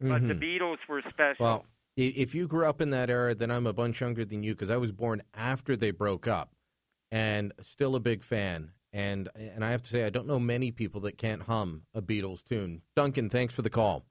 but 0.00 0.06
mm-hmm. 0.06 0.28
the 0.28 0.34
Beatles 0.34 0.78
were 0.88 1.02
special. 1.10 1.44
Well, 1.44 1.66
if 1.96 2.34
you 2.34 2.48
grew 2.48 2.66
up 2.66 2.80
in 2.80 2.90
that 2.90 3.10
era, 3.10 3.34
then 3.34 3.50
I'm 3.50 3.66
a 3.66 3.72
bunch 3.72 4.00
younger 4.00 4.24
than 4.24 4.42
you 4.42 4.54
because 4.54 4.70
I 4.70 4.78
was 4.78 4.92
born 4.92 5.22
after 5.34 5.76
they 5.76 5.90
broke 5.90 6.26
up, 6.26 6.54
and 7.12 7.52
still 7.60 7.94
a 7.94 8.00
big 8.00 8.24
fan. 8.24 8.70
And 8.92 9.28
and 9.34 9.64
I 9.64 9.70
have 9.70 9.82
to 9.82 9.90
say, 9.90 10.04
I 10.04 10.10
don't 10.10 10.26
know 10.26 10.40
many 10.40 10.70
people 10.70 11.02
that 11.02 11.18
can't 11.18 11.42
hum 11.42 11.82
a 11.94 12.00
Beatles 12.00 12.42
tune. 12.42 12.82
Duncan, 12.96 13.28
thanks 13.28 13.54
for 13.54 13.62
the 13.62 13.70
call. 13.70 14.04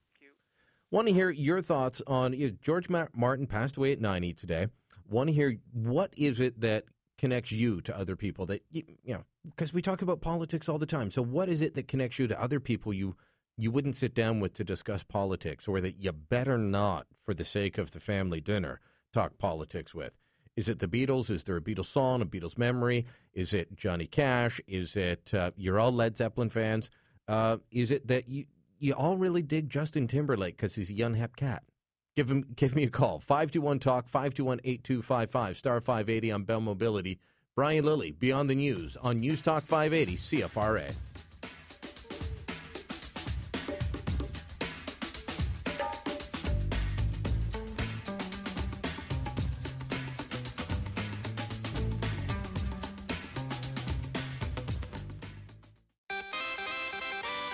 Want 0.91 1.07
to 1.07 1.13
hear 1.13 1.29
your 1.29 1.61
thoughts 1.61 2.01
on 2.07 2.33
you 2.33 2.49
know, 2.49 2.55
George 2.61 2.87
Martin 2.89 3.45
passed 3.45 3.77
away 3.77 3.91
at 3.91 4.01
90 4.01 4.33
today. 4.33 4.67
Want 5.07 5.27
to 5.27 5.33
hear 5.33 5.57
what 5.71 6.11
is 6.17 6.39
it 6.39 6.61
that 6.61 6.85
connects 7.19 7.51
you 7.51 7.81
to 7.81 7.95
other 7.95 8.15
people 8.15 8.45
that 8.47 8.63
you, 8.71 8.83
you 9.03 9.13
know 9.13 9.23
because 9.45 9.73
we 9.73 9.81
talk 9.81 10.01
about 10.01 10.21
politics 10.21 10.69
all 10.69 10.77
the 10.77 10.85
time. 10.85 11.11
So 11.11 11.21
what 11.21 11.49
is 11.49 11.61
it 11.61 11.75
that 11.75 11.87
connects 11.87 12.17
you 12.17 12.27
to 12.27 12.41
other 12.41 12.59
people 12.59 12.93
you 12.93 13.15
you 13.57 13.69
wouldn't 13.71 13.97
sit 13.97 14.15
down 14.15 14.39
with 14.39 14.53
to 14.53 14.63
discuss 14.63 15.03
politics 15.03 15.67
or 15.67 15.81
that 15.81 15.99
you 15.99 16.11
better 16.13 16.57
not 16.57 17.07
for 17.25 17.33
the 17.33 17.43
sake 17.43 17.77
of 17.77 17.91
the 17.91 17.99
family 17.99 18.39
dinner 18.39 18.79
talk 19.13 19.37
politics 19.37 19.93
with? 19.93 20.13
Is 20.55 20.69
it 20.69 20.79
the 20.79 20.87
beatles? 20.87 21.29
Is 21.29 21.43
there 21.43 21.57
a 21.57 21.61
beatles 21.61 21.87
song 21.87 22.21
a 22.21 22.25
beatles 22.25 22.57
memory? 22.57 23.05
Is 23.33 23.53
it 23.53 23.75
johnny 23.75 24.07
cash? 24.07 24.61
Is 24.65 24.95
it 24.95 25.33
uh, 25.33 25.51
you're 25.57 25.79
all 25.79 25.91
led 25.91 26.15
zeppelin 26.15 26.49
fans? 26.49 26.89
Uh, 27.27 27.57
is 27.69 27.91
it 27.91 28.07
that 28.07 28.29
you 28.29 28.45
you 28.79 28.93
all 28.93 29.17
really 29.17 29.41
dig 29.41 29.69
Justin 29.69 30.07
Timberlake 30.07 30.55
because 30.55 30.75
he's 30.75 30.89
a 30.89 30.93
young 30.93 31.15
hep 31.15 31.35
cat? 31.35 31.63
Give 32.19 32.29
him 32.29 32.45
give 32.57 32.75
me 32.75 32.83
a 32.83 32.89
call. 32.89 33.19
521 33.19 33.79
talk 33.79 34.11
521-8255 34.11 35.55
star 35.55 35.79
580 35.79 36.31
on 36.33 36.43
Bell 36.43 36.59
Mobility. 36.59 37.17
Brian 37.55 37.85
Lilley, 37.85 38.11
Beyond 38.11 38.49
the 38.49 38.55
News 38.55 38.97
on 38.97 39.19
News 39.19 39.41
Talk 39.41 39.63
580 39.63 40.17
CFRA. 40.17 40.93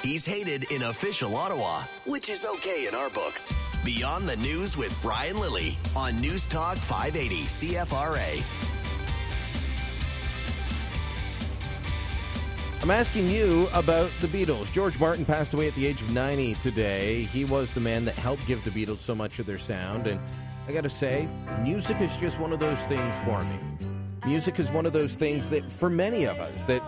He's 0.02 0.26
hated 0.26 0.72
in 0.72 0.82
official 0.82 1.36
Ottawa, 1.36 1.84
which 2.08 2.30
is 2.30 2.46
okay 2.46 2.88
in 2.88 2.96
our 2.96 3.12
books. 3.12 3.54
Beyond 3.86 4.28
the 4.28 4.36
News 4.38 4.76
with 4.76 5.00
Brian 5.04 5.40
Lilley 5.40 5.78
on 5.96 6.20
News 6.20 6.48
Talk 6.48 6.76
580 6.76 7.44
CFRA. 7.44 8.44
I'm 12.82 12.90
asking 12.90 13.30
you 13.30 13.70
about 13.74 14.10
the 14.22 14.28
Beatles. 14.28 14.72
George 14.72 15.00
Martin 15.00 15.24
passed 15.24 15.54
away 15.54 15.68
at 15.68 15.76
the 15.76 15.86
age 15.86 16.02
of 16.02 16.12
90 16.12 16.56
today. 16.56 17.26
He 17.26 17.46
was 17.46 17.72
the 17.74 17.80
man 17.80 18.06
that 18.06 18.16
helped 18.16 18.48
give 18.48 18.64
the 18.64 18.72
Beatles 18.72 18.98
so 18.98 19.14
much 19.14 19.38
of 19.38 19.46
their 19.46 19.60
sound. 19.60 20.08
And 20.08 20.20
I 20.68 20.72
got 20.72 20.82
to 20.82 20.90
say, 20.90 21.28
music 21.62 22.02
is 22.02 22.18
just 22.18 22.40
one 22.40 22.52
of 22.52 22.58
those 22.58 22.80
things 22.86 23.14
for 23.24 23.44
me. 23.44 23.88
Music 24.26 24.60
is 24.60 24.68
one 24.72 24.88
of 24.88 24.94
those 24.94 25.16
things 25.16 25.48
that, 25.52 25.72
for 25.72 25.92
many 25.92 26.24
of 26.26 26.40
us, 26.40 26.56
that 26.66 26.82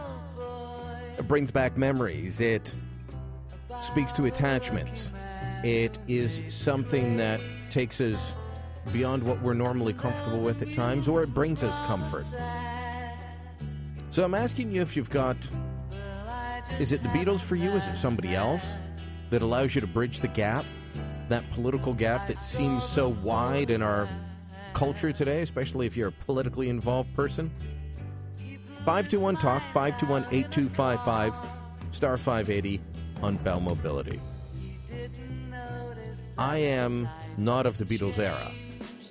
brings 1.27 1.51
back 1.51 1.77
memories. 1.77 2.41
It 2.41 2.73
speaks 3.83 4.11
to 4.13 4.25
attachments. 4.25 5.13
It 5.63 5.97
is 6.07 6.41
something 6.53 7.17
that 7.17 7.41
takes 7.69 7.99
us 7.99 8.34
beyond 8.93 9.23
what 9.23 9.41
we're 9.41 9.53
normally 9.53 9.93
comfortable 9.93 10.39
with 10.39 10.61
at 10.61 10.73
times, 10.73 11.07
or 11.07 11.23
it 11.23 11.34
brings 11.34 11.63
us 11.63 11.75
comfort. 11.88 12.25
So 14.11 14.23
I'm 14.23 14.34
asking 14.34 14.71
you 14.71 14.81
if 14.81 14.95
you've 14.95 15.09
got. 15.09 15.38
Is 16.79 16.91
it 16.91 17.01
the 17.01 17.09
Beatles 17.09 17.39
for 17.39 17.55
you? 17.55 17.71
Is 17.71 17.84
it 17.88 17.97
somebody 17.97 18.35
else 18.35 18.65
that 19.29 19.41
allows 19.41 19.73
you 19.73 19.81
to 19.81 19.88
bridge 19.88 20.19
the 20.19 20.27
gap? 20.27 20.65
That 21.29 21.43
political 21.51 21.93
gap 21.93 22.27
that 22.27 22.39
seems 22.39 22.84
so 22.85 23.09
wide 23.09 23.69
in 23.69 23.81
our 23.81 24.07
culture 24.73 25.11
today, 25.11 25.41
especially 25.41 25.85
if 25.88 25.97
you're 25.97 26.09
a 26.09 26.25
politically 26.25 26.69
involved 26.69 27.13
person? 27.13 27.51
521 28.85 29.35
Talk, 29.38 29.61
521 29.73 30.23
8255, 30.31 31.34
star 31.91 32.17
580 32.17 32.79
on 33.21 33.35
Bell 33.38 33.59
Mobility. 33.59 34.21
I 36.38 36.57
am 36.57 37.09
not 37.38 37.65
of 37.65 37.77
the 37.77 37.85
Beatles 37.85 38.19
era. 38.19 38.51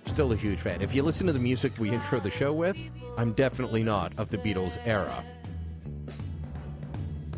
Still 0.06 0.32
a 0.32 0.36
huge 0.36 0.60
fan. 0.60 0.80
If 0.80 0.94
you 0.94 1.02
listen 1.02 1.26
to 1.26 1.32
the 1.32 1.40
music 1.40 1.72
we 1.78 1.90
intro 1.90 2.20
the 2.20 2.30
show 2.30 2.52
with, 2.52 2.76
I'm 3.18 3.32
definitely 3.32 3.82
not 3.82 4.16
of 4.18 4.30
the 4.30 4.38
Beatles 4.38 4.78
era. 4.84 5.24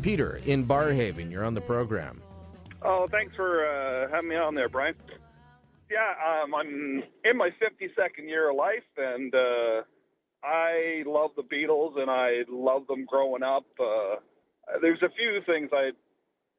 Peter 0.01 0.41
in 0.45 0.65
Barrhaven, 0.65 1.31
you're 1.31 1.43
on 1.43 1.55
the 1.55 1.61
program. 1.61 2.21
Oh, 2.83 3.07
thanks 3.11 3.35
for 3.35 3.65
uh, 3.65 4.09
having 4.11 4.29
me 4.29 4.35
on 4.35 4.55
there, 4.55 4.69
Brian. 4.69 4.95
Yeah, 5.89 6.43
um, 6.43 6.53
I'm 6.53 7.03
in 7.25 7.35
my 7.35 7.49
52nd 7.49 8.27
year 8.27 8.51
of 8.51 8.55
life, 8.55 8.83
and 8.95 9.33
uh, 9.33 9.81
I 10.43 11.03
love 11.05 11.31
the 11.35 11.43
Beatles, 11.43 11.99
and 11.99 12.11
I 12.11 12.43
love 12.47 12.85
them 12.87 13.05
growing 13.05 13.41
up. 13.41 13.65
Uh, 13.79 14.17
there's 14.81 15.01
a 15.01 15.09
few 15.09 15.41
things 15.47 15.71
I 15.73 15.91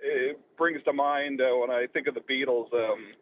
it 0.02 0.38
brings 0.56 0.82
to 0.84 0.92
mind 0.92 1.40
uh, 1.40 1.56
when 1.56 1.70
I 1.70 1.86
think 1.92 2.06
of 2.06 2.14
the 2.14 2.20
Beatles. 2.20 2.72
Um, 2.72 3.12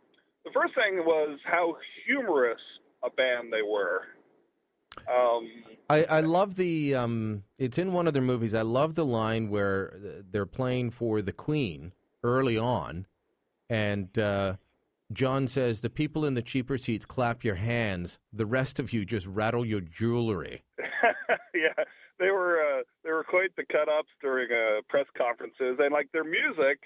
the 0.48 0.60
first 0.60 0.74
thing 0.74 1.04
was 1.04 1.38
how 1.44 1.76
humorous 2.06 2.60
a 3.02 3.10
band 3.10 3.52
they 3.52 3.62
were. 3.62 4.02
Um, 5.08 5.48
I, 5.90 6.04
I 6.04 6.20
love 6.20 6.56
the. 6.56 6.94
Um, 6.94 7.44
it's 7.58 7.78
in 7.78 7.92
one 7.92 8.06
of 8.06 8.14
their 8.14 8.22
movies. 8.22 8.54
I 8.54 8.62
love 8.62 8.94
the 8.94 9.04
line 9.04 9.48
where 9.48 9.94
they're 10.30 10.46
playing 10.46 10.90
for 10.90 11.22
the 11.22 11.32
Queen 11.32 11.92
early 12.24 12.58
on, 12.58 13.06
and 13.70 14.18
uh, 14.18 14.56
John 15.12 15.46
says, 15.46 15.80
"The 15.80 15.90
people 15.90 16.24
in 16.24 16.34
the 16.34 16.42
cheaper 16.42 16.78
seats 16.78 17.06
clap 17.06 17.44
your 17.44 17.54
hands. 17.54 18.18
The 18.32 18.46
rest 18.46 18.78
of 18.78 18.92
you 18.92 19.04
just 19.04 19.26
rattle 19.26 19.64
your 19.64 19.80
jewelry." 19.80 20.64
yeah, 21.54 21.84
they 22.18 22.30
were 22.30 22.60
uh, 22.60 22.82
they 23.04 23.10
were 23.10 23.24
quite 23.24 23.54
the 23.56 23.64
cut 23.70 23.88
ups 23.88 24.10
during 24.20 24.50
uh, 24.50 24.80
press 24.88 25.06
conferences, 25.16 25.78
and 25.78 25.92
like 25.92 26.10
their 26.12 26.24
music, 26.24 26.80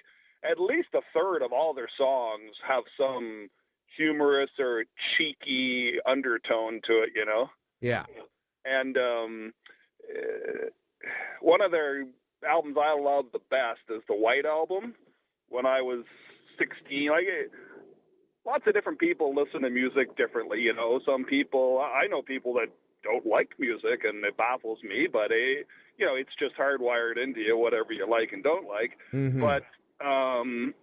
at 0.49 0.61
least 0.61 0.89
a 0.95 1.01
third 1.15 1.43
of 1.43 1.53
all 1.53 1.75
their 1.75 1.89
songs 1.97 2.53
have 2.67 2.85
some 2.97 3.49
humorous 3.97 4.51
or 4.59 4.85
cheeky 5.17 5.95
undertone 6.07 6.81
to 6.87 7.03
it, 7.03 7.11
you 7.15 7.25
know. 7.25 7.51
Yeah. 7.81 8.05
And 8.65 8.97
um, 8.97 9.53
uh, 10.09 10.67
one 11.41 11.61
of 11.61 11.71
their 11.71 12.05
albums 12.49 12.77
I 12.81 12.99
love 12.99 13.27
the 13.33 13.41
best 13.51 13.81
is 13.91 14.03
the 14.09 14.15
White 14.17 14.47
Album. 14.47 14.95
When 15.49 15.67
I 15.67 15.83
was 15.83 16.05
16, 16.59 17.11
like 17.11 17.25
it, 17.27 17.51
lots 18.47 18.65
of 18.67 18.75
different 18.75 18.99
people 18.99 19.35
listen 19.35 19.63
to 19.63 19.71
music 19.71 20.17
differently. 20.17 20.61
You 20.61 20.75
know, 20.75 21.01
some 21.05 21.25
people 21.25 21.81
I 21.81 22.07
know 22.07 22.23
people 22.23 22.55
that 22.55 22.69
don't 23.05 23.27
like 23.27 23.51
music, 23.59 24.05
and 24.05 24.25
it 24.25 24.37
baffles 24.37 24.79
me. 24.83 25.09
But 25.13 25.31
it, 25.31 25.67
you 25.99 26.07
know, 26.07 26.15
it's 26.15 26.35
just 26.39 26.57
hardwired 26.57 27.23
into 27.23 27.41
you, 27.41 27.59
whatever 27.59 27.93
you 27.93 28.09
like 28.09 28.33
and 28.33 28.43
don't 28.43 28.67
like. 28.67 28.93
Mhm. 29.13 29.41
But 29.41 29.65
um, 30.05 30.75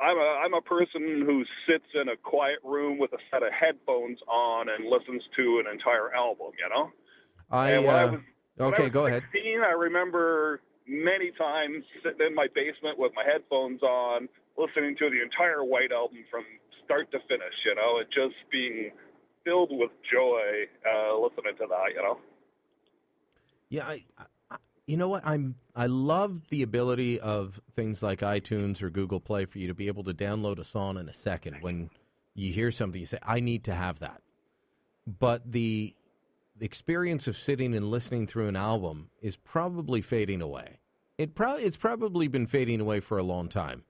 I'm 0.00 0.16
a 0.18 0.40
I'm 0.44 0.54
a 0.54 0.60
person 0.60 1.22
who 1.24 1.44
sits 1.66 1.86
in 1.94 2.08
a 2.08 2.16
quiet 2.16 2.58
room 2.62 2.98
with 2.98 3.12
a 3.12 3.18
set 3.30 3.42
of 3.42 3.52
headphones 3.52 4.18
on 4.28 4.68
and 4.68 4.84
listens 4.88 5.22
to 5.36 5.62
an 5.64 5.72
entire 5.72 6.14
album. 6.14 6.52
You 6.58 6.68
know. 6.68 6.90
I, 7.50 7.78
when 7.78 7.88
I 7.88 8.02
uh, 8.02 8.10
was- 8.12 8.20
When 8.56 8.68
I 8.68 8.72
okay, 8.72 8.82
was 8.84 8.92
go 8.92 9.06
ahead. 9.06 9.22
16, 9.32 9.60
I 9.62 9.70
remember 9.70 10.60
many 10.86 11.30
times 11.32 11.84
sitting 12.02 12.26
in 12.26 12.34
my 12.34 12.46
basement 12.54 12.98
with 12.98 13.12
my 13.14 13.24
headphones 13.24 13.82
on, 13.82 14.28
listening 14.56 14.96
to 14.98 15.10
the 15.10 15.22
entire 15.22 15.64
White 15.64 15.92
Album 15.92 16.18
from 16.30 16.44
start 16.84 17.10
to 17.12 17.18
finish. 17.28 17.54
You 17.64 17.74
know, 17.74 17.98
it 17.98 18.08
just 18.10 18.34
being 18.50 18.90
filled 19.44 19.70
with 19.72 19.90
joy 20.10 20.66
uh, 20.84 21.16
listening 21.18 21.56
to 21.58 21.66
that. 21.68 21.94
You 21.94 22.02
know. 22.02 22.18
Yeah, 23.68 23.86
I, 23.86 24.04
you 24.86 24.96
know 24.96 25.08
what? 25.08 25.26
I'm 25.26 25.56
I 25.74 25.86
love 25.86 26.48
the 26.48 26.62
ability 26.62 27.20
of 27.20 27.60
things 27.74 28.02
like 28.02 28.20
iTunes 28.20 28.82
or 28.82 28.90
Google 28.90 29.20
Play 29.20 29.44
for 29.44 29.58
you 29.58 29.66
to 29.66 29.74
be 29.74 29.88
able 29.88 30.04
to 30.04 30.14
download 30.14 30.58
a 30.58 30.64
song 30.64 30.96
in 30.96 31.08
a 31.08 31.12
second. 31.12 31.58
When 31.60 31.90
you 32.34 32.52
hear 32.52 32.70
something, 32.70 33.00
you 33.00 33.06
say, 33.06 33.18
"I 33.22 33.40
need 33.40 33.64
to 33.64 33.74
have 33.74 33.98
that." 33.98 34.22
But 35.06 35.50
the 35.50 35.94
experience 36.60 37.26
of 37.26 37.36
sitting 37.36 37.74
and 37.74 37.90
listening 37.90 38.26
through 38.26 38.48
an 38.48 38.56
album 38.56 39.10
is 39.20 39.36
probably 39.36 40.00
fading 40.00 40.40
away. 40.40 40.78
It 41.18 41.34
probably 41.34 41.64
it's 41.64 41.76
probably 41.76 42.28
been 42.28 42.46
fading 42.46 42.80
away 42.80 43.00
for 43.00 43.18
a 43.18 43.22
long 43.22 43.48
time. 43.48 43.84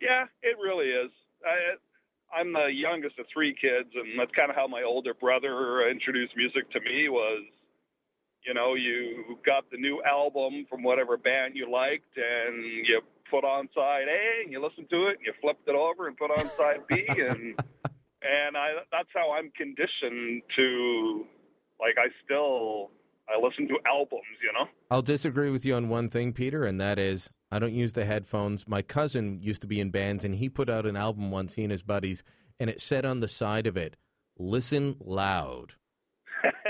Yeah, 0.00 0.24
it 0.42 0.56
really 0.58 0.90
is. 0.90 1.10
I, 1.46 2.38
I'm 2.38 2.52
the 2.52 2.66
youngest 2.66 3.18
of 3.18 3.26
three 3.32 3.54
kids, 3.54 3.90
and 3.94 4.18
that's 4.18 4.32
kind 4.32 4.50
of 4.50 4.56
how 4.56 4.66
my 4.66 4.82
older 4.82 5.14
brother 5.14 5.88
introduced 5.88 6.36
music 6.36 6.70
to 6.72 6.80
me. 6.80 7.08
Was 7.08 7.44
you 8.44 8.54
know, 8.54 8.74
you 8.74 9.38
got 9.44 9.70
the 9.70 9.76
new 9.76 10.02
album 10.02 10.66
from 10.68 10.82
whatever 10.82 11.16
band 11.16 11.54
you 11.56 11.70
liked, 11.70 12.16
and 12.16 12.64
you 12.86 13.00
put 13.30 13.44
on 13.44 13.68
side 13.74 14.06
A, 14.08 14.42
and 14.42 14.52
you 14.52 14.62
listened 14.62 14.88
to 14.90 15.06
it, 15.08 15.16
and 15.18 15.26
you 15.26 15.32
flipped 15.40 15.66
it 15.68 15.74
over 15.74 16.08
and 16.08 16.16
put 16.16 16.30
on 16.30 16.48
side 16.50 16.80
B, 16.88 17.04
and 17.08 17.58
and 18.22 18.56
I 18.56 18.72
that's 18.92 19.08
how 19.14 19.32
I'm 19.32 19.50
conditioned 19.56 20.42
to 20.56 21.26
like 21.80 21.96
I 21.98 22.08
still 22.24 22.90
I 23.28 23.40
listen 23.40 23.66
to 23.68 23.78
albums, 23.86 24.22
you 24.42 24.52
know. 24.52 24.68
I'll 24.90 25.02
disagree 25.02 25.50
with 25.50 25.64
you 25.64 25.74
on 25.74 25.88
one 25.88 26.10
thing, 26.10 26.32
Peter, 26.32 26.64
and 26.64 26.80
that 26.80 26.98
is 26.98 27.30
I 27.50 27.58
don't 27.58 27.72
use 27.72 27.94
the 27.94 28.04
headphones. 28.04 28.68
My 28.68 28.82
cousin 28.82 29.38
used 29.40 29.62
to 29.62 29.66
be 29.66 29.80
in 29.80 29.90
bands, 29.90 30.24
and 30.24 30.34
he 30.34 30.48
put 30.48 30.68
out 30.68 30.86
an 30.86 30.96
album 30.96 31.30
once, 31.30 31.54
he 31.54 31.62
and 31.62 31.72
his 31.72 31.82
buddies, 31.82 32.22
and 32.60 32.68
it 32.68 32.80
said 32.80 33.04
on 33.04 33.20
the 33.20 33.28
side 33.28 33.66
of 33.66 33.76
it, 33.76 33.96
listen 34.38 34.96
loud. 35.00 35.74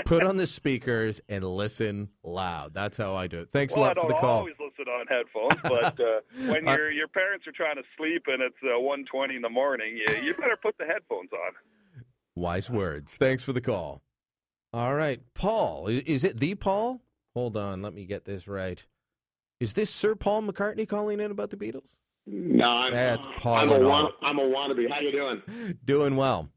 Put 0.05 0.23
on 0.23 0.37
the 0.37 0.47
speakers 0.47 1.19
and 1.27 1.43
listen 1.43 2.09
loud. 2.23 2.73
That's 2.73 2.97
how 2.97 3.15
I 3.15 3.27
do 3.27 3.41
it. 3.41 3.49
Thanks 3.51 3.73
well, 3.73 3.83
a 3.83 3.85
I 3.85 3.87
lot 3.89 3.97
for 3.99 4.07
the 4.07 4.13
call. 4.13 4.35
I 4.35 4.39
always 4.39 4.55
listen 4.59 4.91
on 4.91 5.07
headphones, 5.07 5.61
but 5.63 5.99
uh, 5.99 6.51
when 6.51 6.65
your 6.65 6.91
your 6.91 7.07
parents 7.07 7.45
are 7.47 7.51
trying 7.51 7.75
to 7.75 7.83
sleep 7.97 8.23
and 8.27 8.41
it's 8.41 8.55
uh, 8.63 8.79
1:20 8.79 9.35
in 9.35 9.41
the 9.41 9.49
morning, 9.49 9.97
you 9.97 10.15
you 10.21 10.33
better 10.33 10.57
put 10.61 10.77
the 10.77 10.85
headphones 10.85 11.29
on. 11.33 12.03
Wise 12.35 12.69
words. 12.69 13.17
Thanks 13.17 13.43
for 13.43 13.53
the 13.53 13.61
call. 13.61 14.01
All 14.73 14.95
right, 14.95 15.21
Paul. 15.33 15.87
Is 15.87 16.23
it 16.23 16.39
the 16.39 16.55
Paul? 16.55 17.01
Hold 17.33 17.57
on, 17.57 17.81
let 17.81 17.93
me 17.93 18.05
get 18.05 18.25
this 18.25 18.47
right. 18.47 18.83
Is 19.59 19.73
this 19.73 19.89
Sir 19.89 20.15
Paul 20.15 20.43
McCartney 20.43 20.87
calling 20.87 21.19
in 21.19 21.31
about 21.31 21.49
the 21.49 21.57
Beatles? 21.57 21.83
No, 22.27 22.71
I'm, 22.71 22.91
That's 22.91 23.25
Paul. 23.37 23.55
I'm 23.55 23.69
a 23.69 23.73
and 23.75 23.83
all. 23.85 23.89
wan- 23.89 24.11
I'm 24.21 24.39
a 24.39 24.43
wannabe. 24.43 24.91
How 24.91 24.99
you 24.99 25.11
doing? 25.11 25.77
Doing 25.85 26.15
well. 26.15 26.49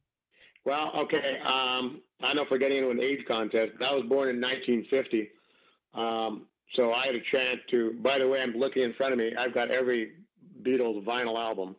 Well, 0.65 0.91
okay. 1.03 1.39
Um, 1.45 2.01
I 2.23 2.35
know 2.35 2.45
for 2.47 2.59
getting 2.59 2.78
into 2.78 2.90
an 2.90 3.01
age 3.01 3.24
contest, 3.27 3.73
I 3.81 3.95
was 3.95 4.05
born 4.05 4.28
in 4.28 4.40
1950, 4.40 5.31
um, 5.95 6.47
so 6.74 6.93
I 6.93 7.07
had 7.07 7.15
a 7.15 7.20
chance 7.20 7.61
to. 7.70 7.93
By 8.01 8.19
the 8.19 8.28
way, 8.28 8.43
I'm 8.43 8.55
looking 8.55 8.82
in 8.82 8.93
front 8.95 9.12
of 9.12 9.19
me. 9.19 9.32
I've 9.39 9.55
got 9.55 9.70
every 9.70 10.12
Beatles 10.62 11.05
vinyl 11.05 11.43
album. 11.43 11.77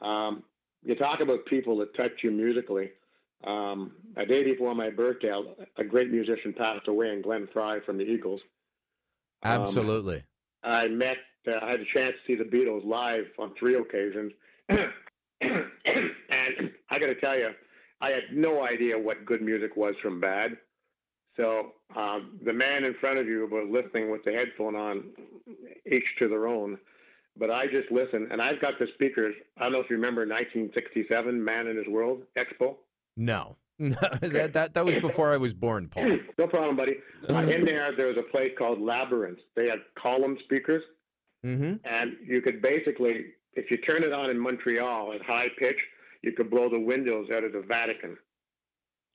Um, 0.00 0.44
you 0.84 0.94
talk 0.94 1.20
about 1.20 1.46
people 1.46 1.78
that 1.78 1.96
touch 1.96 2.22
you 2.22 2.30
musically. 2.30 2.90
Um, 3.44 3.92
a 4.16 4.24
day 4.24 4.42
before 4.42 4.74
my 4.74 4.90
birthday, 4.90 5.32
a 5.76 5.84
great 5.84 6.10
musician 6.10 6.52
passed 6.52 6.88
away, 6.88 7.12
in 7.12 7.22
Glenn 7.22 7.48
Frey 7.52 7.80
from 7.84 7.98
the 7.98 8.04
Eagles. 8.04 8.40
Um, 9.42 9.62
Absolutely. 9.62 10.24
I 10.62 10.88
met, 10.88 11.18
uh, 11.46 11.58
I 11.60 11.72
had 11.72 11.80
a 11.80 11.84
chance 11.84 12.12
to 12.12 12.26
see 12.26 12.36
the 12.36 12.44
Beatles 12.44 12.86
live 12.86 13.26
on 13.38 13.52
three 13.58 13.74
occasions. 13.74 14.32
and 14.68 14.88
I 16.90 16.98
got 16.98 17.06
to 17.06 17.14
tell 17.16 17.38
you, 17.38 17.50
I 18.04 18.10
had 18.10 18.24
no 18.32 18.64
idea 18.64 18.98
what 18.98 19.24
good 19.24 19.42
music 19.42 19.76
was 19.76 19.94
from 20.02 20.20
bad. 20.20 20.56
So 21.36 21.72
um, 21.96 22.38
the 22.44 22.52
man 22.52 22.84
in 22.84 22.94
front 22.94 23.18
of 23.18 23.26
you 23.26 23.48
was 23.50 23.66
listening 23.70 24.10
with 24.10 24.22
the 24.24 24.32
headphone 24.32 24.76
on, 24.76 25.04
each 25.90 26.04
to 26.20 26.28
their 26.28 26.46
own. 26.46 26.78
But 27.36 27.50
I 27.50 27.66
just 27.66 27.90
listened, 27.90 28.28
and 28.30 28.40
I've 28.40 28.60
got 28.60 28.78
the 28.78 28.86
speakers. 28.94 29.34
I 29.58 29.64
don't 29.64 29.72
know 29.72 29.80
if 29.80 29.90
you 29.90 29.96
remember 29.96 30.20
1967, 30.20 31.42
Man 31.42 31.66
and 31.66 31.78
His 31.78 31.88
World 31.88 32.22
Expo. 32.36 32.76
No. 33.16 33.56
No, 33.80 33.96
that, 34.20 34.52
that 34.52 34.74
that 34.74 34.84
was 34.84 34.96
before 34.98 35.32
I 35.32 35.36
was 35.36 35.52
born, 35.52 35.88
Paul. 35.88 36.18
no 36.38 36.46
problem, 36.46 36.76
buddy. 36.76 36.98
Uh, 37.28 37.38
in 37.38 37.64
there, 37.64 37.90
there 37.96 38.06
was 38.06 38.16
a 38.16 38.22
place 38.22 38.52
called 38.56 38.80
Labyrinth. 38.80 39.40
They 39.56 39.68
had 39.68 39.80
column 39.96 40.36
speakers, 40.44 40.82
Mm-hmm. 41.44 41.74
and 41.84 42.16
you 42.24 42.40
could 42.40 42.62
basically, 42.62 43.26
if 43.52 43.70
you 43.70 43.76
turn 43.76 44.02
it 44.02 44.12
on 44.14 44.30
in 44.30 44.38
Montreal 44.38 45.12
at 45.12 45.22
high 45.22 45.48
pitch, 45.58 45.76
you 46.24 46.32
could 46.32 46.50
blow 46.50 46.68
the 46.68 46.80
windows 46.80 47.28
out 47.34 47.44
of 47.44 47.52
the 47.52 47.60
Vatican 47.60 48.16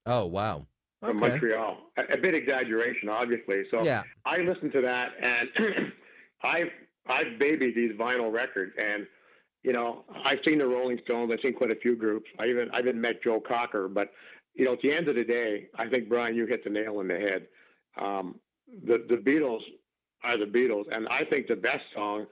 Oh 0.05 0.25
wow. 0.25 0.65
from 1.01 1.17
Okay. 1.21 1.29
Montreal. 1.31 1.77
A, 1.97 2.13
a 2.13 2.17
bit 2.17 2.33
exaggeration, 2.35 3.09
obviously. 3.09 3.63
So 3.71 3.83
Yeah. 3.83 4.03
I 4.25 4.37
listened 4.39 4.71
to 4.73 4.81
that, 4.81 5.11
and 5.21 5.49
I've 6.43 6.69
I've 7.07 7.39
babied 7.39 7.75
these 7.75 7.93
vinyl 7.93 8.31
records, 8.31 8.73
and 8.77 9.07
you 9.63 9.73
know 9.73 10.05
I've 10.25 10.39
seen 10.47 10.59
the 10.59 10.67
Rolling 10.67 10.99
Stones. 11.05 11.31
I've 11.33 11.39
seen 11.41 11.53
quite 11.53 11.71
a 11.71 11.75
few 11.75 11.95
groups. 11.95 12.29
I 12.39 12.47
even 12.47 12.69
I've 12.71 12.85
even 12.87 13.01
met 13.01 13.21
Joe 13.23 13.39
Cocker, 13.39 13.87
but 13.87 14.11
you 14.55 14.65
know 14.65 14.73
at 14.73 14.81
the 14.81 14.91
end 14.91 15.07
of 15.09 15.15
the 15.15 15.23
day, 15.25 15.67
I 15.75 15.87
think 15.87 16.09
Brian, 16.09 16.35
you 16.35 16.45
hit 16.45 16.63
the 16.63 16.69
nail 16.69 16.97
on 16.99 17.07
the 17.07 17.19
head. 17.19 17.47
Um, 17.99 18.39
the 18.85 19.05
the 19.09 19.17
Beatles 19.17 19.61
are 20.23 20.37
the 20.37 20.45
Beatles, 20.45 20.85
and 20.91 21.07
I 21.09 21.23
think 21.25 21.47
the 21.47 21.55
best 21.55 21.81
song. 21.95 22.27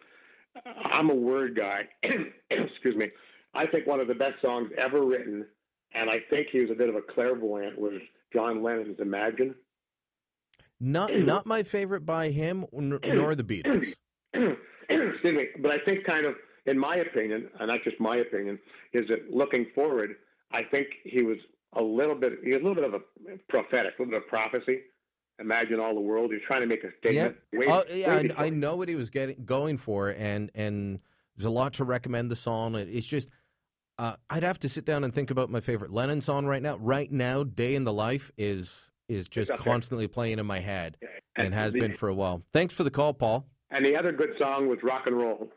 I'm 0.86 1.12
a 1.12 1.16
word 1.16 1.56
guy. 1.56 1.88
Excuse 2.50 2.96
me. 2.96 3.12
I 3.58 3.66
think 3.66 3.88
one 3.88 4.00
of 4.00 4.08
the 4.08 4.16
best 4.16 4.40
songs 4.42 4.70
ever 4.78 5.04
written, 5.04 5.46
and 5.94 6.10
I 6.10 6.20
think 6.30 6.50
he 6.52 6.60
was 6.60 6.70
a 6.70 6.76
bit 6.76 6.90
of 6.90 6.96
a 6.96 7.02
clairvoyant, 7.02 7.80
was 7.80 8.00
John 8.32 8.62
Lennon's 8.62 9.00
"Imagine." 9.00 9.56
Not 10.80 11.12
not 11.12 11.48
my 11.48 11.64
favorite 11.64 12.06
by 12.06 12.30
him 12.30 12.64
nor 12.72 13.34
the 13.34 13.44
Beatles. 13.44 13.96
Excuse 14.90 15.34
me, 15.36 15.48
but 15.60 15.72
I 15.72 15.80
think 15.84 16.06
kind 16.06 16.28
of, 16.28 16.36
in 16.68 16.78
my 16.78 16.98
opinion, 16.98 17.50
and 17.60 17.68
not 17.70 17.84
just 17.84 18.00
my 18.00 18.18
opinion, 18.18 18.60
is 18.94 19.08
that 19.08 19.32
looking 19.32 19.66
forward, 19.74 20.18
I 20.52 20.62
think 20.62 20.88
he 21.04 21.24
was 21.24 21.38
a 21.74 21.82
little 21.82 22.14
bit, 22.14 22.34
he 22.44 22.50
was 22.50 22.62
a 22.62 22.64
little 22.64 22.76
bit 22.76 22.84
of 22.84 22.94
a 22.94 23.00
prophetic, 23.50 23.94
a 23.98 24.04
little 24.04 24.20
bit 24.20 24.24
of 24.24 24.28
prophecy. 24.28 24.82
Imagine 25.40 25.80
all 25.80 25.96
the 25.96 26.00
world. 26.02 26.32
He's 26.32 26.42
trying 26.46 26.62
to 26.62 26.68
make 26.68 26.84
a 26.84 26.88
oh, 26.88 27.10
Yeah, 27.10 27.30
statement. 27.32 27.38
Oh, 27.68 27.84
way 27.90 28.02
yeah. 28.02 28.34
I, 28.38 28.46
I 28.46 28.50
know 28.52 28.76
what 28.76 28.88
he 28.88 28.96
was 28.96 29.10
getting 29.10 29.46
going 29.46 29.80
for, 29.80 30.10
and 30.10 30.52
and 30.54 31.00
there's 31.36 31.46
a 31.46 31.50
lot 31.50 31.74
to 31.74 31.86
recommend 31.86 32.30
the 32.30 32.36
song. 32.36 32.76
It's 32.76 33.08
just 33.08 33.30
uh, 33.98 34.16
I'd 34.30 34.44
have 34.44 34.60
to 34.60 34.70
sit 34.70 34.86
down 34.86 35.04
and 35.04 35.14
think 35.14 35.32
about 35.32 35.50
my 35.50 35.60
favorite 35.60 35.92
Lennon 35.92 36.22
song 36.22 36.46
right 36.46 36.62
now. 36.62 36.78
Right 36.78 37.12
now, 37.12 37.44
"Day 37.44 37.76
in 37.76 37.84
the 37.84 37.94
Life" 37.94 38.32
is 38.38 38.74
is 39.10 39.28
just 39.30 39.50
up 39.50 39.60
there. 39.64 39.72
constantly 39.74 40.08
playing 40.08 40.38
in 40.40 40.46
my 40.46 40.60
head, 40.60 40.98
and 41.36 41.48
And 41.48 41.54
has 41.56 41.74
the- 41.74 41.80
been 41.80 41.94
for 41.96 42.10
a 42.10 42.14
while. 42.14 42.44
Thanks 42.54 42.74
for 42.74 42.84
the 42.84 42.92
call, 42.92 43.14
Paul. 43.14 43.46
And 43.70 43.86
the 43.86 43.96
other 43.96 44.12
good 44.12 44.34
song 44.38 44.68
was 44.68 44.80
rock 44.84 45.08
and 45.08 45.18
roll. 45.18 45.50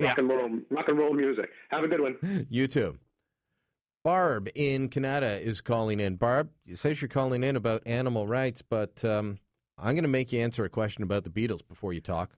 Rock 0.00 0.18
and 0.18 0.28
roll, 0.28 0.50
rock 0.70 0.88
and 0.88 0.98
roll 0.98 1.12
music. 1.14 1.50
Have 1.70 1.84
a 1.84 1.88
good 1.88 2.00
one. 2.00 2.46
You 2.50 2.66
too. 2.68 2.98
Barb 4.02 4.48
in 4.54 4.88
Canada 4.88 5.40
is 5.40 5.60
calling 5.62 5.98
in. 6.00 6.16
Barb, 6.16 6.50
it 6.66 6.78
says 6.78 7.00
you're 7.00 7.08
calling 7.08 7.42
in 7.42 7.56
about 7.56 7.82
animal 7.86 8.26
rights, 8.26 8.60
but 8.60 9.02
um, 9.04 9.38
I'm 9.78 9.94
going 9.94 10.02
to 10.02 10.08
make 10.08 10.30
you 10.32 10.40
answer 10.40 10.64
a 10.64 10.68
question 10.68 11.02
about 11.02 11.24
the 11.24 11.30
Beatles 11.30 11.66
before 11.66 11.92
you 11.94 12.00
talk. 12.02 12.36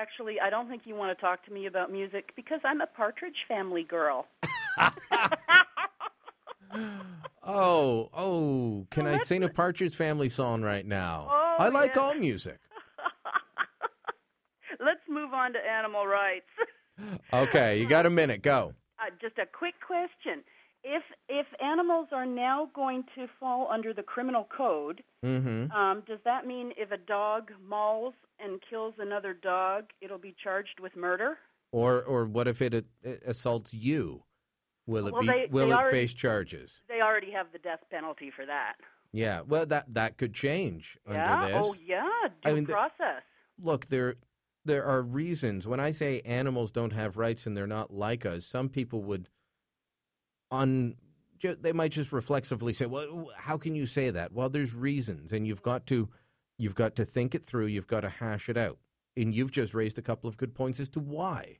Well, 0.00 0.06
actually, 0.06 0.40
I 0.40 0.48
don't 0.48 0.68
think 0.68 0.82
you 0.86 0.94
want 0.94 1.16
to 1.16 1.20
talk 1.20 1.44
to 1.44 1.52
me 1.52 1.66
about 1.66 1.92
music 1.92 2.32
because 2.34 2.60
I'm 2.64 2.80
a 2.80 2.86
Partridge 2.86 3.44
Family 3.46 3.82
girl. 3.82 4.26
Oh, 7.42 8.10
oh, 8.14 8.86
can 8.90 9.06
I 9.08 9.16
sing 9.16 9.42
a 9.42 9.48
Partridge 9.48 9.96
Family 9.96 10.28
song 10.28 10.62
right 10.62 10.86
now? 10.86 11.26
Oh, 11.28 11.56
I 11.58 11.68
like 11.70 11.96
yeah. 11.96 12.02
all 12.02 12.14
music. 12.14 12.58
Let's 14.78 15.00
move 15.08 15.34
on 15.34 15.52
to 15.54 15.58
animal 15.58 16.06
rights. 16.06 16.46
Okay, 17.32 17.80
you 17.80 17.88
got 17.88 18.06
a 18.06 18.10
minute. 18.10 18.42
Go. 18.42 18.74
Uh, 19.00 19.10
just 19.20 19.36
a 19.38 19.46
quick 19.46 19.74
question: 19.84 20.44
If 20.82 21.02
if 21.28 21.46
animals 21.62 22.08
are 22.12 22.24
now 22.26 22.70
going 22.74 23.04
to 23.14 23.26
fall 23.38 23.68
under 23.70 23.92
the 23.92 24.02
criminal 24.02 24.48
code, 24.56 25.02
Mm-hmm. 25.24 25.70
um, 25.72 26.02
does 26.06 26.18
that 26.24 26.46
mean 26.46 26.72
if 26.78 26.90
a 26.90 26.96
dog 26.96 27.50
mauls 27.68 28.14
and 28.42 28.58
kills 28.70 28.94
another 28.98 29.34
dog, 29.34 29.84
it'll 30.00 30.16
be 30.18 30.34
charged 30.42 30.80
with 30.80 30.96
murder? 30.96 31.36
Or, 31.72 32.02
or 32.02 32.24
what 32.24 32.48
if 32.48 32.62
it, 32.62 32.72
it 33.02 33.22
assaults 33.26 33.74
you? 33.74 34.22
Will 34.86 35.06
it 35.08 35.12
Well, 35.12 35.20
be? 35.20 35.26
they- 35.28 35.46
will 35.50 35.66
they 35.66 35.72
it 35.74 35.76
already- 35.76 35.98
face 35.98 36.14
charges? 36.14 36.80
They 36.88 37.02
already 37.02 37.30
have 37.32 37.52
the 37.52 37.58
death 37.58 37.80
penalty 37.90 38.30
for 38.34 38.46
that. 38.46 38.76
Yeah. 39.12 39.42
Well, 39.42 39.66
that 39.66 39.92
that 39.92 40.16
could 40.16 40.32
change 40.32 40.96
yeah. 41.08 41.42
under 41.42 41.52
this. 41.58 41.66
Oh, 41.66 41.74
yeah. 41.84 42.08
Due 42.42 42.50
I 42.50 42.54
mean, 42.54 42.64
the- 42.64 42.72
process. 42.72 43.22
look 43.62 43.86
there 43.90 44.14
there 44.64 44.84
are 44.84 45.02
reasons 45.02 45.66
when 45.66 45.80
i 45.80 45.90
say 45.90 46.20
animals 46.24 46.70
don't 46.70 46.92
have 46.92 47.16
rights 47.16 47.46
and 47.46 47.54
they're 47.56 47.66
not 47.66 47.92
like 47.92 48.24
us 48.26 48.44
some 48.46 48.68
people 48.68 49.02
would 49.02 49.28
on 50.50 50.94
they 51.42 51.72
might 51.72 51.92
just 51.92 52.12
reflexively 52.12 52.72
say 52.72 52.86
well 52.86 53.30
how 53.36 53.56
can 53.56 53.74
you 53.74 53.86
say 53.86 54.10
that 54.10 54.32
well 54.32 54.48
there's 54.48 54.74
reasons 54.74 55.32
and 55.32 55.46
you've 55.46 55.62
got 55.62 55.86
to 55.86 56.08
you've 56.58 56.74
got 56.74 56.94
to 56.94 57.04
think 57.04 57.34
it 57.34 57.44
through 57.44 57.66
you've 57.66 57.86
got 57.86 58.00
to 58.00 58.08
hash 58.08 58.48
it 58.48 58.56
out 58.56 58.78
and 59.16 59.34
you've 59.34 59.50
just 59.50 59.72
raised 59.74 59.98
a 59.98 60.02
couple 60.02 60.28
of 60.28 60.36
good 60.36 60.54
points 60.54 60.80
as 60.80 60.88
to 60.88 61.00
why 61.00 61.58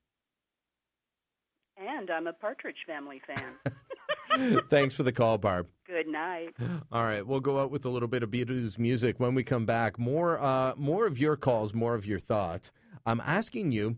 And 1.76 2.10
I'm 2.10 2.26
a 2.26 2.32
Partridge 2.34 2.84
Family 2.86 3.22
fan. 3.26 4.60
thanks 4.70 4.94
for 4.94 5.02
the 5.02 5.12
call 5.12 5.38
barb 5.38 5.66
Good 5.90 6.06
night. 6.06 6.54
All 6.92 7.02
right, 7.02 7.26
we'll 7.26 7.40
go 7.40 7.58
out 7.58 7.72
with 7.72 7.84
a 7.84 7.88
little 7.88 8.06
bit 8.06 8.22
of 8.22 8.30
Beatles 8.30 8.78
music 8.78 9.18
when 9.18 9.34
we 9.34 9.42
come 9.42 9.66
back. 9.66 9.98
More, 9.98 10.38
uh, 10.40 10.74
more 10.76 11.04
of 11.04 11.18
your 11.18 11.36
calls, 11.36 11.74
more 11.74 11.96
of 11.96 12.06
your 12.06 12.20
thoughts. 12.20 12.70
I'm 13.04 13.20
asking 13.20 13.72
you 13.72 13.96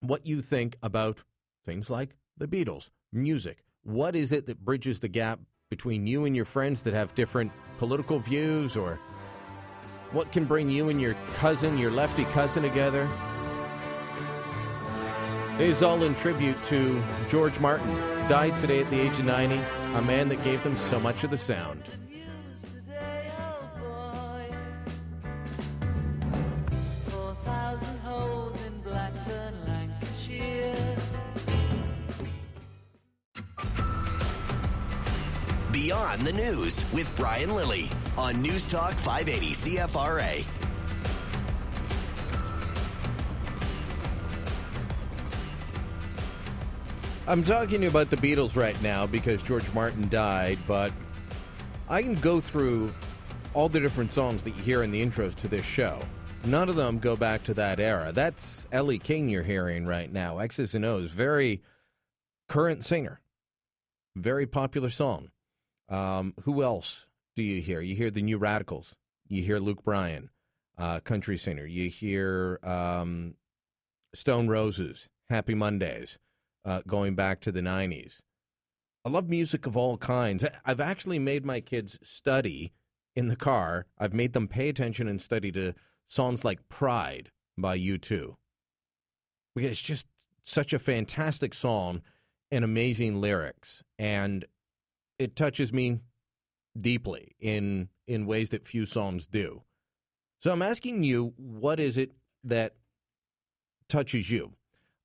what 0.00 0.26
you 0.26 0.42
think 0.42 0.76
about 0.82 1.24
things 1.64 1.88
like 1.88 2.16
the 2.36 2.46
Beatles, 2.46 2.90
music. 3.10 3.64
What 3.86 4.16
is 4.16 4.32
it 4.32 4.46
that 4.46 4.58
bridges 4.64 4.98
the 4.98 5.06
gap 5.06 5.38
between 5.70 6.08
you 6.08 6.24
and 6.24 6.34
your 6.34 6.44
friends 6.44 6.82
that 6.82 6.92
have 6.92 7.14
different 7.14 7.52
political 7.78 8.18
views, 8.18 8.76
or 8.76 8.98
what 10.10 10.32
can 10.32 10.44
bring 10.44 10.68
you 10.68 10.88
and 10.88 11.00
your 11.00 11.14
cousin, 11.36 11.78
your 11.78 11.92
lefty 11.92 12.24
cousin, 12.24 12.64
together? 12.64 13.08
It 15.60 15.68
is 15.68 15.84
all 15.84 16.02
in 16.02 16.16
tribute 16.16 16.56
to 16.64 17.00
George 17.30 17.60
Martin, 17.60 17.94
died 18.28 18.58
today 18.58 18.80
at 18.80 18.90
the 18.90 18.98
age 18.98 19.20
of 19.20 19.24
90, 19.24 19.60
a 19.94 20.02
man 20.02 20.28
that 20.30 20.42
gave 20.42 20.64
them 20.64 20.76
so 20.76 20.98
much 20.98 21.22
of 21.22 21.30
the 21.30 21.38
sound. 21.38 21.84
Beyond 36.16 36.26
the 36.26 36.42
News 36.44 36.92
with 36.92 37.14
Brian 37.16 37.54
Lilley 37.54 37.90
on 38.16 38.40
News 38.40 38.66
Talk 38.66 38.92
580 38.94 39.52
CFRA. 39.52 40.44
I'm 47.26 47.42
talking 47.44 47.86
about 47.86 48.08
the 48.08 48.16
Beatles 48.16 48.56
right 48.56 48.80
now 48.82 49.06
because 49.06 49.42
George 49.42 49.70
Martin 49.74 50.08
died, 50.08 50.58
but 50.66 50.92
I 51.88 52.02
can 52.02 52.14
go 52.14 52.40
through 52.40 52.92
all 53.52 53.68
the 53.68 53.80
different 53.80 54.12
songs 54.12 54.42
that 54.44 54.56
you 54.56 54.62
hear 54.62 54.82
in 54.82 54.90
the 54.90 55.04
intros 55.04 55.34
to 55.36 55.48
this 55.48 55.64
show. 55.64 55.98
None 56.44 56.68
of 56.68 56.76
them 56.76 56.98
go 56.98 57.16
back 57.16 57.42
to 57.44 57.54
that 57.54 57.80
era. 57.80 58.12
That's 58.12 58.66
Ellie 58.72 58.98
King 58.98 59.28
you're 59.28 59.42
hearing 59.42 59.86
right 59.86 60.10
now. 60.10 60.38
X's 60.38 60.74
and 60.74 60.84
O's, 60.84 61.10
very 61.10 61.62
current 62.48 62.84
singer, 62.84 63.20
very 64.14 64.46
popular 64.46 64.88
song. 64.90 65.30
Um, 65.88 66.34
who 66.42 66.62
else 66.62 67.06
do 67.34 67.42
you 67.42 67.60
hear? 67.60 67.80
You 67.80 67.94
hear 67.94 68.10
the 68.10 68.22
New 68.22 68.38
Radicals. 68.38 68.94
You 69.28 69.42
hear 69.42 69.58
Luke 69.58 69.82
Bryan, 69.82 70.30
uh, 70.78 71.00
country 71.00 71.36
singer. 71.36 71.66
You 71.66 71.88
hear 71.90 72.58
um, 72.62 73.34
Stone 74.14 74.48
Roses, 74.48 75.08
Happy 75.28 75.54
Mondays, 75.54 76.18
uh, 76.64 76.82
going 76.86 77.14
back 77.14 77.40
to 77.40 77.52
the 77.52 77.60
90s. 77.60 78.20
I 79.04 79.08
love 79.08 79.28
music 79.28 79.66
of 79.66 79.76
all 79.76 79.98
kinds. 79.98 80.44
I've 80.64 80.80
actually 80.80 81.18
made 81.18 81.44
my 81.44 81.60
kids 81.60 81.98
study 82.02 82.72
in 83.14 83.28
the 83.28 83.36
car. 83.36 83.86
I've 83.98 84.14
made 84.14 84.32
them 84.32 84.48
pay 84.48 84.68
attention 84.68 85.06
and 85.06 85.20
study 85.20 85.52
to 85.52 85.74
songs 86.08 86.44
like 86.44 86.68
Pride 86.68 87.30
by 87.56 87.78
U2. 87.78 88.34
Because 89.54 89.70
it's 89.70 89.80
just 89.80 90.06
such 90.44 90.72
a 90.72 90.78
fantastic 90.78 91.54
song 91.54 92.02
and 92.50 92.64
amazing 92.64 93.20
lyrics, 93.20 93.82
and 93.98 94.44
it 95.18 95.36
touches 95.36 95.72
me 95.72 96.00
deeply 96.78 97.34
in 97.40 97.88
in 98.06 98.26
ways 98.26 98.50
that 98.50 98.66
few 98.66 98.86
songs 98.86 99.26
do. 99.26 99.62
So 100.40 100.52
I'm 100.52 100.62
asking 100.62 101.02
you, 101.02 101.32
what 101.36 101.80
is 101.80 101.96
it 101.98 102.12
that 102.44 102.74
touches 103.88 104.30
you? 104.30 104.52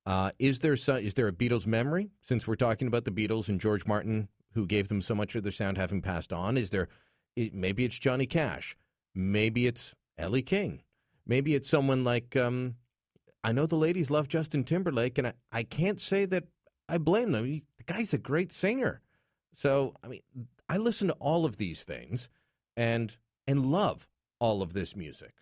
Uh, 0.04 0.30
is 0.38 0.60
there 0.60 0.76
some, 0.76 0.98
is 0.98 1.14
there 1.14 1.28
a 1.28 1.32
Beatles 1.32 1.66
memory? 1.66 2.10
Since 2.22 2.46
we're 2.46 2.54
talking 2.54 2.86
about 2.86 3.04
the 3.04 3.10
Beatles 3.10 3.48
and 3.48 3.60
George 3.60 3.86
Martin, 3.86 4.28
who 4.54 4.66
gave 4.66 4.88
them 4.88 5.00
so 5.00 5.14
much 5.14 5.34
of 5.34 5.42
their 5.42 5.52
sound, 5.52 5.78
having 5.78 6.02
passed 6.02 6.32
on, 6.32 6.56
is 6.56 6.70
there? 6.70 6.88
It, 7.34 7.54
maybe 7.54 7.84
it's 7.84 7.98
Johnny 7.98 8.26
Cash. 8.26 8.76
Maybe 9.14 9.66
it's 9.66 9.94
Ellie 10.18 10.42
King. 10.42 10.82
Maybe 11.26 11.54
it's 11.54 11.68
someone 11.68 12.04
like 12.04 12.36
um, 12.36 12.76
I 13.44 13.52
know 13.52 13.66
the 13.66 13.76
ladies 13.76 14.10
love 14.10 14.28
Justin 14.28 14.64
Timberlake, 14.64 15.18
and 15.18 15.28
I, 15.28 15.32
I 15.50 15.62
can't 15.62 16.00
say 16.00 16.24
that 16.26 16.44
I 16.88 16.98
blame 16.98 17.32
them. 17.32 17.46
He, 17.46 17.64
the 17.78 17.84
guy's 17.84 18.12
a 18.12 18.18
great 18.18 18.52
singer. 18.52 19.00
So 19.54 19.94
I 20.02 20.08
mean, 20.08 20.22
I 20.68 20.76
listen 20.78 21.08
to 21.08 21.14
all 21.14 21.44
of 21.44 21.56
these 21.56 21.84
things, 21.84 22.28
and 22.76 23.16
and 23.46 23.66
love 23.66 24.08
all 24.38 24.62
of 24.62 24.72
this 24.72 24.96
music. 24.96 25.34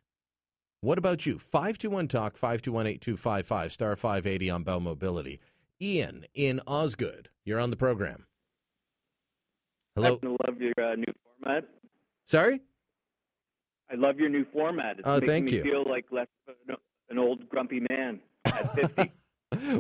What 0.83 0.99
about 0.99 1.27
you? 1.27 1.39
521 1.39 2.09
Talk, 2.09 2.37
521 2.37 2.87
8255, 2.87 3.73
star 3.73 3.97
580 3.97 4.51
on 4.51 4.63
Bell 4.63 4.81
Mobility. 4.81 5.41
Ian 5.81 6.25
in 6.35 6.61
Osgoode, 6.67 7.29
you're 7.45 7.61
on 7.61 7.71
the 7.71 7.77
program. 7.77 8.27
Hello. 9.95 10.19
I 10.23 10.27
love 10.47 10.61
your 10.61 10.73
uh, 10.79 10.95
new 10.95 11.13
format. 11.43 11.65
Sorry? 12.27 12.61
I 13.91 13.95
love 13.97 14.19
your 14.19 14.29
new 14.29 14.45
format. 14.53 14.99
It's 14.99 15.03
Oh, 15.05 15.21
thank 15.21 15.47
me 15.47 15.57
you. 15.57 15.63
feel 15.63 15.85
like 15.89 16.07
less 16.11 16.29
of 16.49 16.55
an, 16.69 16.77
an 17.11 17.19
old 17.19 17.49
grumpy 17.49 17.81
man 17.91 18.21
at 18.45 18.75
50. 18.75 19.13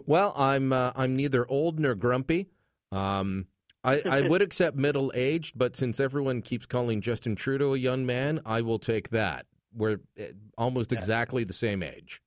Well, 0.05 0.35
I'm 0.37 0.73
uh, 0.73 0.91
I'm 0.97 1.15
neither 1.15 1.49
old 1.49 1.79
nor 1.79 1.95
grumpy. 1.95 2.49
Um, 2.91 3.47
I, 3.83 4.01
I 4.01 4.21
would 4.29 4.43
accept 4.43 4.77
middle 4.77 5.11
aged, 5.15 5.59
but 5.59 5.77
since 5.77 6.01
everyone 6.01 6.43
keeps 6.43 6.67
calling 6.67 7.01
Justin 7.01 7.37
Trudeau 7.37 7.75
a 7.75 7.79
young 7.79 8.05
man, 8.07 8.41
I 8.45 8.63
will 8.63 8.79
take 8.79 9.11
that. 9.11 9.47
We're 9.75 10.01
uh, 10.19 10.25
almost 10.59 10.93
exactly 10.93 11.45
the 11.45 11.53
same 11.53 11.83
age. 11.83 12.21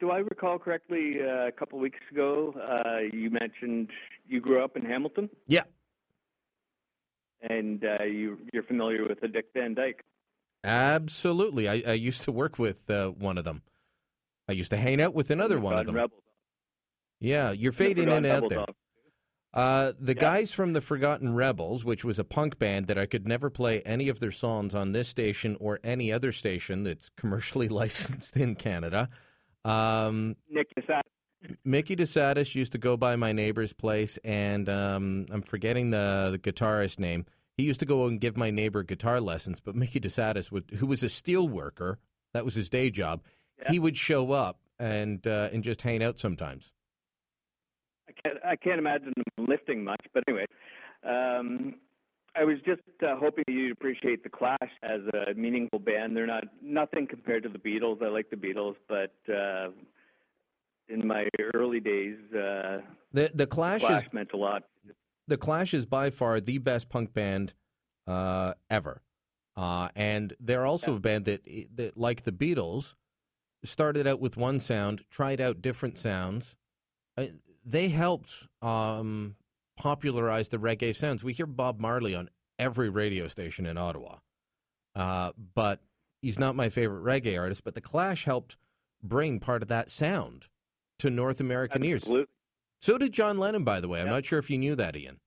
Do 0.00 0.10
I 0.10 0.18
recall 0.18 0.58
correctly 0.58 1.18
uh, 1.20 1.46
a 1.46 1.52
couple 1.52 1.78
weeks 1.78 2.00
ago 2.10 2.54
uh, 2.60 3.00
you 3.12 3.30
mentioned 3.30 3.90
you 4.26 4.40
grew 4.40 4.62
up 4.62 4.76
in 4.76 4.84
Hamilton 4.84 5.30
Yeah, 5.46 5.62
and 7.42 7.84
uh, 7.84 8.04
you, 8.04 8.38
you're 8.52 8.62
familiar 8.62 9.06
with 9.06 9.20
the 9.20 9.28
Dick 9.28 9.46
Van 9.54 9.74
Dyke? 9.74 10.02
absolutely. 10.64 11.68
I, 11.68 11.82
I 11.86 11.92
used 11.94 12.22
to 12.22 12.32
work 12.32 12.58
with 12.58 12.88
uh, 12.88 13.08
one 13.08 13.36
of 13.36 13.44
them. 13.44 13.62
I 14.48 14.52
used 14.52 14.70
to 14.70 14.76
hang 14.76 15.00
out 15.00 15.14
with 15.14 15.30
another 15.30 15.58
one 15.58 15.78
of 15.78 15.86
them. 15.86 16.08
Yeah, 17.20 17.52
you're 17.52 17.72
fading 17.72 18.04
in 18.04 18.24
and 18.24 18.26
out 18.26 18.48
there. 18.48 18.66
Uh, 19.54 19.92
the 20.00 20.14
guys 20.14 20.50
from 20.50 20.72
the 20.72 20.80
Forgotten 20.80 21.34
Rebels, 21.34 21.84
which 21.84 22.04
was 22.04 22.18
a 22.18 22.24
punk 22.24 22.58
band 22.58 22.86
that 22.86 22.96
I 22.96 23.04
could 23.04 23.26
never 23.26 23.50
play 23.50 23.82
any 23.82 24.08
of 24.08 24.18
their 24.18 24.32
songs 24.32 24.74
on 24.74 24.92
this 24.92 25.08
station 25.08 25.56
or 25.60 25.78
any 25.84 26.10
other 26.10 26.32
station 26.32 26.84
that's 26.84 27.10
commercially 27.16 27.68
licensed 27.82 28.36
in 28.36 28.54
Canada. 28.54 29.10
Um, 29.64 30.36
Nick 30.48 30.68
Casat. 30.74 31.02
Mickey 31.64 31.96
DeSadist 31.96 32.54
used 32.54 32.72
to 32.72 32.78
go 32.78 32.96
by 32.96 33.16
my 33.16 33.32
neighbor's 33.32 33.72
place, 33.72 34.18
and 34.24 34.68
um, 34.68 35.26
I'm 35.30 35.42
forgetting 35.42 35.90
the, 35.90 36.28
the 36.30 36.38
guitarist 36.38 36.98
name. 36.98 37.26
He 37.56 37.64
used 37.64 37.80
to 37.80 37.86
go 37.86 38.06
and 38.06 38.20
give 38.20 38.36
my 38.36 38.50
neighbor 38.50 38.82
guitar 38.82 39.20
lessons, 39.20 39.60
but 39.60 39.74
Mickey 39.74 40.00
DeSadist, 40.00 40.50
would, 40.52 40.70
who 40.78 40.86
was 40.86 41.02
a 41.02 41.08
steel 41.08 41.48
worker, 41.48 41.98
that 42.32 42.44
was 42.44 42.54
his 42.54 42.70
day 42.70 42.90
job, 42.90 43.22
he 43.68 43.78
would 43.78 43.96
show 43.96 44.32
up 44.32 44.60
and 44.78 45.26
uh, 45.26 45.48
and 45.52 45.62
just 45.62 45.82
hang 45.82 46.02
out 46.02 46.18
sometimes. 46.18 46.72
I 48.08 48.12
can't, 48.22 48.38
I 48.44 48.56
can't 48.56 48.78
imagine 48.78 49.12
them 49.36 49.46
lifting 49.46 49.84
much, 49.84 50.04
but 50.12 50.24
anyway. 50.28 50.46
Um, 51.04 51.74
I 52.34 52.44
was 52.44 52.56
just 52.64 52.80
uh, 53.02 53.16
hoping 53.16 53.44
you'd 53.46 53.72
appreciate 53.72 54.22
the 54.22 54.30
Clash 54.30 54.70
as 54.82 55.00
a 55.28 55.34
meaningful 55.34 55.78
band. 55.78 56.16
They're 56.16 56.26
not 56.26 56.44
nothing 56.62 57.06
compared 57.06 57.42
to 57.42 57.48
the 57.50 57.58
Beatles. 57.58 58.02
I 58.02 58.08
like 58.08 58.30
the 58.30 58.36
Beatles, 58.36 58.76
but 58.88 59.12
uh, 59.32 59.68
in 60.88 61.06
my 61.06 61.28
early 61.54 61.80
days, 61.80 62.16
uh, 62.32 62.80
The 63.12 63.30
the 63.34 63.46
Clash, 63.46 63.82
Clash 63.82 64.06
is 64.06 64.12
meant 64.14 64.30
a 64.32 64.38
lot. 64.38 64.62
the 65.28 65.36
Clash 65.36 65.74
is 65.74 65.84
by 65.84 66.08
far 66.10 66.40
the 66.40 66.56
best 66.58 66.88
punk 66.88 67.12
band 67.12 67.52
uh, 68.06 68.54
ever, 68.70 69.02
uh, 69.56 69.88
and 69.94 70.32
they're 70.40 70.64
also 70.64 70.96
a 70.96 71.00
band 71.00 71.26
that, 71.26 71.42
that, 71.76 71.98
like 71.98 72.22
the 72.22 72.32
Beatles, 72.32 72.94
started 73.62 74.06
out 74.06 74.20
with 74.20 74.38
one 74.38 74.58
sound, 74.58 75.04
tried 75.10 75.40
out 75.40 75.60
different 75.60 75.98
sounds. 75.98 76.54
Uh, 77.18 77.26
they 77.64 77.88
helped 77.88 78.32
um, 78.60 79.36
popularize 79.76 80.48
the 80.48 80.58
reggae 80.58 80.94
sounds. 80.94 81.22
We 81.24 81.32
hear 81.32 81.46
Bob 81.46 81.80
Marley 81.80 82.14
on 82.14 82.28
every 82.58 82.88
radio 82.88 83.28
station 83.28 83.66
in 83.66 83.78
Ottawa, 83.78 84.16
uh, 84.94 85.32
but 85.54 85.80
he's 86.20 86.38
not 86.38 86.56
my 86.56 86.68
favorite 86.68 87.04
reggae 87.04 87.38
artist. 87.38 87.64
But 87.64 87.74
the 87.74 87.80
Clash 87.80 88.24
helped 88.24 88.56
bring 89.02 89.40
part 89.40 89.62
of 89.62 89.68
that 89.68 89.90
sound 89.90 90.46
to 90.98 91.10
North 91.10 91.40
American 91.40 91.84
ears. 91.84 92.08
So 92.80 92.98
did 92.98 93.12
John 93.12 93.38
Lennon, 93.38 93.64
by 93.64 93.80
the 93.80 93.88
way. 93.88 94.00
I'm 94.00 94.08
not 94.08 94.26
sure 94.26 94.38
if 94.38 94.50
you 94.50 94.58
knew 94.58 94.74
that, 94.76 94.96
Ian. 94.96 95.20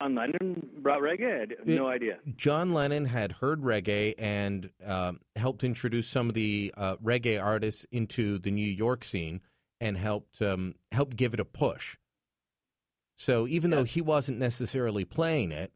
John 0.00 0.14
Lennon 0.14 0.68
brought 0.78 1.00
reggae. 1.00 1.66
No 1.66 1.88
idea. 1.88 2.18
John 2.36 2.72
Lennon 2.72 3.04
had 3.04 3.32
heard 3.32 3.62
reggae 3.62 4.14
and 4.16 4.70
um, 4.86 5.20
helped 5.34 5.64
introduce 5.64 6.06
some 6.06 6.28
of 6.28 6.34
the 6.34 6.72
uh, 6.76 6.96
reggae 6.96 7.42
artists 7.42 7.84
into 7.90 8.38
the 8.38 8.50
New 8.50 8.66
York 8.66 9.04
scene 9.04 9.40
and 9.80 9.96
helped 9.96 10.40
um, 10.42 10.74
helped 10.92 11.16
give 11.16 11.34
it 11.34 11.40
a 11.40 11.44
push. 11.44 11.96
So 13.16 13.46
even 13.48 13.70
though 13.70 13.84
he 13.84 14.00
wasn't 14.00 14.38
necessarily 14.38 15.04
playing 15.04 15.50
it, 15.50 15.72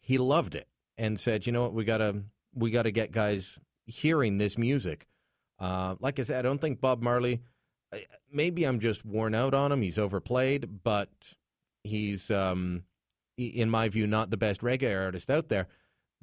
he 0.00 0.18
loved 0.18 0.54
it 0.54 0.68
and 0.98 1.18
said, 1.18 1.46
"You 1.46 1.52
know 1.52 1.62
what? 1.62 1.74
We 1.74 1.84
gotta 1.84 2.22
we 2.54 2.70
gotta 2.70 2.90
get 2.90 3.12
guys 3.12 3.58
hearing 3.86 4.38
this 4.38 4.58
music." 4.58 5.06
Uh, 5.58 5.94
like 6.00 6.18
I 6.18 6.22
said, 6.22 6.38
I 6.38 6.42
don't 6.42 6.60
think 6.60 6.80
Bob 6.80 7.02
Marley. 7.02 7.42
Maybe 8.32 8.64
I'm 8.64 8.80
just 8.80 9.04
worn 9.04 9.34
out 9.34 9.52
on 9.54 9.72
him. 9.72 9.82
He's 9.82 9.98
overplayed, 9.98 10.82
but 10.82 11.10
he's 11.82 12.30
um, 12.30 12.84
in 13.36 13.70
my 13.70 13.88
view, 13.88 14.06
not 14.06 14.30
the 14.30 14.36
best 14.36 14.60
reggae 14.60 14.98
artist 14.98 15.30
out 15.30 15.48
there. 15.48 15.68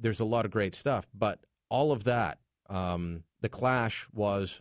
There's 0.00 0.20
a 0.20 0.24
lot 0.24 0.44
of 0.44 0.50
great 0.50 0.74
stuff, 0.74 1.06
but 1.12 1.40
all 1.68 1.92
of 1.92 2.04
that, 2.04 2.38
um, 2.68 3.24
the 3.40 3.48
Clash 3.48 4.06
was 4.12 4.60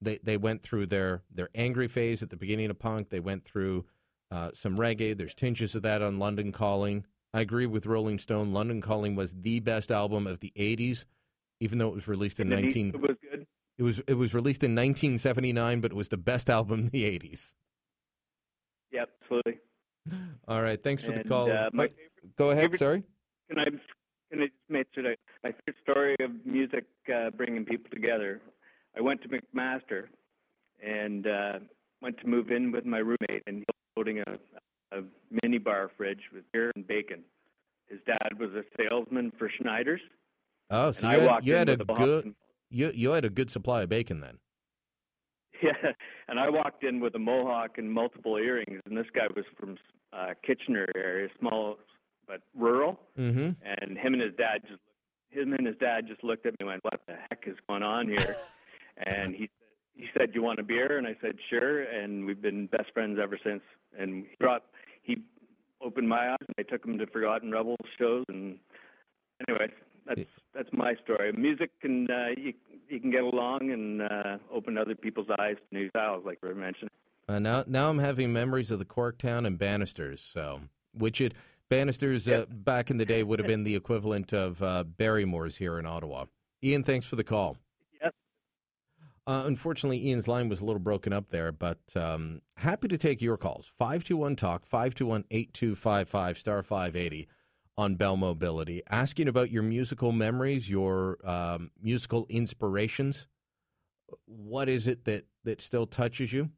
they 0.00 0.18
they 0.22 0.36
went 0.36 0.62
through 0.62 0.86
their 0.86 1.22
their 1.32 1.48
angry 1.54 1.88
phase 1.88 2.22
at 2.22 2.30
the 2.30 2.36
beginning 2.36 2.70
of 2.70 2.78
punk. 2.78 3.10
They 3.10 3.20
went 3.20 3.44
through 3.44 3.84
uh, 4.30 4.50
some 4.54 4.76
reggae. 4.76 5.16
There's 5.16 5.34
tinges 5.34 5.74
of 5.74 5.82
that 5.82 6.02
on 6.02 6.18
London 6.18 6.52
Calling. 6.52 7.04
I 7.34 7.40
agree 7.40 7.66
with 7.66 7.86
Rolling 7.86 8.18
Stone. 8.18 8.52
London 8.52 8.80
Calling 8.80 9.14
was 9.14 9.34
the 9.34 9.60
best 9.60 9.90
album 9.90 10.26
of 10.26 10.40
the 10.40 10.52
'80s, 10.56 11.04
even 11.60 11.78
though 11.78 11.88
it 11.88 11.94
was 11.94 12.08
released 12.08 12.40
in 12.40 12.52
And 12.52 12.58
the 12.58 12.62
19. 12.62 12.92
Beatles 12.92 13.00
was 13.00 13.16
good. 13.22 13.46
It 13.78 13.82
was 13.82 13.98
it 14.06 14.14
was 14.14 14.34
released 14.34 14.62
in 14.64 14.72
1979, 14.74 15.80
but 15.80 15.92
it 15.92 15.94
was 15.94 16.08
the 16.08 16.16
best 16.16 16.48
album 16.50 16.80
in 16.80 16.88
the 16.88 17.04
'80s. 17.04 17.54
Yep, 18.92 19.08
absolutely. 19.22 19.58
All 20.46 20.62
right, 20.62 20.82
thanks 20.82 21.02
for 21.02 21.12
the 21.12 21.24
call. 21.24 21.50
uh, 21.52 21.68
my 21.72 21.84
Wait, 21.84 21.92
Go 22.36 22.50
ahead. 22.50 22.64
favorite- 22.64 22.78
Sorry. 22.78 23.02
Can 23.50 23.58
I 23.58 23.64
can 24.30 24.42
I 24.42 24.46
just 24.46 24.52
make 24.68 24.86
sure 24.94 25.04
that 25.04 25.16
my 25.42 25.52
favorite 25.52 25.76
story 25.82 26.16
of 26.20 26.30
music 26.46 26.84
uh, 27.14 27.30
bringing 27.30 27.64
people 27.64 27.90
together? 27.90 28.40
I 28.96 29.00
went 29.00 29.22
to 29.22 29.28
McMaster 29.28 30.04
and 30.84 31.26
uh, 31.26 31.58
went 32.02 32.18
to 32.20 32.26
move 32.26 32.50
in 32.50 32.72
with 32.72 32.84
my 32.84 32.98
roommate, 32.98 33.42
and 33.46 33.56
he 33.58 33.64
was 33.68 33.76
loading 33.96 34.22
a, 34.26 34.96
a 34.96 35.02
mini 35.42 35.58
bar 35.58 35.90
fridge 35.96 36.22
with 36.32 36.44
beer 36.52 36.72
and 36.74 36.86
bacon. 36.86 37.22
His 37.86 38.00
dad 38.06 38.38
was 38.38 38.50
a 38.50 38.62
salesman 38.76 39.32
for 39.38 39.50
Schneider's. 39.50 40.00
Oh, 40.70 40.90
so 40.90 41.10
you 41.10 41.20
had, 41.20 41.46
you 41.46 41.54
had 41.54 41.68
a 41.68 41.72
with 41.72 41.80
a 41.80 41.84
box 41.86 42.00
good 42.00 42.24
and- 42.26 42.34
you 42.70 42.92
you 42.94 43.10
had 43.10 43.24
a 43.24 43.30
good 43.30 43.50
supply 43.50 43.82
of 43.82 43.88
bacon 43.88 44.20
then. 44.20 44.38
Yeah, 45.60 45.72
and 46.28 46.38
I 46.38 46.48
walked 46.50 46.84
in 46.84 47.00
with 47.00 47.16
a 47.16 47.18
mohawk 47.18 47.78
and 47.78 47.92
multiple 47.92 48.36
earrings, 48.36 48.80
and 48.86 48.96
this 48.96 49.08
guy 49.12 49.26
was 49.34 49.44
from 49.58 49.76
uh, 50.12 50.34
Kitchener 50.46 50.86
area, 50.94 51.28
small 51.40 51.78
but 52.28 52.42
rural. 52.56 53.00
Mm-hmm. 53.18 53.50
And 53.64 53.98
him 53.98 54.12
and 54.14 54.22
his 54.22 54.34
dad 54.38 54.60
just 54.68 54.78
him 55.30 55.52
and 55.54 55.66
his 55.66 55.74
dad 55.80 56.06
just 56.06 56.22
looked 56.22 56.46
at 56.46 56.52
me 56.52 56.56
and 56.60 56.68
went, 56.68 56.84
"What 56.84 57.00
the 57.08 57.14
heck 57.28 57.42
is 57.48 57.56
going 57.68 57.82
on 57.82 58.06
here?" 58.06 58.36
and 59.06 59.34
he 59.34 59.42
said 59.42 59.48
he 59.94 60.06
said, 60.16 60.30
"You 60.34 60.42
want 60.42 60.60
a 60.60 60.62
beer?" 60.62 60.96
And 60.96 61.06
I 61.06 61.16
said, 61.20 61.36
"Sure." 61.50 61.82
And 61.82 62.24
we've 62.24 62.40
been 62.40 62.66
best 62.66 62.92
friends 62.94 63.18
ever 63.20 63.38
since. 63.44 63.62
And 63.98 64.24
he 64.24 64.36
brought 64.38 64.64
he 65.02 65.18
opened 65.80 66.08
my 66.08 66.30
eyes, 66.30 66.38
and 66.40 66.54
I 66.58 66.62
took 66.62 66.84
him 66.84 66.98
to 66.98 67.06
Forgotten 67.06 67.50
Rebels 67.50 67.78
shows. 67.98 68.24
And 68.28 68.58
anyway, 69.48 69.72
that's 70.06 70.20
that's 70.54 70.68
my 70.72 70.94
story. 71.04 71.32
Music 71.32 71.70
can 71.80 72.08
uh, 72.10 72.28
you 72.36 72.54
you 72.88 73.00
can 73.00 73.10
get 73.10 73.22
along 73.22 73.70
and 73.70 74.02
uh, 74.02 74.38
open 74.52 74.78
other 74.78 74.94
people's 74.94 75.28
eyes 75.38 75.56
to 75.56 75.76
new 75.76 75.88
styles, 75.90 76.24
like 76.24 76.38
we 76.42 76.54
mentioned. 76.54 76.90
Uh, 77.28 77.38
now 77.38 77.64
now 77.66 77.90
I'm 77.90 77.98
having 77.98 78.32
memories 78.32 78.70
of 78.70 78.78
the 78.78 78.84
Corktown 78.84 79.46
and 79.46 79.58
Bannisters. 79.58 80.20
So 80.20 80.60
which 80.94 81.20
it 81.20 81.34
Bannisters 81.68 82.28
uh, 82.28 82.46
back 82.48 82.90
in 82.90 82.96
the 82.96 83.04
day 83.04 83.22
would 83.22 83.38
have 83.38 83.48
been 83.48 83.64
the 83.64 83.76
equivalent 83.76 84.32
of 84.32 84.62
uh, 84.62 84.84
Barrymore's 84.84 85.56
here 85.56 85.78
in 85.78 85.86
Ottawa. 85.86 86.24
Ian, 86.64 86.82
thanks 86.82 87.06
for 87.06 87.16
the 87.16 87.24
call. 87.24 87.56
Uh, 89.28 89.44
unfortunately, 89.44 90.08
Ian's 90.08 90.26
line 90.26 90.48
was 90.48 90.62
a 90.62 90.64
little 90.64 90.80
broken 90.80 91.12
up 91.12 91.28
there, 91.28 91.52
but 91.52 91.80
um, 91.94 92.40
happy 92.56 92.88
to 92.88 92.96
take 92.96 93.20
your 93.20 93.36
calls. 93.36 93.70
521 93.78 94.36
Talk, 94.36 94.64
521 94.64 95.24
8255, 95.30 96.38
star 96.38 96.62
580 96.62 97.28
on 97.76 97.96
Bell 97.96 98.16
Mobility, 98.16 98.82
asking 98.88 99.28
about 99.28 99.50
your 99.50 99.62
musical 99.62 100.12
memories, 100.12 100.70
your 100.70 101.18
um, 101.28 101.70
musical 101.78 102.24
inspirations. 102.30 103.26
What 104.24 104.70
is 104.70 104.86
it 104.86 105.04
that, 105.04 105.26
that 105.44 105.60
still 105.60 105.86
touches 105.86 106.32
you? 106.32 106.48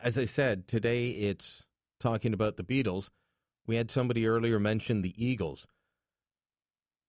As 0.00 0.16
I 0.16 0.26
said, 0.26 0.68
today 0.68 1.08
it's 1.10 1.64
talking 1.98 2.32
about 2.32 2.56
the 2.56 2.62
Beatles. 2.62 3.10
We 3.66 3.74
had 3.74 3.90
somebody 3.90 4.28
earlier 4.28 4.60
mention 4.60 5.02
the 5.02 5.14
Eagles. 5.16 5.66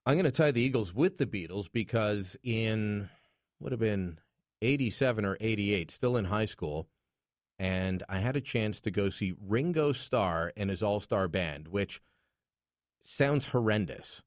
I'm 0.08 0.16
going 0.16 0.26
to 0.26 0.32
tie 0.32 0.50
the 0.50 0.64
Eagles 0.64 0.92
with 0.92 1.20
the 1.20 1.28
Beatles 1.28 1.68
because 1.72 2.36
in 2.42 3.10
would 3.66 3.72
have 3.72 3.80
been 3.80 4.20
87 4.62 5.26
or 5.26 5.38
88, 5.42 5.90
still 5.90 6.16
in 6.16 6.26
high 6.26 6.46
school, 6.46 6.88
and 7.58 8.04
I 8.08 8.20
had 8.20 8.36
a 8.36 8.42
chance 8.42 8.80
to 8.82 8.92
go 8.92 9.10
see 9.10 9.34
Ringo 9.42 9.92
Starr 9.92 10.54
and 10.56 10.70
his 10.70 10.84
All 10.84 11.00
Star 11.00 11.28
Band, 11.28 11.70
which 11.70 12.00
sounds 13.04 13.48
horrendous. 13.48 14.22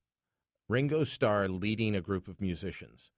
Ringo 0.68 1.04
Starr 1.04 1.46
leading 1.46 1.94
a 1.94 2.00
group 2.00 2.26
of 2.26 2.40
musicians. 2.40 3.12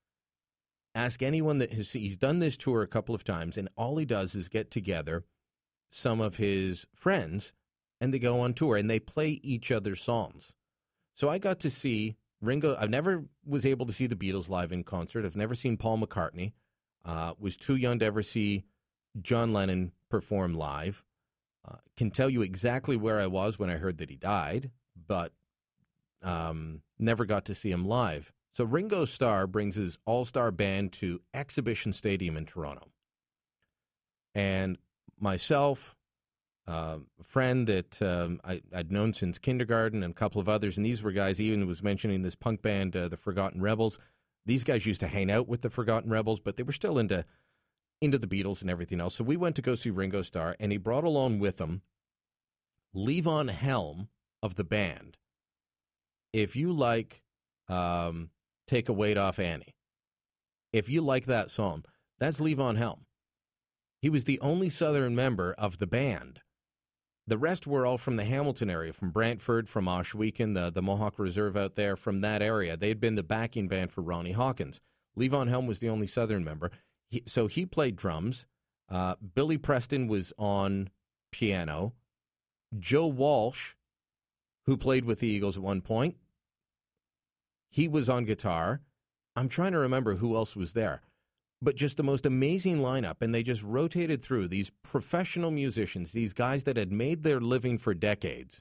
Ask 0.94 1.22
anyone 1.22 1.56
that 1.56 1.72
has 1.72 1.92
he's 1.92 2.18
done 2.18 2.38
this 2.38 2.58
tour 2.58 2.82
a 2.82 2.86
couple 2.86 3.14
of 3.14 3.24
times, 3.24 3.56
and 3.56 3.70
all 3.74 3.96
he 3.96 4.04
does 4.04 4.34
is 4.34 4.48
get 4.48 4.70
together 4.70 5.24
some 5.90 6.20
of 6.20 6.36
his 6.36 6.84
friends 6.94 7.54
and 7.98 8.12
they 8.12 8.18
go 8.18 8.40
on 8.40 8.52
tour 8.52 8.76
and 8.76 8.90
they 8.90 9.00
play 9.00 9.40
each 9.42 9.72
other's 9.72 10.02
songs. 10.02 10.52
So 11.14 11.30
I 11.30 11.38
got 11.38 11.60
to 11.60 11.70
see 11.70 12.16
Ringo. 12.40 12.76
I 12.76 12.86
never 12.86 13.24
was 13.44 13.66
able 13.66 13.86
to 13.86 13.92
see 13.92 14.06
the 14.06 14.16
Beatles 14.16 14.48
live 14.48 14.72
in 14.72 14.84
concert. 14.84 15.24
I've 15.24 15.36
never 15.36 15.54
seen 15.54 15.76
Paul 15.76 15.98
McCartney. 15.98 16.52
Uh, 17.04 17.32
was 17.38 17.56
too 17.56 17.76
young 17.76 17.98
to 17.98 18.04
ever 18.04 18.22
see 18.22 18.64
John 19.20 19.52
Lennon 19.52 19.92
perform 20.10 20.54
live. 20.54 21.02
Uh, 21.66 21.76
can 21.96 22.10
tell 22.10 22.28
you 22.28 22.42
exactly 22.42 22.96
where 22.96 23.20
I 23.20 23.26
was 23.26 23.58
when 23.58 23.70
I 23.70 23.76
heard 23.76 23.98
that 23.98 24.10
he 24.10 24.16
died, 24.16 24.70
but 25.06 25.32
um, 26.22 26.82
never 26.98 27.24
got 27.24 27.44
to 27.46 27.54
see 27.54 27.70
him 27.70 27.86
live. 27.86 28.32
So 28.52 28.64
Ringo 28.64 29.04
Starr 29.04 29.46
brings 29.46 29.76
his 29.76 29.98
all 30.04 30.24
star 30.24 30.50
band 30.50 30.92
to 30.94 31.20
Exhibition 31.32 31.92
Stadium 31.92 32.36
in 32.36 32.46
Toronto. 32.46 32.88
And 34.34 34.78
myself, 35.18 35.96
a 36.70 37.24
friend 37.24 37.66
that 37.66 38.00
um, 38.02 38.40
I, 38.44 38.60
would 38.72 38.92
known 38.92 39.12
since 39.12 39.38
kindergarten, 39.38 40.02
and 40.02 40.12
a 40.12 40.14
couple 40.14 40.40
of 40.40 40.48
others, 40.48 40.76
and 40.76 40.86
these 40.86 41.02
were 41.02 41.12
guys, 41.12 41.40
even 41.40 41.66
was 41.66 41.82
mentioning 41.82 42.22
this 42.22 42.34
punk 42.34 42.62
band, 42.62 42.96
uh, 42.96 43.08
the 43.08 43.16
Forgotten 43.16 43.60
Rebels. 43.60 43.98
These 44.46 44.64
guys 44.64 44.86
used 44.86 45.00
to 45.00 45.08
hang 45.08 45.30
out 45.30 45.48
with 45.48 45.62
the 45.62 45.70
Forgotten 45.70 46.10
Rebels, 46.10 46.40
but 46.40 46.56
they 46.56 46.62
were 46.62 46.72
still 46.72 46.98
into 46.98 47.24
into 48.00 48.18
the 48.18 48.26
Beatles 48.26 48.62
and 48.62 48.70
everything 48.70 49.00
else. 49.00 49.14
So 49.14 49.24
we 49.24 49.36
went 49.36 49.56
to 49.56 49.62
go 49.62 49.74
see 49.74 49.90
Ringo 49.90 50.22
Starr, 50.22 50.56
and 50.58 50.72
he 50.72 50.78
brought 50.78 51.04
along 51.04 51.38
with 51.38 51.60
him 51.60 51.82
Levon 52.94 53.50
Helm 53.50 54.08
of 54.42 54.54
the 54.54 54.64
band. 54.64 55.18
If 56.32 56.56
you 56.56 56.72
like 56.72 57.22
um, 57.68 58.30
Take 58.66 58.88
a 58.88 58.92
Weight 58.92 59.18
Off 59.18 59.38
Annie, 59.38 59.74
if 60.72 60.88
you 60.88 61.02
like 61.02 61.26
that 61.26 61.50
song, 61.50 61.84
that's 62.18 62.40
Levon 62.40 62.78
Helm. 62.78 63.06
He 64.00 64.08
was 64.08 64.24
the 64.24 64.40
only 64.40 64.70
Southern 64.70 65.14
member 65.14 65.54
of 65.58 65.78
the 65.78 65.86
band. 65.86 66.40
The 67.30 67.38
rest 67.38 67.64
were 67.64 67.86
all 67.86 67.96
from 67.96 68.16
the 68.16 68.24
Hamilton 68.24 68.68
area, 68.68 68.92
from 68.92 69.12
Brantford, 69.12 69.68
from 69.68 69.84
Ohsweken, 69.84 70.54
the, 70.54 70.68
the 70.68 70.82
Mohawk 70.82 71.16
Reserve 71.16 71.56
out 71.56 71.76
there, 71.76 71.94
from 71.94 72.22
that 72.22 72.42
area. 72.42 72.76
They 72.76 72.88
had 72.88 72.98
been 72.98 73.14
the 73.14 73.22
backing 73.22 73.68
band 73.68 73.92
for 73.92 74.02
Ronnie 74.02 74.32
Hawkins. 74.32 74.80
Levon 75.16 75.48
Helm 75.48 75.68
was 75.68 75.78
the 75.78 75.88
only 75.88 76.08
Southern 76.08 76.42
member. 76.42 76.72
He, 77.08 77.22
so 77.26 77.46
he 77.46 77.64
played 77.66 77.94
drums. 77.94 78.46
Uh, 78.88 79.14
Billy 79.36 79.58
Preston 79.58 80.08
was 80.08 80.32
on 80.38 80.90
piano. 81.30 81.92
Joe 82.76 83.06
Walsh, 83.06 83.74
who 84.66 84.76
played 84.76 85.04
with 85.04 85.20
the 85.20 85.28
Eagles 85.28 85.56
at 85.56 85.62
one 85.62 85.82
point, 85.82 86.16
he 87.68 87.86
was 87.86 88.08
on 88.08 88.24
guitar. 88.24 88.80
I'm 89.36 89.48
trying 89.48 89.70
to 89.70 89.78
remember 89.78 90.16
who 90.16 90.34
else 90.34 90.56
was 90.56 90.72
there 90.72 91.02
but 91.62 91.76
just 91.76 91.96
the 91.96 92.02
most 92.02 92.26
amazing 92.26 92.78
lineup. 92.78 93.16
And 93.20 93.34
they 93.34 93.42
just 93.42 93.62
rotated 93.62 94.22
through 94.22 94.48
these 94.48 94.70
professional 94.82 95.50
musicians, 95.50 96.12
these 96.12 96.32
guys 96.32 96.64
that 96.64 96.76
had 96.76 96.92
made 96.92 97.22
their 97.22 97.40
living 97.40 97.78
for 97.78 97.94
decades, 97.94 98.60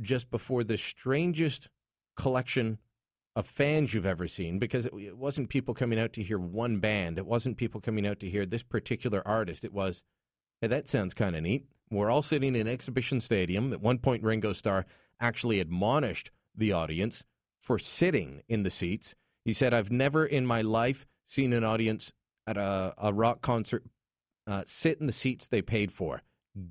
just 0.00 0.30
before 0.30 0.64
the 0.64 0.78
strangest 0.78 1.68
collection 2.16 2.78
of 3.34 3.46
fans 3.46 3.92
you've 3.92 4.06
ever 4.06 4.26
seen 4.26 4.58
because 4.58 4.86
it, 4.86 5.16
wasn't 5.16 5.50
people 5.50 5.74
coming 5.74 6.00
out 6.00 6.12
to 6.14 6.22
hear 6.22 6.38
one 6.38 6.78
band. 6.78 7.18
It 7.18 7.26
wasn't 7.26 7.58
people 7.58 7.82
coming 7.82 8.06
out 8.06 8.18
to 8.20 8.30
hear 8.30 8.46
this 8.46 8.62
particular 8.62 9.22
artist. 9.28 9.64
It 9.64 9.74
was, 9.74 10.02
hey, 10.62 10.68
that 10.68 10.88
sounds 10.88 11.12
kind 11.12 11.36
of 11.36 11.42
neat. 11.42 11.66
We're 11.90 12.10
all 12.10 12.22
sitting 12.22 12.56
in 12.56 12.66
Exhibition 12.66 13.20
Stadium. 13.20 13.72
At 13.74 13.82
one 13.82 13.98
point, 13.98 14.22
Ringo 14.22 14.54
Starr 14.54 14.86
actually 15.20 15.60
admonished 15.60 16.30
the 16.56 16.72
audience 16.72 17.24
for 17.60 17.78
sitting 17.78 18.42
in 18.48 18.62
the 18.62 18.70
seats. 18.70 19.14
He 19.44 19.52
said, 19.52 19.74
I've 19.74 19.90
never 19.92 20.24
in 20.24 20.46
my 20.46 20.62
life 20.62 21.06
seen 21.26 21.52
an 21.52 21.64
audience 21.64 22.12
at 22.46 22.56
a, 22.56 22.94
a 22.98 23.12
rock 23.12 23.42
concert 23.42 23.84
uh, 24.46 24.62
sit 24.66 25.00
in 25.00 25.06
the 25.06 25.12
seats 25.12 25.46
they 25.46 25.62
paid 25.62 25.92
for. 25.92 26.22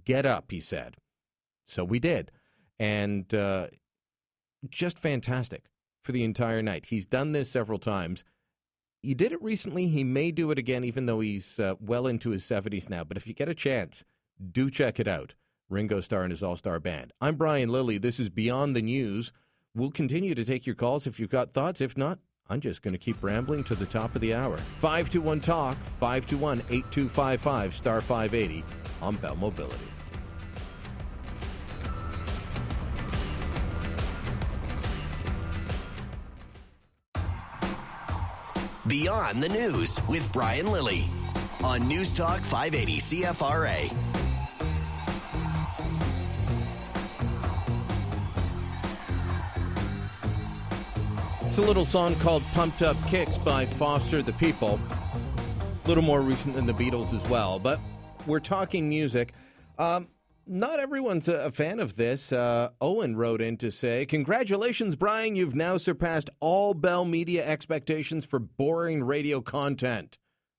Get 0.05 0.25
up, 0.25 0.51
he 0.51 0.59
said. 0.59 0.97
So 1.67 1.83
we 1.83 1.99
did. 1.99 2.31
And 2.79 3.33
uh, 3.33 3.67
just 4.69 4.99
fantastic 4.99 5.65
for 6.03 6.11
the 6.11 6.23
entire 6.23 6.61
night. 6.61 6.87
He's 6.87 7.05
done 7.05 7.31
this 7.31 7.49
several 7.49 7.79
times. 7.79 8.23
He 9.01 9.13
did 9.13 9.31
it 9.31 9.41
recently. 9.41 9.87
He 9.87 10.03
may 10.03 10.31
do 10.31 10.51
it 10.51 10.57
again, 10.57 10.83
even 10.83 11.05
though 11.05 11.19
he's 11.19 11.59
uh, 11.59 11.75
well 11.79 12.07
into 12.07 12.31
his 12.31 12.43
70s 12.43 12.89
now. 12.89 13.03
But 13.03 13.17
if 13.17 13.27
you 13.27 13.33
get 13.33 13.49
a 13.49 13.55
chance, 13.55 14.03
do 14.51 14.69
check 14.69 14.99
it 14.99 15.07
out. 15.07 15.35
Ringo 15.69 16.01
Starr 16.01 16.23
and 16.23 16.31
his 16.31 16.43
All 16.43 16.55
Star 16.55 16.79
Band. 16.79 17.11
I'm 17.19 17.35
Brian 17.35 17.69
Lilley. 17.69 17.97
This 17.97 18.19
is 18.19 18.29
Beyond 18.29 18.75
the 18.75 18.81
News. 18.81 19.31
We'll 19.73 19.91
continue 19.91 20.35
to 20.35 20.45
take 20.45 20.65
your 20.65 20.75
calls 20.75 21.05
if 21.05 21.19
you've 21.19 21.29
got 21.29 21.53
thoughts. 21.53 21.81
If 21.81 21.97
not, 21.97 22.19
I'm 22.49 22.61
just 22.61 22.83
going 22.83 22.93
to 22.93 22.99
keep 22.99 23.21
rambling 23.23 23.63
to 23.65 23.75
the 23.75 23.87
top 23.87 24.13
of 24.13 24.21
the 24.21 24.33
hour. 24.33 24.57
521 24.57 25.41
Talk, 25.41 25.77
521 25.99 26.59
8255, 26.69 27.75
star 27.75 28.01
580 28.01 28.63
on 29.01 29.15
Bell 29.15 29.35
Mobility. 29.35 29.77
Beyond 38.87 39.41
the 39.41 39.49
News 39.49 39.99
with 40.07 40.31
Brian 40.31 40.71
Lilley 40.71 41.09
on 41.63 41.87
News 41.87 42.13
Talk 42.13 42.39
580 42.41 42.97
CFRA. 42.99 44.24
It's 51.55 51.63
a 51.63 51.67
little 51.67 51.85
song 51.85 52.15
called 52.15 52.43
Pumped 52.47 52.81
Up 52.81 52.97
Kicks 53.07 53.37
by 53.37 53.65
Foster 53.65 54.21
the 54.21 54.33
People. 54.33 54.77
A 55.85 55.87
little 55.87 56.03
more 56.03 56.19
recent 56.19 56.53
than 56.53 56.65
the 56.65 56.73
Beatles 56.73 57.13
as 57.13 57.25
well, 57.29 57.59
but 57.59 57.79
we're 58.27 58.41
talking 58.41 58.89
music. 58.89 59.31
Um, 59.77 60.09
not 60.45 60.81
everyone's 60.81 61.29
a, 61.29 61.49
fan 61.53 61.79
of 61.79 61.95
this. 61.95 62.33
Uh, 62.33 62.71
Owen 62.81 63.15
wrote 63.15 63.39
in 63.39 63.55
to 63.59 63.71
say, 63.71 64.05
Congratulations, 64.05 64.97
Brian. 64.97 65.37
You've 65.37 65.55
now 65.55 65.77
surpassed 65.77 66.29
all 66.41 66.73
Bell 66.73 67.05
Media 67.05 67.47
expectations 67.47 68.25
for 68.25 68.37
boring 68.37 69.01
radio 69.05 69.39
content. 69.39 70.17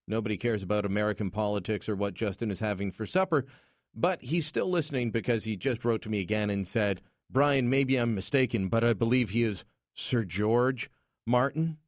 Nobody 0.09 0.39
cares 0.39 0.62
about 0.62 0.86
American 0.86 1.31
politics 1.31 1.90
or 1.90 1.94
what 1.94 2.14
Justin 2.14 2.51
is 2.51 2.60
having 2.60 2.90
for 2.90 3.05
supper, 3.05 3.44
but 3.94 4.23
he's 4.23 4.47
still 4.47 4.70
listening 4.70 5.10
because 5.10 5.44
he 5.44 5.56
just 5.56 5.85
wrote 5.85 6.01
to 6.01 6.09
me 6.09 6.20
again 6.20 6.48
and 6.48 6.66
said, 6.66 7.02
Brian, 7.31 7.68
maybe 7.68 7.97
I'm 7.98 8.14
mistaken, 8.14 8.68
but 8.68 8.82
I 8.82 8.94
believe 8.94 9.28
he 9.28 9.43
is 9.43 9.62
Sir 9.97 10.24
George 10.24 10.90
Martin. 11.27 11.78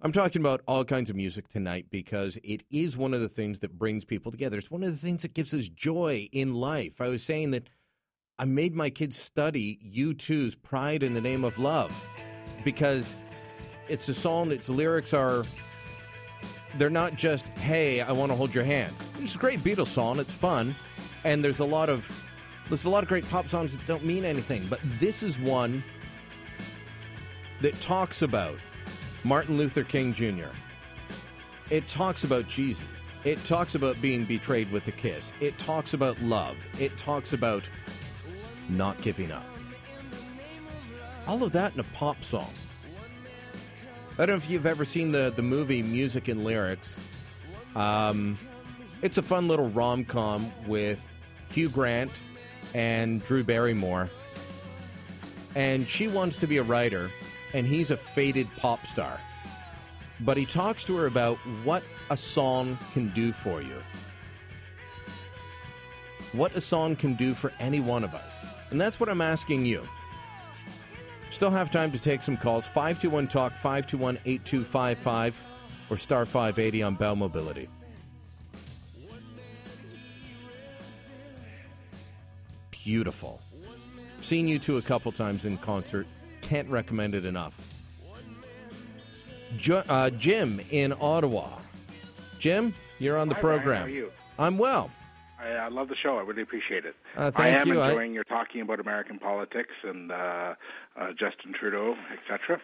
I'm 0.00 0.12
talking 0.12 0.40
about 0.40 0.62
all 0.66 0.84
kinds 0.84 1.10
of 1.10 1.16
music 1.16 1.48
tonight 1.48 1.86
because 1.90 2.38
it 2.42 2.62
is 2.70 2.96
one 2.96 3.12
of 3.12 3.20
the 3.20 3.28
things 3.28 3.58
that 3.58 3.78
brings 3.78 4.04
people 4.04 4.30
together. 4.30 4.58
It's 4.58 4.70
one 4.70 4.84
of 4.84 4.90
the 4.90 4.96
things 4.96 5.22
that 5.22 5.34
gives 5.34 5.52
us 5.52 5.68
joy 5.68 6.28
in 6.32 6.54
life. 6.54 7.00
I 7.00 7.08
was 7.08 7.22
saying 7.22 7.50
that 7.50 7.68
I 8.38 8.44
made 8.44 8.74
my 8.74 8.90
kids 8.90 9.18
study 9.18 9.78
U2's 9.92 10.54
Pride 10.54 11.02
in 11.02 11.14
the 11.14 11.20
Name 11.20 11.44
of 11.44 11.58
Love 11.58 11.92
because 12.64 13.16
it's 13.88 14.08
a 14.08 14.14
song 14.14 14.52
its 14.52 14.68
lyrics 14.68 15.12
are 15.12 15.44
they're 16.76 16.90
not 16.90 17.14
just 17.14 17.48
hey 17.48 18.02
i 18.02 18.12
want 18.12 18.30
to 18.30 18.36
hold 18.36 18.54
your 18.54 18.64
hand 18.64 18.92
it's 19.20 19.34
a 19.34 19.38
great 19.38 19.60
beatles 19.60 19.86
song 19.86 20.18
it's 20.18 20.32
fun 20.32 20.74
and 21.24 21.42
there's 21.42 21.60
a 21.60 21.64
lot 21.64 21.88
of 21.88 22.06
there's 22.68 22.84
a 22.84 22.90
lot 22.90 23.02
of 23.02 23.08
great 23.08 23.26
pop 23.30 23.48
songs 23.48 23.74
that 23.74 23.86
don't 23.86 24.04
mean 24.04 24.24
anything 24.24 24.66
but 24.68 24.78
this 25.00 25.22
is 25.22 25.40
one 25.40 25.82
that 27.60 27.80
talks 27.80 28.22
about 28.22 28.56
Martin 29.24 29.56
Luther 29.56 29.84
King 29.84 30.14
Jr. 30.14 30.50
It 31.70 31.86
talks 31.88 32.24
about 32.24 32.48
Jesus. 32.48 32.86
It 33.24 33.42
talks 33.44 33.74
about 33.74 34.00
being 34.00 34.24
betrayed 34.24 34.70
with 34.70 34.86
a 34.88 34.92
kiss. 34.92 35.32
It 35.40 35.58
talks 35.58 35.92
about 35.92 36.20
love. 36.22 36.56
It 36.78 36.96
talks 36.96 37.32
about 37.32 37.64
not 38.68 39.00
giving 39.02 39.32
up. 39.32 39.44
All 41.26 41.42
of 41.42 41.52
that 41.52 41.74
in 41.74 41.80
a 41.80 41.84
pop 41.84 42.22
song. 42.24 42.50
I 44.14 44.26
don't 44.26 44.28
know 44.28 44.34
if 44.36 44.50
you've 44.50 44.66
ever 44.66 44.84
seen 44.84 45.12
the, 45.12 45.32
the 45.34 45.42
movie 45.42 45.82
Music 45.82 46.28
and 46.28 46.42
Lyrics. 46.42 46.96
Um, 47.76 48.38
it's 49.02 49.18
a 49.18 49.22
fun 49.22 49.46
little 49.46 49.68
rom 49.68 50.04
com 50.04 50.50
with 50.66 51.00
Hugh 51.52 51.68
Grant 51.68 52.10
and 52.74 53.24
Drew 53.24 53.44
Barrymore. 53.44 54.08
And 55.54 55.86
she 55.86 56.08
wants 56.08 56.36
to 56.38 56.46
be 56.46 56.56
a 56.58 56.62
writer, 56.62 57.10
and 57.54 57.66
he's 57.66 57.90
a 57.90 57.96
faded 57.96 58.48
pop 58.56 58.86
star. 58.86 59.20
But 60.20 60.36
he 60.36 60.46
talks 60.46 60.84
to 60.84 60.96
her 60.96 61.06
about 61.06 61.36
what 61.64 61.82
a 62.10 62.16
song 62.16 62.78
can 62.92 63.08
do 63.10 63.32
for 63.32 63.62
you. 63.62 63.82
What 66.32 66.54
a 66.54 66.60
song 66.60 66.96
can 66.96 67.14
do 67.14 67.34
for 67.34 67.52
any 67.58 67.80
one 67.80 68.04
of 68.04 68.14
us. 68.14 68.34
And 68.70 68.80
that's 68.80 69.00
what 69.00 69.08
I'm 69.08 69.20
asking 69.20 69.64
you. 69.64 69.82
Still 71.30 71.50
have 71.50 71.70
time 71.70 71.92
to 71.92 71.98
take 71.98 72.22
some 72.22 72.36
calls. 72.36 72.66
521 72.66 73.28
Talk, 73.28 73.52
521 73.54 74.18
8255, 74.24 75.40
or 75.90 75.96
star 75.96 76.26
580 76.26 76.82
on 76.82 76.94
Bell 76.96 77.16
Mobility. 77.16 77.68
Beautiful. 82.70 83.40
Seen 84.20 84.48
you 84.48 84.58
two 84.58 84.78
a 84.78 84.82
couple 84.82 85.12
times 85.12 85.44
in 85.44 85.58
concert. 85.58 86.06
Can't 86.48 86.68
recommend 86.70 87.14
it 87.14 87.26
enough. 87.26 87.54
Jo- 89.58 89.84
uh, 89.86 90.08
Jim 90.08 90.62
in 90.70 90.94
Ottawa. 90.98 91.58
Jim, 92.38 92.72
you're 92.98 93.18
on 93.18 93.28
the 93.28 93.34
Hi, 93.34 93.40
program. 93.42 93.80
How 93.80 93.84
are 93.84 93.90
you? 93.90 94.10
I'm 94.38 94.56
well. 94.56 94.90
I, 95.38 95.48
I 95.50 95.68
love 95.68 95.88
the 95.88 95.94
show. 95.94 96.16
I 96.16 96.22
really 96.22 96.40
appreciate 96.40 96.86
it. 96.86 96.94
Uh, 97.14 97.30
I 97.36 97.48
am 97.48 97.68
you. 97.68 97.80
I- 97.80 97.90
enjoying 97.90 98.14
your 98.14 98.24
talking 98.24 98.62
about 98.62 98.80
American 98.80 99.18
politics 99.18 99.74
and 99.82 100.10
uh, 100.10 100.14
uh, 100.98 101.08
Justin 101.10 101.52
Trudeau, 101.52 101.96
etc. 102.14 102.62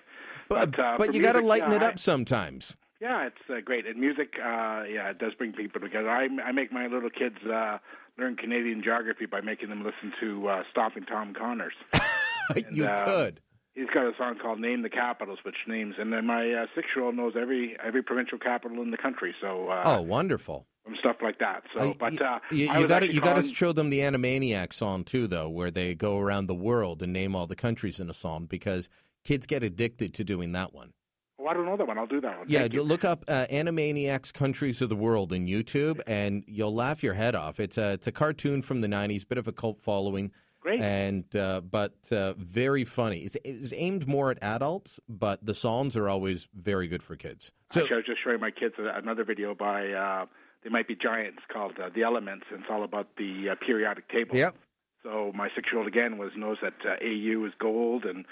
But, 0.49 0.79
uh, 0.79 0.95
but 0.97 1.13
you 1.13 1.21
got 1.21 1.33
to 1.33 1.43
lighten 1.43 1.73
it 1.73 1.83
I- 1.83 1.89
up 1.89 1.99
sometimes. 1.99 2.79
Yeah, 3.03 3.27
it's 3.27 3.37
uh, 3.51 3.61
great. 3.63 3.87
And 3.87 4.01
music, 4.01 4.35
uh, 4.39 4.85
yeah, 4.89 5.11
it 5.11 5.19
does 5.19 5.35
bring 5.35 5.53
people 5.53 5.79
together. 5.79 6.09
I, 6.09 6.27
I 6.43 6.53
make 6.53 6.73
my 6.73 6.87
little 6.87 7.11
kids 7.11 7.37
uh, 7.45 7.77
learn 8.17 8.37
Canadian 8.37 8.83
geography 8.83 9.27
by 9.27 9.43
making 9.43 9.69
them 9.69 9.85
listen 9.85 10.15
to 10.21 10.49
uh, 10.49 10.63
Stomping 10.71 11.05
Tom 11.05 11.35
Connors. 11.35 11.75
you 12.73 12.87
uh, 12.87 13.05
could. 13.05 13.41
He's 13.75 13.89
got 13.93 14.07
a 14.07 14.13
song 14.17 14.37
called 14.41 14.61
"Name 14.61 14.83
the 14.83 14.91
Capitals," 14.91 15.39
which 15.43 15.57
names, 15.67 15.97
and 15.99 16.13
then 16.13 16.27
my 16.27 16.53
uh, 16.53 16.67
six-year-old 16.75 17.17
knows 17.17 17.35
every 17.41 17.77
every 17.85 18.03
provincial 18.03 18.39
capital 18.39 18.83
in 18.83 18.91
the 18.91 18.97
country. 18.97 19.35
So 19.41 19.69
uh, 19.69 19.83
oh, 19.85 20.01
wonderful. 20.03 20.67
and 20.87 20.97
stuff 21.01 21.17
like 21.21 21.39
that. 21.41 21.65
So, 21.75 21.91
Uh, 21.91 21.95
but 21.99 22.23
uh, 22.23 22.39
You, 22.51 22.73
you 22.73 22.87
got 22.87 23.01
to 23.01 23.13
you 23.13 23.21
got 23.21 23.35
to 23.35 23.43
show 23.43 23.73
them 23.73 23.91
the 23.91 23.99
Animaniac 24.01 24.73
song 24.73 25.03
too, 25.03 25.27
though, 25.27 25.49
where 25.49 25.73
they 25.73 25.95
go 25.95 26.19
around 26.19 26.47
the 26.47 26.55
world 26.55 27.03
and 27.03 27.13
name 27.13 27.35
all 27.35 27.47
the 27.49 27.57
countries 27.57 27.99
in 27.99 28.09
a 28.09 28.15
song 28.15 28.47
because 28.47 28.89
kids 29.25 29.47
get 29.47 29.65
addicted 29.65 30.15
to 30.15 30.25
doing 30.25 30.53
that 30.53 30.73
one. 30.73 30.93
Oh, 31.41 31.47
I 31.47 31.55
don't 31.55 31.67
know 31.67 31.77
that 31.77 31.87
one. 31.87 31.99
I'll 31.99 32.07
do 32.07 32.21
that 32.21 32.39
one. 32.39 32.47
Yeah, 32.49 32.69
you. 32.71 32.83
look 32.83 33.05
up 33.05 33.25
uh, 33.27 33.47
Animaniacs 33.51 34.33
Countries 34.33 34.81
of 34.81 34.89
the 34.89 34.97
World 34.97 35.33
in 35.33 35.47
YouTube, 35.47 36.01
and 36.07 36.45
you'll 36.47 36.75
laugh 36.75 37.03
your 37.03 37.15
head 37.15 37.35
off. 37.35 37.59
It's 37.59 37.77
a 37.77 37.93
it's 37.95 38.07
a 38.07 38.13
cartoon 38.13 38.63
from 38.63 38.83
the 38.83 38.89
'90s, 38.89 39.27
bit 39.27 39.39
of 39.39 39.49
a 39.49 39.53
cult 39.53 39.83
following. 39.83 40.31
Great. 40.65 40.81
And 40.81 41.37
uh, 41.37 41.61
but 41.61 41.95
uh, 42.11 42.33
very 42.39 42.87
funny. 42.87 43.19
It's, 43.19 43.37
it's 43.45 43.75
aimed 43.77 44.09
more 44.09 44.31
at 44.31 44.43
adults, 44.43 44.99
but 45.07 45.45
the 45.45 45.55
songs 45.55 45.95
are 45.95 46.09
always 46.09 46.49
very 46.55 46.89
good 46.89 47.03
for 47.03 47.17
kids. 47.17 47.53
So 47.71 47.83
Actually, 47.83 47.95
I 47.95 47.97
was 47.99 48.07
just 48.07 48.25
showing 48.25 48.41
my 48.41 48.51
kids 48.51 48.75
another 48.79 49.25
video 49.25 49.55
by 49.55 49.91
uh, 49.91 50.25
they 50.63 50.71
might 50.71 50.89
be 50.89 50.97
giants 50.97 51.43
called 51.53 51.73
uh, 51.79 51.91
the 51.95 52.03
Elements, 52.03 52.47
and 52.51 52.61
it's 52.61 52.71
all 52.71 52.83
about 52.83 53.09
the 53.19 53.51
uh, 53.51 53.55
periodic 53.67 54.09
table. 54.09 54.37
Yep. 54.37 54.57
So 55.03 55.33
my 55.35 55.51
six-year-old 55.55 55.87
again 55.87 56.17
was 56.17 56.31
knows 56.35 56.57
that 56.63 56.73
uh, 56.83 56.95
AU 57.05 57.45
is 57.45 57.53
gold 57.61 58.07
and 58.07 58.25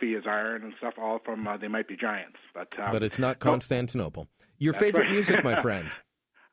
FE 0.00 0.06
is 0.06 0.24
iron 0.26 0.64
and 0.64 0.72
stuff, 0.78 0.94
all 1.00 1.20
from 1.24 1.46
uh, 1.46 1.56
they 1.56 1.68
might 1.68 1.86
be 1.86 1.96
giants. 1.96 2.38
But 2.52 2.76
um, 2.80 2.90
but 2.90 3.04
it's 3.04 3.20
not 3.20 3.38
Constantinople. 3.38 4.26
Your 4.58 4.72
favorite 4.72 5.02
right. 5.02 5.12
music, 5.12 5.44
my 5.44 5.62
friend? 5.62 5.88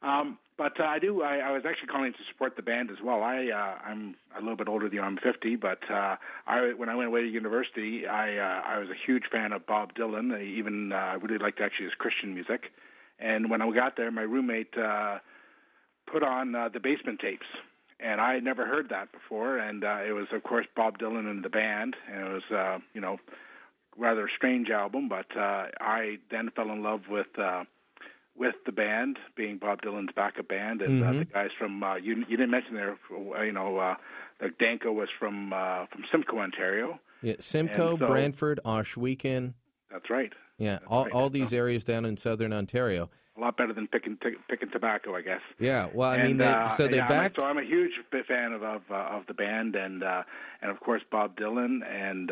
Um, 0.04 0.38
but 0.58 0.80
uh, 0.80 0.84
I 0.84 1.00
do. 1.00 1.22
I, 1.24 1.38
I 1.38 1.52
was 1.52 1.64
actually 1.68 1.88
calling 1.88 2.14
to 2.14 2.20
support 2.32 2.56
the 2.56 2.62
band 2.62 2.92
as 2.92 2.98
well. 3.04 3.24
I 3.24 3.48
uh, 3.48 3.88
I'm 3.90 4.16
a 4.38 4.40
little 4.40 4.56
bit 4.56 4.68
older 4.68 4.88
than 4.88 4.96
you. 4.96 5.02
I'm 5.02 5.18
50, 5.18 5.56
but 5.56 5.80
uh, 5.90 6.16
I 6.48 6.74
when 6.78 6.90
I 6.90 6.96
went 6.96 7.08
away 7.08 7.22
to 7.22 7.28
university, 7.28 8.06
I 8.06 8.38
uh, 8.38 8.62
I 8.66 8.78
was 8.78 8.90
a 8.90 9.06
huge 9.06 9.24
fan 9.32 9.52
of 9.52 9.66
Bob 9.66 9.94
Dylan. 9.96 10.36
I 10.36 10.44
even 10.44 10.92
uh, 10.92 10.96
I 10.96 11.14
really 11.16 11.40
liked 11.40 11.60
actually 11.62 11.86
his 11.86 11.96
Christian 11.96 12.34
music. 12.34 12.72
And 13.20 13.50
when 13.50 13.62
I 13.62 13.72
got 13.72 13.96
there, 13.96 14.12
my 14.12 14.24
roommate 14.24 14.78
uh, 14.78 15.20
put 16.12 16.24
on 16.24 16.52
the 16.52 16.80
Basement 16.82 17.20
Tapes, 17.20 17.46
and 18.00 18.20
I 18.20 18.34
had 18.34 18.44
never 18.44 18.66
heard 18.66 18.90
that 18.90 19.12
before. 19.12 19.60
And 19.60 19.84
it 19.84 20.14
was, 20.14 20.28
of 20.34 20.44
course, 20.44 20.66
Bob 20.76 20.98
Dylan 20.98 21.30
and 21.30 21.44
the 21.44 21.50
band, 21.50 21.96
and 22.12 22.28
it 22.28 22.34
was, 22.34 22.82
you 22.94 23.00
know, 23.00 23.18
rather 23.96 24.30
strange 24.36 24.70
album. 24.70 25.08
But 25.08 25.28
I 25.38 26.18
then 26.32 26.50
fell 26.56 26.72
in 26.72 26.84
love 26.84 27.02
with 27.10 27.28
with 28.36 28.56
the 28.66 28.72
band, 28.72 29.18
being 29.36 29.58
Bob 29.58 29.82
Dylan's 29.82 30.12
backup 30.16 30.48
band, 30.48 30.82
and 30.82 31.04
uh, 31.04 31.08
Mhm. 31.08 31.20
the 31.20 31.26
guys 31.26 31.50
from 31.58 31.84
uh, 31.84 31.96
you. 31.96 32.16
You 32.28 32.38
didn't 32.38 32.52
mention 32.52 32.74
there, 32.76 32.98
uh, 33.12 33.42
you 33.42 33.52
know, 33.52 33.78
uh, 33.78 33.96
like 34.42 34.58
Danko 34.58 34.92
was 34.92 35.10
from 35.20 35.54
uh, 35.54 35.86
from 35.88 36.04
Simcoe, 36.12 36.40
Ontario. 36.40 37.00
Yeah, 37.22 37.36
Simcoe, 37.40 37.98
so- 37.98 38.08
Brantford, 38.08 38.60
Ohsweken. 38.66 39.54
That's 39.92 40.10
right. 40.10 40.34
Yeah, 40.58 40.80
all, 40.88 41.08
all 41.14 41.30
these 41.30 41.54
areas 41.54 41.84
down 41.84 42.06
in 42.06 42.16
southern 42.18 42.54
Ontario. 42.54 43.10
A 43.36 43.40
lot 43.42 43.58
better 43.58 43.74
than 43.74 43.88
picking 43.88 44.18
t- 44.22 44.36
picking 44.48 44.70
tobacco, 44.70 45.16
I 45.16 45.22
guess. 45.22 45.42
Yeah, 45.60 45.88
well, 45.94 46.12
I 46.12 46.18
and, 46.18 46.28
mean, 46.28 46.38
they, 46.38 46.46
uh, 46.46 46.70
so 46.76 46.88
they 46.88 46.98
yeah, 46.98 47.06
I'm 47.06 47.12
a- 47.12 47.14
backed. 47.16 47.40
so 47.42 47.48
I'm 47.48 47.58
a 47.58 47.64
huge 47.64 47.92
fan 48.28 48.54
of 48.54 48.62
of, 48.64 48.82
uh, 48.92 48.96
of 48.96 49.26
the 49.28 49.34
band, 49.34 49.76
and 49.76 50.04
uh, 50.04 50.24
and 50.62 50.70
of 50.72 50.80
course 50.80 51.02
Bob 51.12 51.36
Dylan 51.36 51.80
and 51.88 52.32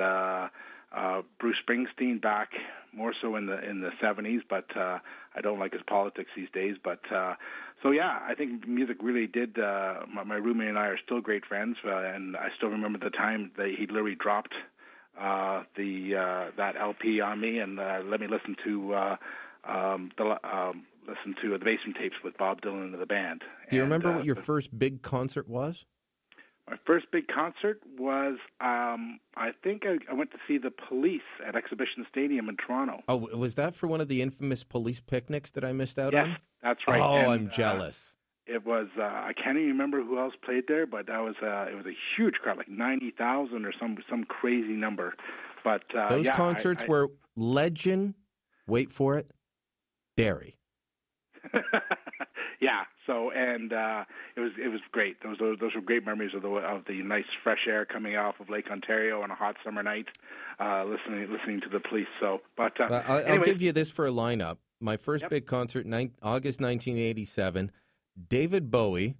uh, 0.95 0.99
uh, 0.99 1.21
Bruce 1.39 1.57
Springsteen 1.67 2.21
back 2.21 2.49
more 2.93 3.13
so 3.21 3.35
in 3.35 3.45
the 3.45 3.57
in 3.67 3.81
the 3.81 3.91
70s, 4.03 4.41
but 4.49 4.65
uh, 4.75 4.99
I 5.35 5.41
don't 5.41 5.59
like 5.59 5.73
his 5.73 5.81
politics 5.87 6.29
these 6.35 6.49
days. 6.53 6.75
But 6.83 6.99
uh, 7.13 7.35
so 7.81 7.91
yeah, 7.91 8.19
I 8.27 8.35
think 8.35 8.67
music 8.67 8.97
really 9.01 9.27
did. 9.27 9.57
Uh, 9.57 10.01
my, 10.13 10.23
my 10.23 10.35
roommate 10.35 10.69
and 10.69 10.77
I 10.77 10.87
are 10.87 10.99
still 11.03 11.21
great 11.21 11.45
friends, 11.45 11.77
uh, 11.85 11.95
and 11.95 12.35
I 12.35 12.49
still 12.57 12.69
remember 12.69 12.99
the 12.99 13.09
time 13.09 13.51
that 13.57 13.73
he 13.77 13.87
literally 13.87 14.15
dropped 14.15 14.53
uh, 15.19 15.63
the 15.75 16.15
uh, 16.15 16.51
that 16.57 16.75
LP 16.75 17.21
on 17.21 17.39
me 17.39 17.59
and 17.59 17.79
uh, 17.79 18.01
let 18.05 18.19
me 18.19 18.27
listen 18.27 18.55
to 18.63 18.93
uh, 18.93 19.15
um, 19.65 20.11
the 20.17 20.37
um, 20.43 20.83
listen 21.07 21.35
to 21.41 21.57
the 21.57 21.63
basement 21.63 21.97
tapes 21.99 22.15
with 22.23 22.37
Bob 22.37 22.61
Dylan 22.61 22.93
and 22.93 23.01
the 23.01 23.05
band. 23.05 23.41
Do 23.69 23.75
you 23.75 23.83
And, 23.83 23.91
remember 23.91 24.11
uh, 24.11 24.17
what 24.17 24.25
your 24.25 24.35
first 24.35 24.77
big 24.77 25.01
concert 25.01 25.47
was? 25.47 25.85
My 26.69 26.77
first 26.85 27.07
big 27.11 27.27
concert 27.27 27.81
was 27.97 28.37
um, 28.61 29.19
I 29.35 29.51
think 29.63 29.83
I, 29.85 29.97
I 30.09 30.13
went 30.13 30.31
to 30.31 30.37
see 30.47 30.57
the 30.57 30.71
Police 30.71 31.21
at 31.45 31.55
Exhibition 31.55 32.05
Stadium 32.09 32.47
in 32.49 32.57
Toronto. 32.57 33.01
Oh, 33.07 33.17
was 33.17 33.55
that 33.55 33.75
for 33.75 33.87
one 33.87 33.99
of 34.01 34.07
the 34.07 34.21
infamous 34.21 34.63
police 34.63 35.01
picnics 35.01 35.51
that 35.51 35.65
I 35.65 35.73
missed 35.73 35.99
out 35.99 36.13
Yes, 36.13 36.27
on? 36.27 36.37
that's 36.63 36.79
right. 36.87 37.01
Oh, 37.01 37.15
And, 37.15 37.27
I'm 37.31 37.47
uh, 37.47 37.49
jealous. 37.49 38.15
It 38.47 38.65
was 38.65 38.87
uh, 38.97 39.03
I 39.03 39.33
can't 39.33 39.57
even 39.57 39.69
remember 39.69 40.03
who 40.03 40.19
else 40.19 40.33
played 40.43 40.63
there, 40.67 40.85
but 40.85 41.07
that 41.07 41.19
was 41.19 41.35
uh, 41.43 41.67
it 41.71 41.75
was 41.75 41.85
a 41.85 41.95
huge 42.15 42.35
crowd, 42.35 42.57
like 42.57 42.69
ninety 42.69 43.11
thousand 43.11 43.65
or 43.65 43.71
some 43.79 43.97
some 44.09 44.23
crazy 44.23 44.73
number. 44.73 45.13
But 45.63 45.83
uh, 45.95 46.09
Those 46.09 46.25
yeah, 46.25 46.33
I- 46.33 46.37
concerts 46.37 46.83
I- 46.83 46.87
were 46.87 47.11
legend. 47.35 48.15
Wait 48.67 48.91
for 48.91 49.17
it, 49.17 49.29
Derry. 50.17 50.57
yeah. 52.61 52.83
So 53.07 53.31
and 53.31 53.73
uh, 53.73 54.05
it 54.37 54.39
was 54.39 54.51
it 54.63 54.69
was 54.69 54.79
great. 54.91 55.21
Those 55.23 55.37
those, 55.39 55.57
those 55.59 55.75
were 55.75 55.81
great 55.81 56.05
memories 56.05 56.33
of 56.33 56.43
the 56.43 56.49
of 56.49 56.85
the 56.85 57.01
nice 57.03 57.25
fresh 57.43 57.67
air 57.67 57.83
coming 57.85 58.15
off 58.15 58.39
of 58.39 58.49
Lake 58.49 58.69
Ontario 58.71 59.21
on 59.21 59.31
a 59.31 59.35
hot 59.35 59.57
summer 59.65 59.83
night, 59.83 60.07
uh, 60.59 60.85
listening 60.85 61.29
listening 61.31 61.59
to 61.61 61.69
the 61.69 61.79
police. 61.79 62.07
So, 62.19 62.41
but 62.55 62.79
uh, 62.79 62.83
Uh, 62.85 63.03
I'll, 63.07 63.27
I'll 63.33 63.43
give 63.43 63.61
you 63.61 63.71
this 63.73 63.89
for 63.91 64.05
a 64.07 64.11
lineup. 64.11 64.57
My 64.79 64.95
first 64.97 65.23
Yep. 65.23 65.29
big 65.31 65.45
concert, 65.47 65.85
nine, 65.85 66.11
August 66.21 66.61
1987. 66.61 67.71
David 68.29 68.71
Bowie 68.71 69.15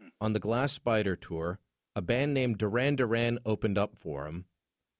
Hmm. 0.00 0.08
on 0.20 0.32
the 0.34 0.38
Glass 0.40 0.72
Spider 0.72 1.16
tour. 1.16 1.58
A 1.94 2.02
band 2.02 2.34
named 2.34 2.58
Duran 2.58 2.96
Duran 2.96 3.38
opened 3.46 3.78
up 3.78 3.96
for 3.96 4.26
him, 4.26 4.44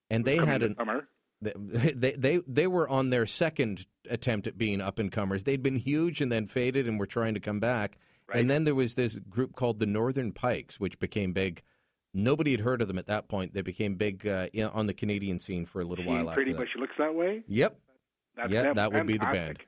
and 0.08 0.24
they 0.24 0.36
had 0.36 0.62
an 0.62 0.74
summer. 0.76 1.06
They, 1.40 2.12
they 2.12 2.40
they 2.46 2.66
were 2.66 2.88
on 2.88 3.10
their 3.10 3.26
second 3.26 3.86
attempt 4.08 4.46
at 4.46 4.56
being 4.56 4.80
up 4.80 4.98
and 4.98 5.12
comers. 5.12 5.44
They'd 5.44 5.62
been 5.62 5.76
huge 5.76 6.20
and 6.20 6.30
then 6.32 6.46
faded 6.46 6.88
and 6.88 6.98
were 6.98 7.06
trying 7.06 7.34
to 7.34 7.40
come 7.40 7.60
back. 7.60 7.98
And 8.32 8.50
then 8.50 8.64
there 8.64 8.74
was 8.74 8.94
this 8.94 9.18
group 9.30 9.54
called 9.54 9.78
the 9.78 9.86
Northern 9.86 10.32
Pikes, 10.32 10.80
which 10.80 10.98
became 10.98 11.32
big. 11.32 11.62
Nobody 12.12 12.50
had 12.50 12.60
heard 12.60 12.82
of 12.82 12.88
them 12.88 12.98
at 12.98 13.06
that 13.06 13.28
point. 13.28 13.54
They 13.54 13.62
became 13.62 13.94
big 13.94 14.26
uh, 14.26 14.48
on 14.72 14.86
the 14.86 14.94
Canadian 14.94 15.38
scene 15.38 15.64
for 15.66 15.80
a 15.80 15.84
little 15.84 16.04
She 16.04 16.10
while 16.10 16.34
pretty, 16.34 16.52
she 16.52 16.80
looks 16.80 16.94
that 16.98 17.14
way. 17.14 17.44
Yep. 17.46 17.78
That's 18.36 18.50
them. 18.50 18.74
that 18.76 18.92
would 18.92 19.06
be 19.06 19.18
the 19.18 19.26
band. 19.26 19.58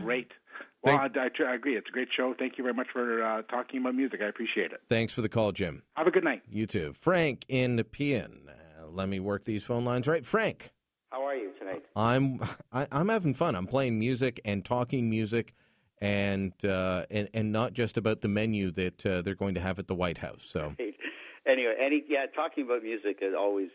Great. 0.00 0.30
Well, 0.84 0.96
I, 0.96 1.06
I, 1.16 1.28
I 1.46 1.54
agree. 1.54 1.76
It's 1.76 1.88
a 1.88 1.92
great 1.92 2.08
show. 2.16 2.34
Thank 2.36 2.58
you 2.58 2.64
very 2.64 2.74
much 2.74 2.88
for 2.92 3.24
uh, 3.24 3.42
talking 3.42 3.80
about 3.80 3.94
music. 3.94 4.20
I 4.20 4.26
appreciate 4.26 4.72
it. 4.72 4.80
Thanks 4.88 5.12
for 5.12 5.22
the 5.22 5.28
call, 5.28 5.52
Jim. 5.52 5.84
Have 5.94 6.08
a 6.08 6.10
good 6.10 6.24
night. 6.24 6.42
You 6.50 6.66
too. 6.66 6.92
Frank 7.00 7.44
in 7.48 7.76
Nepean. 7.76 8.48
Uh, 8.48 8.88
let 8.88 9.08
me 9.08 9.20
work 9.20 9.44
these 9.44 9.62
phone 9.62 9.84
lines 9.84 10.08
right. 10.08 10.26
Frank, 10.26 10.72
How 11.12 11.22
are 11.26 11.36
you 11.36 11.50
tonight? 11.58 11.84
I'm 11.94 12.40
I, 12.72 12.86
I'm 12.90 13.10
having 13.10 13.34
fun. 13.34 13.54
I'm 13.54 13.66
playing 13.66 13.98
music 13.98 14.40
and 14.46 14.64
talking 14.64 15.10
music, 15.10 15.52
and 16.00 16.52
uh, 16.64 17.04
and 17.10 17.28
and 17.34 17.52
not 17.52 17.74
just 17.74 17.98
about 17.98 18.22
the 18.22 18.28
menu 18.28 18.70
that 18.72 19.04
uh, 19.04 19.20
they're 19.20 19.34
going 19.34 19.54
to 19.54 19.60
have 19.60 19.78
at 19.78 19.88
the 19.88 19.94
White 19.94 20.18
House. 20.18 20.42
So 20.46 20.74
Anyway, 21.46 21.74
any 21.78 22.02
yeah, 22.08 22.26
talking 22.34 22.64
about 22.64 22.82
music 22.82 23.18
is 23.20 23.34
always 23.38 23.68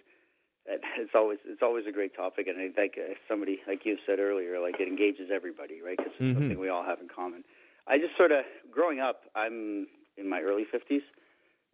it's 0.65 1.11
always 1.13 1.37
it's 1.45 1.61
always 1.61 1.85
a 1.87 1.91
great 1.91 2.15
topic, 2.15 2.47
and 2.47 2.57
I 2.59 2.69
think 2.69 2.93
uh, 2.97 3.13
somebody 3.29 3.59
like 3.67 3.85
you 3.85 3.97
said 4.07 4.17
earlier, 4.19 4.59
like 4.59 4.79
it 4.79 4.87
engages 4.87 5.29
everybody, 5.31 5.81
right? 5.81 5.95
Because 5.97 6.13
it's 6.19 6.23
Mhm. 6.23 6.33
something 6.33 6.59
we 6.59 6.69
all 6.69 6.83
have 6.83 6.99
in 6.99 7.07
common. 7.07 7.43
I 7.85 7.99
just 7.99 8.17
sort 8.17 8.31
of 8.31 8.45
growing 8.71 8.99
up. 8.99 9.21
I'm 9.35 9.85
in 10.17 10.27
my 10.27 10.41
early 10.41 10.65
fifties. 10.71 11.03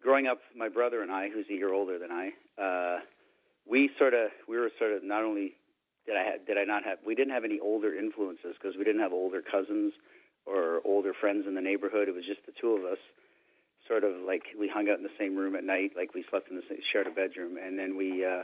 Growing 0.01 0.27
up, 0.27 0.39
my 0.53 0.67
brother 0.67 1.01
and 1.01 1.09
I, 1.09 1.29
who's 1.29 1.45
a 1.49 1.53
year 1.53 1.71
older 1.73 1.97
than 1.97 2.11
I, 2.11 2.33
uh, 2.61 2.99
we 3.69 3.89
sort 3.97 4.13
of 4.13 4.29
we 4.47 4.57
were 4.57 4.69
sort 4.77 4.93
of 4.93 5.03
not 5.03 5.23
only 5.23 5.55
did 6.05 6.17
I 6.17 6.23
have, 6.23 6.45
did 6.45 6.57
I 6.57 6.63
not 6.63 6.83
have 6.83 6.99
we 7.05 7.15
didn't 7.15 7.33
have 7.33 7.43
any 7.45 7.59
older 7.59 7.93
influences 7.93 8.55
because 8.59 8.77
we 8.77 8.83
didn't 8.83 9.01
have 9.01 9.13
older 9.13 9.41
cousins 9.41 9.93
or 10.45 10.81
older 10.85 11.13
friends 11.13 11.45
in 11.47 11.55
the 11.55 11.61
neighborhood. 11.61 12.07
It 12.07 12.15
was 12.15 12.25
just 12.25 12.45
the 12.45 12.53
two 12.59 12.71
of 12.71 12.83
us. 12.83 12.99
Sort 13.87 14.03
of 14.03 14.13
like 14.25 14.43
we 14.57 14.69
hung 14.69 14.89
out 14.89 14.97
in 14.97 15.03
the 15.03 15.17
same 15.19 15.35
room 15.35 15.55
at 15.55 15.63
night, 15.63 15.91
like 15.95 16.13
we 16.13 16.23
slept 16.29 16.49
in 16.49 16.55
the 16.55 16.63
same, 16.69 16.79
shared 16.91 17.07
a 17.07 17.11
bedroom, 17.11 17.57
and 17.57 17.77
then 17.77 17.97
we. 17.97 18.25
Uh, 18.25 18.43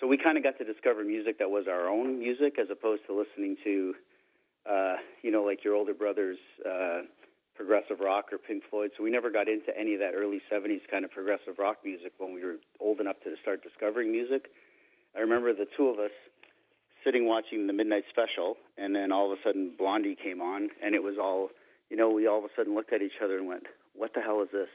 so 0.00 0.06
we 0.06 0.16
kind 0.16 0.36
of 0.38 0.44
got 0.44 0.58
to 0.58 0.64
discover 0.64 1.04
music 1.04 1.38
that 1.38 1.50
was 1.50 1.66
our 1.68 1.88
own 1.88 2.18
music, 2.18 2.54
as 2.60 2.68
opposed 2.70 3.02
to 3.06 3.14
listening 3.14 3.56
to, 3.64 3.94
uh, 4.68 4.96
you 5.22 5.30
know, 5.30 5.42
like 5.42 5.64
your 5.64 5.74
older 5.74 5.94
brothers, 5.94 6.38
uh, 6.64 7.02
progressive 7.58 7.98
rock 7.98 8.26
or 8.32 8.38
Pink 8.38 8.62
Floyd. 8.70 8.92
So 8.96 9.02
we 9.02 9.10
never 9.10 9.30
got 9.30 9.48
into 9.48 9.76
any 9.76 9.94
of 9.94 10.00
that 10.00 10.14
early 10.14 10.40
'70s 10.50 10.80
kind 10.88 11.04
of 11.04 11.10
progressive 11.10 11.58
rock 11.58 11.78
music 11.84 12.12
when 12.18 12.32
we 12.32 12.44
were 12.44 12.56
old 12.80 13.00
enough 13.00 13.16
to 13.24 13.34
start 13.42 13.62
discovering 13.62 14.12
music. 14.12 14.46
I 15.16 15.20
remember 15.20 15.52
the 15.52 15.66
two 15.76 15.88
of 15.88 15.98
us 15.98 16.14
sitting 17.04 17.26
watching 17.26 17.66
the 17.66 17.72
midnight 17.72 18.04
special, 18.10 18.56
and 18.76 18.94
then 18.94 19.10
all 19.10 19.32
of 19.32 19.38
a 19.38 19.42
sudden 19.42 19.72
Blondie 19.76 20.16
came 20.16 20.40
on, 20.40 20.68
and 20.82 20.94
it 20.94 21.02
was 21.02 21.16
all, 21.20 21.48
you 21.90 21.96
know, 21.96 22.08
we 22.10 22.26
all 22.28 22.38
of 22.38 22.44
a 22.44 22.48
sudden 22.56 22.74
looked 22.74 22.92
at 22.92 23.02
each 23.02 23.18
other 23.22 23.36
and 23.36 23.48
went, 23.48 23.64
"What 23.94 24.14
the 24.14 24.20
hell 24.20 24.40
is 24.42 24.48
this?" 24.52 24.68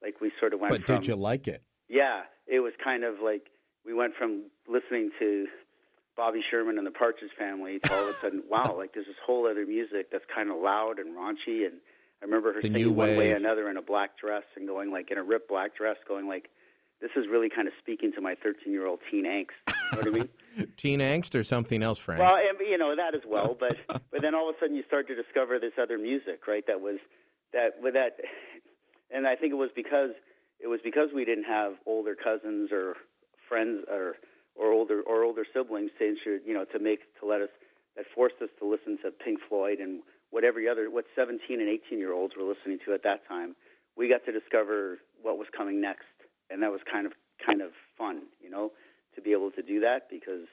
Like 0.00 0.20
we 0.20 0.30
sort 0.38 0.54
of 0.54 0.60
went 0.60 0.72
But 0.72 0.86
from 0.86 1.00
did 1.00 1.08
you 1.08 1.16
like 1.16 1.48
it? 1.48 1.62
yeah, 1.88 2.22
it 2.46 2.60
was 2.60 2.72
kind 2.82 3.02
of 3.02 3.16
like 3.20 3.50
we 3.84 3.92
went 3.94 4.14
from 4.14 4.44
listening 4.68 5.10
to 5.18 5.46
Bobby 6.16 6.40
Sherman 6.48 6.78
and 6.78 6.86
the 6.86 6.92
Partridge 6.92 7.30
Family 7.36 7.80
to 7.80 7.92
all 7.92 8.08
of 8.08 8.10
a 8.10 8.18
sudden, 8.20 8.42
wow, 8.48 8.76
like 8.76 8.94
there's 8.94 9.06
this 9.06 9.16
whole 9.26 9.46
other 9.48 9.66
music 9.66 10.10
that's 10.12 10.24
kind 10.32 10.50
of 10.50 10.56
loud 10.58 10.98
and 10.98 11.16
raunchy. 11.16 11.66
And 11.66 11.78
I 12.20 12.24
remember 12.24 12.52
her 12.52 12.60
The 12.60 12.68
singing 12.68 12.82
new 12.82 12.92
one 12.92 13.16
way 13.16 13.32
another 13.32 13.70
in 13.70 13.76
a 13.76 13.82
black 13.82 14.18
dress 14.18 14.42
and 14.56 14.66
going 14.66 14.90
like 14.90 15.10
in 15.10 15.18
a 15.18 15.22
ripped 15.22 15.48
black 15.48 15.76
dress, 15.76 15.96
going 16.06 16.26
like, 16.26 16.48
this 17.00 17.10
is 17.16 17.26
really 17.30 17.48
kind 17.48 17.68
of 17.68 17.74
speaking 17.78 18.12
to 18.14 18.20
my 18.20 18.34
13 18.42 18.72
year 18.72 18.86
old 18.86 19.00
teen 19.10 19.24
angst. 19.24 19.54
You 19.68 19.74
know 19.92 19.98
what 19.98 20.06
I 20.06 20.10
mean? 20.10 20.28
Teen 20.76 20.98
angst 20.98 21.36
or 21.36 21.44
something 21.44 21.84
else, 21.84 22.00
Frank? 22.00 22.20
Well, 22.20 22.34
and, 22.34 22.58
you 22.58 22.76
know 22.76 22.96
that 22.96 23.14
as 23.14 23.22
well, 23.24 23.56
but 23.58 23.76
but 24.10 24.22
then 24.22 24.34
all 24.34 24.48
of 24.48 24.56
a 24.56 24.58
sudden 24.58 24.74
you 24.74 24.82
start 24.86 25.06
to 25.06 25.14
discover 25.14 25.60
this 25.60 25.72
other 25.80 25.98
music, 25.98 26.48
right? 26.48 26.66
That 26.66 26.80
was 26.80 26.98
that 27.52 27.80
with 27.80 27.94
that, 27.94 28.18
and 29.10 29.26
I 29.26 29.36
think 29.36 29.52
it 29.52 29.56
was 29.56 29.70
because 29.74 30.10
it 30.58 30.66
was 30.66 30.80
because 30.82 31.10
we 31.14 31.24
didn't 31.24 31.44
have 31.44 31.74
older 31.86 32.16
cousins 32.16 32.70
or 32.72 32.96
friends 33.48 33.84
or 33.88 34.16
or 34.56 34.72
older 34.72 35.00
or 35.02 35.22
older 35.22 35.46
siblings 35.54 35.92
to 35.98 36.40
you 36.44 36.52
know 36.52 36.64
to 36.72 36.78
make 36.80 37.00
to 37.20 37.26
let 37.26 37.40
us 37.40 37.50
that 37.96 38.06
forced 38.14 38.42
us 38.42 38.50
to 38.58 38.68
listen 38.68 38.98
to 39.04 39.10
Pink 39.12 39.38
Floyd 39.48 39.78
and 39.78 40.02
what 40.30 40.44
every 40.44 40.68
other 40.68 40.90
what 40.90 41.04
17 41.16 41.60
and 41.60 41.68
18 41.68 41.98
year 41.98 42.12
olds 42.12 42.34
were 42.38 42.44
listening 42.44 42.78
to 42.86 42.94
at 42.94 43.02
that 43.04 43.26
time. 43.26 43.54
We 43.96 44.08
got 44.08 44.24
to 44.26 44.32
discover 44.32 44.98
what 45.22 45.38
was 45.38 45.48
coming 45.56 45.80
next, 45.80 46.06
and 46.50 46.62
that 46.62 46.70
was 46.70 46.80
kind 46.90 47.06
of 47.06 47.12
kind 47.48 47.62
of 47.62 47.70
fun, 47.96 48.22
you 48.42 48.50
know, 48.50 48.72
to 49.14 49.20
be 49.22 49.32
able 49.32 49.50
to 49.52 49.62
do 49.62 49.80
that 49.80 50.08
because 50.10 50.46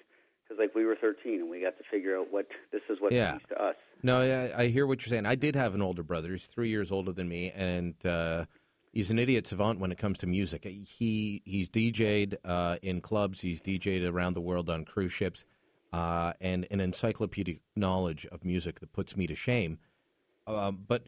because 0.44 0.60
like 0.60 0.76
we 0.76 0.86
were 0.86 0.96
13 0.96 1.42
and 1.42 1.50
we 1.50 1.62
got 1.62 1.78
to 1.78 1.84
figure 1.92 2.18
out 2.18 2.28
what 2.32 2.48
this 2.72 2.82
is 2.90 2.98
what 3.00 3.12
Yeah. 3.12 3.32
means 3.32 3.44
to 3.50 3.62
us. 3.64 3.76
No, 4.04 4.22
I, 4.22 4.64
I 4.64 4.68
hear 4.68 4.86
what 4.86 5.04
you're 5.04 5.10
saying. 5.10 5.26
I 5.26 5.36
did 5.36 5.56
have 5.56 5.74
an 5.74 5.82
older 5.82 6.04
brother. 6.04 6.32
He's 6.32 6.46
three 6.46 6.70
years 6.70 6.92
older 6.92 7.12
than 7.12 7.28
me, 7.28 7.52
and 7.56 7.96
uh, 8.06 8.46
he's 8.92 9.10
an 9.10 9.18
idiot 9.18 9.48
savant 9.48 9.80
when 9.80 9.92
it 9.92 9.98
comes 9.98 10.20
to 10.20 10.28
music. 10.28 10.64
He 10.66 11.42
he's 11.46 11.70
DJ'd 11.70 12.38
uh, 12.46 12.78
in 12.84 13.02
clubs. 13.02 13.42
He's 13.42 13.60
DJ'd 13.62 14.04
around 14.06 14.36
the 14.36 14.42
world 14.42 14.70
on 14.70 14.86
cruise 14.86 15.14
ships, 15.14 15.44
uh, 15.94 16.34
and 16.42 16.68
an 16.72 16.80
encyclopedic 16.80 17.60
knowledge 17.76 18.26
of 18.32 18.44
music 18.44 18.80
that 18.80 18.94
puts 18.94 19.16
me 19.16 19.28
to 19.28 19.36
shame. 19.36 19.80
Um, 20.48 20.84
but 20.88 21.06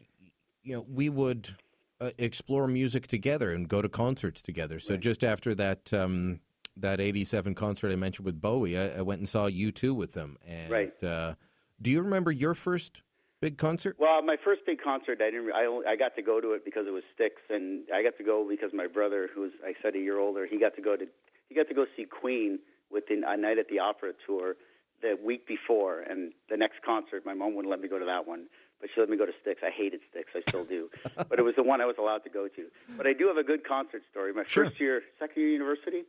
you 0.62 0.74
know, 0.74 0.84
we 0.88 1.08
would 1.08 1.56
uh, 2.00 2.10
explore 2.18 2.66
music 2.66 3.06
together 3.06 3.52
and 3.52 3.68
go 3.68 3.82
to 3.82 3.88
concerts 3.88 4.42
together. 4.42 4.78
So 4.80 4.96
just 4.96 5.22
after 5.24 5.54
that. 5.56 5.92
Um, 5.92 6.40
that 6.80 7.00
'87 7.00 7.56
concert 7.56 7.90
I 7.90 7.96
mentioned 7.96 8.24
with 8.24 8.40
Bowie, 8.40 8.78
I, 8.78 8.98
I 8.98 9.02
went 9.02 9.18
and 9.18 9.28
saw 9.28 9.46
you 9.46 9.72
two 9.72 9.94
with 9.94 10.12
them. 10.12 10.38
And 10.46 10.70
Right. 10.70 11.02
uh, 11.02 11.34
do 11.82 11.90
you 11.90 12.02
remember 12.02 12.30
your 12.30 12.54
first 12.54 13.02
big 13.40 13.58
concert? 13.58 13.96
Well, 13.98 14.22
my 14.22 14.36
first 14.44 14.62
big 14.64 14.80
concert, 14.80 15.20
I 15.20 15.30
didn't. 15.30 15.52
I 15.52 15.64
only, 15.66 15.86
I 15.86 15.96
got 15.96 16.14
to 16.16 16.22
go 16.22 16.40
to 16.40 16.52
it 16.52 16.64
because 16.64 16.86
it 16.86 16.92
was 16.92 17.02
Styx, 17.14 17.34
and 17.50 17.82
I 17.92 18.02
got 18.02 18.16
to 18.18 18.24
go 18.24 18.46
because 18.48 18.70
my 18.72 18.86
brother, 18.86 19.28
who's 19.34 19.52
I 19.64 19.74
said 19.82 19.94
a 19.94 19.98
year 19.98 20.18
older, 20.18 20.46
he 20.46 20.58
got 20.58 20.76
to 20.76 20.82
go 20.82 20.96
to 20.96 21.06
he 21.48 21.54
got 21.54 21.68
to 21.68 21.74
go 21.74 21.86
see 21.96 22.04
Queen 22.04 22.60
within 22.90 23.24
a 23.26 23.36
night 23.36 23.58
at 23.58 23.68
the 23.68 23.80
Opera 23.80 24.12
tour 24.26 24.54
the 25.02 25.16
week 25.22 25.46
before, 25.46 26.00
and 26.00 26.32
the 26.50 26.56
next 26.56 26.82
concert, 26.84 27.24
my 27.24 27.34
mom 27.34 27.54
wouldn't 27.54 27.70
let 27.70 27.80
me 27.80 27.88
go 27.88 27.98
to 27.98 28.04
that 28.04 28.26
one, 28.26 28.46
but 28.80 28.90
she 28.94 29.00
let 29.00 29.08
me 29.10 29.16
go 29.16 29.26
to 29.26 29.32
Styx. 29.42 29.60
I 29.62 29.70
hated 29.70 30.00
Styx, 30.10 30.30
I 30.34 30.40
still 30.48 30.64
do, 30.64 30.90
but 31.28 31.38
it 31.38 31.42
was 31.42 31.54
the 31.56 31.62
one 31.62 31.80
I 31.80 31.86
was 31.86 31.96
allowed 31.98 32.24
to 32.24 32.30
go 32.30 32.48
to. 32.48 32.66
But 32.96 33.06
I 33.06 33.12
do 33.12 33.28
have 33.28 33.36
a 33.36 33.44
good 33.44 33.66
concert 33.66 34.02
story. 34.10 34.32
My 34.32 34.44
Sure. 34.46 34.64
first 34.66 34.80
year, 34.80 35.02
second 35.18 35.40
year 35.42 35.50
university, 35.50 36.02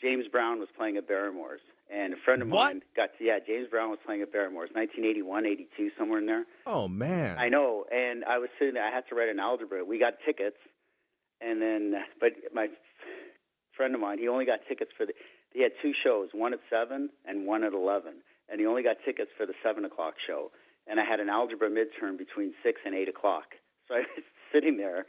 James 0.00 0.26
Brown 0.28 0.58
was 0.60 0.68
playing 0.76 0.96
at 0.96 1.06
Barrymore's, 1.08 1.60
and 1.92 2.12
a 2.12 2.16
friend 2.16 2.42
of 2.42 2.48
mine 2.48 2.82
got 2.96 3.10
to, 3.18 3.24
yeah, 3.24 3.38
James 3.44 3.68
Brown 3.68 3.90
was 3.90 3.98
playing 4.04 4.22
at 4.22 4.32
Barrymore's, 4.32 4.70
1981, 4.72 5.46
82, 5.46 5.90
somewhere 5.98 6.18
in 6.18 6.26
there. 6.26 6.44
Oh 6.66 6.86
man! 6.88 7.36
I 7.38 7.48
know, 7.48 7.84
and 7.90 8.24
I 8.24 8.38
was 8.38 8.48
sitting 8.58 8.74
there. 8.74 8.84
I 8.86 8.90
had 8.94 9.04
to 9.08 9.14
write 9.14 9.28
an 9.28 9.40
algebra. 9.40 9.84
We 9.84 9.98
got 9.98 10.14
tickets, 10.24 10.58
and 11.40 11.60
then, 11.62 11.94
but 12.20 12.32
my 12.52 12.68
friend 13.76 13.94
of 13.94 14.00
mine, 14.00 14.18
he 14.18 14.28
only 14.28 14.44
got 14.44 14.60
tickets 14.68 14.90
for 14.96 15.06
the. 15.06 15.14
He 15.58 15.64
had 15.64 15.72
two 15.82 15.90
shows, 16.04 16.28
one 16.32 16.52
at 16.54 16.60
seven 16.70 17.10
and 17.26 17.44
one 17.44 17.64
at 17.64 17.72
eleven, 17.72 18.22
and 18.48 18.60
he 18.60 18.66
only 18.66 18.84
got 18.84 18.98
tickets 19.04 19.30
for 19.36 19.44
the 19.44 19.54
seven 19.60 19.84
o'clock 19.84 20.14
show. 20.24 20.52
And 20.86 21.00
I 21.00 21.04
had 21.04 21.18
an 21.18 21.28
algebra 21.28 21.68
midterm 21.68 22.16
between 22.16 22.54
six 22.62 22.80
and 22.86 22.94
eight 22.94 23.08
o'clock, 23.08 23.58
so 23.88 23.94
I 23.96 24.06
was 24.14 24.22
sitting 24.52 24.76
there 24.76 25.06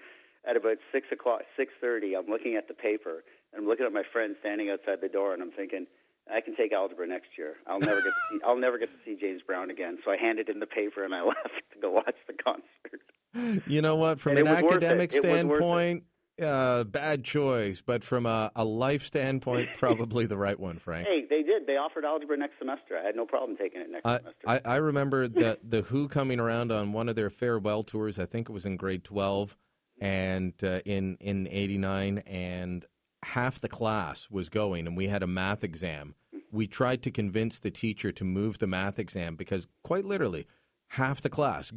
at 0.50 0.58
about 0.58 0.78
six 0.92 1.06
o'clock, 1.12 1.42
six 1.56 1.72
thirty. 1.80 2.16
I'm 2.16 2.26
looking 2.26 2.56
at 2.56 2.68
the 2.68 2.74
paper, 2.74 3.22
and 3.54 3.62
I'm 3.62 3.68
looking 3.68 3.86
at 3.86 3.94
my 3.94 4.02
friend 4.12 4.36
standing 4.40 4.72
outside 4.72 5.02
the 5.04 5.08
door, 5.08 5.34
and 5.36 5.44
I'm 5.44 5.52
thinking. 5.52 5.86
I 6.32 6.42
can 6.42 6.56
take 6.56 6.72
algebra 6.74 7.08
next 7.08 7.30
year. 7.40 7.56
I'll 7.66 7.80
never 7.80 7.96
get 8.02 8.04
to 8.14 8.22
see. 8.30 8.40
I'll 8.46 8.56
never 8.60 8.78
get 8.78 8.90
to 8.90 8.98
see 9.04 9.18
James 9.20 9.42
Brown 9.42 9.72
again. 9.72 9.98
So 10.06 10.12
I 10.12 10.18
handed 10.18 10.48
in 10.48 10.60
the 10.60 10.68
paper 10.68 11.04
and 11.04 11.16
I 11.16 11.24
left 11.26 11.50
to 11.74 11.80
go 11.82 11.90
watch 11.90 12.14
the 12.28 12.34
concert. 12.34 13.64
You 13.68 13.82
know 13.82 13.96
what? 13.96 14.20
From 14.20 14.38
And 14.38 14.42
an 14.42 14.46
it 14.48 14.50
was 14.52 14.64
worth 14.64 14.84
it. 14.84 14.86
academic 14.86 15.12
It 15.12 15.24
was 15.24 15.26
it. 15.26 15.34
standpoint, 15.34 16.04
uh, 16.42 16.84
bad 16.84 17.24
choice. 17.24 17.82
But 17.86 18.04
from 18.04 18.26
a, 18.26 18.52
a 18.56 18.66
life 18.66 19.06
standpoint, 19.06 19.70
probably 19.78 20.26
the 20.26 20.38
right 20.38 20.60
one, 20.60 20.80
Frank. 20.80 21.08
Hey, 21.08 21.26
they 21.30 21.44
did. 21.44 21.68
They 21.68 21.78
offered 21.78 22.06
algebra 22.06 22.38
next 22.38 22.58
semester. 22.60 22.98
I 22.98 23.06
had 23.06 23.16
no 23.16 23.26
problem 23.26 23.58
taking 23.58 23.82
it 23.82 23.90
next 23.90 24.04
semester. 24.04 24.34
I, 24.48 24.62
I 24.66 24.76
remember 24.78 25.28
the 25.28 25.60
the 25.64 25.82
Who 25.84 26.08
coming 26.08 26.40
around 26.40 26.72
on 26.72 26.94
one 26.94 27.10
of 27.10 27.16
their 27.16 27.30
farewell 27.30 27.84
tours. 27.84 28.20
I 28.20 28.26
think 28.26 28.50
it 28.50 28.54
was 28.54 28.66
in 28.66 28.78
grade 28.78 29.04
twelve, 29.04 29.58
and 30.00 30.54
uh, 30.64 30.80
in 30.86 31.18
in 31.20 31.48
eighty 31.48 31.78
nine, 31.78 32.20
and 32.20 32.86
half 33.24 33.60
the 33.60 33.70
class 33.70 34.30
was 34.30 34.50
going, 34.50 34.88
and 34.88 34.96
we 34.96 35.08
had 35.08 35.24
a 35.24 35.28
math 35.28 35.64
exam. 35.64 36.16
We 36.52 36.68
tried 36.68 37.04
to 37.04 37.12
convince 37.12 37.60
the 37.60 37.70
teacher 37.70 38.12
to 38.12 38.24
move 38.24 38.58
the 38.58 38.68
math 38.68 38.98
exam 38.98 39.36
because, 39.36 39.68
quite 39.84 40.06
literally, 40.06 40.48
half 40.90 41.22
the 41.22 41.30
class 41.30 41.72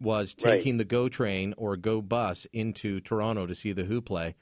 was 0.00 0.34
Right. 0.42 0.54
taking 0.58 0.76
the 0.76 0.84
GO 0.84 1.08
train 1.08 1.54
or 1.56 1.76
GO 1.76 2.02
bus 2.02 2.46
into 2.52 3.00
Toronto 3.00 3.46
to 3.46 3.54
see 3.54 3.72
the 3.72 3.84
Who 3.84 4.00
play. 4.00 4.34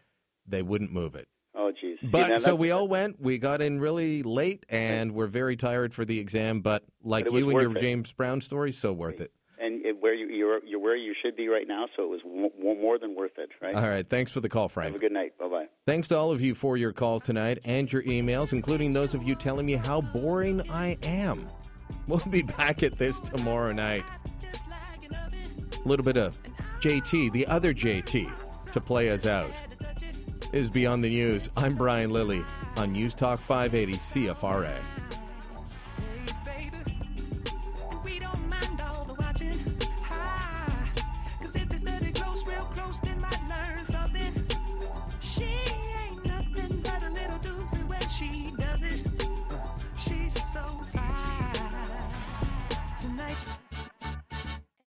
They 0.47 0.63
wouldn't 0.63 0.93
move 0.93 1.15
it. 1.15 1.29
oh, 1.55 1.71
jeez. 1.83 1.99
But 2.11 2.31
Yeah, 2.31 2.37
so 2.39 2.55
we 2.57 2.71
all 2.71 2.89
went. 2.89 3.21
We 3.21 3.39
got 3.39 3.61
in 3.63 3.79
really 3.79 4.23
late, 4.23 4.65
and 4.69 5.13
we're 5.13 5.27
very 5.29 5.57
tired 5.57 5.95
for 5.95 6.05
the 6.05 6.19
exam. 6.19 6.61
But 6.61 6.83
like 7.03 7.27
But 7.27 7.35
you 7.35 7.51
and 7.51 7.61
your 7.61 7.77
it. 7.77 7.81
James 7.81 8.13
Brown 8.13 8.41
story, 8.41 8.73
so 8.73 8.93
worth 8.93 9.21
it. 9.21 9.31
and 9.61 9.85
it, 9.87 10.01
where 10.03 10.15
you 10.15 10.27
you're, 10.27 10.65
you're 10.65 10.81
where 10.81 10.97
you 10.97 11.15
should 11.23 11.37
be 11.37 11.47
right 11.47 11.69
now. 11.69 11.87
So 11.97 12.03
it 12.03 12.09
was 12.09 12.21
w- 12.23 12.51
w- 12.59 12.81
more 12.81 12.99
than 12.99 13.15
worth 13.15 13.39
it. 13.39 13.51
Right. 13.61 13.75
All 13.77 13.83
right. 13.89 14.09
Thanks 14.09 14.33
for 14.33 14.41
the 14.41 14.49
call, 14.49 14.69
Frank. 14.69 14.89
Have 14.95 14.97
a 14.97 14.99
good 15.05 15.13
night. 15.13 15.39
Bye 15.39 15.49
bye. 15.49 15.67
Thanks 15.87 16.09
to 16.09 16.17
all 16.17 16.33
of 16.33 16.41
you 16.41 16.55
for 16.57 16.77
your 16.77 16.93
call 16.93 17.21
tonight 17.21 17.59
and 17.65 17.93
your 17.93 18.03
emails, 18.03 18.53
including 18.53 18.93
those 18.93 19.15
of 19.15 19.23
you 19.23 19.37
telling 19.37 19.67
me 19.67 19.75
how 19.75 20.01
boring 20.01 20.69
I 20.71 20.99
am. 21.05 21.49
We'll 22.09 22.19
be 22.31 22.43
back 22.43 22.83
at 22.83 22.99
this 22.99 23.21
tomorrow 23.21 23.71
night. 23.73 24.03
A 25.85 25.89
little 25.89 26.05
bit 26.05 26.17
of 26.17 26.39
JT, 26.81 27.33
the 27.33 27.47
other 27.47 27.75
JT, 27.75 28.71
to 28.71 28.81
play 28.81 29.11
us 29.11 29.27
out. 29.27 29.51
Is 30.53 30.71
Beyond 30.71 31.03
the 31.03 31.09
News. 31.09 31.49
I'm 31.57 31.75
Brian 31.75 32.11
Lilley 32.11 32.45
on 32.77 32.93
News 32.93 33.15
Talk 33.15 33.41
580 33.41 33.95
CFRA. 33.95 34.75